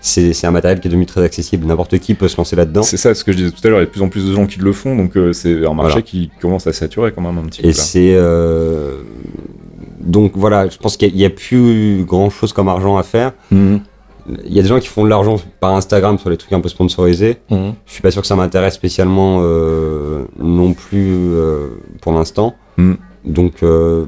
c'est 0.00 0.44
un 0.44 0.50
matériel 0.50 0.80
qui 0.80 0.88
est 0.88 0.90
devenu 0.90 1.06
très 1.06 1.22
accessible. 1.22 1.66
N'importe 1.66 1.98
qui 1.98 2.14
peut 2.14 2.26
se 2.28 2.36
lancer 2.36 2.56
là-dedans. 2.56 2.82
C'est 2.82 2.96
ça 2.96 3.14
ce 3.14 3.22
que 3.22 3.32
je 3.32 3.36
disais 3.36 3.50
tout 3.50 3.64
à 3.64 3.70
l'heure, 3.70 3.78
il 3.78 3.82
y 3.82 3.84
a 3.84 3.86
de 3.86 3.90
plus 3.90 4.02
en 4.02 4.08
plus 4.08 4.24
de 4.28 4.32
gens 4.34 4.46
qui 4.46 4.58
le 4.60 4.72
font, 4.72 4.96
donc 4.96 5.16
euh, 5.16 5.32
c'est 5.32 5.64
un 5.66 5.74
marché 5.74 5.90
Voilà. 5.90 6.02
qui 6.02 6.30
commence 6.40 6.66
à 6.66 6.72
saturer 6.72 7.12
quand 7.12 7.22
même 7.22 7.38
un 7.38 7.46
petit 7.46 7.62
peu. 7.62 7.68
Et 7.68 7.72
c'est 7.72 8.14
euh, 8.14 8.98
donc 10.06 10.32
voilà, 10.34 10.68
je 10.68 10.78
pense 10.78 10.96
qu'il 10.96 11.14
n'y 11.14 11.24
a, 11.24 11.30
plus 11.30 12.04
grand 12.06 12.30
chose 12.30 12.52
comme 12.52 12.68
argent 12.68 12.96
à 12.96 13.02
faire. 13.02 13.32
Mhm. 13.50 13.80
Il 14.44 14.52
y 14.52 14.58
a 14.58 14.62
des 14.62 14.68
gens 14.68 14.80
qui 14.80 14.88
font 14.88 15.04
de 15.04 15.08
l'argent 15.08 15.36
par 15.60 15.74
Instagram 15.74 16.18
sur 16.18 16.30
les 16.30 16.36
trucs 16.36 16.52
un 16.52 16.60
peu 16.60 16.68
sponsorisés. 16.68 17.38
Mhm. 17.50 17.74
Je 17.86 17.92
suis 17.92 18.02
pas 18.02 18.10
sûr 18.10 18.22
que 18.22 18.28
ça 18.28 18.34
m'intéresse 18.36 18.74
spécialement 18.74 19.38
euh, 19.42 20.24
non 20.38 20.72
plus 20.72 21.12
euh, 21.12 21.68
pour 22.00 22.12
l'instant. 22.12 22.56
Mm. 22.76 22.94
Donc 23.24 23.62
euh, 23.62 24.06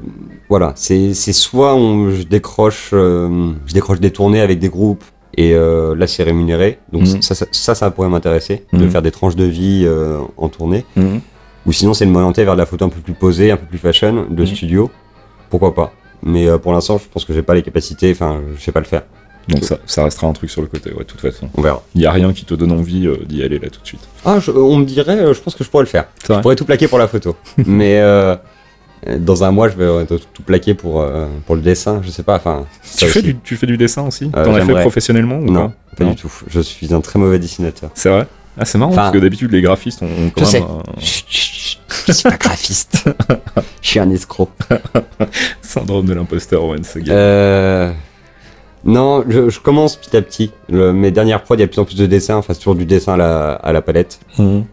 voilà, 0.49 0.73
c'est 0.75 1.13
soit 1.13 1.75
on, 1.75 2.09
je 2.09 2.23
décroche 2.23 2.89
je 2.91 3.73
décroche 3.73 3.99
des 3.99 4.11
tournées 4.11 4.41
avec 4.41 4.59
des 4.59 4.69
groupes 4.69 5.03
et 5.35 5.53
là 5.53 6.07
c'est 6.07 6.23
rémunéré. 6.23 6.79
Donc 6.91 7.03
Mm. 7.03 7.21
ça, 7.21 7.35
ça 7.35 7.45
ça 7.51 7.75
ça 7.75 7.91
pourrait 7.91 8.09
m'intéresser 8.09 8.65
de 8.73 8.87
faire 8.87 9.01
des 9.01 9.11
tranches 9.11 9.35
de 9.35 9.43
vie 9.45 9.87
en 10.37 10.47
tournée. 10.49 10.85
Mhm. 10.95 11.19
Ou 11.65 11.71
sinon 11.71 11.93
c'est 11.93 12.05
de 12.05 12.11
m'orienter 12.11 12.43
vers 12.45 12.53
de 12.55 12.59
la 12.59 12.65
photo 12.65 12.85
un 12.85 12.89
peu 12.89 13.01
plus 13.01 13.13
posée, 13.13 13.51
un 13.51 13.57
peu 13.57 13.65
plus 13.65 13.77
fashion, 13.77 14.25
de 14.29 14.45
studio. 14.45 14.89
Pourquoi 15.49 15.73
pas. 15.73 15.91
Mais 16.23 16.47
euh, 16.47 16.57
pour 16.57 16.73
l'instant 16.73 16.97
je 16.97 17.05
pense 17.11 17.25
que 17.25 17.33
j'ai 17.33 17.43
pas 17.43 17.53
les 17.55 17.61
capacités. 17.63 18.11
Enfin 18.11 18.41
je 18.57 18.61
sais 18.61 18.71
pas 18.71 18.79
le 18.81 18.85
faire. 18.85 19.03
Donc 19.47 19.63
ça, 19.63 19.79
ça 19.87 20.03
restera 20.03 20.27
un 20.27 20.33
truc 20.33 20.49
sur 20.51 20.61
le 20.61 20.67
côté, 20.67 20.91
ouais, 20.91 20.99
de 20.99 21.03
toute 21.05 21.21
façon. 21.21 21.49
On 21.57 21.61
verra. 21.63 21.81
Il 21.95 22.01
y 22.01 22.05
a 22.05 22.11
rien 22.11 22.31
qui 22.33 22.45
te 22.45 22.53
donne 22.53 22.71
envie 22.71 23.07
euh, 23.07 23.17
d'y 23.27 23.41
aller 23.41 23.57
là 23.57 23.69
tout 23.69 23.81
de 23.81 23.87
suite. 23.87 24.01
Ah 24.23 24.37
je- 24.39 24.51
on 24.51 24.77
me 24.77 24.85
dirait, 24.85 25.17
euh, 25.17 25.33
je 25.33 25.39
pense 25.41 25.55
que 25.55 25.63
je 25.63 25.69
pourrais 25.69 25.83
le 25.85 25.89
faire. 25.89 26.05
Je 26.27 26.33
pourrais 26.39 26.55
tout 26.55 26.65
plaquer 26.65 26.87
pour 26.87 26.99
la 26.99 27.07
photo. 27.07 27.35
Mais 27.65 27.99
euh, 27.99 28.35
dans 29.17 29.43
un 29.43 29.49
mois, 29.51 29.69
je 29.69 29.75
vais 29.75 29.85
euh, 29.85 30.05
tout 30.05 30.43
plaquer 30.43 30.75
pour, 30.75 31.01
euh, 31.01 31.27
pour 31.47 31.55
le 31.55 31.61
dessin. 31.61 32.01
Je 32.03 32.11
sais 32.11 32.21
pas. 32.21 32.35
Enfin, 32.35 32.65
tu 32.97 33.05
fais, 33.07 33.21
du, 33.23 33.37
tu 33.39 33.55
fais 33.55 33.65
du 33.65 33.77
dessin 33.77 34.05
aussi? 34.05 34.29
Euh, 34.35 34.43
T'en 34.45 34.53
as 34.53 34.61
fait 34.65 34.81
professionnellement 34.81 35.37
ou 35.39 35.45
Non, 35.49 35.69
pas? 35.69 36.03
pas 36.03 36.09
du 36.11 36.15
tout. 36.15 36.31
Je 36.47 36.59
suis 36.59 36.93
un 36.93 37.01
très 37.01 37.17
mauvais 37.17 37.39
dessinateur. 37.39 37.89
C'est 37.95 38.09
vrai? 38.09 38.27
Ah, 38.59 38.65
c'est 38.65 38.77
marrant, 38.77 38.91
Enfin, 38.91 39.01
parce 39.03 39.13
que 39.13 39.17
d'habitude, 39.19 39.51
les 39.51 39.61
graphistes 39.61 40.01
ont, 40.03 40.05
ont 40.05 40.29
quand 40.35 40.45
je 40.45 40.57
même 40.57 40.61
sais. 40.63 40.67
un 40.97 40.99
Chut, 41.01 41.25
chut, 41.29 41.53
chut. 41.53 41.79
Je 42.07 42.11
suis 42.11 42.23
pas 42.29 42.37
graphiste. 42.37 43.05
Je 43.81 43.87
suis 43.87 43.99
un 43.99 44.09
escroc. 44.11 44.49
syndrome 45.61 46.05
de 46.05 46.13
l'imposteur, 46.13 46.63
once 46.63 46.95
again. 46.97 47.11
Euh, 47.13 47.91
non, 48.83 49.23
je, 49.27 49.49
je 49.49 49.59
commence 49.59 49.95
petit 49.95 50.15
à 50.15 50.21
petit. 50.21 50.51
Le- 50.69 50.93
mes 50.93 51.11
dernières 51.11 51.43
prods, 51.43 51.55
il 51.55 51.59
y 51.61 51.63
a 51.63 51.65
de 51.65 51.71
plus 51.71 51.79
en 51.81 51.85
plus 51.85 51.97
de 51.97 52.05
dessins. 52.05 52.35
Enfin, 52.37 52.53
toujours 52.53 52.75
du 52.75 52.85
dessin 52.85 53.13
à 53.13 53.17
la, 53.17 53.51
à 53.53 53.71
la 53.73 53.81
palette. 53.81 54.19
Mhm. 54.37 54.65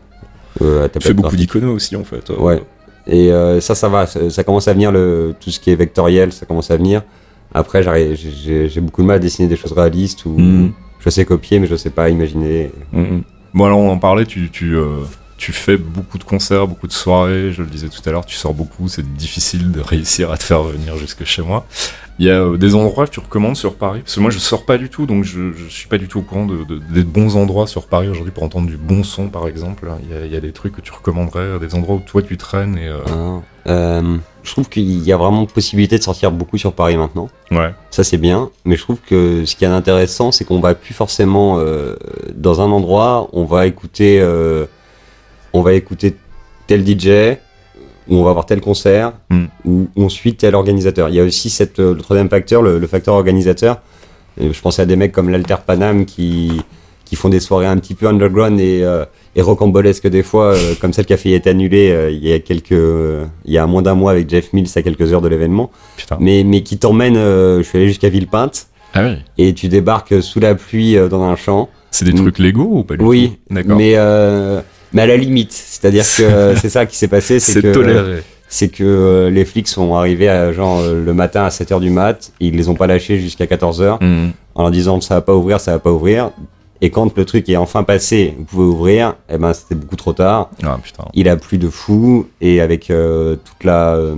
Euh, 0.62 0.88
Tu 0.92 1.00
fais 1.08 1.14
beaucoup 1.14 1.36
d'iconos 1.36 1.72
aussi, 1.74 1.96
en 1.96 2.04
fait. 2.04 2.30
euh. 2.30 2.36
Ouais. 2.38 2.62
Et 3.06 3.30
euh, 3.32 3.60
ça, 3.60 3.74
ça 3.74 3.88
va. 3.88 4.06
Ça, 4.06 4.28
ça 4.30 4.44
commence 4.44 4.68
à 4.68 4.72
venir, 4.74 4.90
le, 4.92 5.34
tout 5.40 5.50
ce 5.50 5.60
qui 5.60 5.70
est 5.70 5.76
vectoriel, 5.76 6.32
ça 6.32 6.44
commence 6.46 6.70
à 6.70 6.76
venir. 6.76 7.02
Après, 7.54 7.82
j'ai 7.82 8.80
beaucoup 8.80 9.02
de 9.02 9.06
mal 9.06 9.16
à 9.16 9.20
dessiner 9.20 9.48
des 9.48 9.56
choses 9.56 9.72
réalistes 9.72 10.24
ou 10.26 10.30
Mhm. 10.38 10.72
je 11.00 11.10
sais 11.10 11.24
copier, 11.24 11.58
mais 11.60 11.66
je 11.66 11.76
sais 11.76 11.90
pas 11.90 12.08
imaginer. 12.10 12.70
Mhm. 12.92 13.22
Bon, 13.56 13.64
alors 13.64 13.78
on 13.78 13.90
en 13.90 13.96
parlait, 13.96 14.26
tu, 14.26 14.50
tu, 14.50 14.76
euh, 14.76 14.98
tu 15.38 15.50
fais 15.50 15.78
beaucoup 15.78 16.18
de 16.18 16.24
concerts, 16.24 16.68
beaucoup 16.68 16.86
de 16.86 16.92
soirées, 16.92 17.52
je 17.52 17.62
le 17.62 17.68
disais 17.68 17.88
tout 17.88 18.06
à 18.06 18.12
l'heure, 18.12 18.26
tu 18.26 18.36
sors 18.36 18.52
beaucoup, 18.52 18.86
c'est 18.88 19.14
difficile 19.14 19.72
de 19.72 19.80
réussir 19.80 20.30
à 20.30 20.36
te 20.36 20.44
faire 20.44 20.62
venir 20.62 20.98
jusque 20.98 21.24
chez 21.24 21.40
moi. 21.40 21.66
Il 22.18 22.26
y 22.26 22.30
a 22.30 22.34
euh, 22.42 22.58
des 22.58 22.74
endroits 22.74 23.06
que 23.06 23.12
tu 23.12 23.20
recommandes 23.20 23.56
sur 23.56 23.76
Paris? 23.76 24.00
Parce 24.00 24.16
que 24.16 24.20
moi 24.20 24.30
je 24.30 24.38
sors 24.38 24.66
pas 24.66 24.76
du 24.76 24.90
tout, 24.90 25.06
donc 25.06 25.24
je, 25.24 25.52
je 25.54 25.68
suis 25.70 25.88
pas 25.88 25.96
du 25.96 26.06
tout 26.06 26.18
au 26.18 26.22
courant 26.22 26.44
de, 26.44 26.64
de- 26.64 26.78
des 26.92 27.02
bons 27.02 27.36
endroits 27.36 27.66
sur 27.66 27.86
Paris 27.86 28.08
aujourd'hui 28.10 28.30
pour 28.30 28.42
entendre 28.42 28.66
du 28.66 28.76
bon 28.76 29.02
son 29.02 29.28
par 29.28 29.48
exemple. 29.48 29.90
Il 30.02 30.30
y 30.30 30.36
a, 30.36 30.40
des 30.40 30.52
trucs 30.52 30.74
que 30.76 30.82
tu 30.82 30.92
recommanderais, 30.92 31.58
des 31.58 31.74
endroits 31.74 31.96
où 31.96 32.00
toi 32.00 32.20
tu 32.20 32.36
traînes 32.36 32.76
et... 32.76 32.88
euh. 32.88 33.38
Euh, 33.68 34.18
je 34.46 34.52
trouve 34.52 34.68
qu'il 34.68 35.02
y 35.06 35.12
a 35.12 35.16
vraiment 35.16 35.44
possibilité 35.46 35.98
de 35.98 36.02
sortir 36.02 36.30
beaucoup 36.30 36.56
sur 36.58 36.72
Paris 36.72 36.96
maintenant. 36.96 37.28
Ouais. 37.50 37.74
Ça, 37.90 38.04
c'est 38.04 38.16
bien. 38.18 38.50
Mais 38.64 38.76
je 38.76 38.82
trouve 38.82 38.98
que 39.06 39.44
ce 39.44 39.56
qui 39.56 39.64
est 39.64 39.68
intéressant, 39.68 40.32
c'est 40.32 40.44
qu'on 40.44 40.60
va 40.60 40.74
plus 40.74 40.94
forcément 40.94 41.58
euh, 41.58 41.96
dans 42.34 42.60
un 42.60 42.70
endroit, 42.70 43.28
on 43.32 43.44
va 43.44 43.66
écouter, 43.66 44.20
euh, 44.20 44.66
on 45.52 45.62
va 45.62 45.72
écouter 45.74 46.16
tel 46.66 46.86
DJ, 46.86 47.36
ou 48.08 48.16
on 48.18 48.22
va 48.22 48.32
voir 48.32 48.46
tel 48.46 48.60
concert, 48.60 49.12
Mm. 49.30 49.44
ou 49.64 49.88
on 49.96 50.08
suit 50.08 50.34
tel 50.36 50.54
organisateur. 50.54 51.08
Il 51.08 51.16
y 51.16 51.20
a 51.20 51.24
aussi 51.24 51.50
cette, 51.50 51.80
euh, 51.80 51.94
le 51.94 52.00
troisième 52.00 52.28
facteur, 52.28 52.62
le, 52.62 52.78
le 52.78 52.86
facteur 52.86 53.14
organisateur. 53.14 53.80
Je 54.38 54.60
pensais 54.60 54.82
à 54.82 54.86
des 54.86 54.96
mecs 54.96 55.12
comme 55.12 55.30
l'Alter 55.30 55.56
Panam 55.66 56.04
qui, 56.04 56.60
qui 57.04 57.16
font 57.16 57.30
des 57.30 57.40
soirées 57.40 57.66
un 57.66 57.78
petit 57.78 57.94
peu 57.94 58.06
underground 58.06 58.60
et, 58.60 58.84
et 59.38 59.42
rocambolesques 59.42 60.08
des 60.08 60.22
fois, 60.22 60.54
euh, 60.54 60.74
comme 60.80 60.92
celle 60.94 61.04
qui 61.04 61.12
a 61.12 61.16
failli 61.18 61.34
être 61.34 61.46
annulée 61.46 61.90
euh, 61.90 62.10
il 62.10 62.26
y 62.26 62.32
a 62.32 62.38
quelques, 62.40 62.72
euh, 62.72 63.24
il 63.44 63.52
y 63.52 63.58
a 63.58 63.66
moins 63.66 63.82
d'un 63.82 63.94
mois 63.94 64.10
avec 64.12 64.28
Jeff 64.30 64.52
Mills 64.54 64.68
à 64.74 64.82
quelques 64.82 65.12
heures 65.12 65.20
de 65.20 65.28
l'événement, 65.28 65.70
mais, 66.18 66.42
mais 66.44 66.62
qui 66.62 66.78
t'emmène, 66.78 67.14
je 67.16 67.62
suis 67.62 67.76
allé 67.78 67.86
jusqu'à 67.88 68.08
Villepinte, 68.08 68.66
Ah 68.94 69.04
oui. 69.04 69.16
et 69.38 69.52
tu 69.52 69.68
débarques 69.68 70.22
sous 70.22 70.40
la 70.40 70.54
pluie 70.54 70.96
dans 71.10 71.22
un 71.22 71.36
champ. 71.36 71.68
C'est 71.90 72.04
des 72.06 72.12
Mm. 72.12 72.16
trucs 72.22 72.38
légaux 72.38 72.68
ou 72.78 72.82
pas 72.82 72.96
du 72.96 73.04
Oui, 73.04 73.32
tout? 73.48 73.54
D'accord. 73.54 73.76
mais, 73.76 73.94
mais 74.92 75.02
à 75.02 75.06
la 75.06 75.16
limite. 75.16 75.52
C'est-à-dire 75.52 76.04
que 76.04 76.54
c'est 76.60 76.70
ça 76.70 76.86
qui 76.86 76.96
s'est 76.96 77.08
passé, 77.08 77.38
c'est 77.38 77.60
que, 77.62 77.72
toléré. 77.72 78.22
c'est 78.48 78.68
que 78.68 79.28
les 79.32 79.44
flics 79.44 79.68
sont 79.68 79.94
arrivés 79.94 80.28
à, 80.30 80.52
genre, 80.52 80.82
le 80.82 81.12
matin 81.14 81.44
à 81.44 81.48
7h 81.50 81.78
du 81.80 81.90
mat, 81.90 82.32
ils 82.40 82.56
les 82.56 82.68
ont 82.70 82.74
pas 82.74 82.86
lâchés 82.86 83.18
jusqu'à 83.18 83.44
14h, 83.46 83.98
Mhm. 84.02 84.32
en 84.54 84.62
leur 84.62 84.70
disant 84.70 85.00
ça 85.02 85.14
va 85.16 85.20
pas 85.20 85.34
ouvrir, 85.34 85.60
ça 85.60 85.72
va 85.72 85.78
pas 85.78 85.92
ouvrir. 85.92 86.30
Et 86.80 86.90
quand 86.90 87.16
le 87.16 87.24
truc 87.24 87.48
est 87.48 87.56
enfin 87.56 87.82
passé, 87.84 88.34
vous 88.38 88.44
pouvez 88.44 88.64
ouvrir, 88.66 89.14
eh 89.30 89.38
ben 89.38 89.52
c'était 89.52 89.74
beaucoup 89.74 89.96
trop 89.96 90.12
tard. 90.12 90.50
Ah 90.62 90.78
putain. 90.82 91.04
Il 91.14 91.28
a 91.28 91.36
plu 91.36 91.58
de 91.58 91.68
fou, 91.68 92.26
et 92.40 92.60
avec 92.60 92.90
euh, 92.90 93.36
toute 93.36 93.64
la, 93.64 93.94
euh, 93.94 94.14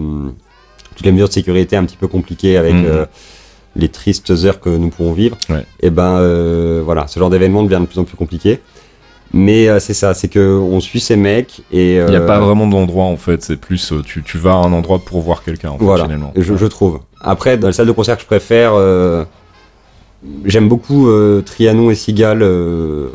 toutes 0.96 1.06
les 1.06 1.12
mesures 1.12 1.28
de 1.28 1.32
sécurité 1.32 1.76
un 1.76 1.84
petit 1.84 1.96
peu 1.96 2.08
compliquées 2.08 2.56
avec 2.56 2.74
Mhm. 2.74 2.84
euh, 2.86 3.06
les 3.76 3.88
tristes 3.88 4.30
heures 4.44 4.58
que 4.60 4.70
nous 4.70 4.88
pouvons 4.88 5.12
vivre, 5.12 5.36
Ouais. 5.50 5.64
et 5.80 5.90
ben 5.90 6.16
euh, 6.18 6.82
voilà, 6.84 7.06
ce 7.06 7.20
genre 7.20 7.30
d'événement 7.30 7.62
devient 7.62 7.80
de 7.80 7.86
plus 7.86 7.98
en 8.00 8.04
plus 8.04 8.16
compliqué. 8.16 8.58
Mais 9.32 9.78
c'est 9.78 9.92
ça, 9.92 10.14
c'est 10.14 10.28
que 10.28 10.58
on 10.58 10.80
suit 10.80 11.00
ces 11.00 11.14
mecs 11.16 11.60
et 11.70 11.96
Il 11.96 12.04
n'y 12.06 12.16
a 12.16 12.20
pas 12.22 12.40
vraiment 12.40 12.66
d'endroit 12.66 13.04
en 13.04 13.18
fait, 13.18 13.42
c'est 13.42 13.56
plus 13.56 13.92
tu, 14.06 14.22
tu 14.22 14.38
vas 14.38 14.52
à 14.52 14.54
un 14.54 14.72
endroit 14.72 15.00
pour 15.00 15.20
voir 15.20 15.44
quelqu'un 15.44 15.68
en 15.68 15.78
fait, 15.78 15.84
voilà, 15.84 16.04
finalement. 16.04 16.32
je, 16.34 16.56
je 16.56 16.66
trouve. 16.66 17.00
Après, 17.20 17.58
dans 17.58 17.66
les 17.66 17.74
salles 17.74 17.88
de 17.88 17.92
concert 17.92 18.16
que 18.16 18.22
je 18.22 18.26
préfère, 18.26 18.72
j'aime 20.44 20.68
beaucoup 20.68 21.08
euh, 21.08 21.42
Trianon 21.42 21.90
et 21.90 21.94
Sigal 21.94 22.42
euh, 22.42 23.08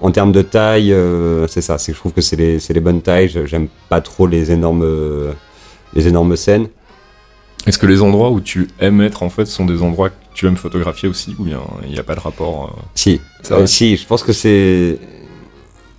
en 0.00 0.10
termes 0.10 0.32
de 0.32 0.42
taille. 0.42 0.92
euh, 0.92 1.46
c'est 1.46 1.60
ça, 1.60 1.78
c'est 1.78 1.92
que 1.92 1.96
je 1.96 2.00
trouve 2.00 2.12
que 2.12 2.20
c'est 2.20 2.36
les, 2.36 2.58
c'est 2.58 2.74
les 2.74 2.80
bonnes 2.80 3.02
tailles. 3.02 3.30
J'aime 3.46 3.68
pas 3.88 4.00
trop 4.00 4.26
les 4.26 4.52
énormes, 4.52 4.82
euh, 4.84 5.32
les 5.94 6.08
énormes 6.08 6.36
scènes. 6.36 6.68
Est-ce 7.66 7.78
que 7.78 7.86
les 7.86 8.02
endroits 8.02 8.30
où 8.30 8.40
tu 8.40 8.68
aimes 8.80 9.00
être 9.02 9.22
en 9.22 9.30
fait 9.30 9.46
sont 9.46 9.64
des 9.64 9.82
endroits 9.82 10.10
que 10.10 10.14
tu 10.34 10.46
aimes 10.46 10.56
photographier 10.56 11.08
aussi 11.08 11.36
ou 11.38 11.44
bien 11.44 11.60
il 11.84 11.92
n'y 11.92 11.98
a 11.98 12.02
pas 12.02 12.16
de 12.16 12.20
rapport 12.20 12.76
Si, 12.94 13.20
si, 13.66 13.96
je 13.96 14.06
pense 14.06 14.24
que 14.24 14.32
c'est 14.32 14.98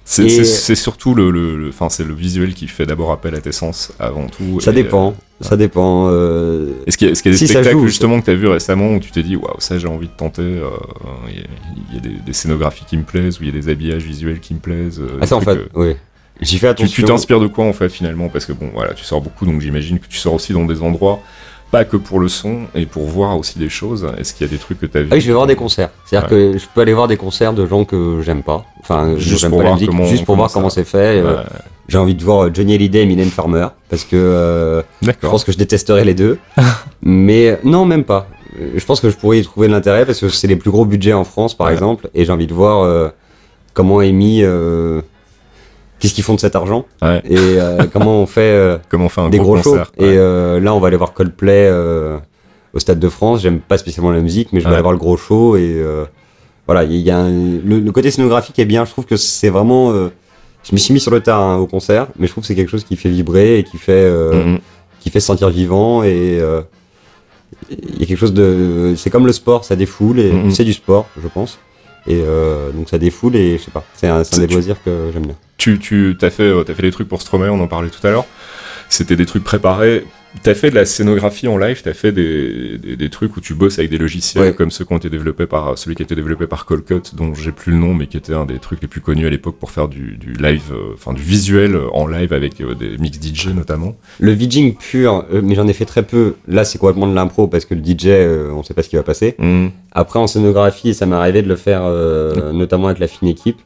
C'est 0.05 0.25
Et- 0.25 0.75
surtout 0.75 1.15
le, 1.15 1.31
le, 1.31 1.55
le- 1.57 1.71
c'est 1.89 2.03
le 2.03 2.13
visuel 2.13 2.53
qui 2.53 2.67
fait 2.67 2.85
d'abord 2.85 3.11
appel 3.13 3.35
à 3.35 3.39
tes 3.41 3.53
sens 3.53 3.93
avant 3.99 4.27
tout. 4.27 4.59
Ça 4.59 4.73
dépend, 4.73 5.15
ça 5.39 5.55
dépend. 5.55 6.07
euh, 6.09 6.11
euh, 6.11 6.69
Est-ce 6.85 6.97
qu'il 6.97 7.07
y, 7.07 7.09
a- 7.09 7.13
y 7.13 7.31
des 7.31 7.37
Si, 7.37 7.47
spectacles 7.47 7.77
joue, 7.77 7.87
justement 7.87 8.19
que 8.19 8.25
tu 8.25 8.31
as 8.31 8.35
vu 8.35 8.47
récemment 8.47 8.93
où 8.95 8.99
tu 8.99 9.11
t'es 9.11 9.23
dit 9.23 9.37
waouh 9.37 9.55
ça 9.59 9.79
j'ai 9.79 9.87
envie 9.87 10.07
de 10.07 10.13
tenter 10.13 10.41
euh, 10.41 10.67
Il 11.29 11.35
y 11.37 11.39
a, 11.39 11.43
il 11.89 11.95
y 11.95 11.97
a 11.97 12.01
des, 12.01 12.15
des 12.25 12.33
scénographies 12.33 12.83
qui 12.85 12.97
me 12.97 13.03
plaisent 13.03 13.39
ou 13.39 13.43
il 13.43 13.55
y 13.55 13.57
a 13.57 13.61
des 13.61 13.69
habillages 13.69 14.03
visuels 14.03 14.39
qui 14.41 14.53
me 14.53 14.59
plaisent. 14.59 14.99
euh, 14.99 15.19
Ah 15.21 15.25
ça 15.25 15.37
en 15.37 15.41
fait, 15.41 15.51
euh, 15.51 15.67
oui. 15.75 15.93
J'y 16.41 16.57
fais 16.57 16.67
Tu 16.75 16.83
attention. 16.83 16.95
tu 16.95 17.03
t'inspires 17.05 17.39
de 17.39 17.47
quoi 17.47 17.63
en 17.63 17.73
fait 17.73 17.87
finalement? 17.89 18.27
Parce 18.27 18.45
que 18.45 18.51
bon 18.53 18.71
voilà, 18.73 18.93
tu 18.93 19.05
sors 19.05 19.21
beaucoup 19.21 19.45
donc 19.45 19.61
j'imagine 19.61 19.99
que 19.99 20.07
tu 20.07 20.17
sors 20.17 20.33
aussi 20.33 20.51
dans 20.51 20.65
des 20.65 20.81
endroits 20.81 21.21
pas 21.73 21.85
que 21.85 21.97
pour 21.97 22.19
le 22.19 22.27
son 22.27 22.59
et 22.75 22.85
pour 22.85 23.05
voir 23.07 23.35
aussi 23.37 23.57
des 23.57 23.67
choses. 23.67 24.07
Est-ce 24.19 24.33
qu'il 24.35 24.45
y 24.45 24.49
a 24.49 24.53
des 24.53 24.59
trucs 24.59 24.79
que 24.79 24.85
tu 24.85 24.95
as 24.95 25.01
vu 25.01 25.07
Ah 25.11 25.15
oui, 25.15 25.21
je 25.21 25.27
vais 25.27 25.33
voir 25.33 25.47
des 25.47 25.55
concerts. 25.55 25.89
C'est-à-dire 26.05 26.29
que 26.29 26.57
je 26.57 26.65
peux 26.73 26.81
aller 26.81 26.93
voir 26.93 27.07
des 27.07 27.17
concerts 27.17 27.53
de 27.53 27.65
gens 27.65 27.83
que 27.83 28.21
j'aime 28.23 28.43
pas. 28.43 28.63
Enfin, 28.81 29.15
Juste 29.17 29.49
pour 29.49 29.57
pas 29.57 29.63
la 29.63 29.69
voir 29.69 29.73
musique, 29.79 29.89
comment- 29.89 30.05
juste 30.05 30.25
pour 30.25 30.35
voir 30.35 30.51
comment 30.51 30.69
c'est 30.69 30.83
fait. 30.83 31.19
euh, 31.19 31.41
J'ai 31.87 31.97
envie 31.97 32.13
de 32.13 32.23
voir 32.23 32.53
Johnny 32.53 32.75
Hallyday 32.75 33.01
et 33.01 33.05
Mylène 33.07 33.29
Farmer 33.31 33.67
parce 33.89 34.03
que 34.05 34.15
euh, 34.15 34.81
je 35.01 35.09
pense 35.27 35.43
que 35.43 35.51
je 35.51 35.57
détesterais 35.57 36.05
les 36.05 36.13
deux. 36.13 36.37
Mais 37.01 37.49
euh, 37.49 37.55
non, 37.63 37.85
même 37.85 38.03
pas. 38.03 38.27
Euh, 38.61 38.73
Je 38.77 38.85
pense 38.85 38.99
que 39.01 39.09
je 39.09 39.15
pourrais 39.17 39.39
y 39.39 39.43
trouver 39.43 39.67
de 39.67 39.73
l'intérêt 39.73 40.05
parce 40.05 40.19
que 40.19 40.29
c'est 40.29 40.47
les 40.47 40.55
plus 40.55 40.69
gros 40.71 40.85
budgets 40.85 41.13
en 41.13 41.23
France, 41.23 41.55
par 41.57 41.67
Ouais. 41.67 41.73
exemple, 41.73 42.07
et 42.13 42.23
j'ai 42.23 42.31
envie 42.31 42.47
de 42.47 42.53
voir 42.53 42.83
euh, 42.83 43.09
comment 43.73 43.99
est 44.01 44.11
mis, 44.11 44.43
euh, 44.43 45.01
qu'est-ce 46.03 46.13
qu'ils 46.13 46.23
font 46.23 46.35
de 46.35 46.39
cet 46.39 46.55
argent 46.55 46.85
Ouais. 47.01 47.21
et 47.29 47.37
euh, 47.37 47.85
comment 47.93 48.21
on 48.21 48.25
fait 48.25 48.41
euh, 48.41 48.77
Comment 48.89 49.05
on 49.05 49.09
fait 49.09 49.21
un 49.21 49.29
des 49.29 49.37
gros, 49.39 49.53
gros 49.53 49.63
shows. 49.63 49.69
concert 49.71 49.91
Et 49.97 50.03
ouais. 50.03 50.15
euh, 50.17 50.59
là, 50.59 50.73
on 50.75 50.79
va 50.79 50.89
aller 50.89 50.97
voir 50.97 51.13
Coldplay 51.13 51.67
euh, 51.71 52.17
au 52.73 52.79
Stade 52.79 52.99
de 52.99 53.09
France. 53.09 53.41
J'aime 53.41 53.59
pas 53.59 53.77
spécialement 53.77 54.11
la 54.11 54.19
musique, 54.19 54.49
mais 54.51 54.59
je 54.59 54.65
vais 54.65 54.69
Ouais. 54.69 54.75
aller 54.75 54.81
voir 54.83 54.91
le 54.91 54.99
gros 54.99 55.15
show 55.17 55.55
et 55.55 55.61
euh, 55.77 56.03
voilà, 56.67 56.83
il 56.83 56.95
y 56.97 57.09
a 57.09 57.17
un- 57.17 57.31
le, 57.31 57.79
le 57.79 57.91
côté 57.91 58.11
scénographique 58.11 58.59
est 58.59 58.65
bien. 58.65 58.83
Je 58.85 58.91
trouve 58.91 59.05
que 59.05 59.15
c'est 59.15 59.49
vraiment. 59.49 59.91
euh, 59.91 60.09
je 60.63 60.73
me 60.73 60.77
suis 60.77 60.93
mis 60.93 60.99
sur 60.99 61.11
le 61.11 61.19
tard 61.21 61.41
hein, 61.41 61.57
au 61.57 61.67
concert, 61.67 62.07
mais 62.19 62.27
je 62.27 62.31
trouve 62.33 62.43
que 62.43 62.47
c'est 62.47 62.55
quelque 62.55 62.69
chose 62.71 62.83
qui 62.83 62.95
fait 62.95 63.09
vibrer 63.09 63.59
et 63.59 63.63
qui 63.63 63.77
fait 63.77 63.91
euh, 63.93 64.33
Mhm. 64.45 64.59
qui 64.99 65.09
fait 65.09 65.19
se 65.19 65.27
sentir 65.27 65.49
vivant 65.49 66.03
et 66.03 66.39
euh, 66.41 66.61
il 67.69 67.99
y 67.99 68.03
a 68.03 68.05
quelque 68.05 68.17
chose 68.19 68.33
de. 68.33 68.93
C'est 68.97 69.09
comme 69.09 69.25
le 69.27 69.33
sport, 69.33 69.63
ça 69.65 69.75
défoule 69.75 70.19
et 70.19 70.31
Mhm. 70.31 70.51
c'est 70.51 70.63
du 70.63 70.73
sport, 70.73 71.07
je 71.21 71.27
pense. 71.27 71.59
Et 72.07 72.21
euh, 72.25 72.71
donc 72.71 72.89
ça 72.89 72.97
défoule 72.97 73.35
et 73.37 73.57
je 73.57 73.63
sais 73.63 73.71
pas, 73.71 73.83
c'est 73.95 74.07
un, 74.07 74.21
un 74.21 74.37
des 74.39 74.47
loisirs 74.47 74.75
que 74.83 75.09
j'aime 75.13 75.25
bien. 75.25 75.35
Tu, 75.63 75.79
tu 75.79 76.17
as 76.21 76.29
fait, 76.29 76.43
euh, 76.43 76.65
fait 76.65 76.81
des 76.81 76.91
trucs 76.91 77.07
pour 77.07 77.21
Stromae, 77.21 77.47
on 77.49 77.59
en 77.61 77.67
parlait 77.67 77.89
tout 77.89 78.05
à 78.05 78.11
l'heure. 78.11 78.25
C'était 78.89 79.15
des 79.15 79.25
trucs 79.25 79.45
préparés. 79.45 80.03
T'as 80.41 80.55
fait 80.55 80.71
de 80.71 80.75
la 80.75 80.83
scénographie 80.85 81.47
en 81.47 81.57
live, 81.57 81.79
t'as 81.83 81.93
fait 81.93 82.11
des, 82.11 82.77
des, 82.79 82.95
des 82.97 83.09
trucs 83.09 83.37
où 83.37 83.39
tu 83.39 83.53
bosses 83.53 83.77
avec 83.79 83.91
des 83.91 83.99
logiciels 83.99 84.43
Ouais. 84.43 84.53
comme 84.53 84.71
ceux 84.71 84.83
qui 84.83 84.91
ont 84.91 84.97
été 84.97 85.09
développés 85.09 85.45
par 85.45 85.77
celui 85.77 85.95
qui 85.95 86.01
a 86.01 86.05
été 86.05 86.15
développé 86.15 86.47
par 86.47 86.65
Colcut, 86.65 87.01
dont 87.13 87.33
j'ai 87.35 87.51
plus 87.51 87.71
le 87.71 87.77
nom, 87.77 87.93
mais 87.93 88.07
qui 88.07 88.17
était 88.17 88.33
un 88.33 88.45
des 88.45 88.57
trucs 88.57 88.81
les 88.81 88.87
plus 88.87 88.99
connus 88.99 89.27
à 89.27 89.29
l'époque 89.29 89.57
pour 89.59 89.69
faire 89.71 89.87
du, 89.87 90.17
du 90.17 90.33
live, 90.33 90.63
euh, 90.73 90.93
enfin 90.95 91.13
du 91.13 91.21
visuel 91.21 91.77
en 91.93 92.07
live 92.07 92.33
avec 92.33 92.59
euh, 92.61 92.73
des 92.73 92.97
mix 92.97 93.19
DJ 93.21 93.49
notamment. 93.49 93.95
Le 94.19 94.33
VJing 94.33 94.75
pur, 94.75 95.23
euh, 95.31 95.41
mais 95.43 95.53
j'en 95.55 95.67
ai 95.67 95.73
fait 95.73 95.85
très 95.85 96.03
peu. 96.03 96.33
Là, 96.47 96.65
c'est 96.65 96.79
complètement 96.79 97.07
de 97.07 97.13
l'impro 97.15 97.47
parce 97.47 97.63
que 97.65 97.75
le 97.75 97.81
DJ, 97.81 98.07
on 98.53 98.63
sait 98.63 98.73
pas 98.73 98.81
ce 98.83 98.89
qui 98.89 98.95
va 98.97 99.03
passer. 99.03 99.37
Après, 99.91 100.19
en 100.19 100.25
scénographie, 100.27 100.93
ça 100.95 101.05
m'est 101.05 101.15
arrivé 101.15 101.41
de 101.43 101.47
le 101.47 101.55
faire 101.55 101.83
notamment 102.53 102.87
avec 102.87 102.99
la 102.99 103.07
fine 103.07 103.27
équipe. 103.29 103.59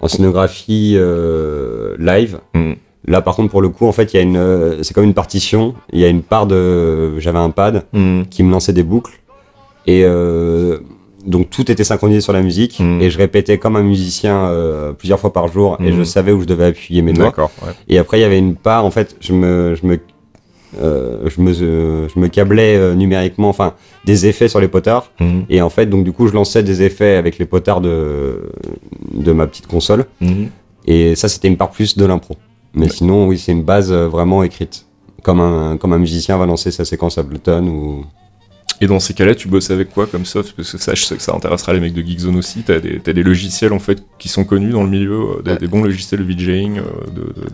En 0.00 0.08
scénographie 0.08 0.94
euh, 0.96 1.94
live. 1.98 2.38
Mhm. 2.54 2.76
Là, 3.06 3.20
par 3.20 3.36
contre, 3.36 3.50
pour 3.50 3.60
le 3.60 3.68
coup, 3.68 3.86
en 3.86 3.92
fait, 3.92 4.14
il 4.14 4.16
y 4.16 4.18
a 4.18 4.22
une, 4.22 4.36
euh, 4.38 4.82
c'est 4.82 4.94
comme 4.94 5.04
une 5.04 5.12
partition. 5.14 5.74
Il 5.92 6.00
y 6.00 6.04
a 6.04 6.08
une 6.08 6.22
part 6.22 6.46
de, 6.46 7.18
j'avais 7.20 7.38
un 7.38 7.50
pad 7.50 7.84
qui 8.30 8.42
me 8.42 8.50
lançait 8.50 8.72
des 8.72 8.82
boucles 8.82 9.12
et 9.86 10.02
euh, 10.04 10.78
donc 11.26 11.50
tout 11.50 11.70
était 11.70 11.84
synchronisé 11.84 12.22
sur 12.22 12.32
la 12.32 12.40
musique 12.40 12.80
Mhm. 12.80 13.02
et 13.02 13.10
je 13.10 13.18
répétais 13.18 13.58
comme 13.58 13.76
un 13.76 13.82
musicien 13.82 14.46
euh, 14.46 14.92
plusieurs 14.94 15.20
fois 15.20 15.32
par 15.34 15.48
jour 15.48 15.76
et 15.80 15.92
je 15.92 16.02
savais 16.02 16.32
où 16.32 16.40
je 16.40 16.46
devais 16.46 16.64
appuyer 16.66 17.02
mes 17.02 17.12
doigts. 17.12 17.26
D'accord, 17.26 17.50
ouais. 17.62 17.72
Et 17.88 17.98
après, 17.98 18.18
il 18.18 18.22
y 18.22 18.24
avait 18.24 18.38
une 18.38 18.56
part, 18.56 18.86
en 18.86 18.90
fait, 18.90 19.16
je 19.20 19.34
me, 19.34 19.74
je 19.74 19.86
me, 19.86 19.98
euh, 20.80 21.28
je 21.28 21.40
me, 21.40 21.52
euh, 21.52 22.08
je 22.08 22.18
me 22.18 22.28
câblais 22.28 22.76
euh, 22.76 22.94
numériquement, 22.94 23.48
enfin, 23.48 23.74
des 24.04 24.26
effets 24.26 24.48
sur 24.48 24.60
les 24.60 24.68
potards. 24.68 25.10
Mhm. 25.20 25.44
Et 25.48 25.62
en 25.62 25.70
fait, 25.70 25.86
donc 25.86 26.04
du 26.04 26.12
coup, 26.12 26.28
je 26.28 26.34
lançais 26.34 26.62
des 26.62 26.82
effets 26.82 27.16
avec 27.16 27.38
les 27.38 27.46
potards 27.46 27.80
de, 27.80 28.50
de 29.12 29.32
ma 29.32 29.46
petite 29.46 29.66
console. 29.66 30.06
Mhm. 30.20 30.48
Et 30.86 31.14
ça, 31.14 31.28
c'était 31.28 31.48
une 31.48 31.56
part 31.56 31.70
plus 31.70 31.96
de 31.96 32.04
l'impro. 32.04 32.36
Mais 32.74 32.88
sinon, 32.88 33.28
oui, 33.28 33.38
c'est 33.38 33.52
une 33.52 33.62
base 33.62 33.92
vraiment 33.92 34.42
écrite. 34.42 34.86
Comme 35.22 35.40
un, 35.40 35.76
comme 35.76 35.92
un 35.92 35.98
musicien 35.98 36.36
va 36.36 36.44
lancer 36.44 36.70
sa 36.70 36.84
séquence 36.84 37.18
Ableton 37.18 37.66
ou. 37.66 38.04
Et 38.80 38.86
dans 38.88 38.98
ces 38.98 39.14
cas-là, 39.14 39.36
tu 39.36 39.46
bosses 39.46 39.70
avec 39.70 39.90
quoi 39.94 40.06
comme 40.06 40.24
soft? 40.24 40.54
Parce 40.56 40.72
que 40.72 40.78
ça, 40.78 40.94
je 40.94 41.04
sais 41.04 41.16
que 41.16 41.22
ça 41.22 41.32
intéressera 41.34 41.72
les 41.72 41.80
mecs 41.80 41.94
de 41.94 42.02
Geekzone 42.02 42.36
aussi. 42.36 42.64
T'as 42.64 42.80
des, 42.80 42.98
t'as 42.98 43.12
des 43.12 43.22
logiciels 43.22 43.72
en 43.72 43.78
fait 43.78 44.02
qui 44.18 44.28
sont 44.28 44.44
connus 44.44 44.70
dans 44.70 44.82
le 44.82 44.90
milieu, 44.90 45.42
des, 45.44 45.68
bons 45.68 45.82
logiciels 45.82 46.26
de 46.26 46.30
VJing, 46.30 46.80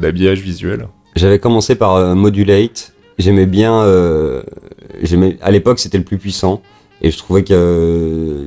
d'habillage 0.00 0.40
visuel. 0.40 0.88
J'avais 1.14 1.38
commencé 1.38 1.74
par 1.74 2.16
Modulate. 2.16 2.94
J'aimais 3.20 3.46
bien. 3.46 3.82
euh, 3.82 4.42
à 5.40 5.50
l'époque, 5.50 5.78
c'était 5.78 5.98
le 5.98 6.04
plus 6.04 6.18
puissant. 6.18 6.60
Et 7.02 7.10
je 7.10 7.16
trouvais 7.18 7.42
que 7.44 7.52
euh, 7.54 8.44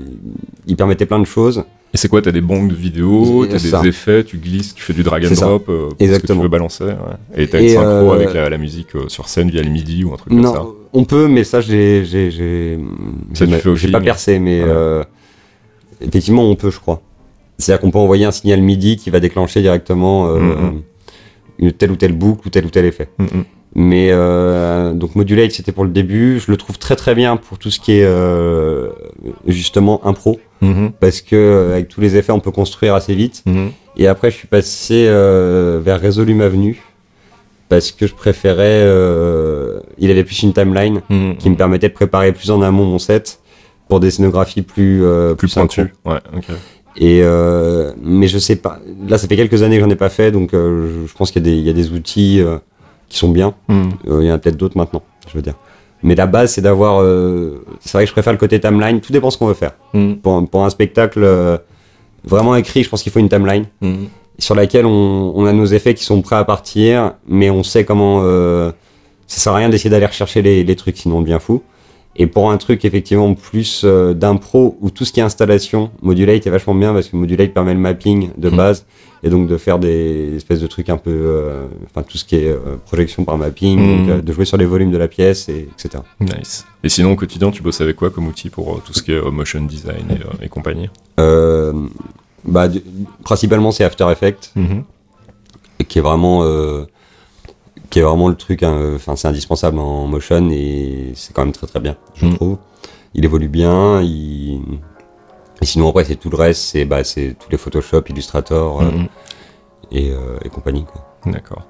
il 0.67 0.75
permettait 0.75 1.05
plein 1.07 1.19
de 1.19 1.25
choses. 1.25 1.63
Et 1.93 1.97
c'est 1.97 2.07
quoi 2.07 2.21
T'as 2.21 2.31
des 2.31 2.41
banques 2.41 2.69
de 2.69 2.75
vidéos, 2.75 3.45
t'as 3.45 3.53
des 3.53 3.69
ça. 3.69 3.81
effets, 3.85 4.23
tu 4.23 4.37
glisses, 4.37 4.73
tu 4.73 4.81
fais 4.83 4.93
du 4.93 5.03
drag 5.03 5.25
and 5.25 5.31
drop, 5.35 5.69
euh, 5.69 5.81
pour 5.81 5.91
ce 5.91 5.95
que 5.97 6.03
Exactement. 6.03 6.39
tu 6.39 6.43
veux 6.43 6.49
balancer. 6.49 6.83
ouais. 6.85 6.93
Et 7.35 7.47
t'as 7.47 7.61
une 7.61 7.69
synchro 7.69 8.11
euh, 8.11 8.15
avec 8.15 8.33
la, 8.33 8.49
la 8.49 8.57
musique 8.57 8.89
sur 9.09 9.27
scène 9.29 9.49
via 9.51 9.61
le 9.61 9.69
MIDI 9.69 10.03
ou 10.03 10.13
un 10.13 10.17
truc 10.17 10.29
comme 10.33 10.43
ça. 10.43 10.63
On 10.91 11.03
peut, 11.05 11.27
mais 11.27 11.43
ça, 11.43 11.61
j'ai, 11.61 12.03
j'ai, 12.05 12.79
pas 13.91 14.01
percé, 14.01 14.39
mais 14.39 14.63
Ouais. 14.63 15.01
effectivement, 16.01 16.43
on 16.49 16.55
peut, 16.55 16.71
je 16.71 16.79
crois. 16.79 17.01
C'est-à-dire 17.59 17.81
qu'on 17.81 17.91
peut 17.91 17.99
envoyer 17.99 18.25
un 18.25 18.31
signal 18.31 18.61
MIDI 18.61 18.97
qui 18.97 19.09
va 19.11 19.19
déclencher 19.19 19.61
directement 19.61 20.27
euh, 20.29 20.39
Mhm. 20.39 20.81
une 21.59 21.71
telle 21.71 21.91
ou 21.91 21.95
telle 21.95 22.13
boucle 22.13 22.47
ou 22.47 22.49
tel 22.49 22.65
ou 22.65 22.69
tel 22.69 22.85
effet. 22.85 23.09
Mm, 23.19 23.23
mm. 23.23 23.45
Mais 23.75 24.09
euh, 24.11 24.93
donc 24.93 25.15
Modulate, 25.15 25.51
c'était 25.51 25.71
pour 25.71 25.83
le 25.83 25.89
début. 25.89 26.39
Je 26.39 26.51
le 26.51 26.57
trouve 26.57 26.77
très 26.77 26.95
très 26.95 27.15
bien 27.15 27.37
pour 27.37 27.57
tout 27.57 27.71
ce 27.71 27.79
qui 27.79 27.93
est 27.93 28.03
euh, 28.05 28.89
justement 29.47 30.05
impro, 30.05 30.39
Mhm. 30.61 30.91
parce 30.99 31.21
que 31.21 31.35
euh, 31.35 31.73
avec 31.73 31.87
tous 31.87 31.99
les 31.99 32.15
effets, 32.15 32.31
on 32.31 32.39
peut 32.39 32.51
construire 32.51 32.93
assez 32.93 33.15
vite. 33.15 33.41
Mhm. 33.47 33.71
Et 33.97 34.07
après, 34.07 34.29
je 34.31 34.35
suis 34.37 34.47
passé 34.47 35.05
euh, 35.07 35.79
vers 35.83 35.99
Resolume 36.01 36.41
Avenue 36.41 36.81
parce 37.69 37.91
que 37.91 38.05
je 38.05 38.13
préférais. 38.13 38.81
euh, 38.83 39.79
il 39.97 40.11
avait 40.11 40.23
plus 40.23 40.43
une 40.43 40.53
timeline 40.53 41.01
Mhm. 41.09 41.37
qui 41.37 41.49
me 41.49 41.55
permettait 41.55 41.89
de 41.89 41.93
préparer 41.93 42.31
plus 42.31 42.51
en 42.51 42.61
amont 42.61 42.85
mon 42.85 42.99
set 42.99 43.39
pour 43.89 43.99
des 43.99 44.11
scénographies 44.11 44.61
plus 44.61 45.03
euh, 45.03 45.33
Plus 45.33 45.47
synchro. 45.49 45.83
pointu. 45.83 45.93
Ouais, 46.05 46.37
ok. 46.37 46.45
Et 46.95 47.21
euh, 47.23 47.91
mais 48.03 48.27
je 48.27 48.37
sais 48.37 48.55
pas. 48.55 48.79
Là, 49.09 49.17
ça 49.17 49.27
fait 49.27 49.35
quelques 49.35 49.63
années 49.63 49.77
que 49.77 49.83
j'en 49.83 49.89
ai 49.89 49.95
pas 49.95 50.09
fait, 50.09 50.31
donc 50.31 50.53
euh, 50.53 51.05
je, 51.07 51.13
pense 51.15 51.31
qu'il 51.31 51.43
y, 51.43 51.49
a 51.49 51.51
des- 51.51 51.57
il 51.57 51.63
y 51.65 51.69
a 51.69 51.73
des 51.73 51.91
outils 51.91 52.39
euh, 52.39 52.57
qui 53.13 53.19
sont 53.19 53.29
bien. 53.29 53.53
Mhm. 53.69 53.91
Euh, 54.09 54.23
il 54.23 54.27
y 54.27 54.31
en 54.31 54.35
a 54.35 54.37
peut-être 54.39 54.57
d'autres 54.57 54.77
maintenant, 54.77 55.03
je 55.29 55.33
veux 55.35 55.41
dire. 55.43 55.53
Mais 56.01 56.15
la 56.15 56.25
base, 56.25 56.51
c'est 56.53 56.61
d'avoir. 56.61 57.01
euh, 57.01 57.63
c'est 57.79 57.93
vrai 57.93 58.03
que 58.03 58.09
je 58.09 58.13
préfère 58.13 58.33
le 58.33 58.39
côté 58.39 58.59
timeline. 58.59 58.99
Tout 58.99 59.13
dépend 59.13 59.29
ce 59.29 59.37
qu'on 59.37 59.45
veut 59.47 59.53
faire. 59.53 59.71
Mhm. 59.93 60.17
Pour, 60.17 60.33
un- 60.33 60.45
pour 60.45 60.65
un 60.65 60.69
spectacle 60.69 61.21
euh, 61.23 61.57
vraiment 62.25 62.55
écrit, 62.55 62.83
je 62.83 62.89
pense 62.89 63.03
qu'il 63.03 63.11
faut 63.11 63.19
une 63.19 63.29
timeline 63.29 63.65
Mhm. 63.81 64.07
sur 64.39 64.55
laquelle 64.55 64.85
on, 64.85 65.31
on 65.35 65.45
a 65.45 65.53
nos 65.53 65.65
effets 65.65 65.93
qui 65.93 66.03
sont 66.03 66.21
prêts 66.21 66.35
à 66.35 66.43
partir, 66.43 67.13
mais 67.27 67.49
on 67.49 67.63
sait 67.63 67.85
comment. 67.85 68.21
Ça 69.27 69.39
sert 69.39 69.53
à 69.53 69.57
rien 69.57 69.69
d'essayer 69.69 69.89
d'aller 69.89 70.05
rechercher 70.05 70.41
les, 70.41 70.63
les 70.63 70.75
trucs, 70.75 70.97
sinon 70.97 71.17
on 71.17 71.21
devient 71.21 71.37
fou. 71.39 71.61
Et 72.15 72.27
pour 72.27 72.51
un 72.51 72.57
truc 72.57 72.85
effectivement 72.85 73.33
plus 73.33 73.81
euh, 73.83 74.13
d'impro 74.13 74.77
ou 74.81 74.91
tout 74.91 75.03
ce 75.03 75.11
qui 75.11 75.19
est 75.19 75.23
installation, 75.23 75.89
Modulate 76.03 76.45
est 76.45 76.49
vachement 76.51 76.75
bien 76.75 76.93
parce 76.93 77.07
que 77.09 77.15
Modulate 77.15 77.53
permet 77.53 77.73
le 77.73 77.79
mapping 77.79 78.29
de 78.37 78.49
Mhm. 78.49 78.55
base 78.57 78.85
et 79.23 79.29
donc 79.29 79.47
de 79.47 79.57
faire 79.57 79.79
des 79.79 80.35
espèces 80.35 80.59
de 80.59 80.67
trucs 80.67 80.89
un 80.89 80.97
peu, 80.97 81.09
euh, 81.11 81.65
enfin 81.85 82.03
tout 82.03 82.17
ce 82.19 82.25
qui 82.25 82.35
est 82.35 82.49
euh, 82.49 82.75
projection 82.85 83.23
par 83.25 83.37
mapping, 83.37 83.77
donc, 84.01 84.09
euh, 84.09 84.21
de 84.21 84.33
jouer 84.33 84.45
sur 84.45 84.57
les 84.57 84.65
volumes 84.65 84.91
de 84.91 84.97
la 84.97 85.07
pièce 85.07 85.49
et 85.49 85.67
etc. 85.71 86.03
Nice. 86.19 86.65
Et 86.83 86.89
sinon, 86.89 87.13
au 87.13 87.15
quotidien, 87.15 87.49
tu 87.49 87.63
bosses 87.63 87.81
avec 87.81 87.95
quoi 87.95 88.09
comme 88.11 88.27
outil 88.27 88.49
pour 88.51 88.81
tout 88.83 88.93
ce 88.93 89.01
qui 89.01 89.13
est 89.13 89.21
motion 89.31 89.61
design 89.63 90.05
et, 90.11 90.45
et 90.45 90.49
compagnie? 90.49 90.89
Euh, 91.19 91.73
bah, 92.45 92.67
du- 92.67 92.83
principalement 93.23 93.71
c'est 93.71 93.85
After 93.85 94.05
Effects. 94.11 94.51
Mhm. 94.55 94.83
qui 95.87 95.99
est 95.99 96.01
vraiment 96.01 96.43
euh, 96.43 96.85
qui 97.93 97.99
est 97.99 98.01
vraiment 98.01 98.27
le 98.27 98.33
truc 98.35 98.63
hein, 98.63 98.93
enfin 98.95 99.15
c'est 99.15 99.27
indispensable 99.27 99.77
en 99.77 100.07
motion 100.07 100.49
et 100.49 101.11
c'est 101.13 101.31
quand 101.31 101.43
même 101.43 101.51
très 101.53 101.67
très 101.67 101.79
bien 101.79 101.95
je 102.15 102.25
Mm. 102.25 102.33
trouve 102.37 102.57
il 103.13 103.23
évolue 103.23 103.49
bien 103.49 104.01
il 104.01 104.61
et 105.61 105.65
sinon 105.65 105.89
après 105.89 106.03
c'est 106.03 106.15
tout 106.15 106.31
le 106.31 106.35
reste 106.37 106.61
c'est 106.63 106.85
bah 106.85 107.03
tous 107.03 107.49
les 107.51 107.57
Photoshop 107.57 108.01
Illustrator 108.09 108.81
euh, 108.81 108.85
Mhm. 108.85 109.07
et, 109.91 110.09
euh, 110.11 110.39
et 110.43 110.49
compagnie. 110.49 110.85
D'accord. 111.27 111.67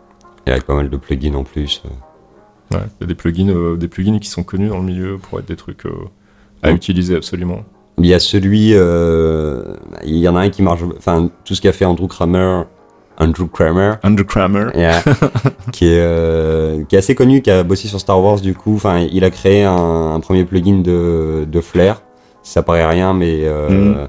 et 0.47 0.51
avec 0.51 0.63
pas 0.63 0.75
mal 0.75 0.89
de 0.89 0.95
plugins 0.97 1.35
en 1.35 1.43
plus 1.43 1.81
euh. 1.85 2.77
Ouais, 2.77 2.83
il 2.99 3.01
y 3.01 3.03
a 3.03 3.07
des 3.07 3.15
plugins, 3.15 3.75
des 3.75 3.87
plugins 3.89 4.17
qui 4.19 4.29
sont 4.29 4.43
connus 4.43 4.69
dans 4.69 4.77
le 4.77 4.83
milieu 4.85 5.17
pour 5.17 5.39
être 5.39 5.45
des 5.47 5.57
trucs 5.57 5.83
à 6.63 6.69
Ouais. 6.69 6.73
utiliser 6.73 7.15
absolument. 7.17 7.63
il 7.97 8.05
y 8.05 8.13
a 8.13 8.19
celui 8.19 8.69
il 8.69 10.17
y 10.17 10.27
en 10.29 10.35
a 10.37 10.41
un 10.41 10.49
qui 10.49 10.61
marche 10.61 10.81
enfin 10.97 11.29
tout 11.43 11.53
ce 11.53 11.61
qu'a 11.61 11.73
fait 11.73 11.83
Andrew 11.85 12.07
Kramer 12.07 12.63
Andrew 13.17 13.47
Kramer 13.47 13.93
Andrew 14.03 14.23
Kramer. 14.25 14.67
Yeah. 14.75 15.01
qui 15.71 15.85
est 15.85 15.99
euh, 15.99 16.83
qui 16.87 16.95
est 16.95 16.99
assez 16.99 17.15
connu, 17.15 17.41
qui 17.41 17.51
a 17.51 17.63
bossé 17.63 17.87
sur 17.87 17.99
Star 17.99 18.21
Wars 18.21 18.39
du 18.41 18.53
coup. 18.55 18.75
Enfin, 18.75 18.99
il 19.11 19.23
a 19.23 19.29
créé 19.29 19.63
un, 19.63 20.13
un 20.15 20.19
premier 20.19 20.45
plugin 20.45 20.79
de 20.81 21.45
de 21.47 21.61
Flair. 21.61 22.01
Ça 22.41 22.61
paraît 22.63 22.85
rien, 22.87 23.13
mais 23.13 23.39
euh, 23.43 23.69
Mhm. 23.69 24.07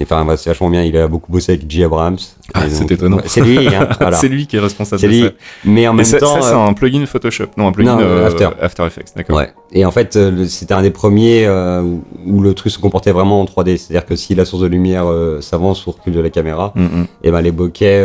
Enfin, 0.00 0.26
c'est 0.36 0.50
vachement 0.50 0.70
bien. 0.70 0.82
Il 0.82 0.96
a 0.96 1.06
beaucoup 1.08 1.30
bossé 1.30 1.52
avec 1.52 1.70
J. 1.70 1.84
Abrams. 1.84 2.16
Ah, 2.54 2.62
c'est 2.68 2.90
étonnant. 2.90 3.18
C'est 3.26 3.40
lui, 3.40 3.66
hein, 3.74 3.88
voilà. 4.00 4.16
C'est 4.16 4.28
lui 4.28 4.46
qui 4.46 4.56
est 4.56 4.60
responsable 4.60 5.00
de 5.02 5.12
ça. 5.26 5.30
Mais 5.64 5.86
en 5.88 5.94
même 5.94 6.04
ça, 6.04 6.18
temps, 6.18 6.40
ça, 6.40 6.48
c'est 6.48 6.54
euh, 6.54 6.58
un 6.66 6.72
plugin 6.74 7.04
Photoshop. 7.06 7.46
Non, 7.56 7.68
un 7.68 7.72
plugin 7.72 7.96
Non, 7.96 8.02
euh, 8.02 8.26
After. 8.26 8.48
After 8.60 8.84
Effects, 8.86 9.12
d'accord. 9.16 9.36
Ouais. 9.38 9.52
Et 9.72 9.84
en 9.86 9.90
fait, 9.90 10.16
euh, 10.16 10.44
c'était 10.46 10.74
un 10.74 10.82
des 10.82 10.90
premiers 10.90 11.46
euh, 11.46 11.82
où, 12.26 12.40
le 12.42 12.52
truc 12.54 12.72
se 12.72 12.78
comportait 12.78 13.12
vraiment 13.12 13.40
en 13.40 13.44
3D. 13.44 13.78
C'est-à-dire 13.78 14.04
que 14.04 14.16
si 14.16 14.34
la 14.34 14.44
source 14.44 14.62
de 14.62 14.66
lumière 14.68 15.06
euh, 15.10 15.40
s'avance 15.40 15.86
ou 15.86 15.92
recule 15.92 16.12
de 16.12 16.20
la 16.20 16.30
caméra, 16.30 16.72
Mhm. 16.76 17.06
et 17.22 17.30
ben 17.30 17.40
les 17.40 17.52
bokeh 17.52 18.02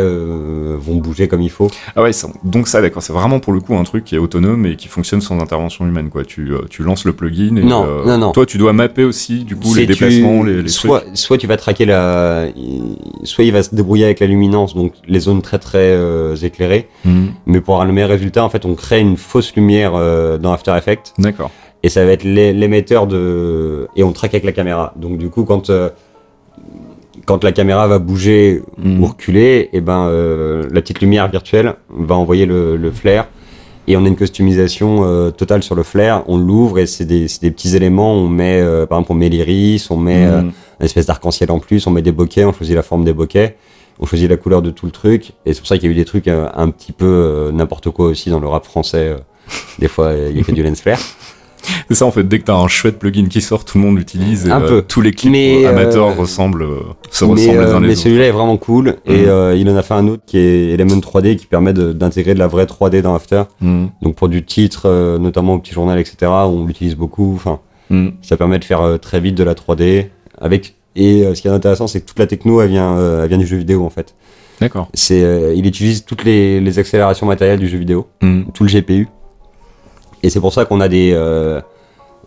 vont 0.78 0.96
bouger 0.96 1.28
comme 1.28 1.42
il 1.42 1.50
faut. 1.50 1.70
Ah 1.96 2.02
ouais, 2.02 2.10
donc 2.44 2.68
ça, 2.68 2.80
d'accord, 2.80 3.02
c'est 3.02 3.12
vraiment 3.12 3.40
pour 3.40 3.52
le 3.52 3.60
coup 3.60 3.76
un 3.76 3.84
truc 3.84 4.04
qui 4.04 4.14
est 4.14 4.18
autonome 4.18 4.66
et 4.66 4.76
qui 4.76 4.88
fonctionne 4.88 5.20
sans 5.20 5.38
intervention 5.40 5.86
humaine, 5.86 6.08
quoi. 6.10 6.24
Tu, 6.24 6.50
tu 6.70 6.82
lances 6.82 7.04
le 7.04 7.12
plugin 7.12 7.56
et 7.56 7.64
Non, 7.64 8.04
non, 8.06 8.18
non. 8.18 8.32
toi, 8.32 8.46
tu 8.46 8.58
dois 8.58 8.72
mapper 8.72 9.04
aussi, 9.04 9.44
du 9.44 9.56
coup, 9.56 9.74
les 9.74 9.82
tu- 9.86 9.92
déplacements, 9.92 10.42
les, 10.42 10.62
les 10.62 10.68
soit, 10.68 11.00
trucs. 11.00 11.16
soit 11.16 11.38
tu 11.38 11.46
vas 11.46 11.56
traquer 11.56 11.77
la, 11.84 12.46
soit 13.24 13.44
il 13.44 13.52
va 13.52 13.62
se 13.62 13.74
débrouiller 13.74 14.04
avec 14.04 14.20
la 14.20 14.26
luminance, 14.26 14.74
donc 14.74 14.92
les 15.06 15.20
zones 15.20 15.42
très 15.42 15.58
très 15.58 15.78
euh, 15.92 16.34
éclairées. 16.36 16.88
Mhm. 17.04 17.28
Mais 17.46 17.60
pour 17.60 17.74
avoir 17.74 17.86
le 17.86 17.92
meilleur 17.92 18.10
résultat, 18.10 18.44
en 18.44 18.48
fait, 18.50 18.64
on 18.64 18.74
crée 18.74 19.00
une 19.00 19.16
fausse 19.16 19.54
lumière 19.56 19.92
euh, 19.94 20.38
dans 20.38 20.52
After 20.52 20.74
Effects 20.76 21.12
D'accord. 21.18 21.50
et 21.82 21.88
ça 21.88 22.04
va 22.04 22.12
être 22.12 22.24
l'é- 22.24 22.52
l'émetteur 22.52 23.06
de 23.06 23.88
et 23.96 24.02
on 24.04 24.12
traque 24.12 24.34
avec 24.34 24.44
la 24.44 24.52
caméra. 24.52 24.92
Donc 24.96 25.18
du 25.18 25.28
coup, 25.30 25.44
quand 25.44 25.70
euh, 25.70 25.90
quand 27.26 27.44
la 27.44 27.52
caméra 27.52 27.86
va 27.88 27.98
bouger 27.98 28.62
Mhm. 28.78 29.02
ou 29.02 29.06
reculer, 29.06 29.68
et 29.72 29.80
ben 29.80 30.06
euh, 30.08 30.66
la 30.72 30.80
petite 30.80 31.00
lumière 31.00 31.28
virtuelle 31.30 31.74
va 31.90 32.14
envoyer 32.14 32.46
le, 32.46 32.76
le 32.76 32.90
flair 32.90 33.26
Et 33.86 33.96
on 33.96 34.04
a 34.04 34.08
une 34.08 34.16
customisation 34.16 35.00
euh, 35.04 35.30
totale 35.30 35.62
sur 35.62 35.74
le 35.74 35.82
flair. 35.82 36.22
On 36.26 36.36
l'ouvre 36.36 36.78
et 36.78 36.86
c'est 36.86 37.06
des, 37.06 37.26
des 37.40 37.50
petits 37.50 37.74
éléments. 37.74 38.12
On 38.14 38.28
met, 38.28 38.60
euh, 38.60 38.84
par 38.86 38.98
exemple, 38.98 39.12
on 39.12 39.14
met 39.14 39.30
l'iris, 39.30 39.90
on 39.90 39.96
met 39.96 40.26
euh, 40.26 40.42
Mhm. 40.42 40.52
Une 40.80 40.86
espèce 40.86 41.06
d'arc-en-ciel 41.06 41.50
en 41.50 41.58
plus, 41.58 41.86
on 41.86 41.90
met 41.90 42.02
des 42.02 42.12
bokeh, 42.12 42.44
on 42.44 42.52
choisit 42.52 42.74
la 42.76 42.82
forme 42.82 43.04
des 43.04 43.12
bokeh, 43.12 43.56
on 44.00 44.06
choisit 44.06 44.28
la 44.30 44.36
couleur 44.36 44.62
de 44.62 44.70
tout 44.70 44.86
le 44.86 44.92
truc. 44.92 45.32
Et 45.44 45.52
c'est 45.54 45.60
pour 45.60 45.66
ça 45.68 45.76
qu'il 45.78 45.86
y 45.86 45.88
a 45.88 45.92
eu 45.92 45.96
des 45.96 46.04
trucs 46.04 46.28
euh, 46.28 46.48
un 46.54 46.70
petit 46.70 46.92
peu 46.92 47.04
euh, 47.06 47.52
n'importe 47.52 47.90
quoi 47.90 48.06
aussi 48.06 48.30
dans 48.30 48.40
le 48.40 48.46
rap 48.48 48.64
français. 48.64 49.08
euh. 49.08 49.18
Des 49.78 49.88
fois, 49.88 50.12
il 50.14 50.36
y 50.36 50.40
a 50.40 50.44
que 50.44 50.52
du 50.52 50.62
lens 50.62 50.80
flare. 50.80 51.00
C'est 51.88 51.96
ça 51.96 52.06
en 52.06 52.10
fait, 52.12 52.22
dès 52.22 52.38
que 52.38 52.44
t'as 52.44 52.54
un 52.54 52.68
chouette 52.68 52.98
plugin 52.98 53.26
qui 53.26 53.40
sort, 53.40 53.64
tout 53.64 53.78
le 53.78 53.84
monde 53.84 53.96
l'utilise 53.98 54.46
et 54.46 54.50
Un 54.50 54.60
peu. 54.60 54.82
tous 54.86 55.00
les 55.00 55.10
clips 55.12 55.32
Mais, 55.32 55.66
amateurs 55.66 56.16
ressemblent, 56.16 56.66
se 57.10 57.24
mais 57.24 57.32
ressemblent 57.32 57.58
les 57.58 57.64
uns 57.72 57.80
mais 57.80 57.86
les 57.88 57.92
autres. 57.94 58.02
celui-là 58.02 58.26
est 58.26 58.30
vraiment 58.30 58.56
cool. 58.56 58.96
Et 59.06 59.26
euh, 59.26 59.56
il 59.56 59.68
en 59.68 59.76
a 59.76 59.82
fait 59.82 59.94
un 59.94 60.06
autre 60.06 60.22
qui 60.24 60.38
est 60.38 60.70
Element 60.70 60.96
3D 61.00 61.34
qui 61.36 61.46
permet 61.46 61.72
d'intégrer 61.72 62.34
de, 62.34 62.38
la 62.38 62.46
vraie 62.46 62.64
3D 62.66 63.02
dans 63.02 63.14
After. 63.14 63.42
Mhm. 63.60 63.90
Donc 64.02 64.14
pour 64.14 64.28
du 64.28 64.44
titre, 64.44 65.18
notamment 65.18 65.54
au 65.54 65.58
petit 65.58 65.74
journal, 65.74 65.98
etc., 65.98 66.30
on 66.46 66.64
l'utilise 66.64 66.94
beaucoup. 66.94 67.32
Enfin, 67.34 67.58
Mhm. 67.90 68.12
ça 68.22 68.36
permet 68.36 68.58
de 68.58 68.64
faire 68.64 68.82
euh, 68.82 68.98
très 68.98 69.18
vite 69.18 69.34
de 69.34 69.42
la 69.44 69.54
3D. 69.54 70.10
Avec 70.36 70.74
et 70.96 71.24
euh, 71.24 71.34
ce 71.34 71.42
qui 71.42 71.48
est 71.48 71.50
intéressant, 71.52 71.86
c'est 71.86 72.00
que 72.00 72.06
toute 72.06 72.18
la 72.18 72.26
techno, 72.26 72.60
elle 72.60 72.70
vient, 72.70 72.96
euh, 72.98 73.22
elle 73.22 73.28
vient 73.28 73.38
du 73.38 73.46
jeu 73.46 73.56
vidéo 73.56 73.84
en 73.84 73.90
fait. 73.90 74.14
D'accord. 74.60 74.88
C'est, 74.94 75.22
euh, 75.22 75.54
il 75.54 75.64
utilise 75.66 76.04
toutes 76.04 76.24
les, 76.24 76.60
les 76.60 76.78
accélérations 76.80 77.26
matérielles 77.26 77.60
du 77.60 77.68
jeu 77.68 77.78
vidéo, 77.78 78.06
Mhm. 78.22 78.46
tout 78.52 78.64
le 78.64 78.68
GPU. 78.70 79.06
Et 80.24 80.30
c'est 80.30 80.40
pour 80.40 80.52
ça 80.52 80.64
qu'on 80.64 80.80
a 80.80 80.88
des, 80.88 81.12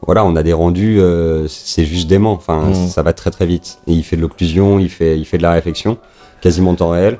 voilà, 0.05 0.25
on 0.25 0.35
a 0.35 0.41
des 0.43 0.53
rendus, 0.53 0.99
euh, 0.99 1.47
c'est 1.47 1.85
juste 1.85 2.07
dément. 2.07 2.31
Enfin, 2.33 2.67
Mhm. 2.69 2.87
ça 2.87 3.03
va 3.03 3.13
très 3.13 3.29
très 3.31 3.45
vite. 3.45 3.79
Et 3.87 3.93
il 3.93 4.03
fait 4.03 4.15
de 4.15 4.21
l'occlusion, 4.21 4.79
il 4.79 4.89
fait, 4.89 5.17
il 5.17 5.25
fait 5.25 5.37
de 5.37 5.43
la 5.43 5.51
réflexion, 5.51 5.97
quasiment 6.41 6.71
en 6.71 6.75
temps 6.75 6.89
réel. 6.89 7.19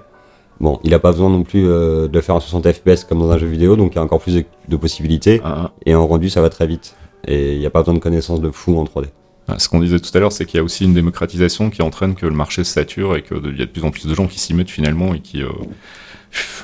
Bon, 0.59 0.79
il 0.83 0.93
a 0.93 0.99
pas 0.99 1.11
besoin 1.11 1.29
non 1.29 1.43
plus 1.43 1.67
euh, 1.67 2.07
de 2.07 2.13
le 2.13 2.21
faire 2.21 2.35
en 2.35 2.39
60 2.39 2.71
FPS 2.71 3.03
comme 3.03 3.19
dans 3.19 3.31
un 3.31 3.37
jeu 3.37 3.47
vidéo, 3.47 3.75
donc 3.75 3.93
il 3.93 3.95
y 3.97 3.99
a 3.99 4.03
encore 4.03 4.19
plus 4.19 4.35
de, 4.35 4.43
de 4.69 4.77
possibilités. 4.77 5.41
Ah, 5.43 5.71
Et 5.85 5.93
en 5.95 6.07
rendu, 6.07 6.29
ça 6.29 6.39
va 6.41 6.49
très 6.49 6.67
vite. 6.67 6.95
Et 7.27 7.53
il 7.53 7.59
n'y 7.59 7.65
a 7.65 7.69
pas 7.69 7.79
besoin 7.81 7.93
de 7.95 7.99
connaissances 7.99 8.41
de 8.41 8.49
fou 8.51 8.77
en 8.79 8.83
3D. 8.85 9.07
Ah. 9.51 9.59
Ce 9.59 9.69
qu'on 9.69 9.79
disait 9.79 9.99
tout 9.99 10.15
à 10.15 10.19
l'heure, 10.19 10.31
c'est 10.31 10.45
qu'il 10.45 10.57
y 10.57 10.61
a 10.61 10.63
aussi 10.63 10.83
une 10.85 10.93
démocratisation 10.93 11.69
qui 11.69 11.81
entraîne 11.81 12.15
que 12.15 12.25
le 12.25 12.33
marché 12.33 12.63
se 12.63 12.73
sature 12.73 13.15
et 13.15 13.21
qu'il 13.23 13.57
y 13.57 13.61
a 13.61 13.65
de 13.65 13.71
plus 13.71 13.83
en 13.83 13.91
plus 13.91 14.05
de 14.07 14.13
gens 14.15 14.27
qui 14.27 14.39
s'y 14.39 14.53
mettent 14.53 14.69
finalement 14.69 15.13
et 15.13 15.19
qui 15.19 15.43
euh, 15.43 15.49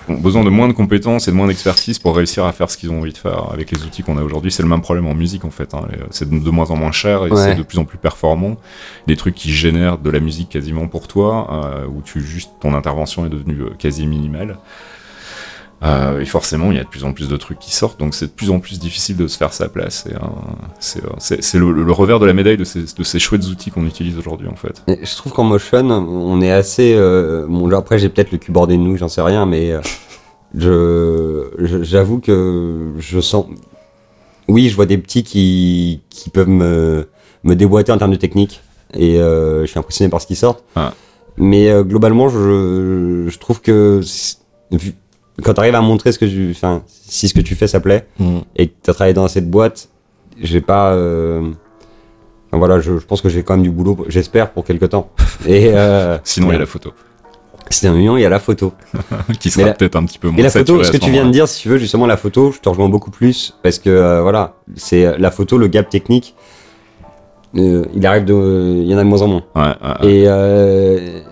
ont 0.07 0.15
besoin 0.15 0.43
de 0.43 0.49
moins 0.49 0.67
de 0.67 0.73
compétences 0.73 1.27
et 1.27 1.31
de 1.31 1.35
moins 1.35 1.47
d'expertise 1.47 1.99
pour 1.99 2.15
réussir 2.15 2.45
à 2.45 2.53
faire 2.53 2.69
ce 2.71 2.77
qu'ils 2.77 2.89
ont 2.91 2.99
envie 2.99 3.11
de 3.11 3.17
faire 3.17 3.49
avec 3.51 3.71
les 3.71 3.83
outils 3.83 4.03
qu'on 4.03 4.17
a 4.17 4.21
aujourd'hui. 4.23 4.51
C'est 4.51 4.63
le 4.63 4.69
même 4.69 4.81
problème 4.81 5.05
en 5.07 5.13
musique 5.13 5.43
en 5.45 5.49
fait. 5.49 5.73
hein. 5.73 5.81
C'est 6.11 6.29
de, 6.29 6.49
moins 6.49 6.71
en 6.71 6.75
moins 6.77 6.91
cher 6.91 7.25
et 7.25 7.29
Ouais. 7.31 7.43
c'est 7.43 7.55
de 7.55 7.63
plus 7.63 7.77
en 7.79 7.85
plus 7.85 7.97
performant. 7.97 8.57
Des 9.07 9.17
trucs 9.17 9.35
qui 9.35 9.51
génèrent 9.51 9.97
de 9.97 10.09
la 10.09 10.19
musique 10.19 10.49
quasiment 10.49 10.87
pour 10.87 11.07
toi, 11.07 11.49
euh, 11.51 11.85
où 11.87 12.01
tu 12.01 12.21
juste 12.21 12.51
ton 12.61 12.73
intervention 12.73 13.25
est 13.25 13.29
devenue 13.29 13.61
euh, 13.61 13.69
quasi 13.77 14.07
minimale. 14.07 14.57
Euh, 15.83 16.19
et 16.21 16.25
forcément, 16.25 16.71
il 16.71 16.77
y 16.77 16.79
a 16.79 16.83
de 16.83 16.89
plus 16.89 17.03
en 17.03 17.13
plus 17.13 17.27
de 17.29 17.37
trucs 17.37 17.59
qui 17.59 17.71
sortent, 17.71 17.99
donc 17.99 18.15
c'est 18.15 18.25
de 18.25 18.31
plus 18.31 18.49
en 18.49 18.59
plus 18.59 18.79
difficile 18.79 19.15
de 19.15 19.27
se 19.27 19.37
faire 19.37 19.53
sa 19.53 19.69
place. 19.69 20.05
C'est 20.79 21.01
c'est- 21.19 21.41
c'est 21.43 21.59
le, 21.59 21.71
le 21.71 21.91
revers 21.91 22.19
de 22.19 22.25
la 22.25 22.33
médaille 22.33 22.57
de 22.57 22.63
ces, 22.63 22.81
de 22.97 23.03
ces 23.03 23.19
chouettes 23.19 23.45
outils 23.45 23.69
qu'on 23.69 23.85
utilise 23.85 24.17
aujourd'hui, 24.17 24.47
en 24.47 24.55
fait. 24.55 24.81
Et 24.87 25.05
je 25.05 25.15
trouve 25.15 25.33
qu'en 25.33 25.43
motion, 25.43 25.77
on 25.89 26.41
est 26.41 26.51
assez. 26.51 26.95
Euh, 26.95 27.45
bon, 27.47 27.67
là, 27.67 27.77
après, 27.77 27.99
j'ai 27.99 28.09
peut-être 28.09 28.31
le 28.31 28.39
cul 28.39 28.51
bordé 28.51 28.75
de 28.75 28.81
nous, 28.81 28.97
j'en 28.97 29.07
sais 29.07 29.21
rien, 29.21 29.45
mais 29.45 29.71
euh, 29.71 29.81
je, 30.55 31.83
j'avoue 31.83 32.19
que 32.19 32.93
je 32.97 33.19
sens. 33.19 33.45
Oui, 34.47 34.69
je 34.69 34.75
vois 34.75 34.85
des 34.87 34.97
petits 34.97 35.23
qui, 35.23 36.01
qui 36.09 36.29
peuvent 36.31 36.47
me, 36.49 37.07
me 37.43 37.55
déboîter 37.55 37.91
en 37.91 37.97
termes 37.99 38.11
de 38.11 38.15
technique, 38.17 38.61
et 38.95 39.17
je 39.17 39.65
suis 39.67 39.77
impressionné 39.77 40.09
par 40.09 40.21
ce 40.21 40.27
qui 40.27 40.35
sort. 40.35 40.61
Ah. 40.75 40.93
Mais 41.37 41.69
globalement, 41.83 42.29
je, 42.29 43.25
je 43.29 43.37
trouve 43.37 43.61
que 43.61 44.01
quand 45.43 45.53
tu 45.53 45.59
arrives 45.59 45.75
à 45.75 45.81
montrer 45.81 46.11
ce 46.11 46.19
que 46.19 46.25
tu, 46.25 46.49
enfin, 46.51 46.83
si 46.87 47.27
ce 47.27 47.33
que 47.33 47.41
tu 47.41 47.55
fais 47.55 47.67
ça 47.67 47.79
plaît, 47.79 48.07
et 48.55 48.67
que 48.67 48.73
tu 48.83 48.89
as 48.89 48.93
travaillé 48.93 49.13
dans 49.13 49.27
cette 49.27 49.49
boîte, 49.49 49.89
j'ai 50.41 50.61
pas. 50.61 50.93
euh, 50.93 51.41
voilà, 52.51 52.79
je, 52.79 52.97
je 52.97 53.05
pense 53.05 53.21
que 53.21 53.29
j'ai 53.29 53.43
quand 53.43 53.53
même 53.55 53.63
du 53.63 53.69
boulot, 53.69 54.05
j'espère, 54.07 54.51
pour 54.51 54.63
quelque 54.63 54.85
temps. 54.85 55.09
Et 55.47 55.71
euh, 55.73 56.17
Sinon, 56.23 56.47
il 56.49 56.53
y 56.53 56.55
a 56.55 56.59
la 56.59 56.65
photo, 56.65 56.91
million, 57.83 58.17
il 58.17 58.21
y 58.21 58.25
a 58.25 58.29
la 58.29 58.39
photo. 58.39 58.73
qui 59.39 59.51
sera 59.51 59.67
la- 59.67 59.73
peut-être 59.73 59.95
un 59.97 60.05
petit 60.05 60.17
peu 60.17 60.29
moins 60.29 60.37
Et 60.39 60.41
la 60.41 60.49
photo, 60.49 60.83
ce 60.83 60.91
que 60.91 60.97
tu 60.97 61.11
viens 61.11 61.25
de 61.25 61.31
dire, 61.31 61.47
si 61.47 61.61
tu 61.61 61.69
veux, 61.69 61.77
justement, 61.77 62.07
la 62.07 62.17
photo, 62.17 62.51
je 62.51 62.59
te 62.59 62.69
rejoins 62.69 62.89
beaucoup 62.89 63.11
plus 63.11 63.53
parce 63.61 63.77
que 63.79 63.89
euh, 63.89 64.21
voilà, 64.21 64.55
c'est 64.75 65.17
la 65.19 65.29
photo, 65.29 65.57
le 65.57 65.67
gap 65.67 65.89
technique. 65.89 66.35
il 67.53 68.05
arrive 68.05 68.25
de, 68.25 68.33
il 68.81 68.87
y 68.87 68.95
en 68.95 68.97
a 68.97 69.03
de 69.03 69.07
moins 69.07 69.21
en 69.21 69.27
moins. 69.27 69.43
Ouais, 69.55 69.61
ouais, 69.63 70.05
ouais. 70.05 71.21
Et 71.21 71.23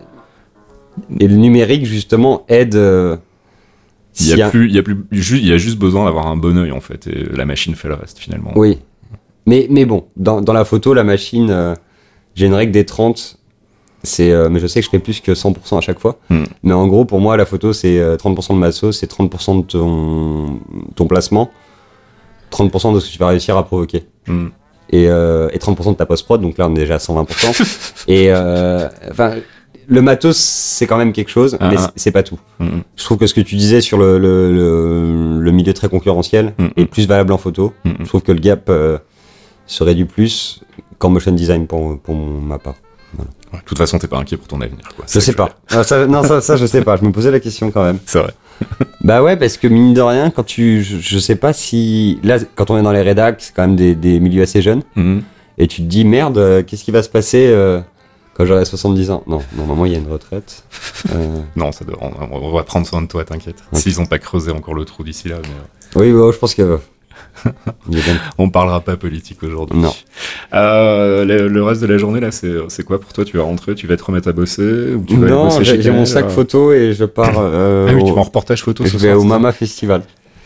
et 1.20 1.28
le 1.28 1.36
numérique 1.36 1.86
justement 1.86 2.43
aide. 2.47 2.76
Euh, 4.22 4.24
Il 4.34 4.38
y 4.38 4.41
a 4.41 4.47
a- 4.47 4.49
plus, 4.49 4.68
il 4.68 4.76
y 4.76 4.80
a 4.80 4.84
plus, 4.84 4.97
ju- 5.11 5.38
il 5.39 5.47
y 5.47 5.51
a 5.53 5.57
juste 5.57 5.78
besoin 5.78 6.05
d'avoir 6.05 6.28
un 6.28 6.38
bon 6.38 6.57
œil, 6.57 6.72
en 6.72 6.82
fait, 6.82 7.07
et 7.07 7.26
la 7.36 7.45
machine 7.45 7.76
fait 7.76 7.88
le 7.88 7.95
reste, 7.95 8.18
finalement. 8.20 8.51
Oui. 8.55 8.78
Mais, 9.45 9.68
mais 9.70 9.86
bon, 9.86 10.05
dans, 10.18 10.41
dans 10.41 10.53
la 10.53 10.66
photo, 10.66 10.93
la 10.93 11.03
machine, 11.03 11.49
euh, 11.51 11.76
j'ai 12.34 12.47
une 12.47 12.53
règle 12.53 12.72
des 12.72 12.86
30. 12.86 13.38
C'est, 14.03 14.32
euh, 14.32 14.49
mais 14.49 14.59
je 14.59 14.68
sais 14.68 14.80
que 14.82 14.86
je 14.86 14.89
fais 14.91 14.99
plus 14.99 15.20
que 15.20 15.34
100% 15.34 15.78
à 15.78 15.82
chaque 15.82 15.99
fois. 15.99 16.20
Hmm. 16.30 16.43
Mais 16.63 16.74
en 16.74 16.88
gros, 16.88 17.05
pour 17.05 17.20
moi, 17.20 17.38
la 17.38 17.45
photo, 17.45 17.74
c'est 17.74 17.99
euh, 17.99 18.18
30% 18.18 18.53
de 18.53 18.59
ma 18.59 18.72
sauce, 18.72 18.99
c'est 18.99 19.09
30% 19.11 19.57
de 19.61 19.66
ton, 19.66 20.59
ton 20.95 21.07
placement, 21.07 21.49
30% 22.51 22.93
de 22.93 22.99
ce 22.99 23.07
que 23.07 23.13
tu 23.13 23.20
vas 23.20 23.28
réussir 23.28 23.57
à 23.57 23.66
provoquer. 23.66 24.05
Mm. 24.28 24.47
Et, 24.91 25.07
euh, 25.09 25.49
et 25.51 25.57
30% 25.57 25.91
de 25.91 25.95
ta 25.97 26.05
post-prod, 26.05 26.39
donc 26.41 26.57
là, 26.59 26.68
on 26.68 26.72
est 26.76 26.80
déjà 26.80 26.95
à 26.95 26.99
120%. 26.99 28.03
et 28.07 28.28
euh, 28.30 28.88
enfin, 29.09 29.34
le 29.88 30.02
matos, 30.02 30.38
c'est 30.38 30.88
quand 30.88 30.98
même 30.98 31.14
quelque 31.14 31.30
chose, 31.30 31.58
Ah, 31.60 31.70
mais 31.70 31.76
ah. 31.80 31.92
c'est- 31.96 32.12
pas 32.12 32.24
tout. 32.24 32.40
Mm, 32.60 32.66
mm. 32.66 32.84
Je 32.96 33.04
trouve 33.04 33.18
que 33.18 33.28
ce 33.28 33.34
que 33.34 33.42
tu 33.42 33.56
disais 33.56 33.82
sur 33.82 33.98
le, 33.98 34.18
le, 34.18 34.52
le, 34.54 35.40
le 35.42 35.52
milieu 35.52 35.74
très 35.74 35.90
concurrentiel 35.90 36.54
Mm, 36.58 36.68
est 36.78 36.86
plus 36.86 37.08
valable 37.08 37.32
en 37.34 37.38
photo. 37.38 37.74
Je 37.86 38.06
trouve 38.06 38.22
que 38.22 38.32
le 38.32 38.40
gap 38.40 38.66
euh, 38.70 38.98
se 39.68 39.84
réduit 39.84 40.06
plus 40.06 40.62
qu'en 40.98 41.10
motion 41.10 41.32
design 41.32 41.68
pour, 41.68 42.00
pour 42.00 42.16
ma 42.16 42.58
part. 42.60 42.76
Ouais, 43.18 43.26
De 43.60 43.66
toute 43.66 43.78
façon, 43.78 43.98
t'es 44.00 44.08
pas 44.08 44.18
inquiet 44.18 44.38
pour 44.38 44.48
ton 44.48 44.60
avenir, 44.62 44.84
quoi. 44.96 45.06
Je 45.08 45.20
sais 45.20 45.32
que 45.32 45.38
pas. 45.38 45.50
Ah, 45.70 45.84
ça- 45.84 46.06
non, 46.08 46.24
ça, 46.24 46.42
ça, 46.42 46.56
je 46.58 46.66
sais 46.66 46.82
pas. 46.84 46.98
Je 46.98 47.04
me 47.06 47.12
posais 47.12 47.32
la 47.32 47.40
question 47.40 47.72
quand 47.72 47.84
même. 47.84 48.00
C'est 48.06 48.20
vrai. 48.20 48.34
Bah 49.02 49.22
ouais, 49.22 49.38
parce 49.38 49.58
que 49.58 49.68
mine 49.68 49.94
de 49.94 50.02
rien, 50.02 50.32
quand 50.32 50.44
tu. 50.44 50.82
Je, 50.82 50.98
je 51.00 51.20
sais 51.20 51.36
pas 51.36 51.54
si. 51.54 52.20
Là, 52.24 52.38
quand 52.56 52.72
on 52.72 52.78
est 52.78 52.82
dans 52.82 52.92
les 52.94 53.02
rédacs, 53.04 53.36
c'est 53.40 53.54
quand 53.54 53.62
même 53.68 53.76
des, 53.76 53.94
des 53.94 54.20
milieux 54.20 54.42
assez 54.42 54.62
jeunes. 54.64 54.82
Et 55.58 55.68
tu 55.68 55.82
te 55.84 55.88
dis, 55.88 56.04
merde, 56.06 56.38
euh, 56.38 56.64
qu'est-ce 56.64 56.84
qui 56.84 56.92
va 56.92 57.04
se 57.04 57.10
passer 57.10 57.46
euh, 57.48 57.80
quand 58.36 58.46
j'aurai 58.46 58.66
70 58.66 59.10
ans 59.12 59.24
Non, 59.28 59.42
normalement, 59.58 59.86
il 59.86 59.94
y 59.94 59.96
a 59.96 60.00
une 60.00 60.12
retraite. 60.12 60.64
Euh, 61.14 61.38
Non, 61.56 61.72
ça 61.72 61.86
devrait, 61.86 62.00
on, 62.02 62.36
on 62.36 62.52
va 62.56 62.64
prendre 62.64 62.88
soin 62.88 63.02
de 63.02 63.08
toi, 63.08 63.24
t'inquiète. 63.26 63.58
S'ils 63.74 64.00
ont 64.02 64.06
pas 64.08 64.18
creusé 64.18 64.50
encore 64.52 64.74
le 64.74 64.86
trou 64.86 65.04
d'ici 65.04 65.28
là, 65.30 65.36
mais 65.44 66.02
euh, 66.02 66.04
oui, 66.04 66.12
ouais, 66.20 66.32
je 66.34 66.38
pense 66.40 66.56
que. 66.56 66.80
bien- 67.88 68.02
on 68.38 68.50
parlera 68.50 68.80
pas 68.82 68.98
politique 68.98 69.44
aujourd'hui. 69.44 69.78
Non. 69.80 69.94
Euh, 70.54 71.24
le, 71.26 71.48
le 71.48 71.64
reste 71.64 71.82
de 71.82 71.88
la 71.88 71.98
journée 71.98 72.20
là, 72.20 72.32
c'est 72.32 72.84
quoi 72.86 73.00
pour 73.00 73.14
toi? 73.14 73.24
Tu 73.26 73.38
vas 73.38 73.44
rentrer, 73.44 73.76
tu 73.76 73.86
vas 73.88 73.98
te 73.98 74.04
remettre 74.04 74.30
à 74.30 74.32
bosser 74.32 74.94
ou 74.96 75.04
tu 75.06 75.16
vas 75.18 75.26
aller 75.28 75.36
Non, 75.36 75.50
j'ai 75.62 75.92
mon 75.92 76.06
sac 76.06 76.26
euh 76.26 76.30
photo 76.30 76.74
et 76.74 76.94
je 76.94 77.06
pars. 77.06 77.34
euh, 77.38 77.88
Ah 77.90 77.94
oui, 77.94 78.02
au- 78.02 78.06
tu 78.08 78.14
vas 78.14 78.22
en 78.22 78.24
reportage 78.24 78.64
photo 78.64 78.84
je 78.84 78.90
ce 78.90 78.98
vais 78.98 79.10
soir. 79.12 79.20
au 79.20 79.24
Mama 79.24 79.52
Festival. 79.52 80.02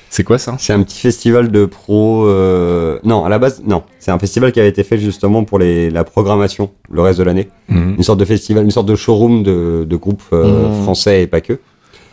C'est 0.10 0.24
quoi 0.24 0.38
ça 0.40 0.56
C'est 0.58 0.74
un 0.74 0.82
petit 0.82 1.00
festival 1.00 1.52
de 1.52 1.66
pro. 1.66 2.26
euh, 2.26 2.98
Non, 3.04 3.26
à 3.26 3.30
la 3.30 3.38
base, 3.40 3.62
non. 3.66 3.84
C'est 4.00 4.12
un 4.12 4.18
festival 4.20 4.52
qui 4.52 4.60
avait 4.60 4.70
été 4.70 4.84
fait 4.84 4.98
justement 4.98 5.44
pour 5.44 5.60
les... 5.60 5.90
la 5.92 6.04
programmation 6.04 6.72
le 6.92 7.02
reste 7.02 7.20
de 7.20 7.24
l'année. 7.24 7.50
Mhm. 7.70 7.96
Une 7.98 8.04
sorte 8.04 8.20
de 8.20 8.26
festival, 8.26 8.64
une 8.64 8.72
sorte 8.72 8.88
de 8.88 8.96
showroom 8.96 9.44
de, 9.44 9.86
de 9.88 9.96
groupes 9.96 10.24
euh, 10.34 10.70
Mhm. 10.70 10.84
français 10.84 11.22
et 11.24 11.28
pas 11.28 11.42
que. 11.42 11.60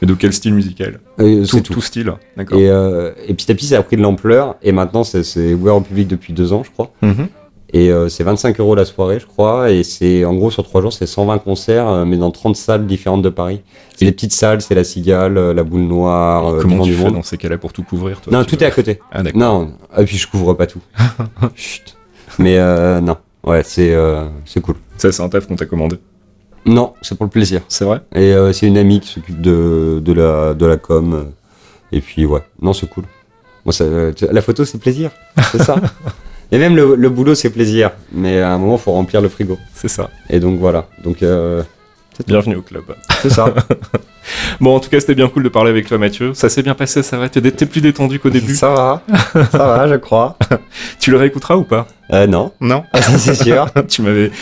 Et 0.02 0.06
de 0.06 0.12
quel 0.12 0.34
style 0.34 0.52
musical 0.52 1.00
Et 1.18 1.38
tout, 1.40 1.44
c'est 1.46 1.60
tout. 1.62 1.72
tout 1.72 1.80
style, 1.80 2.12
d'accord. 2.36 2.58
Et, 2.58 2.68
euh, 2.68 3.12
et 3.26 3.32
petit 3.32 3.50
à 3.50 3.54
petit, 3.54 3.64
ça 3.64 3.78
a 3.78 3.82
pris 3.82 3.96
de 3.96 4.02
l'ampleur. 4.02 4.56
Et 4.62 4.70
maintenant, 4.72 5.04
c'est- 5.04 5.22
c'est 5.22 5.54
ouvert 5.54 5.76
au 5.76 5.80
public 5.80 6.06
depuis 6.06 6.34
deux 6.34 6.52
ans, 6.52 6.62
je 6.64 6.70
crois. 6.70 6.90
Mhm. 7.00 7.28
Et 7.72 7.90
euh, 7.90 8.08
c'est 8.08 8.22
25 8.22 8.60
euros 8.60 8.74
la 8.74 8.84
soirée, 8.84 9.18
je 9.18 9.26
crois. 9.26 9.70
Et 9.70 9.82
c'est 9.82 10.24
en 10.24 10.34
gros 10.34 10.50
sur 10.50 10.62
trois 10.62 10.80
jours, 10.82 10.92
c'est 10.92 11.06
120 11.06 11.38
concerts, 11.38 11.88
euh, 11.88 12.04
mais 12.04 12.16
dans 12.16 12.30
30 12.30 12.54
salles 12.56 12.86
différentes 12.86 13.22
de 13.22 13.28
Paris. 13.28 13.60
C'est 13.96 14.04
des 14.04 14.12
petites 14.12 14.32
salles, 14.32 14.60
c'est 14.62 14.74
la 14.74 14.84
Cigale, 14.84 15.36
euh, 15.36 15.54
la 15.54 15.64
Boule 15.64 15.82
Noire, 15.82 16.56
Comment 16.60 16.84
tu 16.84 16.90
du 16.90 16.96
fais 16.96 17.04
Monde. 17.04 17.14
dans 17.14 17.22
ces 17.22 17.36
cas-là 17.38 17.58
pour 17.58 17.72
tout 17.72 17.82
couvrir 17.82 18.20
toi 18.20 18.32
Non, 18.32 18.44
tout 18.44 18.62
est 18.62 18.66
à 18.66 18.70
côté. 18.70 19.00
Ah 19.10 19.22
d'accord. 19.22 19.40
Non, 19.40 19.72
et 19.98 20.04
puis 20.04 20.16
je 20.16 20.28
couvre 20.28 20.54
pas 20.54 20.66
tout. 20.66 20.80
Chut. 21.56 21.96
Mais 22.38 22.58
non, 23.00 23.16
ouais, 23.44 23.62
c'est 23.64 23.96
c'est 24.44 24.60
cool. 24.60 24.76
Ça 24.98 25.10
c'est 25.10 25.22
un 25.22 25.28
taf 25.28 25.46
qu'on 25.46 25.56
t'a 25.56 25.66
commandé. 25.66 25.96
Non, 26.66 26.94
c'est 27.00 27.16
pour 27.16 27.24
le 27.26 27.30
plaisir. 27.30 27.62
C'est 27.68 27.84
vrai 27.84 28.00
Et 28.14 28.34
c'est 28.52 28.66
une 28.66 28.76
amie 28.78 29.00
qui 29.00 29.08
s'occupe 29.08 29.40
de, 29.40 30.00
de, 30.04 30.12
la, 30.12 30.52
de 30.54 30.66
la 30.66 30.76
com. 30.76 31.30
Et 31.92 32.00
puis 32.00 32.26
ouais, 32.26 32.40
non, 32.60 32.72
c'est 32.72 32.88
cool. 32.88 33.04
Moi, 33.64 33.72
ça, 33.72 33.84
la 34.30 34.42
photo, 34.42 34.64
c'est 34.64 34.78
plaisir. 34.78 35.10
C'est 35.50 35.62
ça. 35.62 35.76
Et 36.52 36.58
même 36.58 36.76
le, 36.76 36.94
le 36.94 37.08
boulot, 37.08 37.34
c'est 37.34 37.50
plaisir. 37.50 37.90
Mais 38.12 38.40
à 38.40 38.52
un 38.52 38.58
moment, 38.58 38.78
faut 38.78 38.92
remplir 38.92 39.20
le 39.20 39.28
frigo. 39.28 39.58
C'est 39.74 39.88
ça. 39.88 40.10
Et 40.30 40.38
donc 40.40 40.58
voilà. 40.60 40.86
Donc 41.02 41.22
euh, 41.22 41.62
Bienvenue 42.26 42.56
au 42.56 42.62
club. 42.62 42.84
C'est 43.20 43.30
ça. 43.30 43.52
Bon, 44.60 44.74
en 44.74 44.80
tout 44.80 44.90
cas, 44.90 44.98
c'était 44.98 45.14
bien 45.14 45.28
cool 45.28 45.44
de 45.44 45.48
parler 45.48 45.70
avec 45.70 45.86
toi, 45.86 45.98
Mathieu. 45.98 46.34
Ça 46.34 46.48
s'est 46.48 46.62
bien 46.64 46.74
passé, 46.74 47.04
ça 47.04 47.16
va? 47.16 47.28
T'es 47.28 47.40
plus 47.66 47.80
détendu 47.80 48.18
qu'au 48.18 48.30
début? 48.30 48.56
ça 48.56 48.70
va. 48.70 49.02
Ça 49.52 49.58
va, 49.58 49.86
je 49.86 49.94
crois. 49.94 50.36
Tu 50.98 51.12
le 51.12 51.16
réécouteras 51.16 51.54
ou 51.56 51.62
pas? 51.62 51.86
Euh, 52.12 52.26
non. 52.26 52.50
Non? 52.60 52.82
C'est 53.18 53.36
sûr. 53.36 53.66
tu 53.88 54.02
m'avais, 54.02 54.32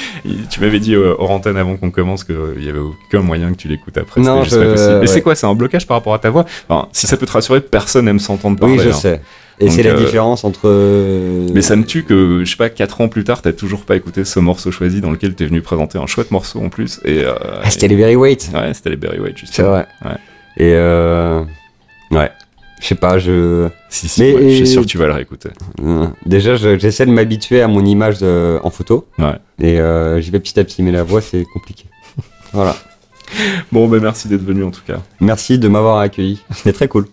tu 0.49 0.61
m'avais 0.61 0.81
dit 0.81 0.95
euh, 0.95 1.15
hors 1.19 1.31
antenne 1.33 1.59
avant 1.59 1.77
qu'on 1.77 1.91
commence 1.91 2.25
qu'il 2.25 2.65
y 2.65 2.69
avait 2.71 2.79
aucun 2.79 3.21
moyen 3.21 3.51
que 3.53 3.57
tu 3.59 3.69
l'écoutes 3.69 3.99
après. 3.99 4.23
Non, 4.23 4.43
C'était 4.45 4.45
juste 4.45 4.57
je- 4.57 4.65
pas 4.65 4.73
possible. 4.73 5.01
Ouais. 5.01 5.07
c'est 5.07 5.21
quoi? 5.21 5.35
C'est 5.35 5.47
un 5.47 5.55
blocage 5.55 5.87
par 5.87 5.99
rapport 5.99 6.15
à 6.15 6.19
ta 6.19 6.31
voix? 6.31 6.47
Enfin, 6.69 6.89
Si 6.93 7.07
ça 7.07 7.19
peut 7.19 7.27
te 7.27 7.33
rassurer, 7.33 7.61
personne 7.61 8.09
aime 8.09 8.21
s'entendre 8.21 8.59
parler. 8.59 8.77
Oui, 8.79 8.83
je 8.83 8.89
hein. 8.89 8.93
sais. 8.95 9.21
Et 9.61 9.71
c'est 9.71 9.83
la 9.83 9.91
euh, 9.93 9.99
différence 10.05 10.45
entre. 10.45 10.63
euh, 10.67 11.49
Mais 11.55 11.63
ça 11.63 11.77
me 11.77 11.85
tue 11.85 12.03
que, 12.05 12.43
je 12.45 12.51
sais 12.51 12.57
pas, 12.57 12.71
4 12.71 13.01
ans 13.01 13.09
plus 13.09 13.23
tard, 13.25 13.41
t'as 13.43 13.53
toujours 13.53 13.83
pas 13.85 13.95
écouté 13.97 14.25
ce 14.25 14.41
morceau 14.41 14.71
choisi 14.73 15.01
dans 15.01 15.11
lequel 15.11 15.35
t'es 15.35 15.47
venu 15.47 15.63
présenter 15.63 15.97
un 15.99 16.07
chouette 16.07 16.31
morceau 16.31 16.61
en 16.61 16.69
plus. 16.69 17.01
Et, 17.05 17.23
euh, 17.25 17.35
Ah, 17.63 17.71
c'était 17.71 17.89
les 17.89 17.97
Very 17.97 18.17
Wait. 18.17 18.39
et- 18.53 18.57
Ouais, 18.57 18.75
c'était 18.75 18.91
les 18.91 18.97
Berry 18.97 19.19
C'est 19.25 19.39
justement. 19.39 19.69
vrai. 19.71 19.87
Ouais. 20.05 20.11
Et 20.57 20.73
euh... 20.75 21.43
ouais. 22.11 22.31
Je 22.81 22.89
sais 22.89 22.95
pas, 22.97 23.19
je. 23.19 23.69
Si, 23.89 24.09
si, 24.09 24.21
Mais- 24.23 24.35
ouais, 24.35 24.51
je 24.51 24.57
suis 24.57 24.67
sûr 24.67 24.83
que 24.83 24.87
tu 24.89 24.99
vas 24.99 25.07
le 25.07 25.13
réécouter. 25.13 25.51
Euh, 25.83 26.07
Déjà, 26.27 26.57
je- 26.57 26.77
j'essaie 26.79 27.07
de 27.07 27.13
m'habituer 27.13 27.63
à 27.63 27.69
mon 27.69 27.85
image 27.85 28.19
de- 28.19 28.59
en 28.63 28.71
photo. 28.71 29.07
Ouais. 29.19 29.37
Et 29.61 29.79
euh, 29.81 30.21
j'y 30.21 30.31
vais 30.33 30.41
petit 30.41 30.59
à 30.61 30.65
petit, 30.65 30.83
mais 30.83 30.91
la 30.93 31.03
voix, 31.05 31.21
c'est 31.21 31.45
compliqué. 31.55 31.85
Voilà. 32.53 32.77
Bon, 33.73 33.89
bah 33.89 33.97
merci 34.01 34.29
d'être 34.29 34.45
venu 34.45 34.63
en 34.65 34.71
tout 34.71 34.83
cas. 34.87 34.99
Merci 35.21 35.59
de 35.59 35.67
m'avoir 35.67 35.99
accueilli. 35.99 36.41
C'était 36.53 36.73
très 36.75 36.89
cool. 36.89 37.07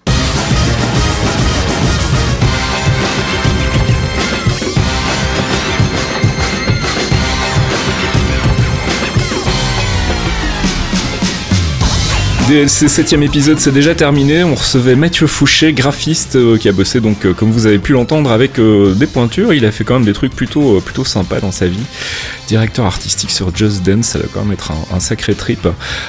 DLC 12.52 12.90
7 12.90 13.14
épisode, 13.14 13.60
c'est 13.62 13.72
déjà 13.72 13.96
terminé. 13.96 14.44
On 14.44 14.56
recevait 14.56 14.98
Mathieu 14.98 15.26
Fouché, 15.26 15.72
graphiste, 15.72 16.36
euh, 16.36 16.58
qui 16.58 16.68
a 16.68 16.74
bossé 16.74 17.00
donc, 17.00 17.26
euh, 17.26 17.34
comme 17.34 17.50
vous 17.50 17.66
avez 17.66 17.80
pu 17.80 17.94
l'entendre, 17.94 18.30
avec 18.30 18.60
euh, 18.60 18.94
des 18.94 19.08
pointures. 19.08 19.54
Il 19.54 19.66
a 19.66 19.72
fait 19.72 19.86
quand 19.86 19.94
même 19.94 20.04
des 20.04 20.12
trucs 20.12 20.36
plutôt, 20.36 20.82
plutôt 20.82 21.06
sympas 21.06 21.40
dans 21.40 21.54
sa 21.54 21.68
vie. 21.68 21.86
Directeur 22.50 22.86
artistique 22.86 23.32
sur 23.32 23.56
Just 23.56 23.84
Dance, 23.84 24.08
ça 24.08 24.20
va 24.20 24.26
quand 24.34 24.42
même 24.42 24.52
être 24.52 24.74
un, 24.94 25.00
sacré 25.00 25.34
trip. 25.34 25.66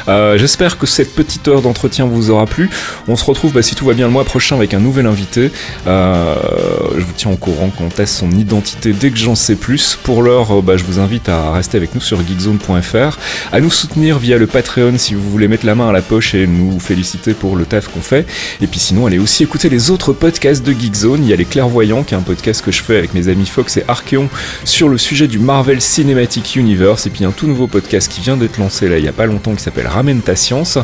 J'espère 0.08 0.76
que 0.78 0.86
cette 0.86 1.14
petite 1.14 1.46
heure 1.46 1.62
d'entretien 1.62 2.06
vous 2.06 2.30
aura 2.30 2.46
plu. 2.46 2.68
On 3.06 3.14
se 3.14 3.24
retrouve, 3.24 3.52
bah, 3.52 3.62
si 3.62 3.76
tout 3.76 3.84
va 3.84 3.94
bien, 3.94 4.06
le 4.06 4.12
mois 4.12 4.24
prochain 4.24 4.56
avec 4.56 4.74
un 4.74 4.80
nouvel 4.80 5.06
invité. 5.06 5.52
Je 5.86 7.04
vous 7.04 7.12
tiens 7.16 7.30
au 7.30 7.36
courant 7.36 7.70
qu'on 7.70 7.88
teste 7.90 8.16
son 8.16 8.32
identité 8.32 8.92
dès 8.92 9.12
que 9.12 9.18
j'en 9.18 9.36
sais 9.36 9.54
plus. 9.54 9.96
Pour 10.02 10.24
l'heure, 10.24 10.60
bah, 10.62 10.76
je 10.76 10.82
vous 10.82 10.98
invite 10.98 11.28
à 11.28 11.52
rester 11.52 11.76
avec 11.76 11.94
nous 11.94 12.00
sur 12.00 12.18
geekzone.fr, 12.26 13.18
à 13.52 13.60
nous 13.60 13.70
soutenir 13.70 14.18
via 14.18 14.36
le 14.36 14.48
Patreon 14.48 14.94
si 14.98 15.14
vous 15.14 15.30
voulez 15.30 15.46
mettre 15.46 15.64
la 15.64 15.76
main 15.76 15.90
à 15.90 15.92
la 15.92 16.02
poche 16.02 16.31
nous 16.34 16.78
féliciter 16.80 17.34
pour 17.34 17.56
le 17.56 17.64
taf 17.64 17.88
qu'on 17.88 18.00
fait. 18.00 18.26
Et 18.60 18.66
puis 18.66 18.80
sinon, 18.80 19.06
allez 19.06 19.18
aussi 19.18 19.42
écouter 19.42 19.68
les 19.68 19.90
autres 19.90 20.12
podcasts 20.12 20.64
de 20.64 20.72
Geekzone. 20.72 21.22
Il 21.22 21.28
y 21.28 21.32
a 21.32 21.36
Les 21.36 21.44
Clairvoyants, 21.44 22.02
qui 22.02 22.14
est 22.14 22.16
un 22.16 22.22
podcast 22.22 22.64
que 22.64 22.72
je 22.72 22.82
fais 22.82 22.96
avec 22.96 23.14
mes 23.14 23.28
amis 23.28 23.46
Fox 23.46 23.76
et 23.76 23.84
Archeon 23.88 24.28
sur 24.64 24.88
le 24.88 24.98
sujet 24.98 25.28
du 25.28 25.38
Marvel 25.38 25.80
Cinematic 25.80 26.56
Universe. 26.56 27.06
Et 27.06 27.10
puis 27.10 27.24
un 27.24 27.32
tout 27.32 27.46
nouveau 27.46 27.66
podcast 27.66 28.10
qui 28.10 28.20
vient 28.20 28.36
d'être 28.36 28.58
lancé 28.58 28.88
là 28.88 28.98
il 28.98 29.04
y 29.04 29.08
a 29.08 29.12
pas 29.12 29.26
longtemps 29.26 29.54
qui 29.54 29.62
s'appelle 29.62 29.86
Ramène 29.86 30.20
ta 30.20 30.36
science, 30.36 30.78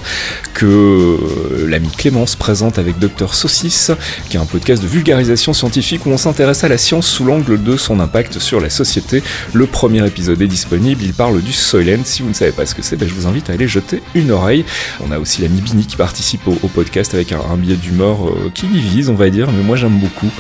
que 0.55 0.67
euh, 0.67 1.67
l'ami 1.69 1.89
Clémence 1.97 2.37
présente 2.37 2.79
avec 2.79 2.99
Docteur 2.99 3.35
Saucisse, 3.35 3.93
qui 4.29 4.37
est 4.37 4.41
un 4.41 4.47
podcast 4.47 4.83
de 4.83 4.89
vulgarisation 4.89 5.53
scientifique 5.53 6.07
où 6.07 6.11
on 6.11 6.19
s'intéresse 6.19 6.65
à 6.65 6.69
la 6.69 6.79
science 6.79 7.07
sous 7.07 7.25
l'angle 7.25 7.63
de 7.63 7.77
son 7.77 8.01
impact 8.01 8.39
sur 8.39 8.61
la 8.61 8.71
société. 8.71 9.23
Le 9.53 9.67
premier 9.67 10.07
épisode 10.07 10.41
est 10.43 10.47
disponible, 10.47 11.03
il 11.03 11.15
parle 11.15 11.41
du 11.43 11.53
Soylent. 11.53 12.05
Si 12.05 12.23
vous 12.23 12.29
ne 12.29 12.35
savez 12.35 12.53
pas 12.53 12.67
ce 12.67 12.75
que 12.75 12.83
c'est, 12.83 12.97
ben, 12.97 13.09
je 13.09 13.15
vous 13.15 13.27
invite 13.27 13.51
à 13.51 13.55
aller 13.55 13.69
jeter 13.69 14.03
une 14.15 14.31
oreille. 14.31 14.65
On 15.01 15.11
a 15.11 15.19
aussi 15.19 15.38
l'ami 15.43 15.61
Bini 15.61 15.87
qui 15.87 15.97
participe 15.97 16.47
au, 16.47 16.57
au 16.63 16.69
podcast 16.69 17.15
avec 17.15 17.33
un, 17.33 17.41
un 17.41 17.57
biais 17.57 17.77
d'humeur 17.77 18.29
euh, 18.29 18.51
qui 18.55 18.67
divise, 18.67 19.09
on 19.09 19.15
va 19.15 19.31
dire, 19.31 19.51
mais 19.53 19.63
moi 19.63 19.77
j'aime 19.77 19.99
beaucoup. 19.99 20.31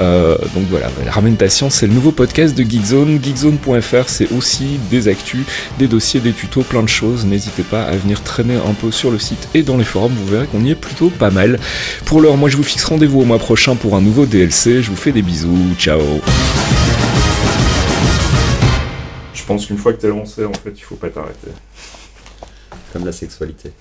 Euh, 0.00 0.36
donc 0.54 0.64
voilà, 0.70 0.88
Ramène 1.08 1.36
ta 1.36 1.48
science, 1.48 1.76
c'est 1.76 1.86
le 1.86 1.94
nouveau 1.94 2.12
podcast 2.12 2.56
de 2.56 2.62
Geekzone. 2.62 3.20
Geekzone.fr, 3.22 4.08
c'est 4.08 4.30
aussi 4.32 4.78
des 4.90 5.08
actus, 5.08 5.44
des 5.78 5.86
dossiers, 5.86 6.20
des 6.20 6.32
tutos, 6.32 6.62
plein 6.62 6.82
de 6.82 6.88
choses. 6.88 7.24
N'hésitez 7.24 7.62
pas 7.62 7.84
à 7.84 7.96
venir 7.96 8.22
traîner 8.22 8.56
un 8.56 8.74
peu 8.74 8.90
sur 8.90 9.10
le 9.10 9.18
site 9.18 9.48
et 9.54 9.62
dans 9.62 9.76
les 9.76 9.84
forums, 9.84 10.12
vous 10.12 10.26
verrez 10.26 10.46
qu'on 10.46 10.64
y 10.64 10.70
est 10.70 10.74
plutôt 10.74 11.10
pas 11.10 11.30
mal. 11.30 11.58
Pour 12.04 12.20
l'heure, 12.20 12.36
moi 12.36 12.48
je 12.48 12.56
vous 12.56 12.62
fixe 12.62 12.84
rendez-vous 12.84 13.20
au 13.20 13.24
mois 13.24 13.38
prochain 13.38 13.76
pour 13.76 13.96
un 13.96 14.00
nouveau 14.00 14.26
DLC. 14.26 14.82
Je 14.82 14.90
vous 14.90 14.96
fais 14.96 15.12
des 15.12 15.22
bisous, 15.22 15.74
ciao. 15.78 16.00
Je 19.34 19.44
pense 19.44 19.66
qu'une 19.66 19.78
fois 19.78 19.94
que 19.94 20.00
t'es 20.00 20.08
lancé, 20.08 20.44
en 20.44 20.52
fait, 20.52 20.72
il 20.76 20.82
faut 20.82 20.96
pas 20.96 21.08
t'arrêter. 21.08 21.48
Comme 22.92 23.06
la 23.06 23.12
sexualité. 23.12 23.72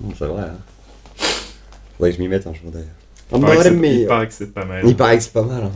Bon, 0.00 0.12
c'est 0.18 0.26
vrai, 0.26 0.42
hein. 0.42 0.56
Ouais, 1.98 2.12
je 2.12 2.18
m'y 2.20 2.28
mette 2.28 2.46
un 2.46 2.52
jour 2.54 2.70
d'ailleurs. 2.70 2.88
Il 3.38 3.40
paraît 3.46 3.56
que 3.56 3.62
c'est- 3.70 3.76
il 4.02 4.06
paraît 4.06 4.26
que 4.28 4.34
c'est 4.34 4.52
pas 4.54 4.64
mal. 4.64 4.82
Il 4.86 4.96
paraît 4.96 5.16
que 5.18 5.22
c'est 5.24 5.32
pas 5.32 5.42
mal. 5.42 5.64
Hein. 5.64 5.72